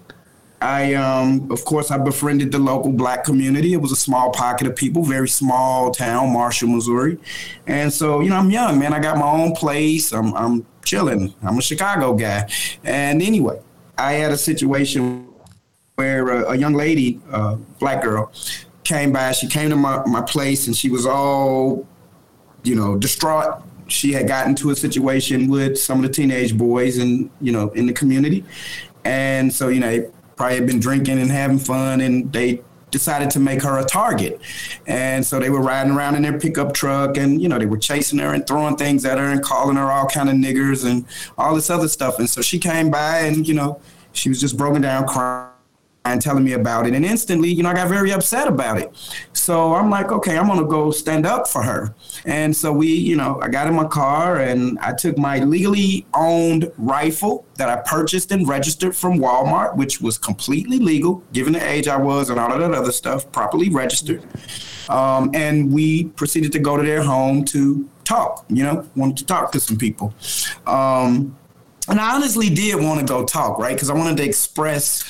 I, 0.58 0.94
um, 0.94 1.52
of 1.52 1.66
course, 1.66 1.90
I 1.90 1.98
befriended 1.98 2.50
the 2.50 2.58
local 2.58 2.90
black 2.90 3.24
community. 3.24 3.74
It 3.74 3.76
was 3.76 3.92
a 3.92 3.96
small 3.96 4.30
pocket 4.30 4.66
of 4.66 4.74
people, 4.74 5.02
very 5.02 5.28
small 5.28 5.90
town, 5.90 6.32
Marshall, 6.32 6.70
Missouri. 6.70 7.18
And 7.66 7.92
so, 7.92 8.20
you 8.20 8.30
know, 8.30 8.36
I'm 8.36 8.50
young, 8.50 8.78
man. 8.78 8.94
I 8.94 8.98
got 8.98 9.18
my 9.18 9.30
own 9.30 9.54
place. 9.54 10.12
I'm, 10.12 10.34
I'm 10.34 10.66
chilling. 10.82 11.34
I'm 11.42 11.58
a 11.58 11.62
Chicago 11.62 12.14
guy. 12.14 12.48
And 12.82 13.20
anyway, 13.20 13.60
I 13.98 14.12
had 14.12 14.32
a 14.32 14.38
situation 14.38 15.28
where 15.96 16.28
a, 16.28 16.50
a 16.52 16.56
young 16.56 16.74
lady, 16.74 17.20
uh, 17.32 17.56
black 17.78 18.02
girl, 18.02 18.30
came 18.84 19.12
by. 19.12 19.32
She 19.32 19.48
came 19.48 19.70
to 19.70 19.76
my, 19.76 20.04
my 20.06 20.20
place 20.20 20.66
and 20.66 20.76
she 20.76 20.90
was 20.90 21.06
all, 21.06 21.86
you 22.62 22.74
know, 22.74 22.96
distraught. 22.96 23.62
She 23.88 24.12
had 24.12 24.28
gotten 24.28 24.54
to 24.56 24.70
a 24.70 24.76
situation 24.76 25.48
with 25.48 25.78
some 25.78 25.98
of 25.98 26.02
the 26.02 26.12
teenage 26.12 26.56
boys 26.56 26.98
and, 26.98 27.30
you 27.40 27.50
know, 27.50 27.70
in 27.70 27.86
the 27.86 27.92
community. 27.92 28.44
And 29.04 29.52
so, 29.52 29.68
you 29.68 29.80
know, 29.80 29.88
they 29.88 30.10
probably 30.36 30.56
had 30.56 30.66
been 30.66 30.80
drinking 30.80 31.18
and 31.18 31.30
having 31.30 31.58
fun 31.58 32.00
and 32.02 32.32
they 32.32 32.60
decided 32.90 33.30
to 33.30 33.40
make 33.40 33.62
her 33.62 33.78
a 33.78 33.84
target. 33.84 34.40
And 34.86 35.24
so 35.24 35.38
they 35.38 35.50
were 35.50 35.62
riding 35.62 35.92
around 35.92 36.16
in 36.16 36.22
their 36.22 36.38
pickup 36.38 36.74
truck 36.74 37.16
and, 37.16 37.40
you 37.40 37.48
know, 37.48 37.58
they 37.58 37.66
were 37.66 37.78
chasing 37.78 38.18
her 38.18 38.34
and 38.34 38.46
throwing 38.46 38.76
things 38.76 39.04
at 39.04 39.16
her 39.18 39.24
and 39.24 39.42
calling 39.42 39.76
her 39.76 39.90
all 39.90 40.06
kind 40.06 40.28
of 40.28 40.34
niggers 40.34 40.84
and 40.88 41.06
all 41.38 41.54
this 41.54 41.70
other 41.70 41.88
stuff. 41.88 42.18
And 42.18 42.28
so 42.28 42.42
she 42.42 42.58
came 42.58 42.90
by 42.90 43.20
and, 43.20 43.48
you 43.48 43.54
know, 43.54 43.80
she 44.12 44.28
was 44.28 44.40
just 44.40 44.56
broken 44.56 44.82
down 44.82 45.06
crying 45.06 45.55
and 46.12 46.22
telling 46.22 46.44
me 46.44 46.52
about 46.52 46.86
it. 46.86 46.94
And 46.94 47.04
instantly, 47.04 47.50
you 47.50 47.62
know, 47.62 47.70
I 47.70 47.74
got 47.74 47.88
very 47.88 48.12
upset 48.12 48.46
about 48.48 48.78
it. 48.78 48.94
So 49.32 49.74
I'm 49.74 49.90
like, 49.90 50.12
okay, 50.12 50.38
I'm 50.38 50.46
going 50.46 50.60
to 50.60 50.66
go 50.66 50.90
stand 50.90 51.26
up 51.26 51.48
for 51.48 51.62
her. 51.62 51.94
And 52.24 52.54
so 52.54 52.72
we, 52.72 52.88
you 52.88 53.16
know, 53.16 53.40
I 53.42 53.48
got 53.48 53.66
in 53.66 53.74
my 53.74 53.86
car 53.86 54.40
and 54.40 54.78
I 54.78 54.92
took 54.92 55.18
my 55.18 55.38
legally 55.40 56.06
owned 56.14 56.70
rifle 56.78 57.44
that 57.56 57.68
I 57.68 57.76
purchased 57.84 58.30
and 58.30 58.46
registered 58.48 58.94
from 58.94 59.18
Walmart, 59.18 59.76
which 59.76 60.00
was 60.00 60.18
completely 60.18 60.78
legal, 60.78 61.22
given 61.32 61.52
the 61.52 61.66
age 61.66 61.88
I 61.88 61.96
was 61.96 62.30
and 62.30 62.38
all 62.38 62.52
of 62.52 62.60
that 62.60 62.72
other 62.72 62.92
stuff, 62.92 63.30
properly 63.32 63.68
registered. 63.68 64.22
Um, 64.88 65.30
and 65.34 65.72
we 65.72 66.04
proceeded 66.04 66.52
to 66.52 66.58
go 66.58 66.76
to 66.76 66.82
their 66.82 67.02
home 67.02 67.44
to 67.46 67.88
talk, 68.04 68.44
you 68.48 68.62
know, 68.62 68.88
wanted 68.94 69.16
to 69.18 69.26
talk 69.26 69.50
to 69.52 69.60
some 69.60 69.76
people. 69.76 70.14
Um, 70.66 71.36
and 71.88 72.00
I 72.00 72.14
honestly 72.14 72.50
did 72.50 72.76
want 72.76 73.00
to 73.00 73.06
go 73.06 73.24
talk, 73.24 73.58
right? 73.58 73.74
Because 73.74 73.90
I 73.90 73.94
wanted 73.94 74.16
to 74.18 74.24
express 74.24 75.04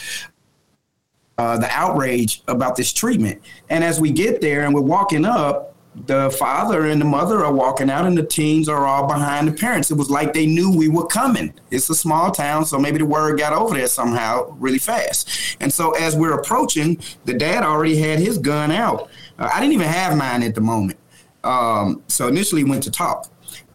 uh, 1.39 1.59
the 1.59 1.69
outrage 1.71 2.43
about 2.49 2.77
this 2.77 2.93
treatment. 2.93 3.43
And 3.69 3.85
as 3.85 4.01
we 4.01 4.11
get 4.11 4.41
there 4.41 4.65
and 4.65 4.75
we're 4.75 4.81
walking 4.81 5.25
up, 5.25 5.75
the 6.07 6.31
father 6.31 6.87
and 6.87 7.01
the 7.01 7.07
mother 7.07 7.43
are 7.43 7.53
walking 7.53 7.89
out, 7.89 8.05
and 8.05 8.19
the 8.19 8.23
teens 8.23 8.69
are 8.69 8.87
all 8.87 9.07
behind 9.07 9.49
the 9.49 9.53
parents. 9.53 9.91
It 9.91 9.97
was 9.97 10.11
like 10.11 10.35
they 10.35 10.45
knew 10.45 10.71
we 10.71 10.89
were 10.89 11.07
coming. 11.07 11.55
It's 11.71 11.89
a 11.89 11.95
small 11.95 12.31
town, 12.31 12.67
so 12.67 12.79
maybe 12.79 12.99
the 12.99 13.07
word 13.07 13.39
got 13.39 13.55
over 13.55 13.75
there 13.75 13.87
somehow 13.87 14.55
really 14.59 14.79
fast. 14.79 15.57
And 15.61 15.73
so 15.73 15.93
as 15.93 16.15
we're 16.15 16.35
approaching, 16.35 17.01
the 17.25 17.33
dad 17.33 17.65
already 17.65 17.97
had 17.97 18.19
his 18.19 18.37
gun 18.37 18.71
out. 18.71 19.09
Uh, 19.39 19.49
I 19.51 19.59
didn't 19.59 19.73
even 19.73 19.89
have 19.89 20.19
mine 20.19 20.43
at 20.43 20.55
the 20.55 20.61
moment. 20.61 20.99
Um, 21.45 22.03
so 22.09 22.29
initially 22.29 22.63
went 22.63 22.83
to 22.83 22.91
talk. 22.91 23.31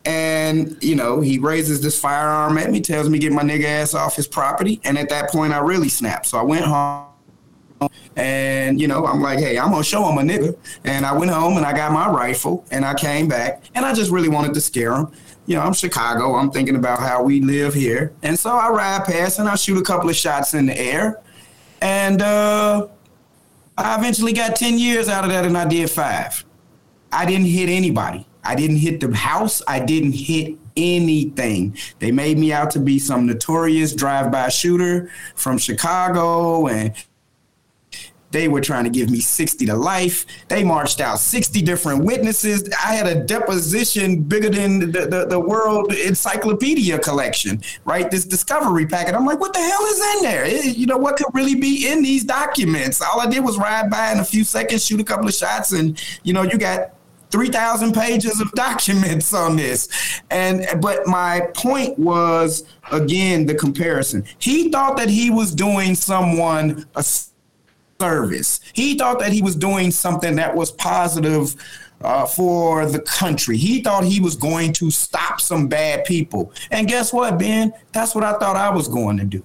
And, 0.05 0.77
you 0.83 0.95
know, 0.95 1.21
he 1.21 1.39
raises 1.39 1.81
this 1.81 1.99
firearm 1.99 2.57
at 2.57 2.69
me, 2.69 2.81
tells 2.81 3.09
me 3.09 3.17
get 3.17 3.33
my 3.33 3.43
nigga 3.43 3.65
ass 3.65 3.93
off 3.93 4.15
his 4.15 4.27
property. 4.27 4.79
And 4.83 4.97
at 4.97 5.09
that 5.09 5.29
point, 5.29 5.53
I 5.53 5.59
really 5.59 5.89
snapped. 5.89 6.27
So 6.27 6.37
I 6.37 6.43
went 6.43 6.65
home 6.65 7.07
and, 8.15 8.79
you 8.79 8.87
know, 8.87 9.05
I'm 9.05 9.21
like, 9.21 9.39
hey, 9.39 9.57
I'm 9.57 9.73
to 9.73 9.83
show 9.83 10.07
him 10.09 10.17
a 10.17 10.21
nigga. 10.21 10.57
And 10.83 11.05
I 11.05 11.13
went 11.13 11.31
home 11.31 11.57
and 11.57 11.65
I 11.65 11.73
got 11.73 11.91
my 11.91 12.09
rifle 12.09 12.65
and 12.71 12.85
I 12.85 12.93
came 12.93 13.27
back 13.27 13.63
and 13.73 13.85
I 13.85 13.93
just 13.93 14.11
really 14.11 14.29
wanted 14.29 14.53
to 14.53 14.61
scare 14.61 14.93
him. 14.93 15.11
You 15.45 15.55
know, 15.55 15.61
I'm 15.61 15.73
Chicago. 15.73 16.35
I'm 16.35 16.51
thinking 16.51 16.75
about 16.75 16.99
how 16.99 17.23
we 17.23 17.41
live 17.41 17.73
here. 17.73 18.13
And 18.21 18.37
so 18.37 18.51
I 18.51 18.69
ride 18.69 19.05
past 19.05 19.39
and 19.39 19.47
I 19.47 19.55
shoot 19.55 19.77
a 19.77 19.83
couple 19.83 20.09
of 20.09 20.15
shots 20.15 20.53
in 20.53 20.67
the 20.67 20.77
air. 20.77 21.19
And 21.81 22.21
uh, 22.21 22.87
I 23.77 23.97
eventually 23.97 24.33
got 24.33 24.55
10 24.55 24.77
years 24.77 25.09
out 25.09 25.23
of 25.23 25.31
that 25.31 25.45
and 25.45 25.57
I 25.57 25.67
did 25.67 25.89
five. 25.89 26.45
I 27.11 27.25
didn't 27.25 27.47
hit 27.47 27.69
anybody. 27.69 28.25
I 28.43 28.55
didn't 28.55 28.77
hit 28.77 28.99
the 28.99 29.15
house. 29.15 29.61
I 29.67 29.79
didn't 29.79 30.13
hit 30.13 30.57
anything. 30.75 31.77
They 31.99 32.11
made 32.11 32.37
me 32.37 32.53
out 32.53 32.71
to 32.71 32.79
be 32.79 32.99
some 32.99 33.25
notorious 33.25 33.93
drive-by 33.93 34.49
shooter 34.49 35.11
from 35.35 35.57
Chicago 35.57 36.67
and 36.67 36.93
they 38.31 38.47
were 38.47 38.61
trying 38.61 38.85
to 38.85 38.89
give 38.89 39.09
me 39.09 39.19
60 39.19 39.65
to 39.65 39.75
life. 39.75 40.25
They 40.47 40.63
marched 40.63 41.01
out 41.01 41.19
60 41.19 41.61
different 41.61 42.03
witnesses. 42.03 42.67
I 42.71 42.95
had 42.95 43.07
a 43.07 43.23
deposition 43.23 44.23
bigger 44.23 44.49
than 44.49 44.91
the, 44.91 45.05
the, 45.05 45.25
the, 45.25 45.39
world 45.39 45.91
encyclopedia 45.93 46.99
collection, 46.99 47.61
right? 47.83 48.09
This 48.09 48.25
discovery 48.25 48.85
packet. 48.85 49.15
I'm 49.15 49.25
like, 49.25 49.39
what 49.39 49.53
the 49.53 49.59
hell 49.59 49.85
is 49.85 49.99
in 49.99 50.23
there? 50.23 50.45
It, 50.45 50.77
you 50.77 50.85
know, 50.85 50.97
what 50.97 51.17
could 51.17 51.27
really 51.33 51.55
be 51.55 51.91
in 51.91 52.01
these 52.03 52.23
documents? 52.23 53.01
All 53.01 53.19
I 53.19 53.27
did 53.27 53.43
was 53.43 53.57
ride 53.57 53.89
by 53.89 54.11
in 54.11 54.19
a 54.19 54.25
few 54.25 54.43
seconds, 54.43 54.85
shoot 54.85 55.01
a 55.01 55.03
couple 55.03 55.27
of 55.27 55.33
shots, 55.33 55.71
and, 55.71 56.01
you 56.23 56.33
know, 56.33 56.43
you 56.43 56.57
got 56.57 56.91
3,000 57.31 57.93
pages 57.93 58.39
of 58.39 58.51
documents 58.55 59.33
on 59.33 59.55
this. 59.55 59.89
And, 60.29 60.65
but 60.81 61.07
my 61.07 61.47
point 61.53 61.97
was, 61.97 62.63
again, 62.91 63.45
the 63.45 63.55
comparison. 63.55 64.25
He 64.37 64.69
thought 64.69 64.97
that 64.97 65.09
he 65.09 65.29
was 65.29 65.53
doing 65.53 65.95
someone 65.95 66.85
a 66.95 67.03
service. 68.01 68.59
He 68.73 68.95
thought 68.95 69.19
that 69.19 69.31
he 69.31 69.41
was 69.41 69.55
doing 69.55 69.91
something 69.91 70.35
that 70.35 70.55
was 70.55 70.71
positive 70.71 71.55
uh, 72.01 72.25
for 72.25 72.85
the 72.85 72.99
country. 72.99 73.57
He 73.57 73.81
thought 73.81 74.03
he 74.03 74.19
was 74.19 74.35
going 74.35 74.73
to 74.73 74.89
stop 74.91 75.39
some 75.39 75.67
bad 75.67 76.05
people. 76.05 76.51
And 76.71 76.87
guess 76.87 77.13
what, 77.13 77.37
Ben? 77.37 77.73
That's 77.91 78.15
what 78.15 78.23
I 78.23 78.33
thought 78.33 78.55
I 78.55 78.69
was 78.69 78.87
going 78.87 79.17
to 79.17 79.25
do. 79.25 79.43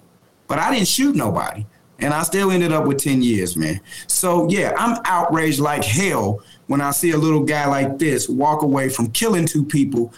But 0.49 0.59
I 0.59 0.73
didn't 0.75 0.89
shoot 0.89 1.15
nobody. 1.15 1.67
And 1.99 2.13
I 2.13 2.23
still 2.25 2.51
ended 2.51 2.73
up 2.73 2.87
with 2.87 2.99
10 2.99 3.23
years, 3.23 3.57
man. 3.57 3.81
So, 4.07 4.49
yeah, 4.51 4.75
I'm 4.77 5.01
outraged 5.07 5.61
like 5.61 5.83
hell 5.83 6.43
when 6.67 6.81
I 6.81 6.91
see 6.91 7.13
a 7.13 7.17
little 7.17 7.43
guy 7.43 7.67
like 7.67 7.99
this 7.99 8.29
walk 8.29 8.63
away 8.63 8.91
from 8.91 9.11
killing 9.13 9.47
two 9.47 9.65
people, 9.65 10.13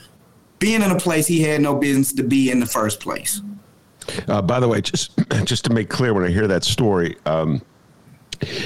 being 0.59 0.83
in 0.83 0.91
a 0.91 0.99
place 0.99 1.27
he 1.27 1.41
had 1.43 1.61
no 1.61 1.77
business 1.77 2.13
to 2.15 2.25
be 2.25 2.51
in 2.51 2.59
the 2.59 2.67
first 2.67 2.99
place. 2.99 3.43
Uh, 4.27 4.43
by 4.43 4.59
the 4.59 4.67
way, 4.67 4.81
just 4.81 5.13
just 5.45 5.65
to 5.67 5.73
make 5.73 5.89
clear, 5.89 6.15
when 6.15 6.25
I 6.25 6.31
hear 6.31 6.49
that 6.49 6.65
story, 6.65 7.17
um, 7.27 7.63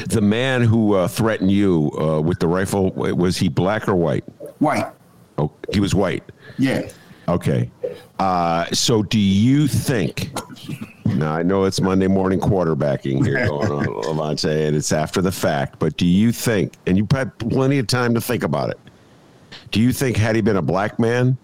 the 0.07 0.20
man 0.20 0.62
who 0.62 0.95
uh, 0.95 1.09
threatened 1.09 1.51
you 1.51 1.91
uh, 2.01 2.20
with 2.20 2.39
the 2.39 2.49
rifle 2.49 2.91
was 2.93 3.37
he 3.37 3.49
black 3.49 3.89
or 3.89 3.95
white? 3.95 4.25
White. 4.59 4.87
Oh, 5.39 5.51
he 5.73 5.81
was 5.81 5.95
white. 5.95 6.23
Yeah. 6.59 6.89
Okay. 7.29 7.70
Uh, 8.18 8.66
so, 8.73 9.03
do 9.03 9.18
you 9.18 9.66
think? 9.66 10.33
Now 11.05 11.33
I 11.35 11.43
know 11.43 11.64
it's 11.64 11.81
Monday 11.81 12.07
morning 12.07 12.41
quarterbacking 12.41 13.25
here 13.25 13.47
going 13.49 13.70
on, 13.70 13.87
Lavonte, 13.87 14.66
and 14.66 14.77
it's 14.77 14.93
after 14.93 15.20
the 15.20 15.33
fact. 15.33 15.79
But 15.79 15.97
do 15.97 16.07
you 16.07 16.33
think? 16.33 16.75
And 16.87 16.97
you've 16.97 17.11
had 17.11 17.37
plenty 17.39 17.79
of 17.79 17.87
time 17.87 18.14
to 18.14 18.20
think 18.20 18.43
about 18.43 18.70
it. 18.70 18.79
Do 19.70 19.81
you 19.81 19.93
think 19.93 20.16
had 20.16 20.37
he 20.37 20.43
been 20.43 20.57
a 20.57 20.62
black 20.62 20.99
man, 20.99 21.37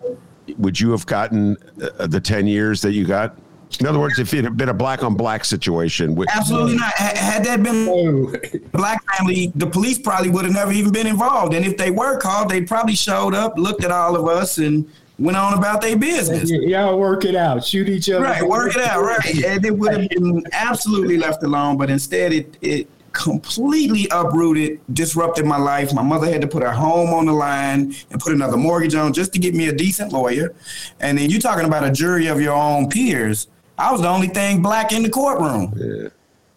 would 0.58 0.78
you 0.78 0.90
have 0.90 1.06
gotten 1.06 1.56
uh, 1.98 2.06
the 2.06 2.20
ten 2.20 2.46
years 2.46 2.80
that 2.82 2.92
you 2.92 3.06
got? 3.06 3.36
In 3.80 3.86
other 3.86 3.98
words, 3.98 4.18
if 4.18 4.32
it 4.34 4.44
had 4.44 4.56
been 4.56 4.70
a 4.70 4.74
black 4.74 5.02
on 5.02 5.14
black 5.14 5.44
situation, 5.44 6.14
which, 6.14 6.28
absolutely 6.34 6.76
not. 6.76 6.92
Had 6.94 7.44
that 7.44 7.62
been 7.62 7.88
a 7.88 8.58
black 8.76 9.02
family, 9.16 9.52
the 9.54 9.66
police 9.66 9.98
probably 9.98 10.30
would 10.30 10.44
have 10.44 10.54
never 10.54 10.72
even 10.72 10.92
been 10.92 11.06
involved. 11.06 11.54
And 11.54 11.64
if 11.64 11.76
they 11.76 11.90
were 11.90 12.18
called, 12.18 12.48
they 12.48 12.62
probably 12.62 12.94
showed 12.94 13.34
up, 13.34 13.56
looked 13.56 13.84
at 13.84 13.90
all 13.90 14.16
of 14.16 14.26
us, 14.26 14.58
and 14.58 14.90
went 15.18 15.36
on 15.36 15.54
about 15.54 15.80
their 15.80 15.96
business. 15.96 16.50
Y'all 16.50 16.98
work 16.98 17.24
it 17.24 17.36
out, 17.36 17.64
shoot 17.64 17.88
each 17.88 18.10
other. 18.10 18.24
Right, 18.24 18.42
work 18.42 18.74
it 18.74 18.82
out, 18.82 19.02
right. 19.02 19.44
And 19.44 19.64
it 19.64 19.76
would 19.76 19.92
have 19.92 20.08
been 20.08 20.42
absolutely 20.52 21.18
left 21.18 21.42
alone, 21.42 21.76
but 21.76 21.90
instead 21.90 22.32
it 22.32 22.56
it 22.62 22.88
completely 23.12 24.06
uprooted, 24.10 24.80
disrupted 24.92 25.44
my 25.44 25.56
life. 25.56 25.92
My 25.92 26.02
mother 26.02 26.30
had 26.30 26.40
to 26.40 26.46
put 26.46 26.62
her 26.62 26.70
home 26.70 27.10
on 27.10 27.26
the 27.26 27.32
line 27.32 27.94
and 28.10 28.20
put 28.20 28.32
another 28.32 28.56
mortgage 28.56 28.94
on 28.94 29.12
just 29.12 29.32
to 29.32 29.38
get 29.40 29.54
me 29.54 29.68
a 29.68 29.72
decent 29.72 30.12
lawyer. 30.12 30.54
And 31.00 31.18
then 31.18 31.28
you're 31.30 31.40
talking 31.40 31.66
about 31.66 31.84
a 31.84 31.90
jury 31.90 32.28
of 32.28 32.40
your 32.40 32.54
own 32.54 32.88
peers 32.88 33.48
I 33.78 33.92
was 33.92 34.00
the 34.00 34.08
only 34.08 34.28
thing 34.28 34.60
black 34.60 34.92
in 34.92 35.02
the 35.02 35.08
courtroom. 35.08 35.72
Yeah. 35.76 36.08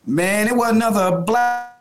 Man, 0.06 0.48
it 0.48 0.56
was 0.56 0.72
another 0.72 1.18
black 1.22 1.72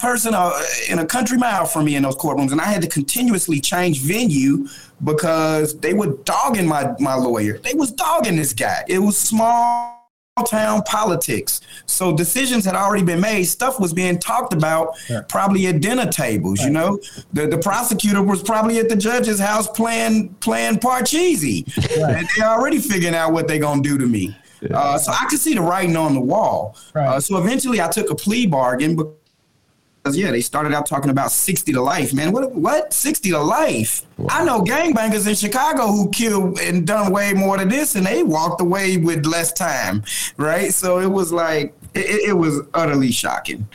person 0.00 0.32
uh, 0.34 0.52
in 0.88 0.98
a 0.98 1.06
country 1.06 1.36
mile 1.36 1.66
from 1.66 1.84
me 1.84 1.96
in 1.96 2.02
those 2.02 2.16
courtrooms, 2.16 2.52
and 2.52 2.60
I 2.60 2.64
had 2.64 2.82
to 2.82 2.88
continuously 2.88 3.60
change 3.60 4.00
venue 4.00 4.66
because 5.04 5.78
they 5.78 5.92
were 5.92 6.16
dogging 6.24 6.66
my 6.66 6.94
my 6.98 7.14
lawyer. 7.14 7.58
They 7.58 7.74
was 7.74 7.92
dogging 7.92 8.36
this 8.36 8.54
guy. 8.54 8.84
It 8.88 8.98
was 8.98 9.18
small 9.18 9.98
town 10.46 10.82
politics. 10.84 11.60
So 11.84 12.16
decisions 12.16 12.64
had 12.64 12.74
already 12.74 13.04
been 13.04 13.20
made. 13.20 13.44
Stuff 13.44 13.78
was 13.78 13.92
being 13.92 14.18
talked 14.18 14.54
about 14.54 14.96
yeah. 15.10 15.20
probably 15.28 15.66
at 15.66 15.82
dinner 15.82 16.10
tables. 16.10 16.60
Right. 16.60 16.66
You 16.68 16.72
know, 16.72 16.98
the 17.34 17.46
the 17.46 17.58
prosecutor 17.58 18.22
was 18.22 18.42
probably 18.42 18.78
at 18.78 18.88
the 18.88 18.96
judge's 18.96 19.38
house 19.38 19.68
playing 19.68 20.30
playing 20.40 20.76
Parcheesi, 20.76 21.66
right. 22.02 22.16
and 22.16 22.28
they're 22.36 22.48
already 22.48 22.78
figuring 22.78 23.14
out 23.14 23.32
what 23.32 23.46
they're 23.46 23.58
gonna 23.58 23.82
do 23.82 23.98
to 23.98 24.06
me. 24.06 24.34
Yeah. 24.62 24.78
Uh, 24.78 24.98
so 24.98 25.12
I 25.12 25.26
could 25.28 25.40
see 25.40 25.54
the 25.54 25.60
writing 25.60 25.96
on 25.96 26.14
the 26.14 26.20
wall. 26.20 26.76
Right. 26.94 27.06
Uh, 27.06 27.20
so 27.20 27.36
eventually 27.38 27.80
I 27.80 27.88
took 27.88 28.10
a 28.10 28.14
plea 28.14 28.46
bargain 28.46 28.94
because, 28.96 30.16
yeah, 30.16 30.30
they 30.30 30.40
started 30.40 30.72
out 30.72 30.86
talking 30.86 31.10
about 31.10 31.32
60 31.32 31.72
to 31.72 31.82
life, 31.82 32.14
man. 32.14 32.32
What? 32.32 32.52
What? 32.52 32.92
60 32.92 33.30
to 33.30 33.38
life? 33.40 34.02
Wow. 34.18 34.28
I 34.30 34.44
know 34.44 34.62
gangbangers 34.62 35.26
in 35.26 35.34
Chicago 35.34 35.88
who 35.88 36.10
killed 36.10 36.60
and 36.60 36.86
done 36.86 37.12
way 37.12 37.32
more 37.32 37.58
than 37.58 37.68
this, 37.68 37.96
and 37.96 38.06
they 38.06 38.22
walked 38.22 38.60
away 38.60 38.96
with 38.96 39.26
less 39.26 39.52
time, 39.52 40.04
right? 40.36 40.72
So 40.72 41.00
it 41.00 41.08
was 41.08 41.32
like, 41.32 41.74
it, 41.94 42.28
it 42.28 42.32
was 42.32 42.60
utterly 42.74 43.10
shocking. 43.10 43.66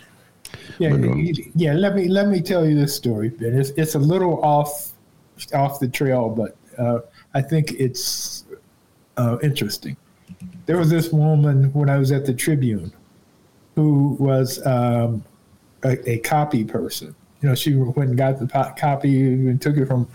Yeah, 0.79 0.95
yeah. 1.55 1.73
Let 1.73 1.95
me 1.95 2.07
let 2.07 2.27
me 2.27 2.39
tell 2.39 2.63
you 2.63 2.75
this 2.75 2.95
story, 2.95 3.29
Ben. 3.29 3.59
It's 3.59 3.71
it's 3.71 3.95
a 3.95 3.99
little 3.99 4.39
off 4.43 4.91
off 5.51 5.79
the 5.79 5.87
trail, 5.87 6.29
but 6.29 6.55
uh, 6.77 6.99
I 7.33 7.41
think 7.41 7.71
it's 7.71 8.45
uh, 9.17 9.39
interesting 9.41 9.97
there 10.65 10.77
was 10.77 10.89
this 10.89 11.11
woman 11.11 11.71
when 11.73 11.89
I 11.89 11.97
was 11.97 12.11
at 12.11 12.25
the 12.25 12.33
Tribune 12.33 12.91
who 13.75 14.17
was 14.19 14.65
um, 14.65 15.23
a, 15.83 16.09
a, 16.09 16.17
copy 16.19 16.63
person. 16.63 17.15
You 17.41 17.49
know, 17.49 17.55
she 17.55 17.75
went 17.75 18.09
and 18.09 18.17
got 18.17 18.39
the 18.39 18.47
copy 18.75 19.21
and 19.21 19.61
took 19.61 19.77
it 19.77 19.85
from 19.85 20.07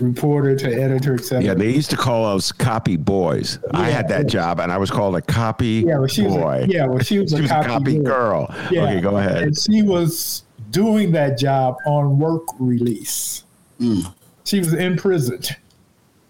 reporter 0.00 0.56
to 0.56 0.72
editor, 0.72 1.14
etc. 1.14 1.42
Yeah, 1.42 1.54
they 1.54 1.70
used 1.70 1.90
to 1.90 1.96
call 1.96 2.24
us 2.24 2.52
copy 2.52 2.96
boys. 2.96 3.58
Yeah, 3.72 3.80
I 3.80 3.90
had 3.90 4.08
that 4.08 4.26
yeah. 4.26 4.28
job, 4.28 4.60
and 4.60 4.70
I 4.70 4.78
was 4.78 4.92
called 4.92 5.16
a 5.16 5.22
copy 5.22 5.82
yeah, 5.84 5.98
well, 5.98 6.06
she 6.06 6.22
boy. 6.22 6.60
Was 6.60 6.68
a, 6.68 6.68
yeah, 6.68 6.86
well, 6.86 7.00
she 7.00 7.18
was, 7.18 7.30
she 7.32 7.38
a, 7.38 7.42
was 7.42 7.50
copy 7.50 7.66
a 7.66 7.68
copy 7.68 7.98
girl. 7.98 8.54
Yeah. 8.70 8.84
Okay, 8.84 9.00
go 9.00 9.16
ahead. 9.16 9.42
And 9.42 9.58
she 9.58 9.82
was 9.82 10.44
doing 10.70 11.10
that 11.12 11.38
job 11.38 11.78
on 11.86 12.20
work 12.20 12.44
release. 12.60 13.42
Mm. 13.80 14.14
She 14.44 14.60
was 14.60 14.72
imprisoned. 14.74 15.56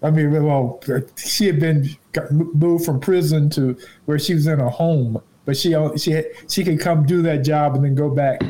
I 0.07 0.11
mean, 0.11 0.31
well, 0.45 0.81
she 1.17 1.47
had 1.47 1.59
been 1.59 1.89
moved 2.31 2.85
from 2.85 3.01
prison 3.01 3.51
to 3.51 3.77
where 4.05 4.21
she 4.21 4.35
was 4.35 4.47
in 4.47 4.61
a 4.61 4.71
home, 4.71 5.21
but 5.45 5.57
she 5.57 5.75
she 5.97 6.23
she 6.49 6.63
could 6.63 6.79
come 6.79 7.05
do 7.05 7.23
that 7.23 7.39
job 7.39 7.75
and 7.75 7.85
then 7.85 7.97
go 7.97 8.09
back 8.09 8.41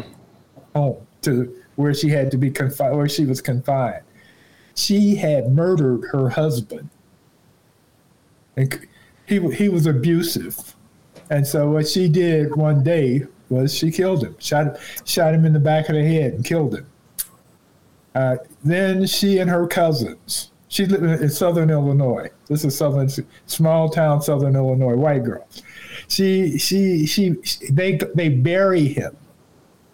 home 0.74 0.98
to 1.22 1.56
where 1.76 1.94
she 1.94 2.10
had 2.10 2.30
to 2.32 2.36
be 2.36 2.50
confined, 2.50 2.94
where 2.94 3.08
she 3.08 3.24
was 3.24 3.40
confined. 3.40 4.02
She 4.74 5.16
had 5.16 5.50
murdered 5.50 6.06
her 6.12 6.28
husband, 6.28 6.90
and 8.56 8.86
he 9.24 9.40
he 9.54 9.70
was 9.70 9.86
abusive, 9.86 10.74
and 11.30 11.46
so 11.46 11.70
what 11.70 11.88
she 11.88 12.06
did 12.06 12.54
one 12.54 12.84
day 12.84 13.24
was 13.48 13.74
she 13.74 13.90
killed 13.90 14.22
him, 14.22 14.36
shot 14.38 14.76
shot 15.06 15.32
him 15.32 15.46
in 15.46 15.54
the 15.54 15.58
back 15.58 15.88
of 15.88 15.94
the 15.94 16.04
head 16.04 16.34
and 16.34 16.44
killed 16.44 16.74
him. 16.74 16.86
Uh, 18.14 18.36
then 18.62 19.06
she 19.06 19.38
and 19.38 19.48
her 19.48 19.66
cousins. 19.66 20.50
She 20.68 20.86
lived 20.86 21.04
uh, 21.04 21.22
in 21.24 21.30
Southern 21.30 21.70
Illinois. 21.70 22.30
This 22.48 22.64
is 22.64 22.76
Southern, 22.76 23.08
small 23.46 23.88
town, 23.88 24.22
Southern 24.22 24.56
Illinois, 24.56 24.96
white 24.96 25.24
girl. 25.24 25.46
She, 26.08 26.58
she, 26.58 27.06
she, 27.06 27.36
they, 27.70 27.98
they 28.14 28.28
bury 28.28 28.88
him. 28.88 29.16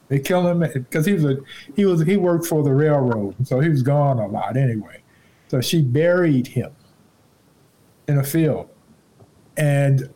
They 0.08 0.18
kill 0.18 0.46
him 0.46 0.60
because 0.60 1.06
he 1.06 1.12
was 1.12 1.24
a, 1.24 1.36
he 1.74 1.84
was, 1.84 2.02
he 2.02 2.16
worked 2.16 2.46
for 2.46 2.62
the 2.62 2.72
railroad, 2.74 3.34
so 3.46 3.60
he 3.60 3.68
was 3.68 3.82
gone 3.82 4.18
a 4.18 4.26
lot 4.26 4.56
anyway. 4.56 5.02
So 5.48 5.60
she 5.60 5.80
buried 5.82 6.46
him 6.46 6.70
in 8.08 8.18
a 8.18 8.24
field, 8.24 8.68
and 9.56 10.10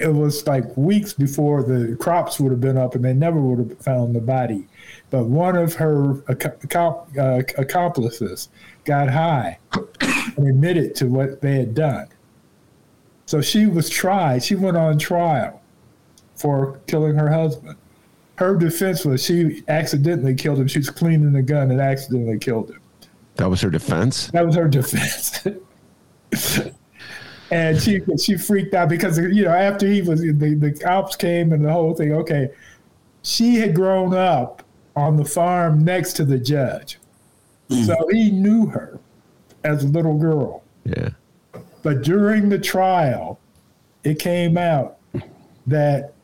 it 0.00 0.14
was 0.14 0.46
like 0.46 0.76
weeks 0.76 1.12
before 1.12 1.62
the 1.62 1.96
crops 1.96 2.38
would 2.38 2.52
have 2.52 2.60
been 2.60 2.76
up, 2.76 2.94
and 2.94 3.04
they 3.04 3.12
never 3.12 3.40
would 3.40 3.58
have 3.58 3.78
found 3.78 4.14
the 4.14 4.20
body. 4.20 4.66
But 5.10 5.24
one 5.24 5.56
of 5.56 5.74
her 5.74 6.22
uh, 6.28 7.42
accomplices 7.58 8.48
got 8.84 9.10
high 9.10 9.58
and 10.36 10.48
admitted 10.48 10.94
to 10.96 11.06
what 11.06 11.40
they 11.40 11.56
had 11.56 11.74
done. 11.74 12.08
So 13.26 13.40
she 13.40 13.66
was 13.66 13.90
tried. 13.90 14.42
She 14.44 14.54
went 14.54 14.76
on 14.76 14.98
trial 14.98 15.60
for 16.36 16.80
killing 16.86 17.16
her 17.16 17.30
husband. 17.30 17.76
Her 18.36 18.56
defense 18.56 19.04
was 19.04 19.24
she 19.24 19.64
accidentally 19.66 20.34
killed 20.34 20.60
him. 20.60 20.68
She 20.68 20.78
was 20.78 20.90
cleaning 20.90 21.32
the 21.32 21.42
gun 21.42 21.72
and 21.72 21.80
accidentally 21.80 22.38
killed 22.38 22.70
him. 22.70 22.80
That 23.34 23.50
was 23.50 23.60
her 23.60 23.70
defense. 23.70 24.28
That 24.28 24.46
was 24.46 24.54
her 24.54 24.68
defense. 24.68 25.46
and 27.50 27.80
she 27.80 28.00
she 28.18 28.36
freaked 28.36 28.74
out 28.74 28.88
because 28.88 29.18
you 29.18 29.44
know 29.44 29.50
after 29.50 29.86
he 29.86 30.02
was 30.02 30.20
the, 30.20 30.32
the 30.32 30.72
cops 30.72 31.16
came 31.16 31.52
and 31.52 31.64
the 31.64 31.72
whole 31.72 31.94
thing. 31.94 32.12
Okay, 32.12 32.50
she 33.22 33.56
had 33.56 33.74
grown 33.74 34.14
up 34.14 34.62
on 34.96 35.16
the 35.16 35.24
farm 35.24 35.84
next 35.84 36.14
to 36.14 36.24
the 36.24 36.38
judge. 36.38 36.98
Mm. 37.70 37.86
So 37.86 38.08
he 38.10 38.30
knew 38.30 38.66
her 38.66 38.98
as 39.64 39.84
a 39.84 39.88
little 39.88 40.18
girl. 40.18 40.62
Yeah. 40.84 41.10
But 41.82 42.02
during 42.02 42.48
the 42.48 42.58
trial, 42.58 43.38
it 44.04 44.18
came 44.18 44.56
out 44.58 44.98
that 45.66 46.14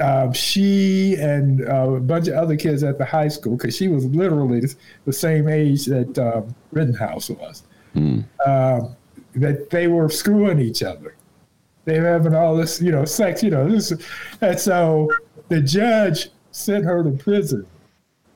uh, 0.00 0.32
she 0.32 1.16
and 1.16 1.66
uh, 1.68 1.92
a 1.92 2.00
bunch 2.00 2.28
of 2.28 2.34
other 2.34 2.56
kids 2.56 2.82
at 2.82 2.98
the 2.98 3.04
high 3.04 3.28
school, 3.28 3.56
because 3.56 3.76
she 3.76 3.88
was 3.88 4.04
literally 4.06 4.62
the 5.04 5.12
same 5.12 5.48
age 5.48 5.86
that 5.86 6.18
um, 6.18 6.54
Rittenhouse 6.72 7.30
was, 7.30 7.62
mm. 7.94 8.24
uh, 8.44 8.88
that 9.36 9.70
they 9.70 9.88
were 9.88 10.08
screwing 10.08 10.58
each 10.58 10.82
other. 10.82 11.16
They 11.84 11.98
were 11.98 12.06
having 12.06 12.34
all 12.34 12.56
this, 12.56 12.80
you 12.80 12.92
know, 12.92 13.04
sex, 13.04 13.42
you 13.42 13.50
know, 13.50 13.68
this, 13.68 13.92
and 14.40 14.58
so 14.58 15.10
the 15.48 15.60
judge 15.60 16.30
sent 16.52 16.84
her 16.84 17.02
to 17.02 17.10
prison 17.10 17.66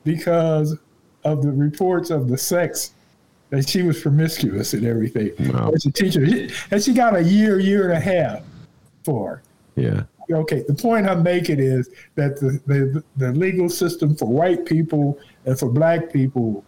because 0.03 0.77
of 1.23 1.43
the 1.43 1.51
reports 1.51 2.09
of 2.09 2.27
the 2.27 2.37
sex 2.37 2.93
that 3.49 3.67
she 3.69 3.83
was 3.83 4.01
promiscuous 4.01 4.73
and 4.73 4.85
everything. 4.85 5.31
Wow. 5.53 5.71
As 5.73 5.85
a 5.85 5.91
teacher, 5.91 6.25
and 6.71 6.83
she 6.83 6.93
got 6.93 7.15
a 7.15 7.23
year, 7.23 7.59
year 7.59 7.89
and 7.89 7.93
a 7.93 7.99
half 7.99 8.43
for. 9.03 9.41
Yeah. 9.75 10.03
Okay. 10.29 10.63
The 10.67 10.73
point 10.73 11.07
I'm 11.07 11.23
making 11.23 11.59
is 11.59 11.89
that 12.15 12.37
the, 12.37 12.59
the 12.65 13.03
the 13.15 13.31
legal 13.31 13.69
system 13.69 14.15
for 14.15 14.25
white 14.25 14.65
people 14.65 15.17
and 15.45 15.57
for 15.57 15.69
black 15.69 16.11
people 16.11 16.65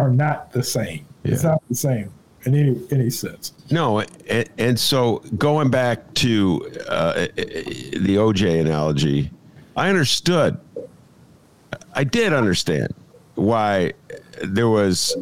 are 0.00 0.10
not 0.10 0.50
the 0.50 0.64
same. 0.64 1.06
Yeah. 1.22 1.34
It's 1.34 1.44
not 1.44 1.62
the 1.68 1.76
same 1.76 2.12
in 2.44 2.54
any 2.54 2.80
any 2.90 3.10
sense. 3.10 3.52
No, 3.70 4.00
and, 4.00 4.48
and 4.58 4.78
so 4.78 5.22
going 5.38 5.70
back 5.70 6.12
to 6.14 6.70
uh, 6.88 7.26
the 7.36 8.16
OJ 8.16 8.60
analogy, 8.60 9.30
I 9.76 9.88
understood 9.88 10.58
I 11.94 12.04
did 12.04 12.32
understand 12.32 12.94
why 13.34 13.92
there 14.42 14.68
was 14.68 15.16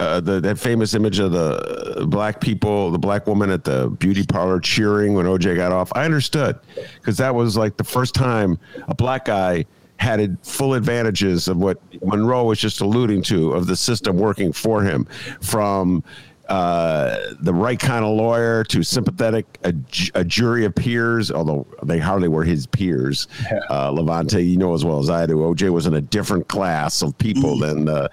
uh, 0.00 0.20
the, 0.20 0.40
that 0.40 0.58
famous 0.58 0.94
image 0.94 1.18
of 1.18 1.32
the 1.32 2.06
black 2.08 2.40
people, 2.40 2.90
the 2.90 2.98
black 2.98 3.26
woman 3.26 3.50
at 3.50 3.64
the 3.64 3.88
beauty 3.88 4.24
parlor 4.24 4.58
cheering 4.58 5.14
when 5.14 5.26
OJ 5.26 5.56
got 5.56 5.72
off. 5.72 5.92
I 5.94 6.04
understood 6.04 6.58
because 6.94 7.16
that 7.18 7.34
was 7.34 7.56
like 7.56 7.76
the 7.76 7.84
first 7.84 8.14
time 8.14 8.58
a 8.88 8.94
black 8.94 9.26
guy 9.26 9.64
had 9.98 10.36
full 10.42 10.74
advantages 10.74 11.46
of 11.46 11.58
what 11.58 11.80
Monroe 12.02 12.44
was 12.44 12.58
just 12.58 12.80
alluding 12.80 13.22
to 13.22 13.52
of 13.52 13.68
the 13.68 13.76
system 13.76 14.16
working 14.16 14.52
for 14.52 14.82
him 14.82 15.06
from 15.40 16.02
uh, 16.48 17.34
the 17.40 17.54
right 17.54 17.78
kind 17.78 18.04
of 18.04 18.16
lawyer 18.16 18.64
to 18.64 18.82
sympathetic, 18.82 19.46
a, 19.64 19.72
a, 20.14 20.24
jury 20.24 20.64
of 20.64 20.74
peers, 20.74 21.30
although 21.30 21.66
they 21.84 21.98
hardly 21.98 22.28
were 22.28 22.42
his 22.42 22.66
peers. 22.66 23.28
Uh, 23.70 23.90
Lavonte, 23.90 24.44
you 24.44 24.56
know 24.56 24.74
as 24.74 24.84
well 24.84 24.98
as 24.98 25.08
I 25.08 25.24
do, 25.26 25.36
OJ 25.36 25.70
was 25.70 25.86
in 25.86 25.94
a 25.94 26.00
different 26.00 26.48
class 26.48 27.00
of 27.00 27.16
people 27.18 27.58
than 27.58 27.88
uh, 27.88 28.08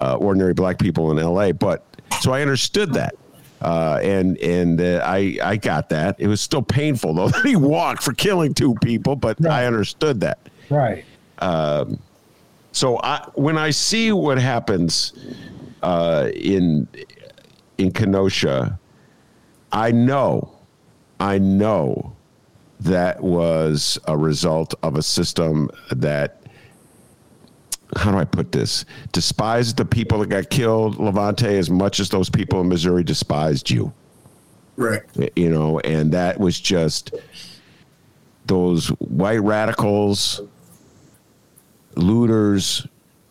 uh 0.00 0.16
ordinary 0.16 0.54
black 0.54 0.78
people 0.78 1.16
in 1.16 1.24
LA. 1.24 1.52
But 1.52 1.84
so 2.20 2.32
I 2.32 2.40
understood 2.40 2.94
that. 2.94 3.14
Uh, 3.60 4.00
and 4.02 4.38
and 4.38 4.80
uh, 4.80 5.02
I 5.04 5.38
I 5.42 5.56
got 5.56 5.90
that. 5.90 6.16
It 6.18 6.26
was 6.26 6.40
still 6.40 6.62
painful 6.62 7.14
though 7.14 7.28
that 7.28 7.44
he 7.44 7.54
walked 7.54 8.02
for 8.02 8.14
killing 8.14 8.54
two 8.54 8.74
people, 8.76 9.14
but 9.14 9.38
right. 9.40 9.60
I 9.62 9.66
understood 9.66 10.20
that. 10.20 10.38
Right. 10.70 11.04
Um, 11.38 11.98
so 12.72 12.98
I, 13.02 13.28
when 13.34 13.58
I 13.58 13.70
see 13.70 14.10
what 14.10 14.38
happens 14.38 15.12
in 15.82 16.88
in 17.78 17.92
Kenosha, 17.92 18.78
I 19.72 19.90
know, 19.90 20.52
I 21.20 21.38
know 21.38 22.14
that 22.80 23.22
was 23.22 23.98
a 24.06 24.16
result 24.16 24.74
of 24.82 24.96
a 24.96 25.02
system 25.02 25.70
that 25.90 26.40
how 27.96 28.10
do 28.10 28.18
I 28.18 28.24
put 28.24 28.52
this? 28.52 28.84
Despised 29.12 29.76
the 29.76 29.84
people 29.84 30.18
that 30.18 30.28
got 30.28 30.50
killed, 30.50 30.96
Lavonte, 30.96 31.44
as 31.44 31.70
much 31.70 32.00
as 32.00 32.08
those 32.08 32.28
people 32.28 32.60
in 32.60 32.68
Missouri 32.68 33.04
despised 33.04 33.70
you. 33.70 33.92
Right. 34.76 35.02
You 35.36 35.50
know, 35.50 35.78
and 35.80 36.10
that 36.12 36.40
was 36.40 36.58
just 36.58 37.14
those 38.46 38.88
white 38.88 39.40
radicals, 39.42 40.40
looters, 41.94 42.86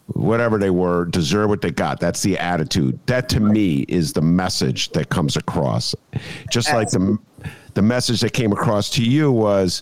whatever 0.08 0.58
they 0.58 0.70
were, 0.70 1.06
deserve 1.06 1.50
what 1.50 1.62
they 1.62 1.72
got. 1.72 2.00
That's 2.00 2.22
the 2.22 2.38
attitude. 2.38 3.00
That 3.06 3.30
to 3.30 3.40
me 3.40 3.86
is 3.88 4.14
the 4.14 4.22
message 4.22 4.90
that 4.92 5.10
comes 5.10 5.38
across. 5.38 5.96
Just 6.50 6.72
like 6.74 6.90
the 6.90 7.18
the 7.74 7.82
message 7.82 8.22
that 8.22 8.34
came 8.34 8.52
across 8.52 8.90
to 8.92 9.04
you 9.04 9.32
was, 9.32 9.82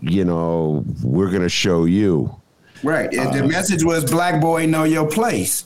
you 0.00 0.24
know, 0.24 0.84
we're 1.02 1.30
going 1.30 1.42
to 1.42 1.48
show 1.48 1.84
you. 1.84 2.34
Right. 2.82 3.16
Uh, 3.16 3.30
the 3.30 3.46
message 3.46 3.84
was, 3.84 4.04
"Black 4.04 4.40
boy, 4.40 4.66
know 4.66 4.84
your 4.84 5.08
place." 5.08 5.64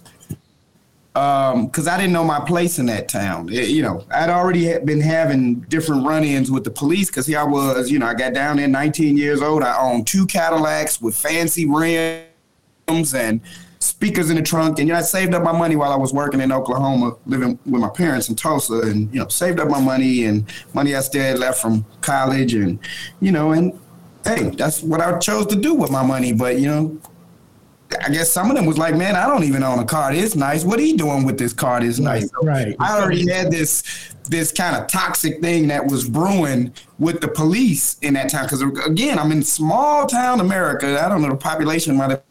because 1.12 1.88
um, 1.88 1.92
I 1.92 1.96
didn't 1.96 2.12
know 2.12 2.22
my 2.22 2.38
place 2.38 2.78
in 2.78 2.86
that 2.86 3.08
town. 3.08 3.52
It, 3.52 3.70
you 3.70 3.82
know, 3.82 4.04
I'd 4.12 4.30
already 4.30 4.78
been 4.78 5.00
having 5.00 5.56
different 5.62 6.06
run-ins 6.06 6.52
with 6.52 6.62
the 6.62 6.70
police 6.70 7.08
because 7.08 7.26
here 7.26 7.40
I 7.40 7.44
was. 7.44 7.90
You 7.90 7.98
know, 7.98 8.06
I 8.06 8.14
got 8.14 8.32
down 8.32 8.58
there 8.58 8.68
19 8.68 9.16
years 9.16 9.42
old. 9.42 9.64
I 9.64 9.76
owned 9.76 10.06
two 10.06 10.24
Cadillacs 10.24 11.00
with 11.00 11.16
fancy 11.16 11.66
rims 11.66 12.29
and 13.14 13.40
speakers 13.80 14.30
in 14.30 14.36
the 14.36 14.42
trunk. 14.42 14.78
And 14.78 14.88
you 14.88 14.94
know, 14.94 14.98
I 14.98 15.02
saved 15.02 15.34
up 15.34 15.42
my 15.42 15.52
money 15.52 15.76
while 15.76 15.92
I 15.92 15.96
was 15.96 16.12
working 16.12 16.40
in 16.40 16.52
Oklahoma, 16.52 17.16
living 17.26 17.58
with 17.66 17.80
my 17.80 17.88
parents 17.88 18.28
in 18.28 18.36
Tulsa, 18.36 18.80
and 18.80 19.12
you 19.12 19.20
know, 19.20 19.28
saved 19.28 19.58
up 19.58 19.68
my 19.68 19.80
money 19.80 20.24
and 20.26 20.44
money 20.74 20.94
I 20.94 21.00
still 21.00 21.22
had 21.22 21.38
left 21.38 21.60
from 21.60 21.84
college, 22.00 22.54
and 22.54 22.78
you 23.20 23.32
know, 23.32 23.52
and 23.52 23.78
hey, 24.24 24.50
that's 24.50 24.82
what 24.82 25.00
I 25.00 25.18
chose 25.18 25.46
to 25.46 25.56
do 25.56 25.74
with 25.74 25.90
my 25.90 26.02
money. 26.02 26.32
But 26.32 26.58
you 26.60 26.68
know, 26.68 27.00
I 28.04 28.10
guess 28.10 28.30
some 28.30 28.50
of 28.50 28.56
them 28.56 28.66
was 28.66 28.78
like, 28.78 28.94
man, 28.96 29.16
I 29.16 29.26
don't 29.26 29.44
even 29.44 29.62
own 29.62 29.78
a 29.78 29.84
car. 29.84 30.12
It's 30.12 30.36
nice. 30.36 30.64
What 30.64 30.78
are 30.78 30.82
you 30.82 30.96
doing 30.96 31.24
with 31.24 31.38
this 31.38 31.52
car? 31.52 31.82
It's 31.82 31.98
nice. 31.98 32.28
Right. 32.42 32.76
I 32.78 33.00
already 33.00 33.30
had 33.30 33.50
this 33.50 33.82
this 34.28 34.52
kind 34.52 34.76
of 34.76 34.86
toxic 34.86 35.40
thing 35.40 35.66
that 35.68 35.84
was 35.84 36.08
brewing 36.08 36.72
with 37.00 37.20
the 37.20 37.26
police 37.26 37.98
in 38.00 38.14
that 38.14 38.28
time. 38.28 38.44
Because 38.44 38.62
again, 38.86 39.18
I'm 39.18 39.32
in 39.32 39.42
small 39.42 40.06
town 40.06 40.40
America. 40.40 41.02
I 41.04 41.08
don't 41.08 41.22
know 41.22 41.30
the 41.30 41.36
population 41.36 41.96
might 41.96 42.10
have 42.10 42.22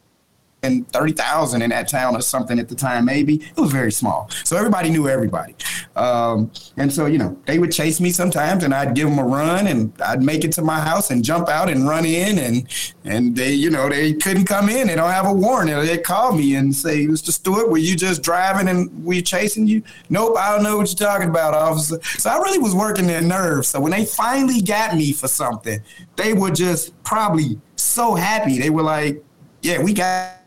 30,000 0.62 1.62
in 1.62 1.70
that 1.70 1.88
town 1.88 2.16
or 2.16 2.22
something 2.22 2.60
at 2.60 2.68
the 2.68 2.76
time, 2.76 3.06
maybe. 3.06 3.36
It 3.36 3.58
was 3.58 3.72
very 3.72 3.92
small. 3.92 4.30
So 4.44 4.58
everybody 4.58 4.90
knew 4.90 5.08
everybody. 5.08 5.56
Um, 5.96 6.52
and 6.76 6.92
so, 6.92 7.06
you 7.06 7.18
know, 7.18 7.38
they 7.46 7.60
would 7.60 7.72
chase 7.72 8.02
me 8.02 8.12
sometimes 8.12 8.64
and 8.64 8.74
I'd 8.74 8.94
give 8.94 9.10
them 9.10 9.20
a 9.20 9.24
run 9.24 9.68
and 9.68 9.94
I'd 10.02 10.22
make 10.22 10.44
it 10.44 10.52
to 10.54 10.62
my 10.62 10.80
house 10.80 11.12
and 11.12 11.24
jump 11.24 11.48
out 11.48 11.70
and 11.70 11.88
run 11.88 12.06
in. 12.06 12.38
And, 12.40 12.68
and 13.06 13.36
they, 13.36 13.54
you 13.54 13.70
know, 13.70 13.88
they 13.88 14.14
couldn't 14.14 14.46
come 14.46 14.70
in. 14.70 14.88
They 14.88 14.96
don't 14.96 15.12
have 15.12 15.28
a 15.28 15.34
warrant. 15.34 15.70
They'd 15.70 16.04
call 16.04 16.34
me 16.34 16.56
and 16.56 16.76
say, 16.76 17.06
Mr. 17.06 17.32
Stewart, 17.32 17.70
were 17.70 17.78
you 17.78 17.96
just 17.96 18.22
driving 18.22 18.68
and 18.68 19.04
we 19.04 19.22
chasing 19.22 19.66
you? 19.66 19.82
Nope, 20.10 20.38
I 20.38 20.54
don't 20.54 20.64
know 20.64 20.78
what 20.78 20.90
you're 20.90 21.08
talking 21.08 21.30
about, 21.30 21.54
officer. 21.54 22.00
So 22.04 22.30
I 22.30 22.38
really 22.38 22.60
was 22.60 22.76
working 22.76 23.08
their 23.08 23.22
nerves. 23.22 23.70
So 23.70 23.80
when 23.80 23.92
they 23.92 24.06
finally 24.06 24.62
got 24.62 24.96
me 24.96 25.14
for 25.14 25.30
something, 25.30 25.80
they 26.18 26.34
were 26.34 26.52
just 26.52 27.02
probably 27.04 27.60
so 27.78 28.16
happy. 28.16 28.60
They 28.60 28.70
were 28.70 28.84
like, 28.84 29.24
yeah, 29.62 29.82
we 29.82 29.94
got 29.94 30.39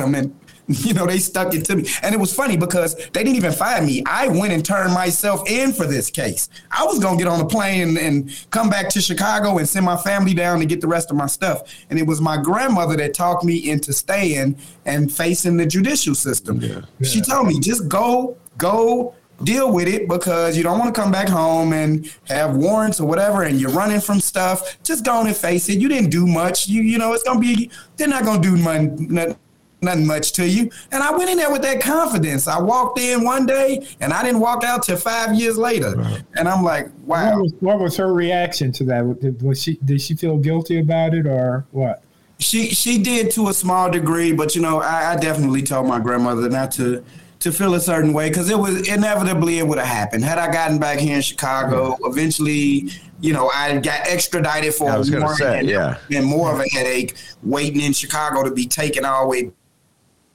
them 0.00 0.14
and 0.14 0.34
you 0.68 0.92
know 0.92 1.06
they 1.06 1.18
stuck 1.18 1.54
it 1.54 1.64
to 1.64 1.76
me. 1.76 1.88
And 2.02 2.14
it 2.14 2.18
was 2.18 2.34
funny 2.34 2.56
because 2.56 2.94
they 2.94 3.24
didn't 3.24 3.36
even 3.36 3.52
find 3.52 3.86
me. 3.86 4.02
I 4.06 4.28
went 4.28 4.52
and 4.52 4.64
turned 4.64 4.92
myself 4.92 5.48
in 5.48 5.72
for 5.72 5.86
this 5.86 6.10
case. 6.10 6.50
I 6.70 6.84
was 6.84 6.98
going 6.98 7.16
to 7.16 7.24
get 7.24 7.30
on 7.30 7.40
a 7.40 7.46
plane 7.46 7.96
and, 7.96 7.98
and, 7.98 8.46
come 8.50 8.68
back 8.68 8.88
to 8.90 9.00
chicago 9.00 9.58
and 9.58 9.68
send 9.68 9.86
my 9.86 9.96
family 9.96 10.34
down 10.34 10.58
to 10.60 10.66
get 10.66 10.80
the 10.80 10.86
rest 10.86 11.10
of 11.10 11.16
my 11.16 11.26
stuff. 11.26 11.62
And 11.88 11.98
it 11.98 12.06
was 12.06 12.20
my 12.20 12.36
grandmother 12.36 12.96
that 12.96 13.14
talked 13.14 13.44
me 13.44 13.70
into 13.70 13.92
staying 13.92 14.58
and 14.84 15.10
facing 15.10 15.56
the 15.56 15.64
judicial 15.64 16.14
system. 16.14 16.60
Yeah. 16.60 16.82
Yeah. 16.98 17.08
she 17.08 17.20
told 17.22 17.46
me 17.46 17.58
just 17.60 17.88
go 17.88 18.36
go 18.58 19.14
deal 19.44 19.72
with 19.72 19.86
it 19.86 20.08
because 20.08 20.56
you 20.56 20.62
don't 20.64 20.78
want 20.78 20.92
to 20.94 21.00
come 21.00 21.12
back 21.12 21.28
home 21.28 21.72
and 21.72 22.12
have 22.24 22.56
warrants 22.56 22.98
or 23.00 23.06
whatever 23.06 23.44
and 23.44 23.60
you're 23.60 23.70
running 23.70 24.00
from 24.00 24.20
stuff. 24.20 24.82
Just 24.82 25.04
go 25.04 25.12
on 25.12 25.26
and 25.28 25.36
face 25.36 25.68
it. 25.68 25.78
You 25.78 25.88
didn't 25.88 26.10
do 26.10 26.26
much. 26.26 26.68
You 26.68 26.82
you 26.82 26.98
know 26.98 27.14
it's 27.14 27.22
going 27.22 27.40
to 27.40 27.54
be 27.56 27.70
they're 27.96 28.08
not 28.08 28.24
going 28.24 28.42
to 28.42 28.48
do 28.48 28.56
much 28.56 29.36
nothing 29.80 30.06
much 30.06 30.32
to 30.32 30.48
you. 30.48 30.70
And 30.92 31.02
I 31.02 31.16
went 31.16 31.30
in 31.30 31.38
there 31.38 31.50
with 31.50 31.62
that 31.62 31.80
confidence. 31.80 32.48
I 32.48 32.60
walked 32.60 32.98
in 32.98 33.24
one 33.24 33.46
day 33.46 33.86
and 34.00 34.12
I 34.12 34.22
didn't 34.22 34.40
walk 34.40 34.64
out 34.64 34.82
till 34.82 34.96
five 34.96 35.34
years 35.34 35.56
later. 35.56 35.94
Right. 35.96 36.22
And 36.36 36.48
I'm 36.48 36.62
like, 36.62 36.88
wow. 37.04 37.32
What 37.32 37.42
was, 37.42 37.52
what 37.60 37.78
was, 37.80 37.96
her 37.96 38.12
reaction 38.12 38.72
to 38.72 38.84
that? 38.84 39.04
Was 39.42 39.62
she 39.62 39.78
did 39.84 40.00
she 40.00 40.14
feel 40.14 40.38
guilty 40.38 40.78
about 40.80 41.14
it 41.14 41.26
or 41.26 41.66
what? 41.70 42.02
She 42.40 42.68
she 42.68 43.02
did 43.02 43.32
to 43.32 43.48
a 43.48 43.54
small 43.54 43.90
degree, 43.90 44.32
but 44.32 44.54
you 44.54 44.62
know, 44.62 44.80
I, 44.80 45.12
I 45.12 45.16
definitely 45.16 45.62
told 45.62 45.88
my 45.88 45.98
grandmother 45.98 46.48
not 46.48 46.70
to 46.72 47.04
to 47.40 47.52
feel 47.52 47.74
a 47.74 47.80
certain 47.80 48.12
way 48.12 48.28
because 48.28 48.50
it 48.50 48.58
was 48.58 48.88
inevitably 48.88 49.58
it 49.58 49.66
would 49.66 49.78
have 49.78 49.86
happened. 49.86 50.24
Had 50.24 50.38
I 50.38 50.52
gotten 50.52 50.78
back 50.78 50.98
here 50.98 51.16
in 51.16 51.22
Chicago, 51.22 51.96
eventually, 52.02 52.90
you 53.20 53.32
know, 53.32 53.50
I 53.52 53.78
got 53.78 54.06
extradited 54.08 54.74
for 54.74 54.90
I 54.90 54.98
was 54.98 55.10
more 55.10 55.34
say, 55.36 55.60
and, 55.60 55.68
yeah. 55.68 55.98
and 56.10 56.26
more 56.26 56.52
of 56.52 56.60
a 56.60 56.68
headache 56.68 57.16
waiting 57.42 57.80
in 57.80 57.92
Chicago 57.92 58.42
to 58.42 58.50
be 58.52 58.66
taken 58.66 59.04
all 59.04 59.22
the 59.22 59.28
way 59.28 59.52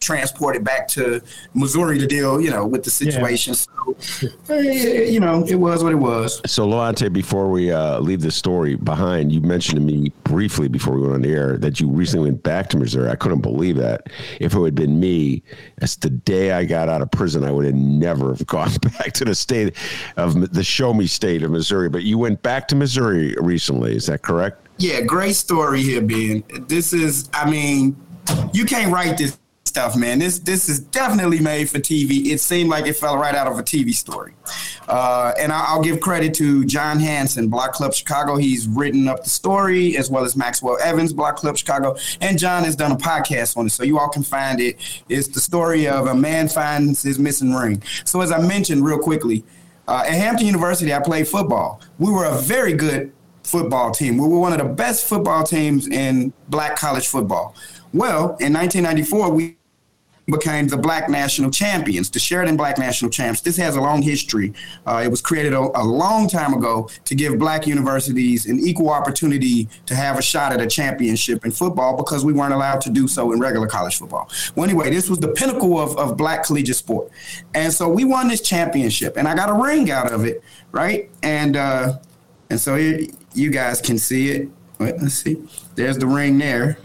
transported 0.03 0.63
back 0.63 0.87
to 0.89 1.21
Missouri 1.53 1.97
to 1.99 2.07
deal, 2.07 2.41
you 2.41 2.51
know, 2.51 2.65
with 2.65 2.83
the 2.83 2.89
situation. 2.89 3.53
Yeah. 3.53 3.99
So, 3.99 4.27
eh, 4.49 5.03
you 5.05 5.19
know, 5.19 5.45
it 5.45 5.55
was 5.55 5.83
what 5.83 5.91
it 5.91 5.97
was. 5.97 6.41
So, 6.45 6.67
Lavonte, 6.67 7.11
before 7.11 7.49
we 7.49 7.71
uh, 7.71 7.99
leave 7.99 8.21
the 8.21 8.31
story 8.31 8.75
behind, 8.75 9.31
you 9.31 9.41
mentioned 9.41 9.79
to 9.79 9.85
me 9.85 10.11
briefly 10.23 10.67
before 10.67 10.95
we 10.95 11.01
went 11.01 11.13
on 11.13 11.21
the 11.21 11.31
air 11.31 11.57
that 11.57 11.79
you 11.79 11.89
recently 11.89 12.29
went 12.29 12.43
back 12.43 12.69
to 12.69 12.77
Missouri. 12.77 13.09
I 13.09 13.15
couldn't 13.15 13.41
believe 13.41 13.77
that. 13.77 14.07
If 14.39 14.53
it 14.53 14.61
had 14.61 14.75
been 14.75 14.99
me, 14.99 15.43
that's 15.77 15.95
the 15.95 16.09
day 16.09 16.51
I 16.51 16.65
got 16.65 16.89
out 16.89 17.01
of 17.01 17.11
prison, 17.11 17.43
I 17.43 17.51
would 17.51 17.65
have 17.65 17.75
never 17.75 18.29
have 18.29 18.45
gone 18.47 18.71
back 18.97 19.13
to 19.13 19.25
the 19.25 19.35
state 19.35 19.75
of 20.17 20.53
the 20.53 20.63
show 20.63 20.93
me 20.93 21.07
state 21.07 21.43
of 21.43 21.51
Missouri. 21.51 21.89
But 21.89 22.03
you 22.03 22.17
went 22.17 22.41
back 22.41 22.67
to 22.69 22.75
Missouri 22.75 23.35
recently. 23.39 23.95
Is 23.95 24.07
that 24.07 24.21
correct? 24.21 24.67
Yeah, 24.77 25.01
great 25.01 25.35
story 25.35 25.81
here, 25.81 26.01
Ben. 26.01 26.43
This 26.67 26.93
is, 26.93 27.29
I 27.33 27.49
mean, 27.49 27.95
you 28.53 28.65
can't 28.65 28.91
write 28.91 29.17
this 29.17 29.37
stuff, 29.73 29.95
man. 29.95 30.19
This 30.19 30.37
this 30.37 30.69
is 30.69 30.79
definitely 30.79 31.39
made 31.39 31.67
for 31.67 31.79
TV. 31.79 32.27
It 32.27 32.39
seemed 32.39 32.69
like 32.69 32.85
it 32.85 32.95
fell 32.95 33.17
right 33.17 33.33
out 33.33 33.47
of 33.47 33.57
a 33.57 33.63
TV 33.63 33.91
story. 33.91 34.35
Uh, 34.87 35.33
and 35.39 35.51
I, 35.51 35.75
will 35.75 35.81
give 35.81 35.99
credit 35.99 36.35
to 36.35 36.63
John 36.65 36.99
Hanson, 36.99 37.47
Block 37.47 37.73
Club 37.73 37.91
Chicago. 37.91 38.35
He's 38.35 38.67
written 38.67 39.07
up 39.07 39.23
the 39.23 39.31
story 39.31 39.97
as 39.97 40.11
well 40.11 40.25
as 40.25 40.35
Maxwell 40.35 40.77
Evans, 40.79 41.11
Block 41.11 41.37
Club 41.37 41.57
Chicago. 41.57 41.97
And 42.21 42.37
John 42.37 42.63
has 42.65 42.75
done 42.75 42.91
a 42.91 42.95
podcast 42.95 43.57
on 43.57 43.65
it, 43.65 43.71
so 43.71 43.81
you 43.81 43.97
all 43.97 44.09
can 44.09 44.21
find 44.21 44.61
it. 44.61 44.77
It's 45.09 45.27
the 45.27 45.41
story 45.41 45.87
of 45.87 46.05
a 46.05 46.13
man 46.13 46.49
finds 46.49 47.01
his 47.01 47.17
missing 47.17 47.55
ring. 47.55 47.81
So 48.05 48.21
as 48.21 48.31
I 48.31 48.39
mentioned 48.45 48.85
real 48.85 48.99
quickly, 48.99 49.43
uh, 49.87 50.03
at 50.05 50.13
Hampton 50.13 50.45
University, 50.45 50.93
I 50.93 50.99
played 50.99 51.27
football. 51.27 51.81
We 51.97 52.11
were 52.11 52.25
a 52.25 52.37
very 52.37 52.73
good 52.73 53.11
football 53.41 53.89
team. 53.89 54.19
We 54.19 54.27
were 54.27 54.39
one 54.39 54.53
of 54.53 54.59
the 54.59 54.71
best 54.71 55.09
football 55.09 55.43
teams 55.43 55.87
in 55.87 56.31
black 56.47 56.75
college 56.75 57.07
football. 57.07 57.55
Well, 57.91 58.37
in 58.39 58.53
1994, 58.53 59.29
we 59.31 59.57
became 60.25 60.67
the 60.67 60.77
Black 60.77 61.09
National 61.09 61.51
Champions, 61.51 62.09
the 62.09 62.19
Sheridan 62.19 62.55
Black 62.55 62.77
National 62.77 63.11
Champs. 63.11 63.41
This 63.41 63.57
has 63.57 63.75
a 63.75 63.81
long 63.81 64.01
history. 64.01 64.53
Uh, 64.85 65.01
it 65.03 65.09
was 65.09 65.21
created 65.21 65.53
a, 65.53 65.59
a, 65.59 65.83
long 65.83 66.29
time 66.29 66.53
ago 66.53 66.89
to 67.03 67.15
give 67.15 67.37
black 67.37 67.67
universities 67.67 68.45
an 68.45 68.59
equal 68.59 68.89
opportunity 68.89 69.67
to 69.85 69.95
have 69.95 70.17
a 70.17 70.21
shot 70.21 70.53
at 70.53 70.61
a 70.61 70.67
championship 70.67 71.43
in 71.43 71.51
football 71.51 71.97
because 71.97 72.23
we 72.23 72.31
weren't 72.31 72.53
allowed 72.53 72.79
to 72.81 72.89
do 72.89 73.07
so 73.07 73.33
in 73.33 73.39
regular 73.39 73.67
college 73.67 73.97
football. 73.97 74.29
Well, 74.55 74.63
anyway, 74.63 74.89
this 74.89 75.09
was 75.09 75.19
the 75.19 75.27
pinnacle 75.27 75.77
of, 75.77 75.97
of 75.97 76.15
black 76.15 76.45
collegiate 76.45 76.77
sport. 76.77 77.11
And 77.53 77.73
so 77.73 77.89
we 77.89 78.05
won 78.05 78.29
this 78.29 78.41
championship, 78.41 79.17
and 79.17 79.27
I 79.27 79.35
got 79.35 79.49
a 79.49 79.53
ring 79.53 79.91
out 79.91 80.11
of 80.11 80.25
it, 80.25 80.41
right? 80.71 81.09
And 81.21 81.57
uh, 81.57 81.99
and 82.49 82.59
so 82.59 82.75
here, 82.75 83.07
you 83.33 83.49
guys 83.49 83.81
can 83.81 83.97
see 83.97 84.29
it. 84.29 84.49
Wait, 84.79 84.95
let's 85.01 85.15
see. 85.15 85.41
There's 85.75 85.97
the 85.97 86.07
ring 86.07 86.37
there. 86.37 86.77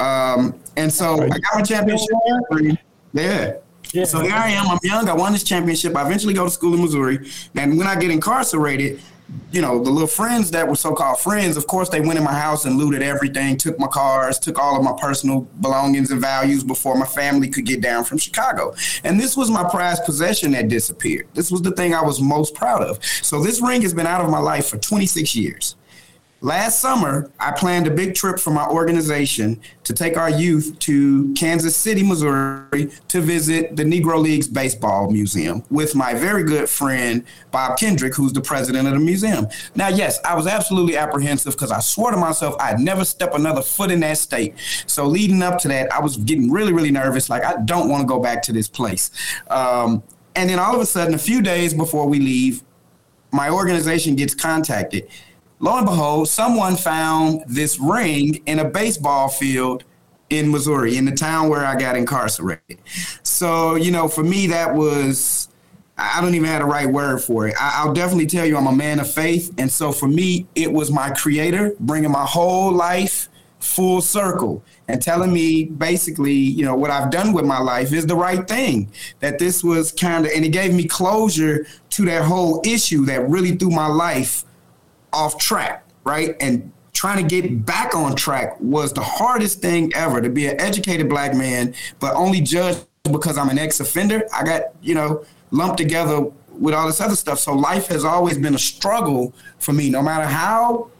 Um, 0.00 0.58
and 0.76 0.92
so 0.92 1.22
I 1.22 1.28
got 1.28 1.54
my 1.54 1.62
championship. 1.62 2.08
Yeah. 3.12 3.54
yeah. 3.92 4.04
So 4.04 4.20
here 4.20 4.32
I 4.34 4.50
am. 4.50 4.68
I'm 4.68 4.78
young. 4.82 5.08
I 5.08 5.14
won 5.14 5.32
this 5.32 5.44
championship. 5.44 5.96
I 5.96 6.04
eventually 6.06 6.34
go 6.34 6.44
to 6.44 6.50
school 6.50 6.74
in 6.74 6.82
Missouri. 6.82 7.30
And 7.54 7.78
when 7.78 7.86
I 7.86 7.96
get 7.96 8.10
incarcerated, 8.10 9.00
you 9.52 9.62
know, 9.62 9.82
the 9.82 9.90
little 9.90 10.08
friends 10.08 10.50
that 10.50 10.68
were 10.68 10.76
so-called 10.76 11.18
friends, 11.18 11.56
of 11.56 11.66
course, 11.66 11.88
they 11.88 12.00
went 12.00 12.18
in 12.18 12.24
my 12.24 12.34
house 12.34 12.66
and 12.66 12.76
looted 12.76 13.02
everything, 13.02 13.56
took 13.56 13.78
my 13.78 13.86
cars, 13.86 14.38
took 14.38 14.58
all 14.58 14.76
of 14.76 14.84
my 14.84 14.94
personal 15.00 15.42
belongings 15.60 16.10
and 16.10 16.20
values 16.20 16.62
before 16.62 16.96
my 16.96 17.06
family 17.06 17.48
could 17.48 17.64
get 17.64 17.80
down 17.80 18.04
from 18.04 18.18
Chicago. 18.18 18.74
And 19.02 19.18
this 19.18 19.36
was 19.36 19.50
my 19.50 19.68
prized 19.68 20.04
possession 20.04 20.52
that 20.52 20.68
disappeared. 20.68 21.28
This 21.34 21.50
was 21.50 21.62
the 21.62 21.70
thing 21.72 21.94
I 21.94 22.02
was 22.02 22.20
most 22.20 22.54
proud 22.54 22.82
of. 22.82 23.02
So 23.04 23.42
this 23.42 23.62
ring 23.62 23.82
has 23.82 23.94
been 23.94 24.06
out 24.06 24.22
of 24.22 24.30
my 24.30 24.40
life 24.40 24.66
for 24.66 24.76
26 24.76 25.34
years. 25.34 25.76
Last 26.44 26.80
summer, 26.80 27.30
I 27.40 27.52
planned 27.52 27.86
a 27.86 27.90
big 27.90 28.14
trip 28.14 28.38
for 28.38 28.50
my 28.50 28.66
organization 28.66 29.62
to 29.84 29.94
take 29.94 30.18
our 30.18 30.28
youth 30.28 30.78
to 30.80 31.32
Kansas 31.32 31.74
City, 31.74 32.02
Missouri 32.02 32.90
to 33.08 33.22
visit 33.22 33.76
the 33.76 33.82
Negro 33.82 34.20
Leagues 34.20 34.46
Baseball 34.46 35.10
Museum 35.10 35.64
with 35.70 35.94
my 35.94 36.12
very 36.12 36.42
good 36.44 36.68
friend, 36.68 37.24
Bob 37.50 37.78
Kendrick, 37.78 38.14
who's 38.14 38.34
the 38.34 38.42
president 38.42 38.86
of 38.86 38.92
the 38.92 39.00
museum. 39.00 39.48
Now, 39.74 39.88
yes, 39.88 40.20
I 40.22 40.34
was 40.34 40.46
absolutely 40.46 40.98
apprehensive 40.98 41.54
because 41.54 41.72
I 41.72 41.80
swore 41.80 42.10
to 42.10 42.18
myself 42.18 42.56
I'd 42.60 42.78
never 42.78 43.06
step 43.06 43.32
another 43.32 43.62
foot 43.62 43.90
in 43.90 44.00
that 44.00 44.18
state. 44.18 44.54
So, 44.84 45.06
leading 45.06 45.42
up 45.42 45.58
to 45.60 45.68
that, 45.68 45.90
I 45.94 46.00
was 46.00 46.18
getting 46.18 46.50
really, 46.50 46.74
really 46.74 46.90
nervous. 46.90 47.30
Like, 47.30 47.42
I 47.42 47.56
don't 47.64 47.88
want 47.88 48.02
to 48.02 48.06
go 48.06 48.20
back 48.20 48.42
to 48.42 48.52
this 48.52 48.68
place. 48.68 49.10
Um, 49.48 50.02
and 50.36 50.50
then 50.50 50.58
all 50.58 50.74
of 50.74 50.82
a 50.82 50.86
sudden, 50.86 51.14
a 51.14 51.18
few 51.18 51.40
days 51.40 51.72
before 51.72 52.06
we 52.06 52.18
leave, 52.18 52.62
my 53.32 53.48
organization 53.48 54.14
gets 54.14 54.34
contacted 54.34 55.08
lo 55.58 55.78
and 55.78 55.86
behold, 55.86 56.28
someone 56.28 56.76
found 56.76 57.44
this 57.46 57.78
ring 57.78 58.42
in 58.46 58.58
a 58.58 58.64
baseball 58.64 59.28
field 59.28 59.84
in 60.30 60.50
Missouri, 60.50 60.96
in 60.96 61.04
the 61.04 61.12
town 61.12 61.48
where 61.48 61.64
I 61.64 61.76
got 61.76 61.96
incarcerated. 61.96 62.78
So, 63.22 63.74
you 63.74 63.90
know, 63.90 64.08
for 64.08 64.24
me, 64.24 64.46
that 64.48 64.74
was, 64.74 65.48
I 65.96 66.20
don't 66.20 66.34
even 66.34 66.48
have 66.48 66.60
the 66.60 66.66
right 66.66 66.88
word 66.88 67.18
for 67.18 67.46
it. 67.46 67.54
I, 67.60 67.84
will 67.84 67.94
definitely 67.94 68.26
tell 68.26 68.46
you 68.46 68.56
I'm 68.56 68.66
a 68.66 68.72
man 68.72 69.00
of 69.00 69.10
faith. 69.10 69.52
And 69.58 69.70
so 69.70 69.92
for 69.92 70.08
me, 70.08 70.46
it 70.54 70.72
was 70.72 70.90
my 70.90 71.10
creator 71.10 71.74
bringing 71.78 72.10
my 72.10 72.24
whole 72.24 72.72
life 72.72 73.28
full 73.60 74.02
circle 74.02 74.62
and 74.88 75.00
telling 75.00 75.32
me 75.32 75.64
basically, 75.64 76.34
you 76.34 76.64
know, 76.64 76.74
what 76.74 76.90
I've 76.90 77.10
done 77.10 77.32
with 77.32 77.46
my 77.46 77.58
life 77.58 77.92
is 77.92 78.06
the 78.06 78.16
right 78.16 78.46
thing. 78.46 78.90
That 79.20 79.38
this 79.38 79.64
was 79.64 79.92
kind 79.92 80.26
of, 80.26 80.32
and 80.32 80.44
it 80.44 80.50
gave 80.50 80.74
me 80.74 80.86
closure 80.86 81.66
to 81.90 82.04
that 82.06 82.24
whole 82.24 82.60
issue 82.64 83.04
that 83.06 83.28
really 83.28 83.52
threw 83.52 83.70
my 83.70 83.86
life 83.86 84.44
off 85.14 85.38
track, 85.38 85.86
right? 86.04 86.36
And 86.40 86.72
trying 86.92 87.26
to 87.26 87.40
get 87.40 87.64
back 87.66 87.94
on 87.94 88.14
track 88.14 88.56
was 88.60 88.92
the 88.92 89.02
hardest 89.02 89.60
thing 89.60 89.92
ever 89.94 90.20
to 90.20 90.28
be 90.28 90.46
an 90.46 90.60
educated 90.60 91.08
black 91.08 91.34
man, 91.34 91.74
but 92.00 92.14
only 92.14 92.40
judged 92.40 92.86
because 93.04 93.36
I'm 93.36 93.50
an 93.50 93.58
ex 93.58 93.80
offender. 93.80 94.22
I 94.32 94.44
got, 94.44 94.62
you 94.80 94.94
know, 94.94 95.24
lumped 95.50 95.76
together 95.76 96.26
with 96.58 96.74
all 96.74 96.86
this 96.86 97.00
other 97.00 97.16
stuff. 97.16 97.38
So 97.38 97.52
life 97.54 97.88
has 97.88 98.04
always 98.04 98.38
been 98.38 98.54
a 98.54 98.58
struggle 98.58 99.34
for 99.58 99.72
me, 99.72 99.90
no 99.90 100.02
matter 100.02 100.24
how, 100.24 100.90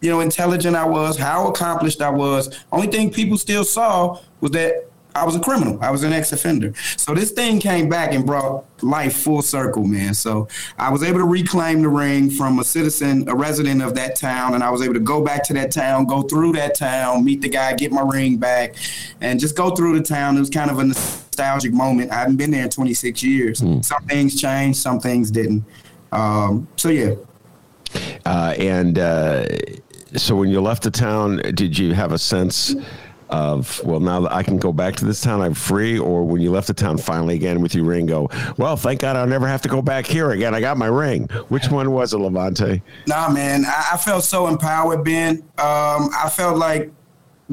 you 0.00 0.10
know, 0.10 0.20
intelligent 0.20 0.76
I 0.76 0.84
was, 0.84 1.16
how 1.16 1.48
accomplished 1.48 2.02
I 2.02 2.10
was. 2.10 2.54
Only 2.70 2.88
thing 2.88 3.10
people 3.10 3.38
still 3.38 3.64
saw 3.64 4.20
was 4.40 4.50
that 4.52 4.90
I 5.18 5.24
was 5.24 5.34
a 5.36 5.40
criminal. 5.40 5.78
I 5.82 5.90
was 5.90 6.04
an 6.04 6.12
ex-offender. 6.12 6.72
So 6.96 7.14
this 7.14 7.30
thing 7.32 7.58
came 7.60 7.88
back 7.88 8.12
and 8.12 8.24
brought 8.24 8.64
life 8.82 9.16
full 9.16 9.42
circle, 9.42 9.84
man. 9.84 10.14
So 10.14 10.48
I 10.78 10.90
was 10.90 11.02
able 11.02 11.18
to 11.18 11.24
reclaim 11.24 11.82
the 11.82 11.88
ring 11.88 12.30
from 12.30 12.58
a 12.60 12.64
citizen, 12.64 13.28
a 13.28 13.34
resident 13.34 13.82
of 13.82 13.94
that 13.96 14.16
town, 14.16 14.54
and 14.54 14.62
I 14.62 14.70
was 14.70 14.82
able 14.82 14.94
to 14.94 15.00
go 15.00 15.22
back 15.22 15.42
to 15.48 15.52
that 15.54 15.72
town, 15.72 16.06
go 16.06 16.22
through 16.22 16.52
that 16.52 16.74
town, 16.76 17.24
meet 17.24 17.40
the 17.40 17.48
guy, 17.48 17.74
get 17.74 17.90
my 17.92 18.02
ring 18.02 18.36
back, 18.36 18.74
and 19.20 19.40
just 19.40 19.56
go 19.56 19.70
through 19.70 19.98
the 19.98 20.04
town. 20.04 20.36
It 20.36 20.40
was 20.40 20.50
kind 20.50 20.70
of 20.70 20.78
a 20.78 20.84
nostalgic 20.84 21.72
moment. 21.72 22.10
I 22.12 22.16
haven't 22.16 22.36
been 22.36 22.50
there 22.50 22.64
in 22.64 22.70
26 22.70 23.22
years. 23.22 23.58
Some 23.58 24.04
things 24.08 24.40
changed, 24.40 24.78
some 24.78 25.00
things 25.00 25.30
didn't. 25.30 25.64
Um, 26.12 26.68
so 26.76 26.88
yeah, 26.88 27.14
Uh, 28.24 28.54
and 28.58 28.98
uh, 28.98 29.46
so 30.16 30.36
when 30.36 30.48
you 30.48 30.60
left 30.60 30.82
the 30.82 30.90
town, 30.90 31.38
did 31.54 31.76
you 31.78 31.92
have 31.94 32.12
a 32.12 32.18
sense 32.18 32.74
of, 33.30 33.82
well, 33.84 34.00
now 34.00 34.20
that 34.20 34.32
I 34.32 34.42
can 34.42 34.56
go 34.56 34.72
back 34.72 34.96
to 34.96 35.04
this 35.04 35.20
town, 35.20 35.40
I'm 35.40 35.54
free? 35.54 35.98
Or 35.98 36.24
when 36.24 36.40
you 36.40 36.50
left 36.50 36.66
the 36.66 36.74
town 36.74 36.98
finally 36.98 37.34
again 37.34 37.60
with 37.60 37.74
your 37.74 37.84
ring, 37.84 38.06
go, 38.06 38.28
well, 38.56 38.76
thank 38.76 39.00
God 39.00 39.16
I'll 39.16 39.26
never 39.26 39.46
have 39.46 39.62
to 39.62 39.68
go 39.68 39.82
back 39.82 40.06
here 40.06 40.30
again. 40.30 40.54
I 40.54 40.60
got 40.60 40.76
my 40.76 40.86
ring. 40.86 41.28
Which 41.48 41.68
one 41.68 41.90
was 41.90 42.14
it, 42.14 42.18
Lavonte? 42.18 42.82
Nah, 43.06 43.30
man, 43.30 43.64
I, 43.66 43.96
felt 43.96 44.24
so 44.24 44.46
empowered, 44.46 45.04
Ben. 45.04 45.38
Um, 45.58 46.10
I 46.16 46.30
felt 46.32 46.56
like 46.56 46.90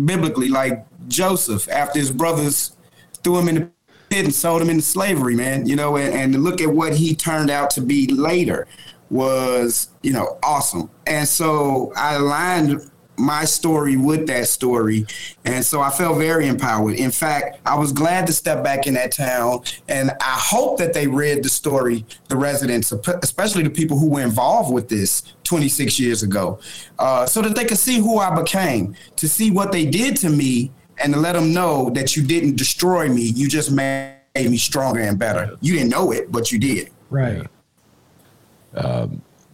biblically, 0.05 0.49
like 0.49 0.85
Joseph 1.07 1.69
after 1.69 1.99
his 1.99 2.11
brothers 2.11 2.75
threw 3.23 3.39
him 3.39 3.49
in 3.49 3.55
the 3.55 3.69
pit 4.09 4.25
and 4.25 4.33
sold 4.33 4.61
him 4.61 4.69
into 4.69 4.83
slavery, 4.83 5.35
man. 5.35 5.65
You 5.65 5.75
know, 5.75 5.97
and, 5.97 6.13
and 6.13 6.43
look 6.43 6.61
at 6.61 6.69
what 6.69 6.95
he 6.95 7.15
turned 7.15 7.49
out 7.49 7.69
to 7.71 7.81
be 7.81 8.07
later 8.07 8.67
was, 9.09 9.89
you 10.01 10.13
know, 10.13 10.37
awesome. 10.43 10.89
And 11.05 11.27
so 11.27 11.91
I 11.95 12.15
aligned 12.15 12.89
my 13.17 13.45
story 13.45 13.97
with 13.97 14.27
that 14.27 14.47
story. 14.47 15.05
And 15.45 15.63
so 15.63 15.81
I 15.81 15.89
felt 15.89 16.17
very 16.17 16.47
empowered. 16.47 16.95
In 16.95 17.11
fact, 17.11 17.59
I 17.65 17.77
was 17.77 17.91
glad 17.91 18.27
to 18.27 18.33
step 18.33 18.63
back 18.63 18.87
in 18.87 18.93
that 18.95 19.11
town. 19.11 19.61
And 19.87 20.11
I 20.21 20.37
hope 20.37 20.77
that 20.79 20.93
they 20.93 21.07
read 21.07 21.43
the 21.43 21.49
story, 21.49 22.05
the 22.27 22.37
residents, 22.37 22.91
especially 22.91 23.63
the 23.63 23.69
people 23.69 23.97
who 23.97 24.09
were 24.09 24.21
involved 24.21 24.73
with 24.73 24.89
this 24.89 25.23
26 25.43 25.99
years 25.99 26.23
ago, 26.23 26.59
uh, 26.99 27.25
so 27.25 27.41
that 27.41 27.55
they 27.55 27.65
could 27.65 27.77
see 27.77 27.99
who 27.99 28.17
I 28.17 28.35
became, 28.35 28.95
to 29.15 29.29
see 29.29 29.51
what 29.51 29.71
they 29.71 29.85
did 29.85 30.17
to 30.17 30.29
me, 30.29 30.71
and 30.97 31.13
to 31.13 31.19
let 31.19 31.33
them 31.33 31.53
know 31.53 31.89
that 31.91 32.15
you 32.15 32.23
didn't 32.23 32.55
destroy 32.55 33.09
me. 33.09 33.21
You 33.21 33.47
just 33.49 33.71
made 33.71 34.17
me 34.35 34.57
stronger 34.57 35.01
and 35.01 35.19
better. 35.19 35.57
You 35.61 35.73
didn't 35.73 35.89
know 35.89 36.11
it, 36.11 36.31
but 36.31 36.51
you 36.51 36.59
did. 36.59 36.89
Right. 37.09 37.45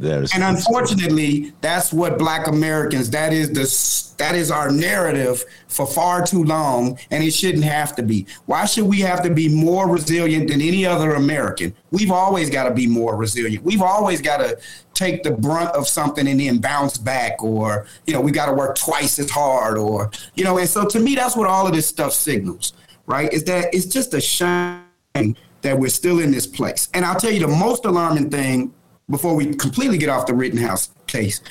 There's, 0.01 0.33
And 0.33 0.43
unfortunately, 0.43 1.53
that's 1.61 1.93
what 1.93 2.17
Black 2.17 2.47
Americans. 2.47 3.11
That 3.11 3.33
is 3.33 3.49
the 3.49 4.17
that 4.17 4.33
is 4.33 4.49
our 4.49 4.71
narrative 4.71 5.45
for 5.67 5.85
far 5.85 6.25
too 6.25 6.43
long, 6.43 6.97
and 7.11 7.23
it 7.23 7.31
shouldn't 7.31 7.63
have 7.63 7.95
to 7.97 8.03
be. 8.03 8.25
Why 8.47 8.65
should 8.65 8.85
we 8.85 8.99
have 9.01 9.21
to 9.23 9.29
be 9.29 9.47
more 9.47 9.87
resilient 9.87 10.49
than 10.49 10.59
any 10.59 10.87
other 10.87 11.13
American? 11.13 11.75
We've 11.91 12.11
always 12.11 12.49
got 12.49 12.63
to 12.63 12.73
be 12.73 12.87
more 12.87 13.15
resilient. 13.15 13.63
We've 13.63 13.81
always 13.81 14.21
got 14.21 14.37
to 14.37 14.59
take 14.95 15.21
the 15.21 15.31
brunt 15.31 15.69
of 15.75 15.87
something 15.87 16.27
and 16.27 16.39
then 16.39 16.57
bounce 16.57 16.97
back, 16.97 17.43
or 17.43 17.85
you 18.07 18.13
know, 18.15 18.21
we 18.21 18.31
got 18.31 18.47
to 18.47 18.53
work 18.53 18.75
twice 18.77 19.19
as 19.19 19.29
hard, 19.29 19.77
or 19.77 20.09
you 20.33 20.43
know. 20.43 20.57
And 20.57 20.67
so, 20.67 20.87
to 20.87 20.99
me, 20.99 21.13
that's 21.13 21.35
what 21.35 21.47
all 21.47 21.67
of 21.67 21.73
this 21.73 21.85
stuff 21.85 22.13
signals, 22.13 22.73
right? 23.05 23.31
Is 23.31 23.43
that 23.43 23.71
it's 23.71 23.85
just 23.85 24.15
a 24.15 24.21
shame 24.21 24.81
that 25.13 25.77
we're 25.77 25.89
still 25.89 26.19
in 26.19 26.31
this 26.31 26.47
place. 26.47 26.89
And 26.95 27.05
I'll 27.05 27.19
tell 27.19 27.31
you 27.31 27.39
the 27.39 27.47
most 27.47 27.85
alarming 27.85 28.31
thing 28.31 28.73
before 29.11 29.35
we 29.35 29.53
completely 29.53 29.97
get 29.97 30.09
off 30.09 30.25
the 30.25 30.33
Rittenhouse 30.33 30.89
case, 31.07 31.41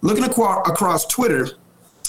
looking 0.00 0.24
aqua- 0.24 0.62
across 0.62 1.06
Twitter 1.06 1.50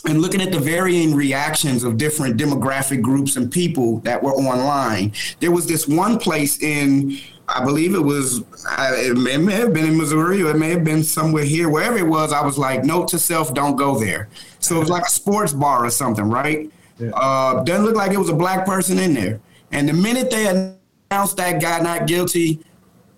and 0.05 0.21
looking 0.21 0.41
at 0.41 0.51
the 0.51 0.59
varying 0.59 1.13
reactions 1.13 1.83
of 1.83 1.97
different 1.97 2.37
demographic 2.37 3.01
groups 3.01 3.35
and 3.35 3.51
people 3.51 3.99
that 3.99 4.21
were 4.23 4.31
online, 4.33 5.13
there 5.39 5.51
was 5.51 5.67
this 5.67 5.87
one 5.87 6.17
place 6.17 6.61
in, 6.61 7.17
I 7.47 7.63
believe 7.63 7.93
it 7.93 7.99
was, 8.03 8.41
I- 8.67 8.95
it 8.95 9.17
may, 9.17 9.33
it 9.35 9.37
may 9.39 9.53
have 9.53 9.73
been 9.73 9.85
in 9.85 9.97
Missouri 9.97 10.41
or 10.41 10.51
it 10.51 10.57
may 10.57 10.71
have 10.71 10.83
been 10.83 11.03
somewhere 11.03 11.43
here, 11.43 11.69
wherever 11.69 11.97
it 11.97 12.07
was. 12.07 12.33
I 12.33 12.43
was 12.43 12.57
like, 12.57 12.83
note 12.83 13.07
to 13.09 13.19
self, 13.19 13.53
don't 13.53 13.75
go 13.75 13.99
there. 13.99 14.29
So 14.59 14.75
it 14.77 14.79
was 14.79 14.89
like 14.89 15.03
a 15.05 15.09
sports 15.09 15.53
bar 15.53 15.85
or 15.85 15.89
something, 15.89 16.25
right? 16.29 16.69
Uh, 17.13 17.63
doesn't 17.63 17.85
look 17.85 17.95
like 17.95 18.11
it 18.11 18.17
was 18.17 18.29
a 18.29 18.35
black 18.35 18.65
person 18.65 18.97
in 18.99 19.13
there. 19.13 19.39
And 19.71 19.87
the 19.89 19.93
minute 19.93 20.29
they 20.31 20.47
announced 20.47 21.37
that 21.37 21.61
guy 21.61 21.79
not 21.79 22.07
guilty, 22.07 22.59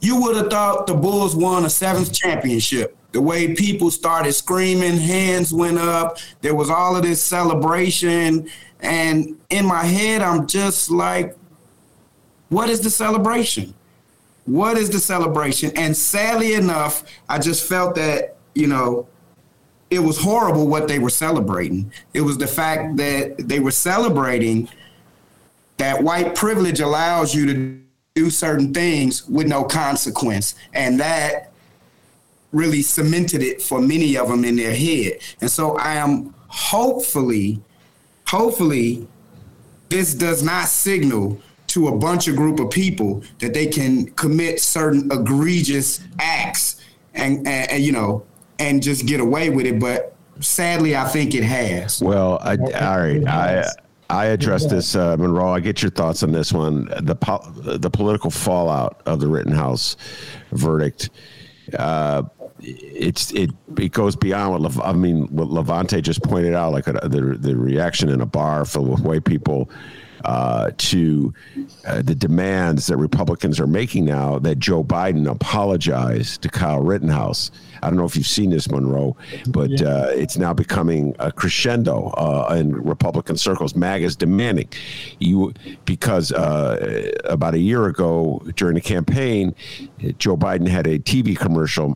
you 0.05 0.21
would 0.21 0.35
have 0.35 0.49
thought 0.51 0.85
the 0.85 0.93
Bulls 0.93 1.35
won 1.35 1.65
a 1.65 1.69
seventh 1.69 2.13
championship. 2.13 2.95
The 3.11 3.21
way 3.21 3.55
people 3.55 3.89
started 3.89 4.33
screaming, 4.33 4.97
hands 4.97 5.51
went 5.51 5.79
up, 5.79 6.19
there 6.41 6.53
was 6.53 6.69
all 6.69 6.95
of 6.95 7.03
this 7.03 7.23
celebration. 7.23 8.47
And 8.81 9.39
in 9.49 9.65
my 9.65 9.83
head, 9.83 10.21
I'm 10.21 10.45
just 10.45 10.91
like, 10.91 11.35
what 12.49 12.69
is 12.69 12.81
the 12.81 12.89
celebration? 12.89 13.73
What 14.45 14.77
is 14.77 14.91
the 14.91 14.99
celebration? 14.99 15.71
And 15.75 15.97
sadly 15.97 16.53
enough, 16.53 17.03
I 17.27 17.39
just 17.39 17.67
felt 17.67 17.95
that, 17.95 18.37
you 18.53 18.67
know, 18.67 19.07
it 19.89 19.99
was 19.99 20.19
horrible 20.19 20.67
what 20.67 20.87
they 20.87 20.99
were 20.99 21.09
celebrating. 21.09 21.91
It 22.13 22.21
was 22.21 22.37
the 22.37 22.47
fact 22.47 22.97
that 22.97 23.37
they 23.39 23.59
were 23.59 23.71
celebrating 23.71 24.69
that 25.77 26.03
white 26.03 26.35
privilege 26.35 26.79
allows 26.79 27.33
you 27.33 27.45
to 27.47 27.84
do 28.15 28.29
certain 28.29 28.73
things 28.73 29.27
with 29.27 29.45
no 29.45 29.65
consequence. 29.65 30.55
And 30.73 30.99
that 31.01 31.51
really 32.53 32.81
cemented 32.81 33.43
it 33.43 33.61
for 33.61 33.81
many 33.81 34.17
of 34.17 34.29
them 34.29 34.45
in 34.45 34.55
their 34.55 34.73
head. 34.73 35.19
And 35.41 35.51
so 35.51 35.77
I 35.77 35.95
am 35.95 36.33
hopefully, 36.47 37.59
hopefully, 38.25 39.05
this 39.89 40.13
does 40.13 40.41
not 40.41 40.69
signal 40.69 41.41
to 41.67 41.89
a 41.89 41.97
bunch 41.97 42.29
of 42.29 42.37
group 42.37 42.61
of 42.61 42.71
people 42.71 43.21
that 43.39 43.53
they 43.53 43.67
can 43.67 44.05
commit 44.11 44.61
certain 44.61 45.11
egregious 45.11 45.99
acts 46.17 46.81
and, 47.13 47.39
and, 47.39 47.69
and 47.69 47.83
you 47.83 47.91
know 47.91 48.25
and 48.59 48.81
just 48.81 49.05
get 49.05 49.19
away 49.19 49.49
with 49.49 49.65
it. 49.65 49.77
But 49.77 50.15
sadly, 50.39 50.95
I 50.95 51.05
think 51.09 51.35
it 51.35 51.43
has. 51.43 52.01
Well, 52.01 52.39
I, 52.41 52.55
all 52.55 52.99
right. 52.99 53.27
I 53.27 53.65
I 54.09 54.25
addressed 54.25 54.69
this, 54.69 54.95
uh, 54.95 55.17
Monroe. 55.17 55.49
I 55.53 55.59
get 55.59 55.81
your 55.81 55.91
thoughts 55.91 56.21
on 56.23 56.31
this 56.31 56.53
one. 56.53 56.85
The 57.01 57.15
po- 57.15 57.43
the 57.55 57.89
political 57.89 58.29
fallout 58.29 59.01
of 59.05 59.19
the 59.19 59.27
Rittenhouse 59.27 59.97
verdict. 60.51 61.09
Uh, 61.77 62.23
it's 62.59 63.31
it 63.31 63.49
it 63.77 63.91
goes 63.91 64.15
beyond 64.15 64.51
what 64.51 64.61
Lev- 64.61 64.81
I 64.81 64.93
mean. 64.93 65.27
What 65.27 65.49
Lavonte 65.49 66.01
just 66.01 66.21
pointed 66.23 66.53
out, 66.53 66.71
like 66.71 66.87
uh, 66.87 66.93
the 67.07 67.35
the 67.39 67.55
reaction 67.55 68.09
in 68.09 68.21
a 68.21 68.25
bar 68.25 68.65
filled 68.65 68.89
with 68.89 69.01
white 69.01 69.25
people. 69.25 69.69
Uh, 70.25 70.71
to 70.77 71.31
uh, 71.85 72.01
the 72.01 72.15
demands 72.15 72.87
that 72.87 72.97
Republicans 72.97 73.59
are 73.59 73.67
making 73.67 74.05
now 74.05 74.39
that 74.39 74.57
Joe 74.57 74.83
Biden 74.83 75.29
apologize 75.29 76.39
to 76.39 76.49
Kyle 76.49 76.81
Rittenhouse. 76.81 77.51
I 77.83 77.89
don't 77.89 77.97
know 77.97 78.05
if 78.05 78.15
you've 78.15 78.25
seen 78.25 78.49
this, 78.49 78.67
Monroe, 78.71 79.15
but 79.49 79.79
uh, 79.83 80.07
it's 80.09 80.35
now 80.35 80.51
becoming 80.51 81.15
a 81.19 81.31
crescendo 81.31 82.07
uh, 82.17 82.55
in 82.57 82.73
Republican 82.73 83.37
circles. 83.37 83.75
MAGA's 83.75 84.15
demanding 84.15 84.67
you 85.19 85.53
because 85.85 86.31
uh, 86.31 87.11
about 87.25 87.53
a 87.53 87.59
year 87.59 87.85
ago 87.85 88.41
during 88.55 88.73
the 88.73 88.81
campaign, 88.81 89.53
Joe 90.17 90.35
Biden 90.35 90.67
had 90.67 90.87
a 90.87 90.97
TV 90.97 91.37
commercial 91.37 91.95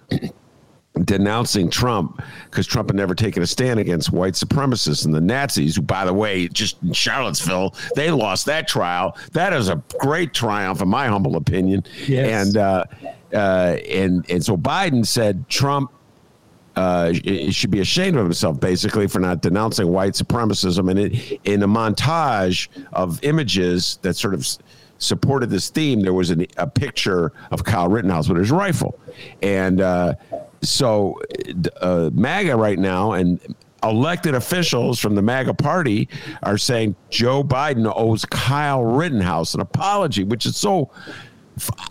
denouncing 1.06 1.70
Trump 1.70 2.22
because 2.46 2.68
Trump 2.68 2.90
had 2.90 2.96
never 2.96 3.16
taken 3.16 3.44
a 3.44 3.48
stand 3.48 3.80
against 3.80 4.12
white 4.12 4.34
supremacists 4.34 5.06
and 5.06 5.14
the 5.14 5.22
Nazis, 5.22 5.76
who, 5.76 5.82
by 5.82 6.06
the 6.06 6.14
way, 6.14 6.48
just 6.48 6.82
in 6.84 6.94
Charlottesville, 6.94 7.76
they 7.96 8.12
lost 8.12 8.46
that 8.46 8.68
trial. 8.68 9.18
That 9.34 9.54
is 9.54 9.70
a 9.70 9.82
great 10.00 10.34
triumph, 10.34 10.82
in 10.82 10.88
my 10.88 11.08
humble 11.08 11.36
opinion. 11.36 11.84
Yes. 12.08 12.48
And 12.48 12.58
uh, 12.58 12.84
uh, 13.34 13.78
and 13.88 14.30
and 14.30 14.44
so 14.44 14.58
Biden 14.58 15.06
said 15.06 15.48
Trump 15.50 15.92
uh, 16.76 17.14
should 17.52 17.72
be 17.72 17.82
ashamed 17.82 18.18
of 18.18 18.24
himself, 18.24 18.60
basically, 18.60 19.08
for 19.08 19.20
not 19.20 19.42
denouncing 19.42 19.88
white 19.92 20.14
supremacism. 20.14 20.90
And 20.90 21.00
it, 21.00 21.40
in 21.44 21.64
a 21.64 21.68
montage 21.68 22.70
of 22.94 23.24
images 23.24 24.00
that 24.02 24.16
sort 24.16 24.34
of 24.34 24.48
supported 24.98 25.50
this 25.50 25.70
theme, 25.70 26.02
there 26.02 26.14
was 26.14 26.30
an, 26.30 26.46
a 26.58 26.68
picture 26.68 27.34
of 27.52 27.64
Kyle 27.64 27.90
Rittenhouse 27.90 28.30
with 28.30 28.38
his 28.38 28.52
rifle. 28.52 29.00
And 29.42 29.82
uh, 29.82 30.14
so 30.62 31.20
uh, 31.82 32.10
MAGA 32.14 32.56
right 32.56 32.80
now 32.80 33.14
and 33.14 33.40
elected 33.84 34.36
officials 34.36 35.00
from 35.00 35.16
the 35.16 35.22
MAGA 35.22 35.54
party 35.54 36.10
are 36.44 36.58
saying 36.58 36.96
Joe 37.10 37.44
Biden 37.44 37.92
owes 37.96 38.26
Kyle 38.26 38.84
Rittenhouse 38.84 39.54
an 39.54 39.62
apology, 39.62 40.24
which 40.24 40.46
is 40.46 40.58
so 40.58 40.92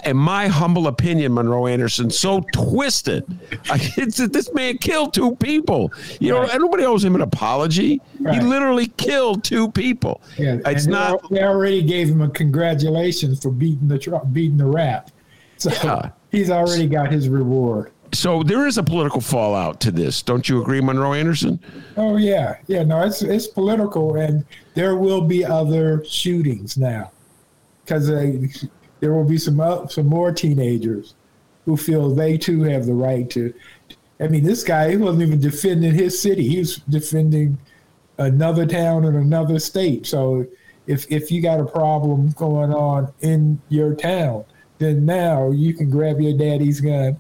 in 0.07 0.17
my 0.17 0.47
humble 0.49 0.87
opinion, 0.87 1.35
Monroe 1.35 1.67
Anderson, 1.67 2.09
so 2.11 2.41
twisted. 2.55 3.25
It's, 3.99 4.17
this 4.17 4.51
man 4.55 4.79
killed 4.79 5.13
two 5.13 5.37
people. 5.37 5.93
You 6.21 6.33
know, 6.33 6.41
Right. 6.43 6.59
nobody 6.59 6.85
owes 6.85 7.05
him 7.05 7.15
an 7.15 7.21
apology. 7.21 8.01
He 8.19 8.41
literally 8.41 8.87
killed 8.97 9.45
two 9.45 9.71
people. 9.71 10.23
Yeah, 10.39 10.59
it's 10.65 10.87
not. 10.87 11.29
They 11.31 11.43
already 11.43 11.83
gave 11.83 12.09
him 12.09 12.23
a 12.23 12.31
congratulations 12.31 13.43
for 13.43 13.51
beating 13.51 13.89
the 13.89 13.99
beating 14.33 14.57
the 14.57 14.65
rap. 14.67 15.11
So 15.59 15.71
Yeah. 15.71 16.11
he's 16.31 16.49
already 16.51 16.87
got 16.87 17.13
his 17.13 17.29
reward. 17.29 17.91
So 18.13 18.43
there 18.43 18.67
is 18.67 18.79
a 18.79 18.83
political 18.83 19.21
fallout 19.21 19.81
to 19.81 19.91
this. 19.91 20.23
Don't 20.23 20.49
you 20.49 20.61
agree, 20.61 20.81
Monroe 20.81 21.15
Anderson? 21.15 21.61
Oh 21.97 22.17
yeah, 22.17 22.57
yeah. 22.67 22.83
No, 22.83 23.03
it's 23.03 23.23
it's 23.23 23.47
political, 23.47 24.17
and 24.17 24.45
there 24.75 24.97
will 24.97 25.23
be 25.23 25.45
other 25.45 26.05
shootings 26.05 26.77
now, 26.77 27.11
because 27.85 28.11
uh, 28.11 28.37
there 29.01 29.13
will 29.13 29.25
be 29.25 29.39
some 29.39 29.61
uh, 29.61 29.87
some 29.89 30.07
more 30.07 30.33
teenagers 30.33 31.15
who 31.65 31.77
feel 31.77 32.15
they 32.15 32.39
too 32.39 32.63
have 32.63 32.87
the 32.87 32.95
right 32.95 33.29
to. 33.31 33.53
I 34.21 34.29
mean, 34.29 34.43
this 34.43 34.65
guy 34.65 34.91
he 34.91 34.97
wasn't 34.97 35.23
even 35.23 35.41
defending 35.41 35.95
his 35.95 36.21
city; 36.21 36.49
he 36.49 36.59
was 36.59 36.77
defending 36.89 37.59
another 38.19 38.67
town 38.67 39.05
in 39.05 39.17
another 39.17 39.59
state. 39.59 40.07
So 40.07 40.47
if 40.87 41.11
if 41.11 41.31
you 41.31 41.41
got 41.41 41.61
a 41.61 41.67
problem 41.67 42.31
going 42.33 42.73
on 42.73 43.13
in 43.21 43.61
your 43.69 43.95
town, 43.95 44.45
then 44.79 45.05
now 45.05 45.51
you 45.51 45.75
can 45.75 45.91
grab 45.91 46.21
your 46.21 46.37
daddy's 46.37 46.81
gun 46.81 47.19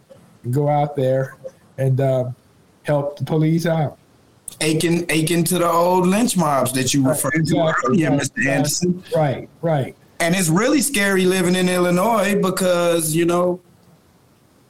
go 0.50 0.68
out 0.68 0.96
there 0.96 1.36
and 1.78 2.00
uh, 2.00 2.30
help 2.84 3.18
the 3.18 3.24
police 3.24 3.66
out. 3.66 3.98
Akin, 4.60 5.04
akin 5.10 5.44
to 5.44 5.58
the 5.58 5.68
old 5.70 6.06
lynch 6.06 6.36
mobs 6.36 6.72
that 6.72 6.92
you 6.94 7.06
referred 7.06 7.32
to 7.32 7.38
Exactly. 7.40 7.72
earlier, 7.88 8.10
Right, 8.10 8.20
Mr. 8.20 8.46
Anderson. 8.46 9.04
Right, 9.14 9.48
right. 9.62 9.94
And 10.20 10.34
it's 10.34 10.48
really 10.48 10.80
scary 10.80 11.26
living 11.26 11.54
in 11.54 11.68
Illinois 11.68 12.40
because, 12.40 13.14
you 13.14 13.24
know, 13.24 13.60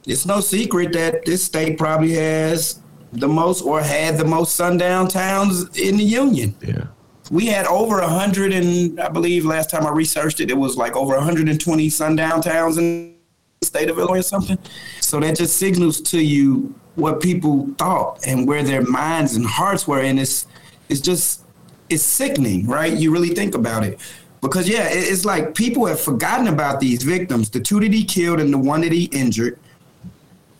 it's 0.05 0.25
no 0.25 0.41
secret 0.41 0.93
that 0.93 1.25
this 1.25 1.43
state 1.43 1.77
probably 1.77 2.11
has 2.13 2.81
the 3.13 3.27
most 3.27 3.61
or 3.63 3.81
had 3.81 4.17
the 4.17 4.25
most 4.25 4.55
sundown 4.55 5.07
towns 5.07 5.75
in 5.79 5.97
the 5.97 6.03
union. 6.03 6.55
Yeah. 6.61 6.85
We 7.31 7.47
had 7.47 7.65
over 7.67 7.99
100 7.99 8.53
and 8.53 8.99
I 8.99 9.09
believe 9.09 9.45
last 9.45 9.69
time 9.69 9.85
I 9.87 9.91
researched 9.91 10.39
it, 10.39 10.51
it 10.51 10.57
was 10.57 10.77
like 10.77 10.95
over 10.95 11.15
120 11.15 11.89
sundown 11.89 12.41
towns 12.41 12.77
in 12.77 12.83
the 12.83 13.13
state 13.61 13.89
of 13.89 13.97
Illinois 13.97 14.19
or 14.19 14.23
something. 14.23 14.57
So 15.01 15.19
that 15.19 15.35
just 15.35 15.57
signals 15.57 15.99
to 16.01 16.19
you 16.19 16.73
what 16.95 17.19
people 17.21 17.69
thought 17.77 18.25
and 18.25 18.47
where 18.47 18.63
their 18.63 18.81
minds 18.83 19.35
and 19.35 19.45
hearts 19.45 19.87
were. 19.87 19.99
And 19.99 20.19
it's, 20.19 20.47
it's 20.87 21.01
just, 21.01 21.41
it's 21.89 22.03
sickening, 22.03 22.67
right? 22.67 22.93
You 22.93 23.11
really 23.11 23.29
think 23.29 23.55
about 23.55 23.83
it. 23.83 23.99
Because, 24.41 24.69
yeah, 24.69 24.87
it's 24.89 25.25
like 25.25 25.55
people 25.55 25.85
have 25.85 25.99
forgotten 25.99 26.47
about 26.47 26.79
these 26.79 27.03
victims 27.03 27.49
the 27.49 27.59
two 27.59 27.81
that 27.81 27.91
he 27.91 28.05
killed 28.05 28.39
and 28.39 28.53
the 28.53 28.57
one 28.57 28.81
that 28.81 28.93
he 28.93 29.05
injured. 29.05 29.59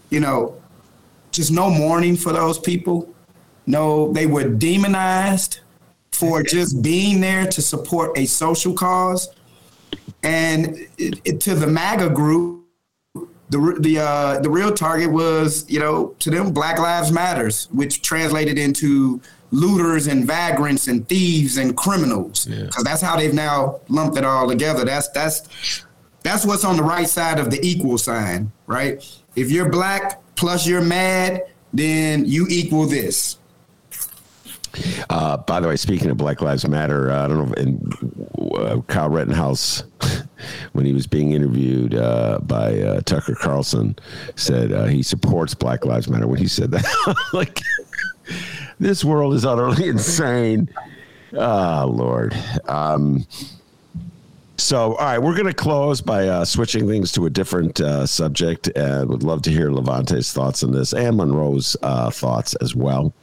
You 0.09 0.19
know, 0.19 0.61
just 1.31 1.51
no 1.51 1.69
mourning 1.69 2.17
for 2.17 2.33
those 2.33 2.59
people. 2.59 3.13
No, 3.65 4.11
they 4.11 4.25
were 4.25 4.49
demonized 4.49 5.59
for 6.11 6.43
just 6.43 6.81
being 6.81 7.21
there 7.21 7.45
to 7.47 7.61
support 7.61 8.17
a 8.17 8.25
social 8.25 8.73
cause. 8.73 9.29
And 10.23 10.75
to 10.97 11.55
the 11.55 11.67
MAGA 11.67 12.09
group, 12.09 12.58
the 13.49 13.77
the 13.79 13.99
uh, 13.99 14.39
the 14.39 14.49
real 14.49 14.71
target 14.71 15.11
was, 15.11 15.65
you 15.69 15.79
know, 15.79 16.15
to 16.19 16.29
them, 16.29 16.51
Black 16.51 16.77
Lives 16.79 17.11
Matters, 17.11 17.67
which 17.71 18.01
translated 18.01 18.57
into 18.57 19.19
looters 19.51 20.05
and 20.05 20.25
vagrants 20.25 20.87
and 20.87 21.07
thieves 21.07 21.57
and 21.57 21.75
criminals, 21.75 22.45
because 22.45 22.83
that's 22.83 23.01
how 23.01 23.17
they've 23.17 23.33
now 23.33 23.79
lumped 23.89 24.17
it 24.17 24.23
all 24.23 24.47
together. 24.47 24.85
That's 24.85 25.09
that's 25.09 25.83
that's 26.21 26.45
what's 26.45 26.63
on 26.63 26.77
the 26.77 26.83
right 26.83 27.09
side 27.09 27.39
of 27.39 27.49
the 27.49 27.59
equal 27.65 27.97
sign, 27.97 28.51
right? 28.67 29.03
If 29.35 29.49
you're 29.49 29.69
black 29.69 30.21
plus 30.35 30.67
you're 30.67 30.81
mad, 30.81 31.41
then 31.73 32.25
you 32.25 32.45
equal 32.49 32.85
this. 32.85 33.38
Uh, 35.09 35.37
by 35.37 35.59
the 35.59 35.67
way, 35.67 35.75
speaking 35.75 36.09
of 36.09 36.17
Black 36.17 36.41
Lives 36.41 36.67
Matter, 36.67 37.11
uh, 37.11 37.25
I 37.25 37.27
don't 37.27 37.49
know, 37.49 37.53
in 37.55 38.55
uh, 38.55 38.81
Kyle 38.87 39.09
Rittenhouse, 39.09 39.83
when 40.73 40.85
he 40.85 40.93
was 40.93 41.07
being 41.07 41.31
interviewed 41.31 41.95
uh, 41.95 42.39
by 42.41 42.79
uh, 42.79 43.01
Tucker 43.01 43.35
Carlson, 43.35 43.95
said 44.35 44.71
uh, 44.71 44.85
he 44.85 45.03
supports 45.03 45.53
Black 45.53 45.85
Lives 45.85 46.09
Matter. 46.09 46.27
When 46.27 46.39
he 46.39 46.47
said 46.47 46.71
that, 46.71 47.17
like, 47.33 47.61
this 48.79 49.03
world 49.03 49.33
is 49.33 49.45
utterly 49.45 49.87
insane. 49.87 50.69
Ah, 51.37 51.83
Lord. 51.83 52.35
Um, 52.67 53.25
so, 54.59 54.95
all 54.95 55.05
right, 55.05 55.19
we're 55.19 55.35
going 55.35 55.47
to 55.47 55.53
close 55.53 56.01
by 56.01 56.27
uh, 56.27 56.43
switching 56.43 56.87
things 56.87 57.13
to 57.13 57.25
a 57.25 57.29
different 57.29 57.79
uh, 57.79 58.05
subject, 58.05 58.67
and 58.75 59.09
would 59.09 59.23
love 59.23 59.41
to 59.43 59.51
hear 59.51 59.71
Lavonte's 59.71 60.33
thoughts 60.33 60.63
on 60.63 60.71
this 60.71 60.93
and 60.93 61.15
Monroe's 61.17 61.77
uh, 61.81 62.09
thoughts 62.09 62.55
as 62.55 62.75
well. 62.75 63.13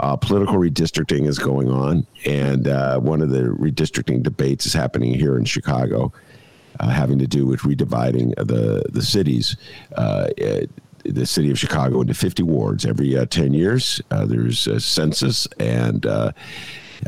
Uh, 0.00 0.16
political 0.16 0.54
redistricting 0.54 1.26
is 1.26 1.38
going 1.38 1.70
on, 1.70 2.06
and 2.24 2.66
uh, 2.66 2.98
one 2.98 3.20
of 3.20 3.28
the 3.28 3.42
redistricting 3.42 4.22
debates 4.22 4.64
is 4.64 4.72
happening 4.72 5.12
here 5.12 5.36
in 5.36 5.44
Chicago, 5.44 6.10
uh, 6.80 6.88
having 6.88 7.18
to 7.18 7.26
do 7.26 7.44
with 7.44 7.60
redividing 7.60 8.34
the 8.36 8.82
the 8.90 9.02
cities. 9.02 9.56
Uh, 9.96 10.28
the 11.04 11.24
city 11.24 11.50
of 11.50 11.58
Chicago 11.58 12.02
into 12.02 12.12
50 12.12 12.42
wards 12.42 12.84
every 12.84 13.16
uh, 13.16 13.24
10 13.24 13.54
years. 13.54 14.02
Uh, 14.10 14.26
there's 14.26 14.66
a 14.66 14.78
census, 14.78 15.48
and 15.58 16.04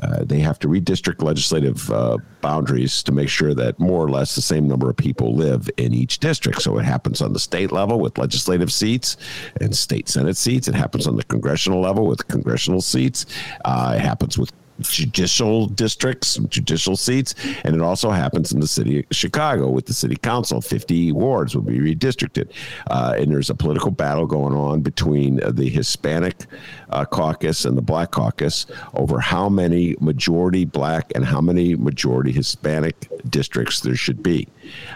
uh, 0.03 0.25
they 0.25 0.41
have 0.41 0.59
to 0.61 0.69
redistrict 0.69 1.23
legislative 1.23 1.91
uh, 1.91 2.17
boundaries 2.41 3.03
to 3.03 3.13
make 3.13 3.29
sure 3.29 3.55
that 3.55 3.79
more 3.79 4.05
or 4.05 4.11
less 4.11 4.35
the 4.35 4.43
same 4.43 4.67
number 4.67 4.89
of 4.89 4.97
people 4.97 5.35
live 5.35 5.69
in 5.77 5.93
each 5.93 6.19
district. 6.19 6.63
So 6.63 6.79
it 6.79 6.85
happens 6.85 7.21
on 7.21 7.33
the 7.33 7.39
state 7.39 7.73
level 7.73 8.01
with 8.01 8.19
legislative 8.19 8.73
seats 8.73 9.17
and 9.61 9.77
state 9.77 10.09
senate 10.09 10.37
seats. 10.37 10.69
It 10.69 10.75
happens 10.75 11.07
on 11.07 11.17
the 11.17 11.25
congressional 11.25 11.81
level 11.81 12.07
with 12.07 12.27
congressional 12.29 12.81
seats. 12.81 13.27
Uh, 13.65 13.95
it 13.97 14.01
happens 14.01 14.39
with 14.39 14.53
judicial 14.81 15.67
districts, 15.67 16.37
judicial 16.49 16.97
seats, 16.97 17.35
and 17.65 17.75
it 17.75 17.81
also 17.81 18.11
happens 18.11 18.53
in 18.53 18.61
the 18.61 18.67
city 18.67 19.01
of 19.01 19.07
Chicago 19.11 19.69
with 19.69 19.87
the 19.87 19.93
city 19.93 20.17
council. 20.17 20.61
50 20.61 21.13
wards 21.13 21.55
will 21.55 21.63
be 21.63 21.79
redistricted. 21.79 22.51
Uh, 22.91 23.15
and 23.17 23.31
there's 23.31 23.51
a 23.51 23.55
political 23.55 23.91
battle 23.91 24.27
going 24.27 24.55
on 24.55 24.81
between 24.81 25.37
the 25.37 25.69
Hispanic 25.69 26.47
uh, 26.91 27.05
caucus 27.05 27.65
and 27.65 27.77
the 27.77 27.83
black 27.83 28.11
caucus 28.11 28.67
over 28.95 29.21
how 29.21 29.49
many 29.49 29.97
majority 30.01 30.65
black 30.65 31.13
and 31.15 31.25
how 31.25 31.41
many 31.41 31.75
majority 31.75 32.33
Hispanic 32.33 33.09
districts 33.29 33.81
there 33.81 33.97
should 33.97 34.23
be. 34.23 34.49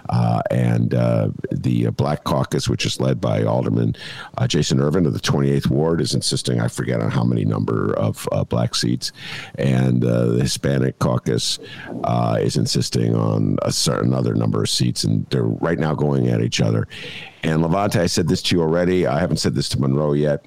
Uh, 0.09 0.41
and 0.51 0.95
uh, 0.95 1.29
the 1.51 1.91
Black 1.91 2.25
Caucus, 2.25 2.69
which 2.69 2.87
is 2.87 3.01
led 3.01 3.21
by 3.21 3.43
Alderman 3.43 3.97
uh, 4.39 4.47
Jason 4.47 4.81
Ervin 4.81 5.07
of 5.07 5.13
the 5.13 5.21
28th 5.21 5.69
Ward, 5.69 6.01
is 6.01 6.15
insisting, 6.15 6.61
I 6.61 6.69
forget 6.69 7.01
on 7.01 7.11
how 7.11 7.25
many 7.25 7.45
number 7.45 7.93
of 7.95 8.29
uh, 8.33 8.45
black 8.45 8.75
seats. 8.75 9.13
Uh, 9.75 10.27
the 10.27 10.41
Hispanic 10.43 10.99
Caucus 10.99 11.59
uh, 12.05 12.39
is 12.41 12.57
insisting 12.57 13.15
on 13.15 13.57
a 13.63 13.73
certain 13.73 14.15
other 14.15 14.35
number 14.35 14.63
of 14.63 14.69
seats. 14.69 15.05
And 15.05 15.27
they're 15.31 15.43
right 15.43 15.79
now 15.79 15.95
going 15.95 16.29
at 16.29 16.41
each 16.41 16.61
other. 16.61 16.87
And 17.43 17.63
Lavonte, 17.63 17.97
I 17.97 18.07
said 18.07 18.29
this 18.29 18.43
to 18.43 18.57
you 18.57 18.63
already. 18.63 19.07
I 19.07 19.19
haven't 19.19 19.39
said 19.39 19.55
this 19.55 19.69
to 19.71 19.81
Monroe 19.81 20.13
yet. 20.13 20.45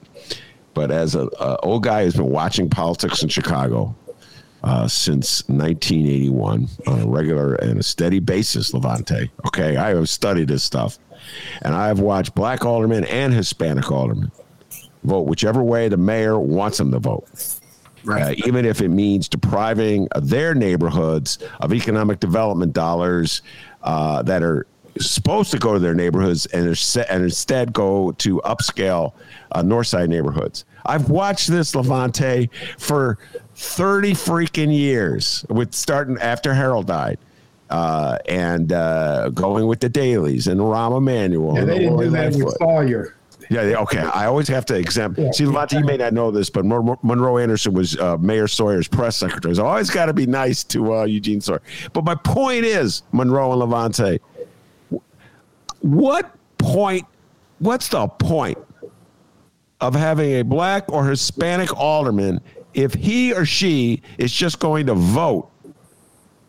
But 0.74 0.92
as 0.92 1.16
an 1.16 1.30
old 1.64 1.84
guy 1.84 2.04
who's 2.04 2.16
been 2.16 2.30
watching 2.30 2.70
politics 2.70 3.24
in 3.24 3.30
Chicago, 3.30 3.96
uh, 4.64 4.88
since 4.88 5.48
1981 5.48 6.68
on 6.88 7.02
a 7.02 7.08
regular 7.08 7.56
and 7.56 7.80
a 7.80 7.84
steady 7.84 8.20
basis, 8.20 8.72
Lavonte. 8.72 9.30
Okay, 9.48 9.78
I 9.78 9.90
have 9.90 10.10
studied 10.10 10.50
this 10.50 10.64
stuff, 10.64 11.00
and 11.62 11.74
I 11.74 11.88
have 11.88 12.02
watched 12.02 12.36
black 12.36 12.66
aldermen 12.66 13.06
and 13.06 13.34
Hispanic 13.34 13.90
aldermen 13.90 14.32
vote 15.04 15.28
whichever 15.28 15.64
way 15.64 15.88
the 15.88 15.98
mayor 15.98 16.38
wants 16.38 16.78
them 16.78 16.92
to 16.92 17.00
vote. 17.00 17.28
Uh, 18.08 18.34
even 18.46 18.66
if 18.66 18.82
it 18.82 18.90
means 18.90 19.28
depriving 19.28 20.08
their 20.22 20.54
neighborhoods 20.56 21.40
of 21.60 21.74
economic 21.74 22.20
development 22.20 22.74
dollars 22.74 23.42
uh, 23.84 24.22
that 24.24 24.44
are 24.44 24.66
supposed 24.98 25.52
to 25.52 25.58
go 25.58 25.74
to 25.74 25.80
their 25.80 25.94
neighborhoods 25.94 26.46
and, 26.48 26.66
and 27.10 27.24
instead 27.24 27.74
go 27.74 28.12
to 28.14 28.42
upscale 28.46 29.14
uh, 29.52 29.62
north 29.62 29.88
side 29.88 30.10
neighborhoods. 30.10 30.66
I've 30.86 31.10
watched 31.10 31.50
this 31.50 31.74
Lavonte 31.74 32.50
for 32.78 33.18
30 33.56 34.14
freaking 34.14 34.76
years 34.76 35.46
with 35.50 35.74
starting 35.74 36.18
after 36.20 36.54
Harold 36.54 36.88
died. 36.88 37.20
Uh, 37.70 38.18
and 38.28 38.74
uh, 38.74 39.30
going 39.30 39.68
with 39.68 39.80
the 39.80 39.90
Daleys 39.90 40.48
and 40.48 40.60
Rahm 40.60 40.98
Emanuel. 40.98 41.54
Yeah, 41.54 41.62
and 41.62 41.70
they 41.70 41.78
didn't 41.78 42.00
do 42.00 42.10
that 42.10 42.34
with 42.34 42.58
Sawyer. 42.58 43.16
Yeah, 43.50 43.64
yeah, 43.64 43.78
okay. 43.78 44.00
I 44.00 44.26
always 44.28 44.48
have 44.48 44.64
to 44.68 44.76
exempt. 44.76 45.18
See, 45.34 45.44
Lavonte, 45.44 45.80
you 45.80 45.84
may 45.84 45.98
not 45.98 46.14
know 46.14 46.30
this, 46.30 46.52
but 46.52 46.66
Monroe 46.66 47.38
Anderson 47.40 47.74
was 47.74 47.98
uh, 47.98 48.16
Mayor 48.18 48.48
Sawyer's 48.48 48.88
press 48.88 49.18
secretary. 49.18 49.56
So 49.56 49.66
I 49.66 49.70
always 49.72 49.90
got 49.90 50.06
to 50.06 50.14
be 50.14 50.28
nice 50.28 50.64
to 50.66 50.94
uh, 50.94 51.04
Eugene 51.06 51.42
Sawyer. 51.42 51.62
But 51.92 52.04
my 52.04 52.14
point 52.14 52.64
is, 52.64 53.02
Monroe 53.12 53.52
and 53.52 53.62
Lavonte, 53.62 54.20
what 55.82 56.32
point, 56.60 57.08
what's 57.58 57.88
the 57.88 58.08
point 58.08 58.58
of 59.82 59.96
having 59.96 60.34
a 60.34 60.42
black 60.44 60.92
or 60.92 61.08
Hispanic 61.08 61.76
alderman 61.76 62.42
if 62.76 62.94
he 62.94 63.34
or 63.34 63.46
she 63.46 64.02
is 64.20 64.32
just 64.32 64.60
going 64.60 64.86
to 64.86 64.94
vote 64.94 65.50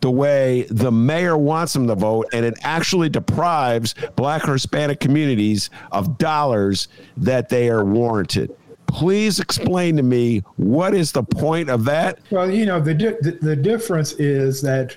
the 0.01 0.11
way 0.11 0.63
the 0.71 0.91
mayor 0.91 1.37
wants 1.37 1.73
them 1.73 1.87
to 1.87 1.95
vote, 1.95 2.29
and 2.33 2.45
it 2.45 2.55
actually 2.63 3.09
deprives 3.09 3.95
black 4.17 4.49
or 4.49 4.55
Hispanic 4.55 5.01
communities 5.01 5.71
of 5.93 6.19
dollars 6.19 6.89
that 7.17 7.49
they 7.49 7.69
are 7.69 7.85
warranted. 7.85 8.57
Please 8.87 9.39
explain 9.39 9.97
to 9.97 10.03
me 10.03 10.43
what 10.57 10.95
is 10.95 11.13
the 11.13 11.23
point 11.23 11.71
of 11.71 11.85
that? 11.85 12.19
Well, 12.31 12.51
you 12.51 12.67
know, 12.67 12.81
the, 12.81 12.95
di- 12.95 13.39
the 13.41 13.55
difference 13.55 14.13
is 14.15 14.63
that 14.63 14.97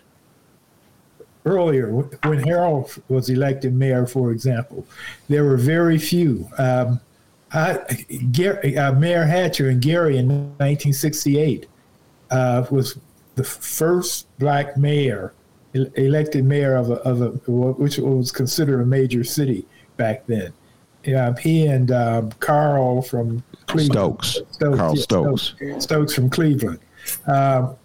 earlier, 1.46 1.92
when 1.92 2.40
Harold 2.40 3.02
was 3.10 3.30
elected 3.30 3.74
mayor, 3.74 4.08
for 4.08 4.32
example, 4.32 4.88
there 5.28 5.44
were 5.44 5.58
very 5.58 5.98
few. 5.98 6.48
Um, 6.58 7.00
uh, 7.52 7.78
Gary, 8.32 8.78
uh, 8.78 8.94
Mayor 8.94 9.26
Hatcher 9.26 9.70
and 9.70 9.80
Gary 9.80 10.18
in 10.18 10.28
1968 10.28 11.68
uh, 12.32 12.66
was 12.72 12.98
the 13.36 13.44
first 13.44 14.28
black 14.40 14.78
mayor, 14.78 15.34
elected 15.74 16.46
mayor 16.46 16.76
of 16.76 16.92
a, 16.92 16.96
of 16.96 17.22
a, 17.22 17.28
which 17.50 17.98
was 17.98 18.32
considered 18.32 18.82
a 18.82 18.86
major 18.86 19.24
city 19.24 19.66
back 19.98 20.26
then. 20.28 20.54
Um, 21.18 21.36
he 21.36 21.66
and 21.66 21.92
um, 21.92 22.32
Carl 22.40 23.02
from 23.02 23.44
Cleveland. 23.68 24.24
Stokes. 24.24 24.40
Stokes 24.52 24.78
Carl 24.78 24.96
yeah, 24.96 25.02
Stokes. 25.02 25.42
Stokes. 25.42 25.84
Stokes 25.84 26.16
from 26.16 26.30
Cleveland. 26.30 26.80
Um, 27.28 27.76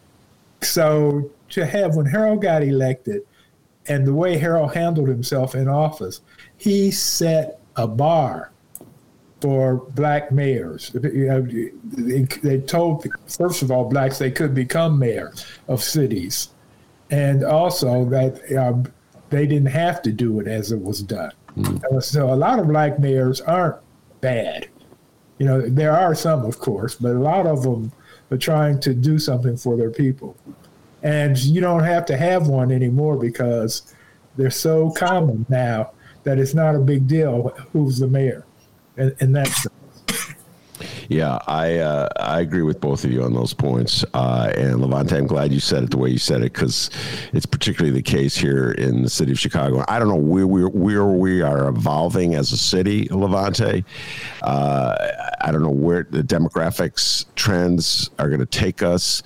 so 0.60 1.30
to 1.50 1.66
have 1.66 1.96
when 1.96 2.06
Harold 2.06 2.42
got 2.42 2.62
elected, 2.62 3.22
and 3.88 4.06
the 4.06 4.14
way 4.14 4.36
Harold 4.36 4.74
handled 4.74 5.08
himself 5.08 5.54
in 5.54 5.66
office, 5.66 6.20
he 6.58 6.90
set 6.90 7.60
a 7.76 7.88
bar 7.88 8.52
for 9.40 9.76
black 9.76 10.32
mayors. 10.32 10.90
They 10.94 12.60
told, 12.66 13.06
first 13.26 13.62
of 13.62 13.70
all, 13.70 13.84
blacks 13.84 14.18
they 14.18 14.30
could 14.30 14.54
become 14.54 14.98
mayor 14.98 15.32
of 15.68 15.82
cities, 15.82 16.50
and 17.10 17.44
also 17.44 18.04
that 18.06 18.40
um, 18.56 18.92
they 19.30 19.46
didn't 19.46 19.66
have 19.66 20.02
to 20.02 20.12
do 20.12 20.40
it 20.40 20.48
as 20.48 20.72
it 20.72 20.80
was 20.80 21.02
done. 21.02 21.32
Mm. 21.56 22.02
So 22.02 22.32
a 22.32 22.36
lot 22.36 22.58
of 22.58 22.68
black 22.68 22.98
mayors 22.98 23.40
aren't 23.40 23.76
bad. 24.20 24.68
You 25.38 25.46
know, 25.46 25.68
there 25.68 25.96
are 25.96 26.14
some, 26.14 26.44
of 26.44 26.58
course, 26.58 26.96
but 26.96 27.12
a 27.12 27.18
lot 27.18 27.46
of 27.46 27.62
them 27.62 27.92
are 28.30 28.36
trying 28.36 28.80
to 28.80 28.92
do 28.92 29.18
something 29.18 29.56
for 29.56 29.76
their 29.76 29.90
people. 29.90 30.36
And 31.02 31.38
you 31.38 31.60
don't 31.60 31.84
have 31.84 32.04
to 32.06 32.16
have 32.16 32.48
one 32.48 32.72
anymore 32.72 33.16
because 33.16 33.94
they're 34.36 34.50
so 34.50 34.90
common 34.90 35.46
now 35.48 35.92
that 36.24 36.40
it's 36.40 36.54
not 36.54 36.74
a 36.74 36.80
big 36.80 37.06
deal 37.06 37.54
who's 37.72 37.98
the 37.98 38.08
mayor. 38.08 38.44
And, 38.98 39.34
that's 39.34 39.66
yeah, 41.08 41.38
I 41.46 41.76
uh, 41.78 42.08
I 42.18 42.40
agree 42.40 42.62
with 42.62 42.80
both 42.80 43.04
of 43.04 43.10
you 43.10 43.22
on 43.22 43.32
those 43.32 43.54
points. 43.54 44.04
Uh, 44.12 44.52
and 44.54 44.76
Lavonte, 44.76 45.12
I'm 45.12 45.26
glad 45.26 45.52
you 45.52 45.60
said 45.60 45.84
it 45.84 45.90
the 45.90 45.96
way 45.96 46.10
you 46.10 46.18
said 46.18 46.42
it 46.42 46.52
because 46.52 46.90
it's 47.32 47.46
particularly 47.46 47.94
the 47.94 48.02
case 48.02 48.36
here 48.36 48.72
in 48.72 49.02
the 49.02 49.10
city 49.10 49.32
of 49.32 49.38
Chicago. 49.38 49.84
I 49.88 49.98
don't 49.98 50.08
know 50.08 50.16
where 50.16 50.46
we 50.46 50.62
where 50.64 51.06
we 51.06 51.40
are 51.42 51.68
evolving 51.68 52.34
as 52.34 52.52
a 52.52 52.58
city, 52.58 53.06
Lavonte. 53.08 53.84
Uh, 54.42 54.96
I 55.40 55.50
don't 55.50 55.62
know 55.62 55.70
where 55.70 56.06
the 56.10 56.22
demographics 56.22 57.24
trends 57.36 58.10
are 58.18 58.28
going 58.28 58.40
to 58.40 58.46
take 58.46 58.82
us. 58.82 59.22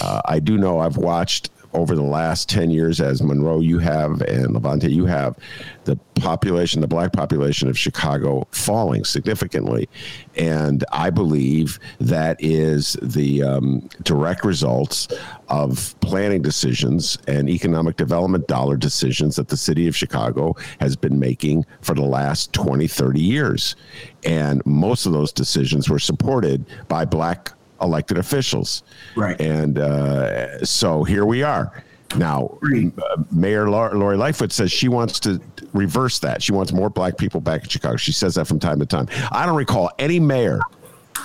Uh, 0.00 0.20
I 0.24 0.40
do 0.40 0.58
know 0.58 0.80
I've 0.80 0.96
watched 0.96 1.50
over 1.72 1.94
the 1.94 2.02
last 2.02 2.48
10 2.48 2.70
years, 2.70 3.00
as 3.00 3.22
Monroe, 3.22 3.60
you 3.60 3.78
have, 3.78 4.22
and 4.22 4.54
Lavonte, 4.54 4.90
you 4.90 5.06
have, 5.06 5.36
the 5.84 5.96
population, 6.16 6.80
the 6.80 6.88
black 6.88 7.12
population 7.12 7.68
of 7.68 7.78
Chicago 7.78 8.46
falling 8.50 9.04
significantly. 9.04 9.88
And 10.36 10.84
I 10.92 11.10
believe 11.10 11.78
that 12.00 12.36
is 12.40 12.96
the 13.02 13.42
um, 13.42 13.88
direct 14.02 14.44
results 14.44 15.08
of 15.48 15.98
planning 16.00 16.42
decisions 16.42 17.18
and 17.26 17.48
economic 17.48 17.96
development 17.96 18.46
dollar 18.46 18.76
decisions 18.76 19.36
that 19.36 19.48
the 19.48 19.56
city 19.56 19.88
of 19.88 19.96
Chicago 19.96 20.54
has 20.80 20.96
been 20.96 21.18
making 21.18 21.64
for 21.80 21.94
the 21.94 22.02
last 22.02 22.52
20, 22.52 22.86
30 22.86 23.20
years. 23.20 23.76
And 24.24 24.64
most 24.66 25.06
of 25.06 25.12
those 25.12 25.32
decisions 25.32 25.88
were 25.88 25.98
supported 25.98 26.66
by 26.88 27.04
black 27.04 27.52
elected 27.80 28.18
officials. 28.18 28.82
Right. 29.16 29.40
And 29.40 29.78
uh, 29.78 30.64
so 30.64 31.04
here 31.04 31.24
we 31.24 31.42
are. 31.42 31.84
Now, 32.16 32.58
uh, 32.64 33.22
Mayor 33.30 33.70
Lori 33.70 34.16
Lightfoot 34.16 34.52
says 34.52 34.72
she 34.72 34.88
wants 34.88 35.20
to 35.20 35.40
reverse 35.72 36.18
that. 36.20 36.42
She 36.42 36.52
wants 36.52 36.72
more 36.72 36.90
black 36.90 37.16
people 37.16 37.40
back 37.40 37.62
in 37.62 37.68
Chicago. 37.68 37.96
She 37.96 38.12
says 38.12 38.34
that 38.34 38.46
from 38.46 38.58
time 38.58 38.80
to 38.80 38.86
time. 38.86 39.06
I 39.30 39.46
don't 39.46 39.56
recall 39.56 39.90
any 39.98 40.18
mayor, 40.18 40.60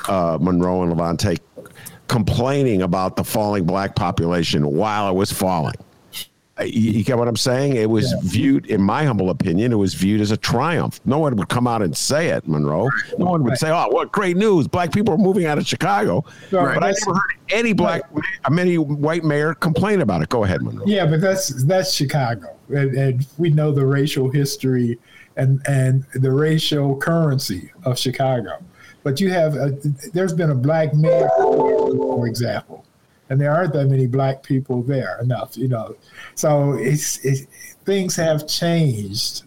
uh, 0.07 0.38
Monroe 0.40 0.84
and 0.84 0.94
Lavonte, 0.94 1.40
complaining 2.07 2.84
about 2.84 3.15
the 3.15 3.23
falling 3.23 3.65
black 3.65 3.95
population 3.95 4.68
while 4.68 5.10
it 5.10 5.15
was 5.15 5.32
falling. 5.32 5.76
You, 6.64 7.03
get 7.03 7.18
what 7.18 7.27
I'm 7.27 7.36
saying? 7.36 7.76
It 7.76 7.90
was 7.90 8.11
yeah. 8.11 8.19
viewed, 8.23 8.68
in 8.68 8.82
my 8.82 9.03
humble 9.03 9.30
opinion, 9.30 9.73
it 9.73 9.76
was 9.76 9.94
viewed 9.94 10.22
as 10.22 10.32
a 10.32 10.38
triumph. 10.38 11.02
No 11.03 11.19
one 11.19 11.36
would 11.36 11.49
come 11.49 11.68
out 11.68 11.82
and 11.82 11.95
say 11.95 12.30
it, 12.30 12.48
Monroe. 12.48 12.88
No 13.18 13.26
one 13.26 13.44
would 13.44 13.57
say, 13.57 13.69
"Oh, 13.69 13.90
what 13.90 14.14
great 14.14 14.38
news! 14.38 14.65
Black 14.65 14.94
people 14.94 15.14
are 15.14 15.18
moving 15.18 15.48
out 15.48 15.57
of 15.57 15.68
Chicago." 15.68 16.23
Right. 16.52 16.76
But 16.76 16.84
I 16.84 16.94
never 16.94 17.14
heard 17.14 17.34
any 17.49 17.73
black, 17.73 18.03
many 18.49 18.77
white 18.77 19.26
mayor 19.26 19.53
complain 19.53 19.99
about 19.99 20.22
it. 20.22 20.30
Go 20.30 20.45
ahead, 20.45 20.61
Monroe. 20.61 20.86
Yeah, 20.88 21.06
but 21.06 21.19
that's 21.19 21.49
that's 21.65 21.94
Chicago, 21.94 22.56
and, 22.69 22.95
and 22.95 23.27
we 23.38 23.49
know 23.49 23.73
the 23.73 23.86
racial 23.86 24.30
history 24.30 24.98
and 25.36 25.61
and 25.68 26.06
the 26.14 26.32
racial 26.32 26.95
currency 26.95 27.69
of 27.84 27.99
Chicago. 27.99 28.64
But 29.03 29.19
you 29.19 29.30
have, 29.30 29.56
a, 29.56 29.72
there's 30.14 30.34
been 30.34 30.49
a 30.49 30.56
black 30.56 30.94
mayor, 30.94 31.30
for 31.38 32.27
example 32.27 32.85
and 33.30 33.40
there 33.40 33.54
aren't 33.54 33.74
that 33.74 33.88
many 33.88 34.08
black 34.08 34.44
people 34.44 34.82
there 34.84 35.20
enough, 35.22 35.58
you 35.58 35.68
know. 35.68 35.96
So 36.36 36.74
it's, 36.74 37.24
it's 37.26 37.46
things 37.86 38.16
have 38.16 38.48
changed, 38.48 39.44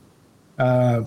uh, 0.59 1.05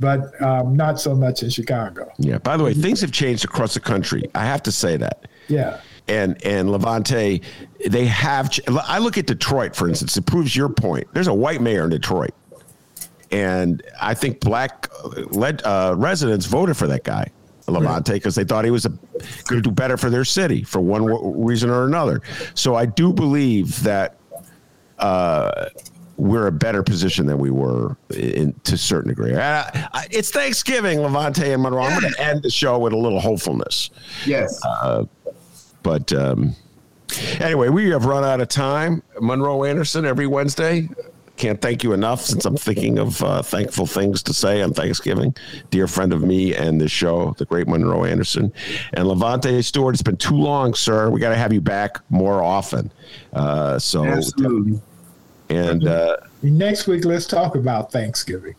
but 0.00 0.40
um, 0.42 0.76
not 0.76 1.00
so 1.00 1.14
much 1.14 1.42
in 1.42 1.50
Chicago. 1.50 2.10
Yeah. 2.18 2.38
By 2.38 2.56
the 2.56 2.64
way, 2.64 2.74
things 2.74 3.00
have 3.00 3.12
changed 3.12 3.44
across 3.44 3.74
the 3.74 3.80
country. 3.80 4.24
I 4.34 4.44
have 4.44 4.62
to 4.64 4.72
say 4.72 4.96
that. 4.96 5.26
Yeah. 5.48 5.80
And 6.08 6.42
and 6.44 6.70
Lavonte, 6.70 7.42
they 7.86 8.06
have. 8.06 8.50
Ch- 8.50 8.60
I 8.66 8.98
look 8.98 9.18
at 9.18 9.26
Detroit, 9.26 9.76
for 9.76 9.88
instance. 9.88 10.16
It 10.16 10.24
proves 10.24 10.56
your 10.56 10.70
point. 10.70 11.06
There's 11.12 11.26
a 11.26 11.34
white 11.34 11.60
mayor 11.60 11.84
in 11.84 11.90
Detroit, 11.90 12.32
and 13.30 13.82
I 14.00 14.14
think 14.14 14.40
black 14.40 14.88
uh, 15.04 15.24
led, 15.30 15.60
uh, 15.66 15.94
residents 15.98 16.46
voted 16.46 16.78
for 16.78 16.86
that 16.86 17.04
guy. 17.04 17.30
Lavonte 17.70 18.12
because 18.14 18.34
they 18.34 18.44
thought 18.44 18.64
he 18.64 18.70
was 18.70 18.86
going 18.86 18.98
to 19.48 19.60
do 19.60 19.70
better 19.70 19.96
for 19.96 20.10
their 20.10 20.24
city 20.24 20.62
for 20.62 20.80
one 20.80 21.04
reason 21.42 21.70
or 21.70 21.84
another. 21.86 22.20
So 22.54 22.74
I 22.74 22.86
do 22.86 23.12
believe 23.12 23.82
that 23.82 24.16
uh, 24.98 25.68
we're 26.16 26.48
a 26.48 26.52
better 26.52 26.82
position 26.82 27.26
than 27.26 27.38
we 27.38 27.50
were 27.50 27.96
in, 28.10 28.52
to 28.64 28.74
a 28.74 28.78
certain 28.78 29.08
degree. 29.08 29.34
Uh, 29.34 29.64
it's 30.10 30.30
Thanksgiving, 30.30 30.98
Lavonte 30.98 31.52
and 31.52 31.62
Monroe. 31.62 31.84
I'm 31.84 32.00
going 32.00 32.12
to 32.12 32.20
end 32.20 32.42
the 32.42 32.50
show 32.50 32.78
with 32.78 32.92
a 32.92 32.96
little 32.96 33.20
hopefulness. 33.20 33.90
Yes. 34.26 34.60
Uh, 34.64 35.04
but 35.82 36.12
um, 36.12 36.56
anyway, 37.38 37.68
we 37.68 37.90
have 37.90 38.04
run 38.04 38.24
out 38.24 38.40
of 38.40 38.48
time. 38.48 39.02
Monroe 39.20 39.64
Anderson 39.64 40.04
every 40.04 40.26
Wednesday 40.26 40.88
can't 41.38 41.60
thank 41.60 41.82
you 41.82 41.92
enough 41.92 42.20
since 42.20 42.44
I'm 42.44 42.56
thinking 42.56 42.98
of 42.98 43.22
uh, 43.22 43.42
thankful 43.42 43.86
things 43.86 44.22
to 44.24 44.34
say 44.34 44.60
on 44.60 44.74
Thanksgiving. 44.74 45.34
Dear 45.70 45.86
friend 45.86 46.12
of 46.12 46.22
me 46.22 46.54
and 46.54 46.80
the 46.80 46.88
show, 46.88 47.34
the 47.38 47.46
great 47.46 47.68
Monroe 47.68 48.04
Anderson. 48.04 48.52
And 48.92 49.06
Lavonte 49.06 49.64
Stewart, 49.64 49.94
it's 49.94 50.02
been 50.02 50.16
too 50.16 50.36
long, 50.36 50.74
sir. 50.74 51.08
We 51.10 51.20
got 51.20 51.30
to 51.30 51.36
have 51.36 51.52
you 51.52 51.60
back 51.60 51.98
more 52.10 52.42
often. 52.42 52.92
Uh, 53.32 53.78
so, 53.78 54.04
Absolutely. 54.04 54.80
And 55.48 55.86
uh, 55.86 56.18
next 56.42 56.86
week, 56.86 57.04
let's 57.04 57.26
talk 57.26 57.54
about 57.54 57.90
Thanksgiving 57.90 58.54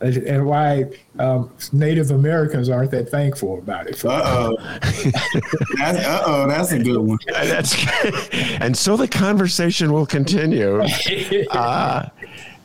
and 0.00 0.46
why 0.46 0.86
um, 1.18 1.52
Native 1.72 2.10
Americans 2.10 2.68
aren't 2.68 2.90
that 2.92 3.10
thankful 3.10 3.58
about 3.58 3.86
it. 3.86 4.02
Uh 4.04 4.22
oh. 4.24 4.56
uh 5.82 6.22
oh, 6.26 6.46
that's 6.48 6.72
a 6.72 6.78
good 6.78 6.98
one. 6.98 7.18
That's 7.26 7.76
and 8.60 8.76
so 8.76 8.96
the 8.96 9.08
conversation 9.08 9.92
will 9.92 10.06
continue. 10.06 10.82
Uh, 11.50 12.08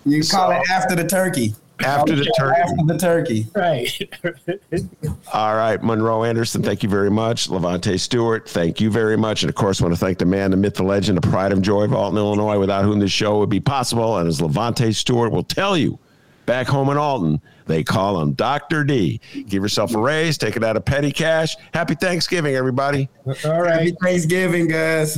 you 0.05 0.21
call 0.23 0.51
so, 0.51 0.51
it 0.51 0.69
after 0.69 0.95
the 0.95 1.05
turkey. 1.05 1.55
After 1.79 2.15
the 2.15 2.25
turkey. 2.37 2.61
After 2.61 2.85
the 2.85 2.97
turkey. 2.97 3.47
Right. 3.55 5.23
All 5.33 5.55
right, 5.55 5.81
Monroe 5.83 6.23
Anderson, 6.23 6.61
thank 6.61 6.83
you 6.83 6.89
very 6.89 7.09
much. 7.09 7.49
Lavonte 7.49 7.99
Stewart, 7.99 8.47
thank 8.47 8.79
you 8.79 8.89
very 8.89 9.17
much. 9.17 9.43
And 9.43 9.49
of 9.49 9.55
course, 9.55 9.81
I 9.81 9.85
want 9.85 9.95
to 9.95 9.99
thank 9.99 10.19
the 10.19 10.25
man, 10.25 10.51
the 10.51 10.57
myth, 10.57 10.75
the 10.75 10.83
legend, 10.83 11.17
the 11.17 11.27
pride 11.27 11.51
of 11.51 11.61
joy 11.61 11.83
of 11.83 11.93
Alton, 11.93 12.17
Illinois, 12.17 12.59
without 12.59 12.85
whom 12.85 12.99
this 12.99 13.11
show 13.11 13.39
would 13.39 13.49
be 13.49 13.59
possible. 13.59 14.17
And 14.17 14.27
as 14.27 14.39
Lavonte 14.39 14.93
Stewart 14.93 15.31
will 15.31 15.43
tell 15.43 15.75
you, 15.75 15.99
back 16.45 16.67
home 16.67 16.89
in 16.89 16.97
Alton, 16.97 17.41
they 17.65 17.84
call 17.84 18.22
him 18.22 18.34
Dr. 18.34 18.84
D. 18.84 19.19
Give 19.47 19.63
yourself 19.63 19.93
a 19.95 19.99
raise, 19.99 20.38
take 20.38 20.55
it 20.55 20.63
out 20.63 20.77
of 20.77 20.85
petty 20.85 21.11
cash. 21.11 21.55
Happy 21.73 21.95
Thanksgiving, 21.95 22.55
everybody. 22.55 23.09
All 23.45 23.61
right. 23.61 23.80
Happy 23.80 23.95
Thanksgiving, 24.01 24.67
guys. 24.67 25.17